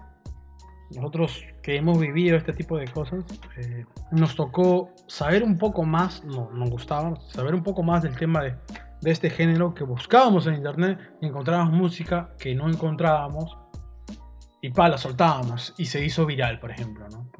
Nosotros 0.94 1.44
que 1.62 1.76
hemos 1.76 1.98
vivido 1.98 2.36
este 2.36 2.52
tipo 2.52 2.76
de 2.76 2.88
cosas, 2.88 3.24
eh, 3.56 3.84
nos 4.10 4.34
tocó 4.34 4.90
saber 5.06 5.44
un 5.44 5.56
poco 5.56 5.84
más, 5.84 6.24
no, 6.24 6.50
nos 6.50 6.70
gustaba, 6.70 7.14
saber 7.28 7.54
un 7.54 7.62
poco 7.62 7.82
más 7.82 8.02
del 8.02 8.16
tema 8.16 8.42
de, 8.42 8.56
este 9.04 9.30
género 9.30 9.72
que 9.72 9.84
buscábamos 9.84 10.46
en 10.46 10.54
internet 10.54 10.98
y 11.22 11.26
encontrábamos 11.26 11.72
música 11.72 12.34
que 12.38 12.54
no 12.54 12.68
encontrábamos 12.68 13.56
y 14.60 14.70
pa, 14.70 14.90
la 14.90 14.98
soltábamos 14.98 15.74
y 15.78 15.86
se 15.86 16.04
hizo 16.04 16.26
viral, 16.26 16.60
por 16.60 16.70
ejemplo, 16.70 17.08
¿no? 17.08 17.30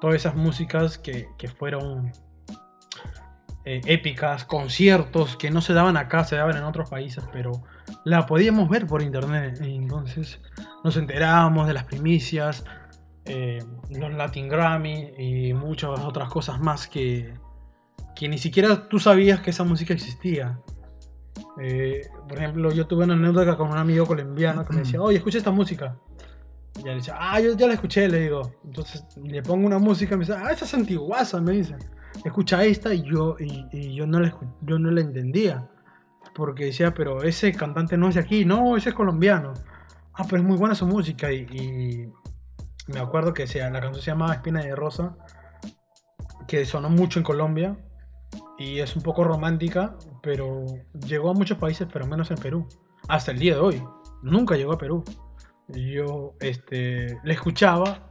Todas 0.00 0.16
esas 0.16 0.34
músicas 0.34 0.98
que, 0.98 1.28
que 1.38 1.46
fueron 1.46 2.10
eh, 3.68 3.80
épicas, 3.86 4.44
conciertos 4.44 5.36
que 5.36 5.50
no 5.50 5.60
se 5.60 5.72
daban 5.72 5.96
acá, 5.96 6.22
se 6.22 6.36
daban 6.36 6.56
en 6.56 6.62
otros 6.62 6.88
países, 6.88 7.24
pero 7.32 7.50
la 8.04 8.24
podíamos 8.24 8.68
ver 8.68 8.86
por 8.86 9.02
internet. 9.02 9.60
Y 9.60 9.74
entonces 9.74 10.40
nos 10.84 10.96
enterábamos 10.96 11.66
de 11.66 11.74
las 11.74 11.82
primicias, 11.82 12.64
eh, 13.24 13.58
los 13.90 14.14
Latin 14.14 14.48
Grammy 14.48 15.10
y 15.18 15.52
muchas 15.52 15.98
otras 15.98 16.28
cosas 16.28 16.60
más 16.60 16.86
que, 16.86 17.34
que 18.14 18.28
ni 18.28 18.38
siquiera 18.38 18.88
tú 18.88 19.00
sabías 19.00 19.40
que 19.40 19.50
esa 19.50 19.64
música 19.64 19.92
existía. 19.92 20.60
Eh, 21.60 22.02
por 22.28 22.38
ejemplo, 22.38 22.70
yo 22.70 22.86
tuve 22.86 23.02
una 23.02 23.14
anécdota 23.14 23.56
con 23.56 23.70
un 23.72 23.78
amigo 23.78 24.06
colombiano 24.06 24.64
que 24.64 24.74
me 24.74 24.78
decía, 24.82 25.02
oye, 25.02 25.16
escucha 25.16 25.38
esta 25.38 25.50
música. 25.50 25.96
Y 26.78 26.84
ya 26.84 26.90
le 26.90 26.96
decía, 26.98 27.16
ah, 27.18 27.40
yo 27.40 27.56
ya 27.56 27.66
la 27.66 27.74
escuché, 27.74 28.08
le 28.08 28.20
digo. 28.20 28.52
Entonces 28.64 29.04
le 29.16 29.42
pongo 29.42 29.66
una 29.66 29.80
música 29.80 30.14
y 30.14 30.18
me 30.18 30.24
dice, 30.24 30.38
ah, 30.38 30.52
esa 30.52 30.66
es 30.66 30.72
antiguaza, 30.72 31.40
me 31.40 31.50
dice. 31.50 31.74
Escucha 32.24 32.64
esta 32.64 32.92
y 32.92 33.02
yo, 33.02 33.36
y, 33.38 33.94
yo, 33.94 34.06
no 34.06 34.20
la, 34.20 34.36
yo 34.62 34.78
no 34.78 34.90
la 34.90 35.00
entendía. 35.00 35.68
Porque 36.34 36.66
decía, 36.66 36.92
pero 36.92 37.22
ese 37.22 37.52
cantante 37.52 37.96
no 37.96 38.08
es 38.08 38.14
de 38.14 38.20
aquí, 38.20 38.44
no, 38.44 38.76
ese 38.76 38.90
es 38.90 38.94
colombiano. 38.94 39.54
Ah, 40.14 40.24
pero 40.24 40.42
es 40.42 40.48
muy 40.48 40.56
buena 40.56 40.74
su 40.74 40.86
música. 40.86 41.32
Y, 41.32 41.46
y 41.50 42.12
me 42.92 43.00
acuerdo 43.00 43.32
que 43.32 43.46
sea, 43.46 43.70
la 43.70 43.80
canción 43.80 44.02
se 44.02 44.10
llamaba 44.10 44.34
Espina 44.34 44.60
de 44.62 44.74
Rosa, 44.74 45.16
que 46.46 46.64
sonó 46.64 46.90
mucho 46.90 47.18
en 47.18 47.24
Colombia. 47.24 47.76
Y 48.58 48.80
es 48.80 48.96
un 48.96 49.02
poco 49.02 49.24
romántica, 49.24 49.96
pero 50.22 50.64
llegó 51.06 51.30
a 51.30 51.34
muchos 51.34 51.58
países, 51.58 51.86
pero 51.92 52.06
menos 52.06 52.30
en 52.30 52.38
Perú. 52.38 52.66
Hasta 53.08 53.30
el 53.32 53.38
día 53.38 53.54
de 53.54 53.60
hoy. 53.60 53.82
Nunca 54.22 54.56
llegó 54.56 54.72
a 54.72 54.78
Perú. 54.78 55.04
Yo 55.68 56.34
este, 56.40 57.18
la 57.24 57.32
escuchaba 57.32 58.08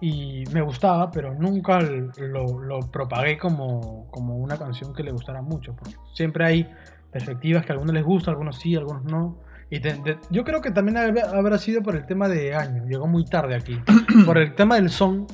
y 0.00 0.44
me 0.52 0.60
gustaba, 0.62 1.10
pero 1.10 1.34
nunca 1.34 1.80
lo, 1.80 2.58
lo 2.60 2.80
propagué 2.80 3.38
como, 3.38 4.06
como 4.10 4.36
una 4.36 4.56
canción 4.58 4.92
que 4.94 5.02
le 5.02 5.10
gustara 5.12 5.40
mucho. 5.42 5.74
porque 5.74 5.94
siempre 6.14 6.44
hay 6.44 6.70
perspectivas 7.10 7.64
que 7.64 7.72
a 7.72 7.74
algunos 7.74 7.94
les 7.94 8.04
gusta, 8.04 8.30
a 8.30 8.32
algunos 8.32 8.56
sí, 8.58 8.74
a 8.74 8.78
algunos 8.78 9.04
no. 9.04 9.38
Y 9.70 9.80
te- 9.80 9.94
te- 9.94 10.18
yo 10.30 10.44
creo 10.44 10.60
que 10.60 10.70
también 10.70 10.96
hab- 10.98 11.34
habrá 11.34 11.58
sido 11.58 11.82
por 11.82 11.96
el 11.96 12.04
tema 12.06 12.28
de 12.28 12.54
año, 12.54 12.84
llegó 12.86 13.06
muy 13.06 13.24
tarde 13.24 13.54
aquí. 13.56 13.78
por 14.26 14.38
el 14.38 14.54
tema 14.54 14.74
del 14.76 14.90
son, 14.90 15.26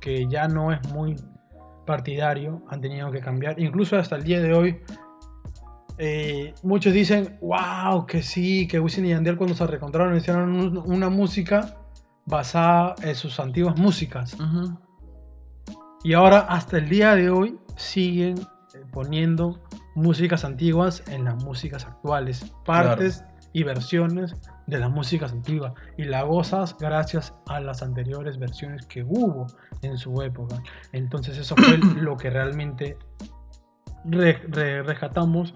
que 0.00 0.26
ya 0.28 0.48
no 0.48 0.72
es 0.72 0.80
muy 0.92 1.14
partidario, 1.86 2.62
han 2.68 2.80
tenido 2.80 3.10
que 3.12 3.20
cambiar. 3.20 3.60
Incluso 3.60 3.96
hasta 3.98 4.16
el 4.16 4.24
día 4.24 4.40
de 4.40 4.54
hoy, 4.54 4.80
eh, 5.98 6.52
muchos 6.62 6.92
dicen, 6.92 7.38
wow, 7.40 8.06
que 8.06 8.22
sí, 8.22 8.66
que 8.66 8.80
Wisin 8.80 9.06
y 9.06 9.10
Yandel 9.10 9.36
cuando 9.36 9.54
se 9.54 9.66
reencontraron 9.66 10.16
hicieron 10.16 10.50
un- 10.54 10.78
una 10.92 11.08
música 11.08 11.76
basada 12.26 12.94
en 13.02 13.14
sus 13.14 13.38
antiguas 13.40 13.76
músicas. 13.78 14.34
Ujú. 14.34 14.78
Y 16.04 16.12
ahora, 16.12 16.40
hasta 16.40 16.78
el 16.78 16.88
día 16.88 17.14
de 17.14 17.30
hoy, 17.30 17.56
siguen 17.76 18.36
poniendo 18.92 19.60
músicas 19.94 20.44
antiguas 20.44 21.02
en 21.08 21.24
las 21.24 21.42
músicas 21.42 21.84
actuales. 21.86 22.52
Partes 22.64 23.24
y 23.52 23.62
versiones 23.62 24.34
de 24.66 24.78
las 24.78 24.90
músicas 24.90 25.32
antiguas. 25.32 25.72
Y 25.96 26.04
la 26.04 26.22
gozas 26.22 26.76
gracias 26.78 27.32
a 27.46 27.60
las 27.60 27.82
anteriores 27.82 28.38
versiones 28.38 28.84
que 28.86 29.02
hubo 29.02 29.46
en 29.82 29.96
su 29.96 30.20
época. 30.22 30.62
Entonces 30.92 31.38
eso 31.38 31.56
fue 31.56 31.78
lo 32.00 32.16
que 32.16 32.30
realmente 32.30 32.98
re- 34.04 34.42
re- 34.48 34.82
rescatamos. 34.82 35.54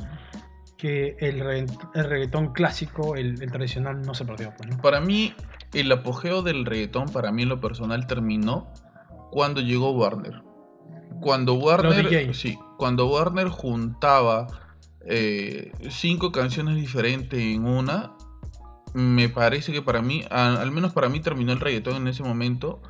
Que 0.79 1.15
el, 1.21 1.41
re- 1.41 1.67
el 1.95 2.05
reggaetón 2.05 2.55
clásico, 2.55 3.15
el, 3.15 3.43
el 3.43 3.53
tradicional, 3.53 4.01
no 4.01 4.15
se 4.15 4.25
perdió. 4.25 4.55
pues, 4.57 4.71
¿no? 4.71 4.79
Para 4.79 4.99
mí, 4.99 5.35
el 5.73 5.93
apogeo 5.93 6.43
del 6.43 6.65
reggaetón, 6.65 7.09
para 7.09 7.33
mí 7.33 7.43
en 7.43 7.49
lo 7.49 7.61
personal, 7.61 8.07
terminó 8.07 8.73
cuando 9.31 9.61
llegó 9.61 9.93
Warner. 9.93 10.43
Cuando 11.21 11.55
Warner, 11.55 12.35
sí, 12.35 12.59
cuando 12.79 13.07
Warner 13.07 13.49
juntaba 13.49 14.47
eh, 15.07 15.73
cinco 15.91 16.33
canciones 16.33 16.77
diferentes 16.77 17.39
en 17.39 17.67
una, 17.67 18.13
me 18.95 19.29
parece 19.29 19.73
que 19.73 19.83
para 19.83 20.03
mí, 20.03 20.25
al 20.31 20.71
menos 20.71 20.93
para 20.93 21.09
mí, 21.09 21.21
terminó 21.21 21.53
el 21.53 21.61
reggaetón 21.61 21.97
en 21.97 22.09
ese 22.09 22.23
momento, 22.23 22.81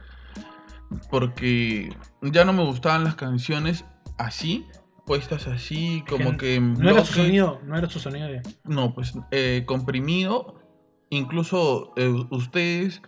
porque 1.11 1.94
ya 2.23 2.44
no 2.44 2.52
me 2.52 2.65
gustaban 2.65 3.05
las 3.05 3.16
canciones 3.16 3.85
así, 4.19 4.66
puestas 5.07 5.47
así, 5.47 6.05
como 6.09 6.36
que 6.36 6.61
No 6.61 6.90
era 6.90 7.05
su 7.05 7.15
sonido, 7.15 7.61
no 7.65 7.77
era 7.77 7.89
su 7.89 7.98
sonido. 7.98 8.28
No, 8.65 8.94
pues 8.94 9.15
eh, 9.31 9.65
comprimido, 9.66 10.61
incluso 11.11 11.93
eh, 11.97 12.09
ustedes 12.31 13.03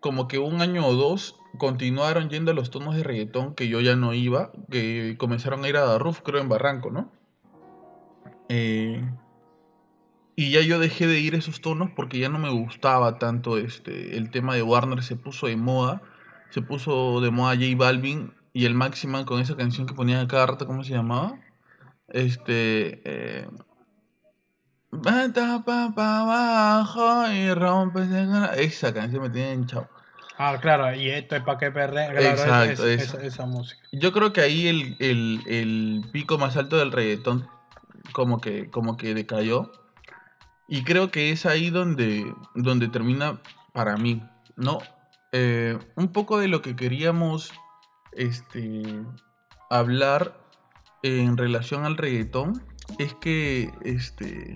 como 0.00 0.28
que 0.28 0.38
un 0.38 0.60
año 0.60 0.86
o 0.86 0.94
dos 0.94 1.36
continuaron 1.58 2.28
yendo 2.30 2.50
a 2.50 2.54
los 2.54 2.70
tonos 2.70 2.96
de 2.96 3.02
reggaetón 3.04 3.54
que 3.54 3.68
yo 3.68 3.80
ya 3.80 3.96
no 3.96 4.14
iba, 4.14 4.52
que 4.70 5.16
comenzaron 5.18 5.64
a 5.64 5.68
ir 5.68 5.76
a 5.76 5.84
Darruf, 5.84 6.20
creo 6.22 6.40
en 6.40 6.48
Barranco, 6.48 6.90
¿no? 6.90 7.10
Eh, 8.48 9.02
Y 10.36 10.52
ya 10.52 10.60
yo 10.62 10.78
dejé 10.78 11.06
de 11.08 11.18
ir 11.20 11.34
esos 11.34 11.60
tonos 11.60 11.90
porque 11.96 12.18
ya 12.20 12.28
no 12.28 12.38
me 12.38 12.50
gustaba 12.50 13.18
tanto 13.18 13.58
este, 13.58 14.16
el 14.16 14.30
tema 14.30 14.54
de 14.54 14.62
Warner, 14.62 15.02
se 15.02 15.16
puso 15.16 15.48
de 15.48 15.56
moda. 15.56 16.00
Se 16.50 16.62
puso 16.62 17.20
de 17.20 17.30
moda 17.30 17.56
J 17.56 17.76
Balvin 17.76 18.32
y 18.52 18.64
el 18.64 18.74
Máxima 18.74 19.24
con 19.26 19.40
esa 19.40 19.56
canción 19.56 19.86
que 19.86 19.94
ponía 19.94 20.26
cada 20.28 20.46
rato, 20.46 20.66
¿cómo 20.66 20.84
se 20.84 20.92
llamaba? 20.94 21.38
Este. 22.08 23.02
Eh, 23.04 23.48
Vete 24.90 25.40
pa, 25.66 25.92
pa 25.94 26.20
abajo 26.20 27.30
y 27.30 27.48
cara- 27.54 28.54
Esa 28.56 28.92
canción 28.94 29.22
me 29.22 29.30
tiene 29.30 29.54
hinchado. 29.54 29.88
Ah, 30.38 30.56
claro, 30.60 30.94
y 30.94 31.10
esto 31.10 31.36
es 31.36 31.42
para 31.42 31.58
que 31.58 31.70
perre. 31.70 32.08
Claro, 32.10 32.28
Exacto, 32.28 32.86
es- 32.86 33.02
esa, 33.02 33.22
esa 33.22 33.46
música. 33.46 33.82
Yo 33.92 34.12
creo 34.12 34.32
que 34.32 34.40
ahí 34.40 34.68
el, 34.68 34.96
el- 35.00 35.42
el 35.46 36.04
pico 36.12 36.38
más 36.38 36.56
alto 36.56 36.76
del 36.76 36.92
reggaetón 36.92 37.46
como 38.12 38.40
que, 38.40 38.70
como 38.70 38.96
que 38.96 39.14
decayó. 39.14 39.70
Y 40.68 40.84
creo 40.84 41.10
que 41.10 41.32
es 41.32 41.44
ahí 41.44 41.70
donde, 41.70 42.32
donde 42.54 42.88
termina 42.88 43.40
para 43.72 43.96
mí, 43.96 44.22
¿no? 44.56 44.78
Eh, 45.32 45.78
un 45.96 46.08
poco 46.12 46.38
de 46.38 46.48
lo 46.48 46.62
que 46.62 46.76
queríamos 46.76 47.52
este, 48.12 48.82
hablar 49.70 50.34
en 51.02 51.36
relación 51.36 51.84
al 51.84 51.96
reggaetón 51.96 52.62
es 52.98 53.14
que 53.14 53.72
este, 53.82 54.54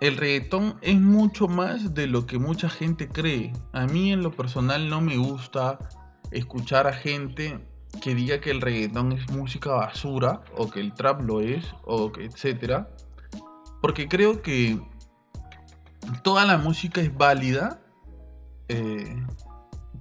el 0.00 0.16
reggaetón 0.16 0.76
es 0.82 1.00
mucho 1.00 1.48
más 1.48 1.94
de 1.94 2.06
lo 2.06 2.26
que 2.26 2.38
mucha 2.38 2.68
gente 2.68 3.08
cree. 3.08 3.52
A 3.72 3.86
mí 3.86 4.12
en 4.12 4.22
lo 4.22 4.32
personal 4.32 4.88
no 4.88 5.00
me 5.00 5.16
gusta 5.16 5.78
escuchar 6.30 6.86
a 6.86 6.92
gente 6.92 7.64
que 8.02 8.14
diga 8.14 8.40
que 8.40 8.50
el 8.50 8.60
reggaetón 8.60 9.12
es 9.12 9.30
música 9.30 9.72
basura 9.72 10.42
o 10.56 10.70
que 10.70 10.80
el 10.80 10.92
trap 10.94 11.22
lo 11.22 11.40
es 11.40 11.64
o 11.84 12.12
que 12.12 12.24
etcétera. 12.24 12.88
Porque 13.80 14.08
creo 14.08 14.42
que 14.42 14.80
toda 16.22 16.44
la 16.44 16.58
música 16.58 17.00
es 17.00 17.16
válida. 17.16 17.80
eh, 18.68 19.22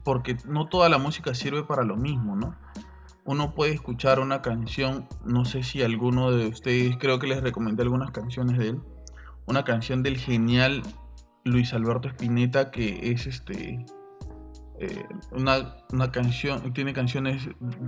porque 0.03 0.37
no 0.45 0.67
toda 0.67 0.89
la 0.89 0.97
música 0.97 1.33
sirve 1.33 1.63
para 1.63 1.83
lo 1.83 1.95
mismo, 1.95 2.35
¿no? 2.35 2.55
Uno 3.25 3.53
puede 3.55 3.71
escuchar 3.71 4.19
una 4.19 4.41
canción, 4.41 5.07
no 5.25 5.45
sé 5.45 5.63
si 5.63 5.81
alguno 5.81 6.31
de 6.31 6.47
ustedes, 6.47 6.97
creo 6.97 7.19
que 7.19 7.27
les 7.27 7.41
recomendé 7.41 7.83
algunas 7.83 8.11
canciones 8.11 8.57
de 8.57 8.69
él. 8.69 8.81
Una 9.45 9.63
canción 9.63 10.03
del 10.03 10.17
genial 10.17 10.83
Luis 11.43 11.73
Alberto 11.73 12.07
Spinetta 12.07 12.71
que 12.71 13.11
es 13.11 13.27
este 13.27 13.85
eh, 14.79 15.05
una, 15.31 15.77
una 15.91 16.11
canción, 16.11 16.73
tiene 16.73 16.93
canciones 16.93 17.47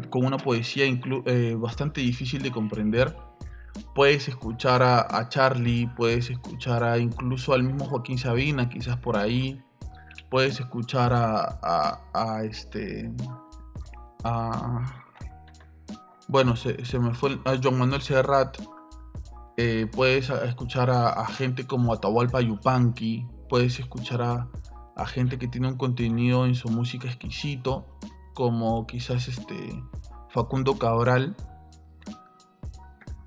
con 0.10 0.26
una 0.26 0.38
poesía 0.38 0.86
eh, 0.86 1.56
bastante 1.57 2.02
difícil 2.02 2.41
de 2.41 2.52
comprender. 2.52 3.15
Puedes 3.94 4.27
escuchar 4.30 4.82
a, 4.82 5.06
a 5.18 5.27
Charlie, 5.27 5.88
puedes 5.98 6.30
escuchar 6.30 6.84
a 6.84 6.98
incluso 6.98 7.53
al 7.53 7.64
mismo 7.64 7.86
Joaquín 7.86 8.18
Sabina, 8.18 8.69
quizás 8.69 8.98
por 8.98 9.18
ahí. 9.18 9.61
Puedes 10.30 10.60
escuchar 10.60 11.11
a, 11.11 11.60
a, 11.61 12.02
a 12.14 12.44
este. 12.44 13.11
a. 14.23 15.03
Bueno, 16.27 16.56
se, 16.56 16.84
se 16.86 16.98
me 16.99 17.14
fue 17.14 17.38
a 17.45 17.56
John 17.61 17.77
Manuel 17.77 18.02
Serrat. 18.02 18.57
Eh, 19.57 19.88
puedes 19.91 20.30
escuchar 20.30 20.90
a, 20.90 21.26
gente 21.27 21.65
como 21.65 21.94
Atahualpa 21.94 22.41
Yupanqui. 22.41 23.26
Puedes 23.49 23.80
escuchar 23.80 24.22
a, 24.22 24.49
a 24.95 25.06
gente 25.06 25.38
que 25.38 25.48
tiene 25.48 25.68
un 25.68 25.77
contenido 25.77 26.45
en 26.45 26.56
su 26.56 26.69
música 26.69 27.07
exquisito, 27.07 27.86
como 28.34 28.86
quizás 28.88 29.27
este 29.27 29.82
Facundo 30.30 30.77
Cabral. 30.77 31.36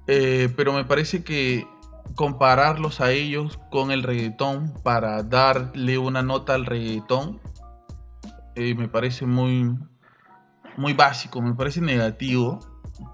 Eh, 0.07 0.53
pero 0.57 0.73
me 0.73 0.85
parece 0.85 1.23
que 1.23 1.67
compararlos 2.15 3.01
a 3.01 3.13
ellos 3.13 3.59
con 3.71 3.91
el 3.91 4.03
reggaetón 4.03 4.75
para 4.83 5.23
darle 5.23 5.99
una 5.99 6.23
nota 6.23 6.55
al 6.55 6.65
reggaetón 6.65 7.41
eh, 8.61 8.75
me 8.75 8.89
parece 8.89 9.25
muy, 9.25 9.79
muy 10.77 10.93
básico, 10.93 11.41
me 11.41 11.55
parece 11.55 11.81
negativo, 11.81 12.59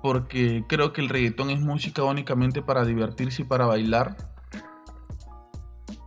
porque 0.03 0.65
creo 0.69 0.93
que 0.93 1.01
el 1.01 1.09
reggaetón 1.09 1.51
es 1.51 1.61
música 1.61 2.03
únicamente 2.05 2.63
para 2.63 2.85
divertirse 2.85 3.43
y 3.43 3.45
para 3.45 3.67
bailar. 3.67 4.17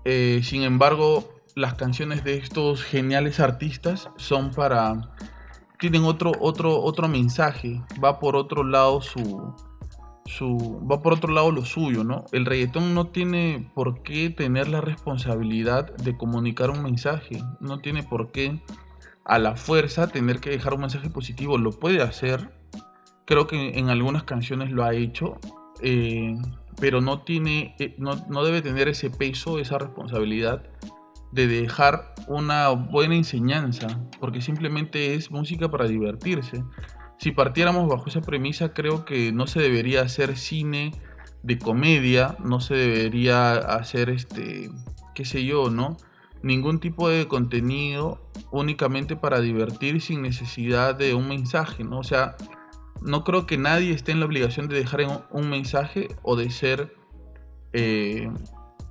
Eh, 0.06 0.42
sin 0.44 0.64
embargo, 0.64 1.28
las 1.56 1.74
canciones 1.74 2.24
de 2.24 2.38
estos 2.38 2.84
geniales 2.84 3.40
artistas 3.40 4.10
son 4.18 4.52
para 4.52 5.12
tienen 5.80 6.06
otro 6.06 6.32
otro 6.40 6.82
otro 6.82 7.08
mensaje, 7.08 7.82
va 8.04 8.20
por 8.20 8.36
otro 8.36 8.64
lado 8.64 9.02
su 9.02 9.54
su 10.26 10.86
va 10.90 11.02
por 11.02 11.14
otro 11.14 11.34
lado 11.34 11.52
lo 11.52 11.66
suyo, 11.66 12.04
¿no? 12.04 12.26
El 12.32 12.46
reggaetón 12.46 12.94
no 12.94 13.08
tiene 13.08 13.72
por 13.74 14.04
qué 14.04 14.30
tener 14.30 14.68
la 14.68 14.82
responsabilidad 14.82 15.96
de 15.96 16.18
comunicar 16.18 16.70
un 16.70 16.84
mensaje, 16.84 17.42
no 17.60 17.80
tiene 17.80 18.04
por 18.04 18.32
qué 18.32 18.62
a 19.26 19.40
la 19.40 19.56
fuerza 19.56 20.08
tener 20.08 20.40
que 20.40 20.50
dejar 20.50 20.74
un 20.74 20.82
mensaje 20.82 21.10
positivo, 21.10 21.58
lo 21.58 21.72
puede 21.72 22.02
hacer, 22.02 22.52
creo 23.28 23.46
que 23.46 23.78
en 23.78 23.90
algunas 23.90 24.24
canciones 24.24 24.72
lo 24.72 24.84
ha 24.84 24.94
hecho, 24.94 25.38
eh, 25.82 26.36
pero 26.80 27.02
no 27.02 27.22
tiene, 27.22 27.76
eh, 27.78 27.94
no, 28.00 28.16
no 28.30 28.44
debe 28.44 28.62
tener 28.62 28.88
ese 28.88 29.10
peso, 29.12 29.60
esa 29.60 29.78
responsabilidad 29.78 30.64
de 31.34 31.46
dejar 31.48 32.16
una 32.28 32.70
buena 32.70 33.16
enseñanza, 33.16 33.88
porque 34.20 34.42
simplemente 34.42 35.14
es 35.14 35.30
música 35.30 35.70
para 35.70 35.88
divertirse. 35.88 36.64
Si 37.20 37.32
partiéramos 37.32 37.90
bajo 37.90 38.08
esa 38.08 38.22
premisa, 38.22 38.74
creo 38.74 39.04
que 39.04 39.34
no 39.34 39.46
se 39.46 39.60
debería 39.60 40.02
hacer 40.02 40.38
cine 40.38 40.94
de 41.44 41.60
comedia, 41.60 42.38
no 42.44 42.62
se 42.62 42.76
debería 42.76 43.56
hacer 43.56 44.10
este, 44.10 44.70
qué 45.16 45.26
sé 45.26 45.44
yo, 45.44 45.70
¿no? 45.70 45.98
Ningún 46.44 46.80
tipo 46.80 47.10
de 47.10 47.28
contenido 47.28 48.32
únicamente 48.52 49.18
para 49.18 49.42
divertir 49.42 50.00
sin 50.00 50.22
necesidad 50.22 50.96
de 50.96 51.14
un 51.14 51.28
mensaje, 51.28 51.84
¿no? 51.84 52.00
O 52.00 52.04
sea, 52.04 52.38
no 53.02 53.24
creo 53.24 53.46
que 53.46 53.58
nadie 53.58 53.94
esté 53.94 54.12
en 54.12 54.20
la 54.20 54.26
obligación 54.26 54.68
de 54.68 54.76
dejar 54.76 55.26
un 55.32 55.50
mensaje 55.50 56.08
o 56.24 56.36
de 56.36 56.50
ser 56.50 56.94
eh, 57.74 58.32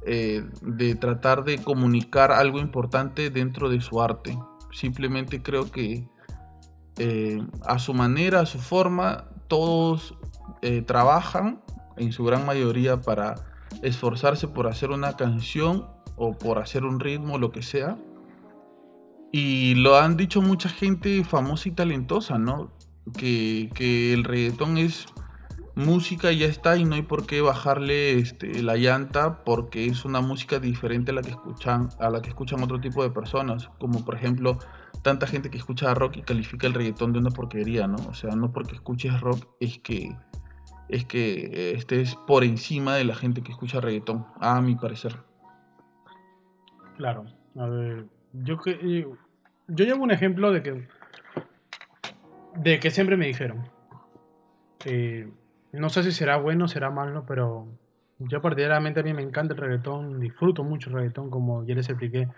eh, 0.05 0.45
de 0.63 0.95
tratar 0.95 1.43
de 1.43 1.59
comunicar 1.59 2.31
algo 2.31 2.61
importante 2.61 3.31
dentro 3.31 3.69
de 3.69 3.81
su 3.81 4.01
arte. 4.01 4.39
Simplemente 4.71 5.43
creo 5.43 5.71
que 5.73 6.09
eh, 6.99 7.45
a 7.65 7.79
su 7.79 7.95
manera, 7.95 8.41
a 8.41 8.47
su 8.47 8.59
forma, 8.59 9.25
todos 9.49 10.15
trabajan 10.87 11.63
en 11.97 12.11
su 12.11 12.25
gran 12.25 12.45
mayoría 12.45 13.01
para 13.01 13.37
esforzarse 13.83 14.49
por 14.49 14.67
hacer 14.67 14.91
una 14.91 15.17
canción 15.17 15.87
o 16.17 16.33
por 16.33 16.59
hacer 16.59 16.85
un 16.85 16.99
ritmo, 16.99 17.39
lo 17.39 17.53
que 17.53 17.63
sea. 17.63 17.97
Y 19.33 19.75
lo 19.77 19.97
han 19.97 20.17
dicho 20.17 20.43
mucha 20.43 20.69
gente 20.69 21.23
famosa 21.25 21.69
y 21.69 21.73
talentosa, 21.73 22.39
¿no? 22.39 22.73
Que, 23.17 23.71
que 23.75 24.13
el 24.13 24.25
reggaetón 24.25 24.79
es 24.79 25.07
música 25.77 26.33
y 26.33 26.39
ya 26.39 26.47
está 26.47 26.77
y 26.77 26.85
no 26.85 26.95
hay 26.95 27.03
por 27.03 27.27
qué 27.27 27.41
bajarle 27.41 28.19
este, 28.19 28.63
la 28.63 28.77
llanta 28.77 29.45
porque 29.45 29.87
es 29.87 30.05
una 30.05 30.21
música 30.21 30.59
diferente 30.59 31.13
a 31.13 31.15
la 31.15 31.23
que 31.23 31.31
escuchan 31.31 31.91
a 32.01 32.11
la 32.11 32.23
que 32.23 32.31
escuchan 32.31 32.63
otro 32.63 32.81
tipo 32.81 33.03
de 33.03 33.11
personas 33.11 33.69
como 33.79 34.05
por 34.05 34.15
ejemplo 34.15 34.59
tanta 35.03 35.27
gente 35.27 35.51
que 35.51 35.59
escucha 35.59 35.93
rock 35.95 36.17
y 36.17 36.23
califica 36.23 36.67
el 36.67 36.75
reggaetón 36.75 37.13
de 37.13 37.19
una 37.19 37.31
porquería 37.31 37.87
no 37.87 37.99
o 38.09 38.15
sea 38.15 38.35
no 38.35 38.53
porque 38.53 38.75
escuches 38.75 39.21
rock 39.21 39.47
es 39.61 39.79
que 39.79 40.17
es 40.89 41.05
que 41.05 41.75
estés 41.77 42.17
por 42.27 42.43
encima 42.43 42.97
de 42.97 43.05
la 43.05 43.15
gente 43.15 43.43
que 43.43 43.53
escucha 43.53 43.81
reggaetón 43.81 44.27
a 44.41 44.61
mi 44.63 44.77
parecer 44.77 45.15
Claro. 46.97 47.27
A 47.59 47.67
ver, 47.67 48.07
yo 48.33 48.59
que 48.59 49.07
yo 49.69 49.85
llevo 49.85 50.03
un 50.03 50.11
ejemplo 50.11 50.53
de 50.53 50.63
que 50.63 50.89
de 52.57 52.81
que 52.81 52.91
siempre 52.91 53.17
me 53.17 53.27
dijeron. 53.27 53.69
eh, 54.85 55.29
no 55.73 55.89
sé 55.91 56.03
si 56.03 56.13
será 56.13 56.37
bueno 56.39 56.69
será 56.69 56.91
malo, 56.91 57.25
pero 57.27 57.67
yo 58.19 58.41
particularmente 58.41 59.01
a 59.01 59.03
mí 59.03 59.13
me 59.13 59.23
encanta 59.23 59.55
el 59.55 59.61
reggaetón, 59.61 60.21
disfruto 60.21 60.65
mucho 60.65 60.91
el 60.91 60.97
reggaetón, 60.97 61.31
como 61.31 61.65
ya 61.65 61.75
les 61.75 61.89
expliqué. 61.89 62.29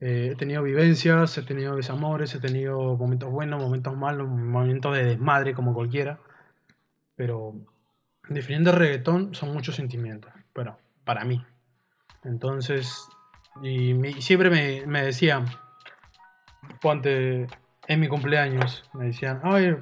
Eh, 0.00 0.30
he 0.32 0.36
tenido 0.36 0.62
vivencias, 0.62 1.38
he 1.38 1.42
tenido 1.42 1.76
desamores, 1.76 2.34
he 2.34 2.40
tenido 2.40 2.96
momentos 2.96 3.30
buenos, 3.30 3.62
momentos 3.62 3.96
malos, 3.96 4.28
momentos 4.28 4.94
de 4.94 5.04
desmadre 5.04 5.54
como 5.54 5.72
cualquiera. 5.72 6.18
Pero 7.16 7.54
definiendo 8.28 8.70
el 8.70 8.76
reggaetón 8.76 9.34
son 9.34 9.52
muchos 9.52 9.76
sentimientos, 9.76 10.32
pero 10.52 10.76
para 11.04 11.24
mí. 11.24 11.44
Entonces, 12.24 13.08
y 13.62 13.94
siempre 14.20 14.50
me, 14.50 14.86
me 14.86 15.02
decían, 15.02 15.46
ponte 16.80 17.46
en 17.88 18.00
mi 18.00 18.08
cumpleaños, 18.08 18.84
me 18.94 19.06
decían, 19.06 19.40
ay, 19.42 19.76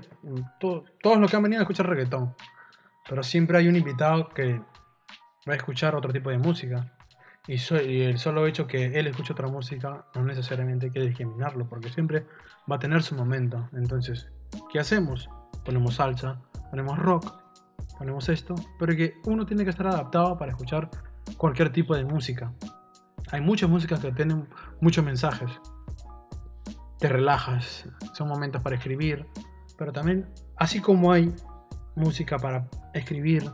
to- 0.59 0.85
todos 1.03 1.19
los 1.19 1.31
que 1.31 1.37
han 1.37 1.43
venido 1.43 1.61
a 1.61 1.65
escuchar 1.65 1.87
reggaetón, 1.89 2.35
pero 3.09 3.23
siempre 3.23 3.59
hay 3.59 3.69
un 3.69 3.77
invitado 3.77 4.29
que 4.31 4.55
va 5.49 5.53
a 5.53 5.57
escuchar 5.57 5.95
otro 5.95 6.13
tipo 6.13 6.31
de 6.31 6.39
música. 6.39 6.93
Y, 7.47 7.59
so- 7.59 7.81
y 7.81 8.03
el 8.03 8.19
solo 8.19 8.47
hecho 8.47 8.67
que 8.67 8.99
él 8.99 9.07
escuche 9.07 9.33
otra 9.33 9.49
música 9.49 10.05
no 10.15 10.23
necesariamente 10.23 10.91
quiere 10.91 11.09
discriminarlo, 11.09 11.69
porque 11.69 11.89
siempre 11.91 12.27
va 12.71 12.77
a 12.77 12.79
tener 12.79 13.03
su 13.03 13.15
momento. 13.15 13.69
Entonces, 13.73 14.29
¿qué 14.73 14.79
hacemos? 14.79 15.29
Ponemos 15.65 15.97
salsa, 15.97 16.41
ponemos 16.71 16.99
rock, 16.99 17.33
ponemos 17.99 18.29
esto, 18.29 18.55
pero 18.79 18.95
que 18.95 19.15
uno 19.25 19.45
tiene 19.47 19.65
que 19.65 19.71
estar 19.71 19.87
adaptado 19.87 20.39
para 20.39 20.53
escuchar 20.53 20.89
cualquier 21.37 21.71
tipo 21.73 21.95
de 21.97 22.05
música. 22.05 22.53
Hay 23.33 23.41
muchas 23.41 23.69
músicas 23.69 24.01
que 24.01 24.13
tienen 24.13 24.49
muchos 24.81 25.05
mensajes. 25.05 25.51
Te 27.01 27.09
relajas, 27.09 27.89
son 28.13 28.29
momentos 28.29 28.63
para 28.63 28.77
escribir, 28.77 29.27
pero 29.79 29.93
también, 29.93 30.29
así 30.57 30.81
como 30.81 31.13
hay 31.13 31.35
música 31.97 32.39
para 32.39 32.69
escribir, 32.95 33.51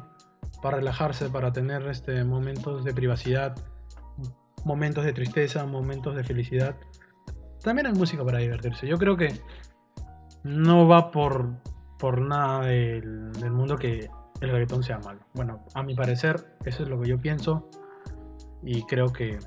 para 0.62 0.78
relajarse, 0.78 1.31
para 1.31 1.52
tener 1.52 1.86
este, 1.86 2.24
momentos 2.24 2.85
de 2.85 2.93
privacidad, 2.93 3.56
momentos 4.64 5.05
de 5.05 5.12
tristeza, 5.12 5.64
momentos 5.64 6.16
de 6.16 6.24
felicidad, 6.24 6.77
también 7.62 7.86
hay 7.86 7.94
música 7.94 8.24
para 8.24 8.39
divertirse. 8.39 8.86
Yo 8.86 8.97
creo 8.98 9.16
que 9.16 9.40
no 10.44 10.86
va 10.86 11.10
por, 11.10 11.56
por 11.98 12.20
nada 12.20 12.66
del, 12.66 13.32
mundo 13.51 13.77
que 13.77 14.09
el 14.40 14.51
reggaetón 14.51 14.82
sea 14.82 14.98
malo. 14.98 15.20
Bueno, 15.35 15.64
a 15.74 15.82
mi 15.82 15.94
parecer, 15.94 16.56
eso 16.64 16.85
es 16.85 16.89
lo 16.89 17.01
que 17.01 17.09
yo 17.09 17.18
pienso 17.18 17.68
y 18.62 18.82
creo 18.82 19.12
que 19.12 19.39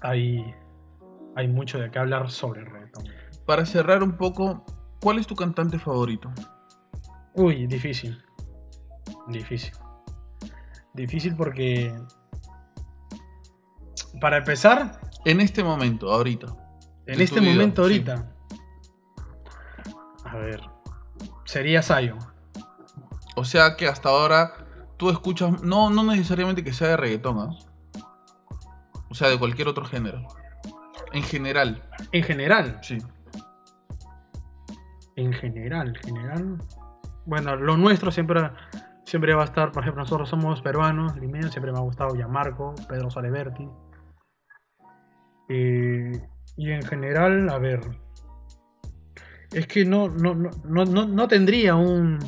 hay, 0.00 0.54
hay 1.36 1.48
mucho 1.48 1.78
de 1.78 1.90
qué 1.90 1.98
hablar 1.98 2.30
sobre 2.30 2.60
el 2.60 2.66
reggaetón. 2.66 3.04
Para 3.46 3.66
cerrar 3.66 4.02
un 4.02 4.16
poco, 4.16 4.64
¿cuál 5.00 5.18
es 5.18 5.26
tu 5.26 5.34
cantante 5.34 5.78
favorito? 5.78 6.30
Uy, 7.34 7.66
difícil. 7.66 8.22
Difícil. 9.28 9.72
Difícil 10.94 11.36
porque... 11.36 11.94
Para 14.20 14.38
empezar, 14.38 15.00
En 15.24 15.40
este 15.40 15.62
momento, 15.62 16.12
ahorita. 16.12 16.48
en 17.06 17.20
este 17.20 17.40
vida, 17.40 17.52
momento 17.52 17.82
sí. 17.88 17.92
ahorita... 17.94 18.32
A 20.24 20.36
ver. 20.36 20.60
Sería 21.44 21.82
Zion. 21.82 22.18
O 23.36 23.44
sea 23.44 23.76
que 23.76 23.88
hasta 23.88 24.08
ahora 24.08 24.52
tú 24.96 25.10
escuchas, 25.10 25.62
no, 25.62 25.90
no 25.90 26.02
necesariamente 26.04 26.62
que 26.62 26.72
sea 26.72 26.88
de 26.88 26.96
reggaetón, 26.96 27.38
¿ah? 27.38 27.50
O 29.08 29.14
sea, 29.14 29.28
de 29.28 29.38
cualquier 29.38 29.66
otro 29.66 29.84
género. 29.84 30.26
En 31.12 31.22
general, 31.22 31.82
En 32.12 32.22
general. 32.22 32.78
sí. 32.82 32.98
En 35.16 35.32
general, 35.32 35.96
general. 35.98 36.58
Bueno, 37.26 37.56
lo 37.56 37.76
nuestro 37.76 38.10
siempre, 38.10 38.50
siempre 39.04 39.34
va 39.34 39.42
a 39.42 39.46
estar, 39.46 39.70
por 39.72 39.82
ejemplo, 39.82 40.02
nosotros 40.02 40.28
somos 40.28 40.62
peruanos, 40.62 41.16
limeños, 41.16 41.50
siempre 41.50 41.72
me 41.72 41.78
ha 41.78 41.82
gustado 41.82 42.14
Gianmarco, 42.14 42.74
Pedro 42.88 43.10
Saleberti. 43.10 43.68
Eh, 45.48 46.12
y 46.56 46.70
en 46.70 46.82
general, 46.82 47.48
a 47.50 47.58
ver. 47.58 47.80
Es 49.52 49.66
que 49.66 49.84
no, 49.84 50.08
no, 50.08 50.34
no, 50.34 50.50
no, 50.64 50.84
no, 50.84 51.06
no 51.06 51.28
tendría 51.28 51.74
un, 51.74 52.18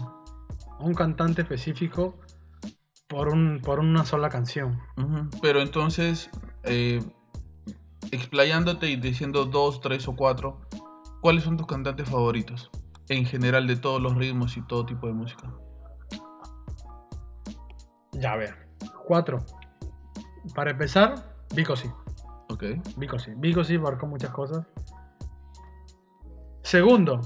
un 0.80 0.94
cantante 0.94 1.42
específico 1.42 2.18
por, 3.08 3.28
un, 3.28 3.60
por 3.62 3.78
una 3.78 4.04
sola 4.04 4.28
canción. 4.28 4.80
Pero 5.40 5.62
entonces, 5.62 6.30
eh, 6.64 7.00
explayándote 8.10 8.88
y 8.88 8.96
diciendo 8.96 9.44
dos, 9.44 9.80
tres 9.80 10.08
o 10.08 10.16
cuatro, 10.16 10.60
¿cuáles 11.20 11.44
son 11.44 11.56
tus 11.56 11.66
cantantes 11.66 12.08
favoritos? 12.08 12.70
En 13.08 13.24
general, 13.24 13.66
de 13.66 13.76
todos 13.76 14.00
los 14.00 14.14
ritmos 14.14 14.56
y 14.56 14.62
todo 14.62 14.86
tipo 14.86 15.06
de 15.06 15.12
música. 15.12 15.52
Ya 18.12 18.32
a 18.32 18.36
ver. 18.36 18.68
Cuatro. 19.06 19.38
Para 20.54 20.70
empezar, 20.70 21.14
Vico 21.54 21.76
sí. 21.76 21.88
Ok. 22.48 22.64
Vico 22.96 23.18
sí. 23.18 23.32
Vico 23.36 23.64
sí 23.64 23.76
abarcó 23.76 24.06
muchas 24.06 24.30
cosas. 24.30 24.66
Segundo, 26.62 27.20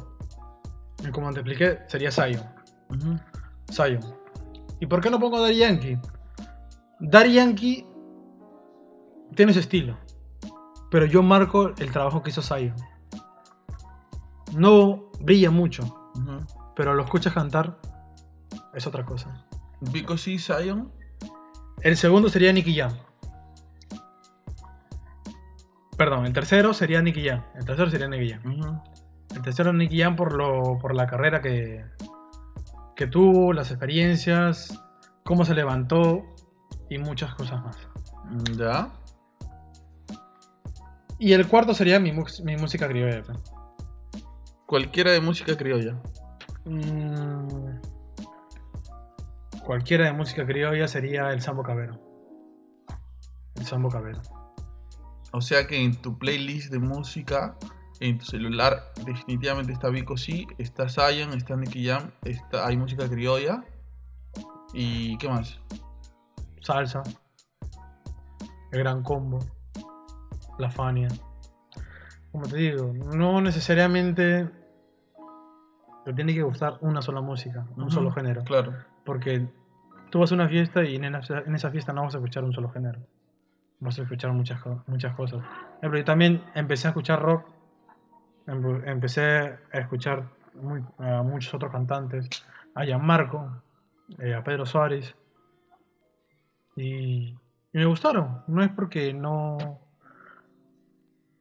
como 1.12 1.32
te 1.32 1.40
expliqué, 1.40 1.78
sería 1.88 2.10
Zion. 2.10 2.42
Ujú. 2.90 3.18
Zion. 3.70 4.00
¿Y 4.80 4.86
por 4.86 5.00
qué 5.00 5.10
no 5.10 5.18
pongo 5.18 5.40
Daddy 5.40 5.58
Yankee? 5.58 5.98
Daddy 7.00 7.34
Yankee 7.34 7.86
tiene 9.34 9.52
su 9.52 9.60
estilo. 9.60 9.96
Pero 10.90 11.06
yo 11.06 11.22
marco 11.22 11.72
el 11.78 11.90
trabajo 11.90 12.22
que 12.22 12.30
hizo 12.30 12.42
Zion. 12.42 12.74
No 14.54 15.10
brilla 15.20 15.50
mucho, 15.50 16.12
pero 16.74 16.94
lo 16.94 17.02
escuchas 17.02 17.32
cantar 17.32 17.78
es 18.74 18.86
otra 18.86 19.04
cosa. 19.04 19.46
Vico 19.80 20.16
sí, 20.16 20.38
Zion. 20.38 20.92
El 21.82 21.96
segundo 21.96 22.28
sería 22.28 22.52
Nicky 22.52 22.76
Jam. 22.76 22.92
Perdón, 25.96 26.26
el 26.26 26.32
tercero 26.32 26.74
sería 26.74 27.00
Nicky 27.00 27.26
Jam. 27.26 27.42
El 27.54 27.64
tercero 27.64 27.90
sería 27.90 28.08
Nicky 28.08 28.32
Jam. 28.32 28.82
El 29.34 29.42
tercero 29.42 29.72
Nicky 29.72 30.00
Jam 30.00 30.14
por, 30.14 30.34
lo, 30.34 30.78
por 30.78 30.94
la 30.94 31.06
carrera 31.06 31.40
que, 31.40 31.84
que 32.94 33.06
tuvo, 33.06 33.52
las 33.52 33.70
experiencias, 33.70 34.78
cómo 35.24 35.44
se 35.44 35.54
levantó 35.54 36.22
y 36.90 36.98
muchas 36.98 37.34
cosas 37.34 37.62
más. 37.64 37.88
Ya. 38.56 38.92
Y 41.18 41.32
el 41.32 41.46
cuarto 41.48 41.72
sería 41.72 41.98
mi, 41.98 42.12
música 42.12 42.88
criolla. 42.88 43.22
Cualquiera 44.66 45.12
de 45.12 45.20
música 45.20 45.56
criolla. 45.56 46.00
Mm, 46.64 47.78
cualquiera 49.64 50.06
de 50.06 50.12
música 50.12 50.44
criolla 50.44 50.86
sería 50.88 51.32
el 51.32 51.40
Sambo 51.40 51.62
Cabero. 51.62 51.98
El 53.54 53.64
Sambo 53.64 53.88
Cabero. 53.88 54.20
O 55.32 55.40
sea 55.40 55.66
que 55.66 55.82
en 55.82 55.94
tu 55.96 56.18
playlist 56.18 56.70
de 56.70 56.78
música, 56.78 57.56
en 58.00 58.18
tu 58.18 58.26
celular, 58.26 58.92
definitivamente 59.04 59.72
está 59.72 59.88
Vico 59.88 60.16
sí, 60.16 60.46
está 60.58 60.88
Zion, 60.88 61.32
está 61.32 61.56
Nicky 61.56 61.86
Jam, 61.86 62.10
está, 62.24 62.66
hay 62.66 62.76
música 62.76 63.08
criolla. 63.08 63.64
¿Y 64.74 65.16
qué 65.18 65.28
más? 65.28 65.58
Salsa. 66.60 67.02
El 68.72 68.80
Gran 68.80 69.02
Combo. 69.02 69.38
La 70.58 70.70
Fania. 70.70 71.08
Como 72.32 72.46
te 72.46 72.56
digo, 72.56 72.92
no 72.92 73.40
necesariamente 73.40 74.48
te 76.04 76.12
tiene 76.12 76.34
que 76.34 76.42
gustar 76.42 76.78
una 76.80 77.02
sola 77.02 77.20
música, 77.20 77.66
un 77.76 77.90
solo 77.90 78.10
género. 78.10 78.44
Claro. 78.44 78.74
Porque 79.04 79.46
tú 80.10 80.20
vas 80.20 80.30
a 80.32 80.34
una 80.34 80.48
fiesta 80.48 80.84
y 80.84 80.96
en 80.96 81.14
esa, 81.14 81.38
en 81.40 81.54
esa 81.54 81.70
fiesta 81.70 81.92
no 81.92 82.02
vas 82.02 82.14
a 82.14 82.18
escuchar 82.18 82.44
un 82.44 82.52
solo 82.52 82.68
género. 82.70 83.00
Vas 83.80 83.98
a 83.98 84.02
escuchar 84.02 84.32
muchas, 84.32 84.60
muchas 84.86 85.14
cosas. 85.14 85.42
Ejemplo, 85.78 85.98
yo 85.98 86.04
también 86.04 86.42
empecé 86.54 86.88
a 86.88 86.90
escuchar 86.90 87.20
rock. 87.22 87.46
Empe- 88.46 88.82
Empecé 88.86 89.22
a 89.72 89.78
escuchar 89.78 90.24
muy- 90.54 90.84
a 90.98 91.22
muchos 91.22 91.52
otros 91.54 91.72
cantantes. 91.72 92.28
A 92.74 92.84
Gianmarco, 92.84 93.62
eh, 94.18 94.34
a 94.34 94.42
Pedro 94.44 94.64
Suárez. 94.66 95.14
Y, 96.76 97.30
y 97.30 97.38
me 97.78 97.84
gustaron. 97.86 98.42
No 98.46 98.62
es 98.62 98.70
porque 98.70 99.12
no, 99.12 99.80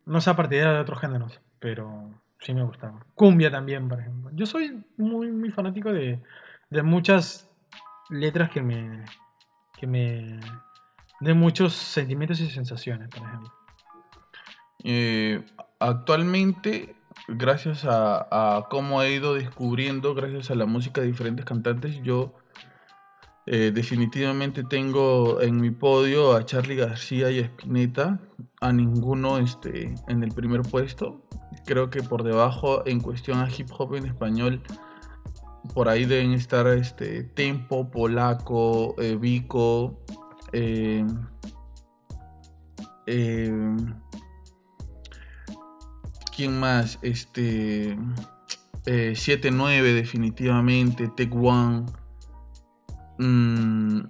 no 0.05 0.21
sea 0.21 0.35
partidario 0.35 0.73
de 0.73 0.79
otros 0.79 0.99
géneros, 0.99 1.41
pero 1.59 2.11
sí 2.39 2.53
me 2.53 2.63
gustaron. 2.63 3.03
Cumbia 3.15 3.51
también, 3.51 3.87
por 3.89 3.99
ejemplo. 3.99 4.31
Yo 4.33 4.45
soy 4.45 4.83
muy, 4.97 5.31
muy 5.31 5.51
fanático 5.51 5.91
de, 5.91 6.21
de 6.69 6.83
muchas 6.83 7.49
letras 8.09 8.49
que 8.51 8.61
me, 8.61 9.03
que 9.77 9.87
me 9.87 10.39
de 11.21 11.33
muchos 11.33 11.73
sentimientos 11.73 12.39
y 12.39 12.49
sensaciones, 12.49 13.09
por 13.09 13.27
ejemplo. 13.27 13.53
Eh, 14.83 15.43
actualmente, 15.79 16.95
gracias 17.27 17.85
a, 17.85 18.27
a 18.57 18.67
cómo 18.69 19.01
he 19.01 19.13
ido 19.13 19.33
descubriendo, 19.33 20.13
gracias 20.13 20.51
a 20.51 20.55
la 20.55 20.65
música 20.65 21.01
de 21.01 21.07
diferentes 21.07 21.45
cantantes, 21.45 22.01
yo 22.03 22.35
eh, 23.47 23.71
definitivamente 23.73 24.63
tengo 24.63 25.41
en 25.41 25.61
mi 25.61 25.69
podio 25.71 26.33
a 26.33 26.45
Charlie 26.45 26.75
García 26.75 27.29
y 27.29 27.39
a 27.39 27.45
Spinetta, 27.45 28.19
a 28.61 28.73
ninguno 28.73 29.37
este, 29.37 29.93
en 30.07 30.23
el 30.23 30.31
primer 30.31 30.61
puesto. 30.63 31.21
Creo 31.65 31.89
que 31.89 32.01
por 32.01 32.23
debajo, 32.23 32.85
en 32.87 32.99
cuestión 32.99 33.39
a 33.39 33.49
hip 33.49 33.69
hop 33.77 33.95
en 33.95 34.05
español, 34.07 34.61
por 35.73 35.89
ahí 35.89 36.05
deben 36.05 36.33
estar 36.33 36.67
este, 36.67 37.23
Tempo, 37.23 37.89
Polaco, 37.89 38.95
eh, 38.99 39.15
Vico. 39.15 39.99
eh, 40.53 41.05
¿Quién 46.35 46.59
más? 46.59 46.99
Este. 47.01 47.97
eh, 48.85 49.13
7-9 49.15 49.93
definitivamente. 49.93 51.09
Tech 51.15 51.33
One. 51.33 51.85
Mm, 53.17 54.01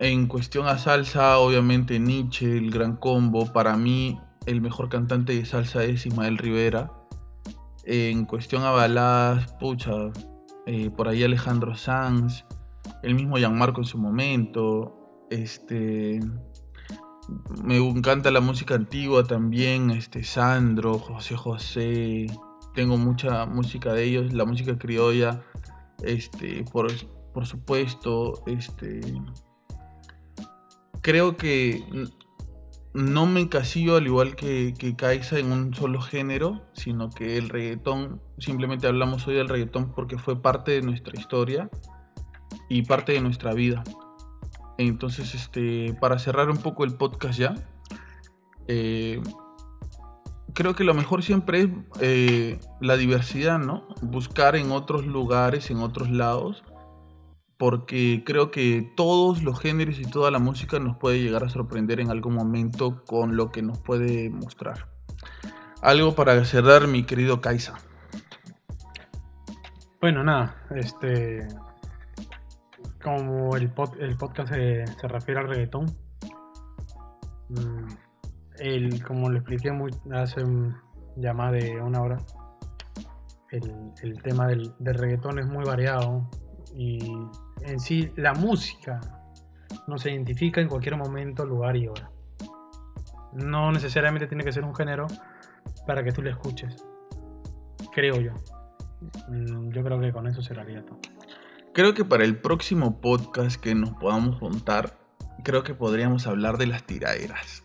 en 0.00 0.26
cuestión 0.28 0.66
a 0.66 0.78
salsa, 0.78 1.38
obviamente 1.38 1.98
Nietzsche, 1.98 2.56
el 2.56 2.70
gran 2.70 2.96
combo. 2.96 3.52
Para 3.52 3.76
mí, 3.76 4.18
el 4.46 4.62
mejor 4.62 4.88
cantante 4.88 5.34
de 5.34 5.44
salsa 5.44 5.84
es 5.84 6.06
Ismael 6.06 6.38
Rivera. 6.38 6.90
En 7.84 8.24
cuestión 8.24 8.62
a 8.62 8.70
baladas, 8.70 9.52
pucha, 9.60 9.92
eh, 10.66 10.90
por 10.90 11.08
ahí 11.08 11.22
Alejandro 11.22 11.74
Sanz, 11.74 12.44
el 13.02 13.14
mismo 13.14 13.36
Gianmarco 13.36 13.82
en 13.82 13.86
su 13.86 13.98
momento. 13.98 14.96
Este. 15.30 16.20
Me 17.62 17.76
encanta 17.76 18.30
la 18.30 18.40
música 18.40 18.74
antigua 18.74 19.24
también, 19.24 19.90
este 19.90 20.24
Sandro, 20.24 20.98
José 20.98 21.36
José. 21.36 22.26
Tengo 22.74 22.96
mucha 22.96 23.44
música 23.44 23.92
de 23.92 24.04
ellos, 24.04 24.32
la 24.32 24.44
música 24.46 24.78
criolla, 24.78 25.42
este, 26.02 26.64
por, 26.72 26.90
por 27.32 27.46
supuesto, 27.46 28.42
este. 28.46 29.00
creo 31.02 31.36
que 31.36 31.82
no 32.92 33.26
me 33.26 33.40
encasillo 33.40 33.96
al 33.96 34.06
igual 34.06 34.34
que, 34.34 34.74
que 34.76 34.96
Kaisa 34.96 35.38
en 35.38 35.52
un 35.52 35.74
solo 35.74 36.00
género, 36.00 36.62
sino 36.72 37.10
que 37.10 37.36
el 37.36 37.48
reggaetón, 37.48 38.20
simplemente 38.38 38.86
hablamos 38.86 39.26
hoy 39.26 39.34
del 39.34 39.48
reggaetón 39.48 39.92
porque 39.94 40.18
fue 40.18 40.40
parte 40.40 40.72
de 40.72 40.82
nuestra 40.82 41.18
historia 41.18 41.70
y 42.68 42.82
parte 42.82 43.12
de 43.12 43.20
nuestra 43.20 43.52
vida. 43.54 43.84
Entonces, 44.78 45.34
este, 45.34 45.94
para 46.00 46.18
cerrar 46.18 46.50
un 46.50 46.56
poco 46.56 46.84
el 46.84 46.94
podcast 46.94 47.38
ya, 47.38 47.54
eh, 48.66 49.20
creo 50.54 50.74
que 50.74 50.84
lo 50.84 50.94
mejor 50.94 51.22
siempre 51.22 51.60
es 51.60 51.68
eh, 52.00 52.58
la 52.80 52.96
diversidad, 52.96 53.58
¿no? 53.58 53.86
Buscar 54.02 54.56
en 54.56 54.72
otros 54.72 55.06
lugares, 55.06 55.70
en 55.70 55.78
otros 55.78 56.10
lados, 56.10 56.64
porque 57.60 58.22
creo 58.24 58.50
que 58.50 58.90
todos 58.96 59.42
los 59.42 59.60
géneros 59.60 59.98
y 59.98 60.04
toda 60.04 60.30
la 60.30 60.38
música 60.38 60.78
nos 60.78 60.96
puede 60.96 61.20
llegar 61.20 61.44
a 61.44 61.50
sorprender 61.50 62.00
en 62.00 62.10
algún 62.10 62.32
momento 62.32 63.04
con 63.04 63.36
lo 63.36 63.52
que 63.52 63.60
nos 63.60 63.78
puede 63.78 64.30
mostrar. 64.30 64.88
Algo 65.82 66.14
para 66.14 66.42
cerrar, 66.46 66.88
mi 66.88 67.04
querido 67.04 67.42
Kaisa. 67.42 67.74
Bueno, 70.00 70.24
nada, 70.24 70.56
este. 70.74 71.46
Como 73.04 73.54
el, 73.54 73.74
pod- 73.74 74.00
el 74.00 74.16
podcast 74.16 74.54
se, 74.54 74.86
refiere 75.06 75.40
al 75.40 75.48
reggaetón, 75.48 75.84
mm, 77.50 77.88
el, 78.58 79.04
como 79.04 79.28
le 79.28 79.40
expliqué 79.40 79.70
hace 80.14 80.42
ya 81.16 81.34
más 81.34 81.52
de 81.52 81.78
una 81.82 82.00
hora, 82.00 82.16
el, 83.50 84.22
tema 84.22 84.46
del 84.46 84.72
reggaetón 84.78 85.38
es 85.40 85.46
muy 85.46 85.64
variado 85.64 86.26
y 86.74 87.12
en 87.62 87.80
sí 87.80 88.12
la 88.16 88.32
música 88.34 89.00
nos 89.86 90.04
identifica 90.06 90.60
en 90.60 90.68
cualquier 90.68 90.96
momento, 90.96 91.44
lugar 91.44 91.76
y 91.76 91.88
hora. 91.88 92.10
No 93.32 93.70
necesariamente 93.70 94.26
tiene 94.26 94.44
que 94.44 94.52
ser 94.52 94.64
un 94.64 94.74
género 94.74 95.06
para 95.86 96.02
que 96.02 96.12
tú 96.12 96.22
le 96.22 96.30
escuches, 96.30 96.84
creo 97.92 98.20
yo. 98.20 98.32
Mm, 99.28 99.70
Yo 99.70 99.82
creo 99.82 100.00
que 100.00 100.12
con 100.12 100.26
eso 100.26 100.42
cerraría 100.42 100.84
todo. 100.84 100.98
Creo 101.72 101.94
que 101.94 102.04
para 102.04 102.24
el 102.24 102.36
próximo 102.36 103.00
podcast 103.00 103.60
que 103.60 103.74
nos 103.74 103.90
podamos 103.90 104.38
juntar, 104.38 104.98
creo 105.44 105.62
que 105.62 105.74
podríamos 105.74 106.26
hablar 106.26 106.58
de 106.58 106.66
las 106.66 106.82
tiraderas. 106.82 107.64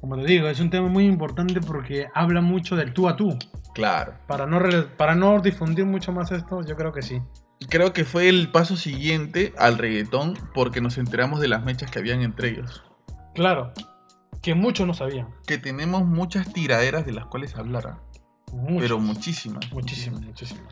Como 0.00 0.16
te 0.16 0.24
digo, 0.24 0.48
es 0.48 0.60
un 0.60 0.70
tema 0.70 0.88
muy 0.88 1.06
importante 1.06 1.60
porque 1.60 2.08
habla 2.14 2.40
mucho 2.40 2.76
del 2.76 2.92
tú 2.92 3.08
a 3.08 3.16
tú. 3.16 3.36
Claro. 3.74 4.14
Para 4.26 4.46
no, 4.46 4.60
para 4.96 5.14
no 5.14 5.40
difundir 5.40 5.86
mucho 5.86 6.12
más 6.12 6.32
esto, 6.32 6.62
yo 6.62 6.76
creo 6.76 6.92
que 6.92 7.02
sí. 7.02 7.20
Creo 7.68 7.92
que 7.92 8.04
fue 8.04 8.28
el 8.28 8.50
paso 8.50 8.76
siguiente 8.76 9.52
al 9.58 9.78
reggaetón 9.78 10.38
porque 10.54 10.80
nos 10.80 10.98
enteramos 10.98 11.40
de 11.40 11.48
las 11.48 11.64
mechas 11.64 11.90
que 11.90 11.98
habían 11.98 12.22
entre 12.22 12.50
ellos. 12.50 12.82
Claro, 13.34 13.72
que 14.42 14.54
muchos 14.54 14.86
no 14.86 14.94
sabían. 14.94 15.28
Que 15.46 15.58
tenemos 15.58 16.04
muchas 16.04 16.52
tiraderas 16.52 17.04
de 17.06 17.12
las 17.12 17.26
cuales 17.26 17.54
hablar, 17.56 17.86
¿ah? 17.86 18.00
Muchos, 18.52 18.82
pero 18.82 18.98
muchísimas. 18.98 19.70
muchísimas, 19.72 20.22
muchísimas. 20.22 20.64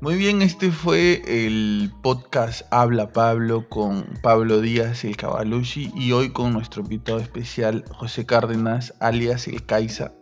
Muy 0.00 0.16
bien, 0.16 0.40
este 0.40 0.70
fue 0.70 1.22
el 1.26 1.92
podcast 2.02 2.62
Habla 2.70 3.12
Pablo 3.12 3.68
con 3.68 4.06
Pablo 4.22 4.60
Díaz, 4.62 5.04
el 5.04 5.16
Cavalucci, 5.16 5.92
y 5.94 6.12
hoy 6.12 6.30
con 6.30 6.54
nuestro 6.54 6.82
invitado 6.82 7.18
especial 7.18 7.84
José 7.90 8.24
Cárdenas, 8.24 8.94
alias 9.00 9.46
el 9.46 9.66
Caiza. 9.66 10.12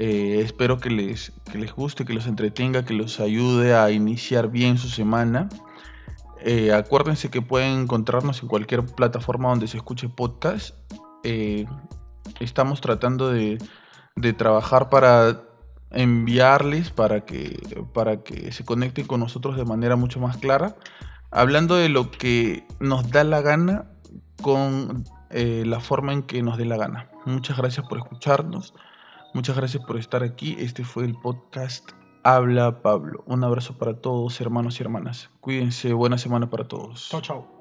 Eh, 0.00 0.40
espero 0.44 0.78
que 0.78 0.90
les, 0.90 1.32
que 1.50 1.58
les 1.58 1.72
guste, 1.74 2.04
que 2.04 2.14
los 2.14 2.28
entretenga, 2.28 2.84
que 2.84 2.94
los 2.94 3.18
ayude 3.18 3.74
a 3.74 3.90
iniciar 3.90 4.48
bien 4.48 4.78
su 4.78 4.88
semana. 4.88 5.48
Eh, 6.40 6.72
acuérdense 6.72 7.30
que 7.30 7.42
pueden 7.42 7.80
encontrarnos 7.80 8.40
en 8.40 8.48
cualquier 8.48 8.86
plataforma 8.86 9.48
donde 9.48 9.66
se 9.66 9.76
escuche 9.76 10.08
podcast. 10.08 10.76
Eh, 11.24 11.66
estamos 12.38 12.80
tratando 12.80 13.30
de, 13.30 13.58
de 14.14 14.32
trabajar 14.32 14.88
para 14.88 15.42
enviarles 15.90 16.90
para 16.90 17.24
que, 17.24 17.58
para 17.92 18.22
que 18.22 18.52
se 18.52 18.64
conecten 18.64 19.04
con 19.04 19.18
nosotros 19.18 19.56
de 19.56 19.64
manera 19.64 19.96
mucho 19.96 20.20
más 20.20 20.36
clara, 20.36 20.76
hablando 21.32 21.74
de 21.74 21.88
lo 21.88 22.12
que 22.12 22.64
nos 22.78 23.10
da 23.10 23.24
la 23.24 23.40
gana 23.40 23.86
con 24.42 25.04
la 25.30 25.80
forma 25.80 26.12
en 26.12 26.22
que 26.22 26.42
nos 26.42 26.56
dé 26.56 26.66
la 26.66 26.76
gana. 26.76 27.10
Muchas 27.26 27.56
gracias 27.56 27.86
por 27.88 27.98
escucharnos, 27.98 28.74
muchas 29.34 29.56
gracias 29.56 29.84
por 29.84 29.96
estar 29.96 30.22
aquí. 30.22 30.56
Este 30.58 30.84
fue 30.84 31.04
el 31.04 31.14
podcast 31.14 31.90
Habla 32.24 32.82
Pablo. 32.82 33.22
Un 33.26 33.44
abrazo 33.44 33.78
para 33.78 34.00
todos, 34.00 34.40
hermanos 34.40 34.78
y 34.78 34.82
hermanas. 34.82 35.30
Cuídense, 35.40 35.92
buena 35.92 36.18
semana 36.18 36.50
para 36.50 36.68
todos. 36.68 37.08
Chao, 37.08 37.20
chao. 37.20 37.57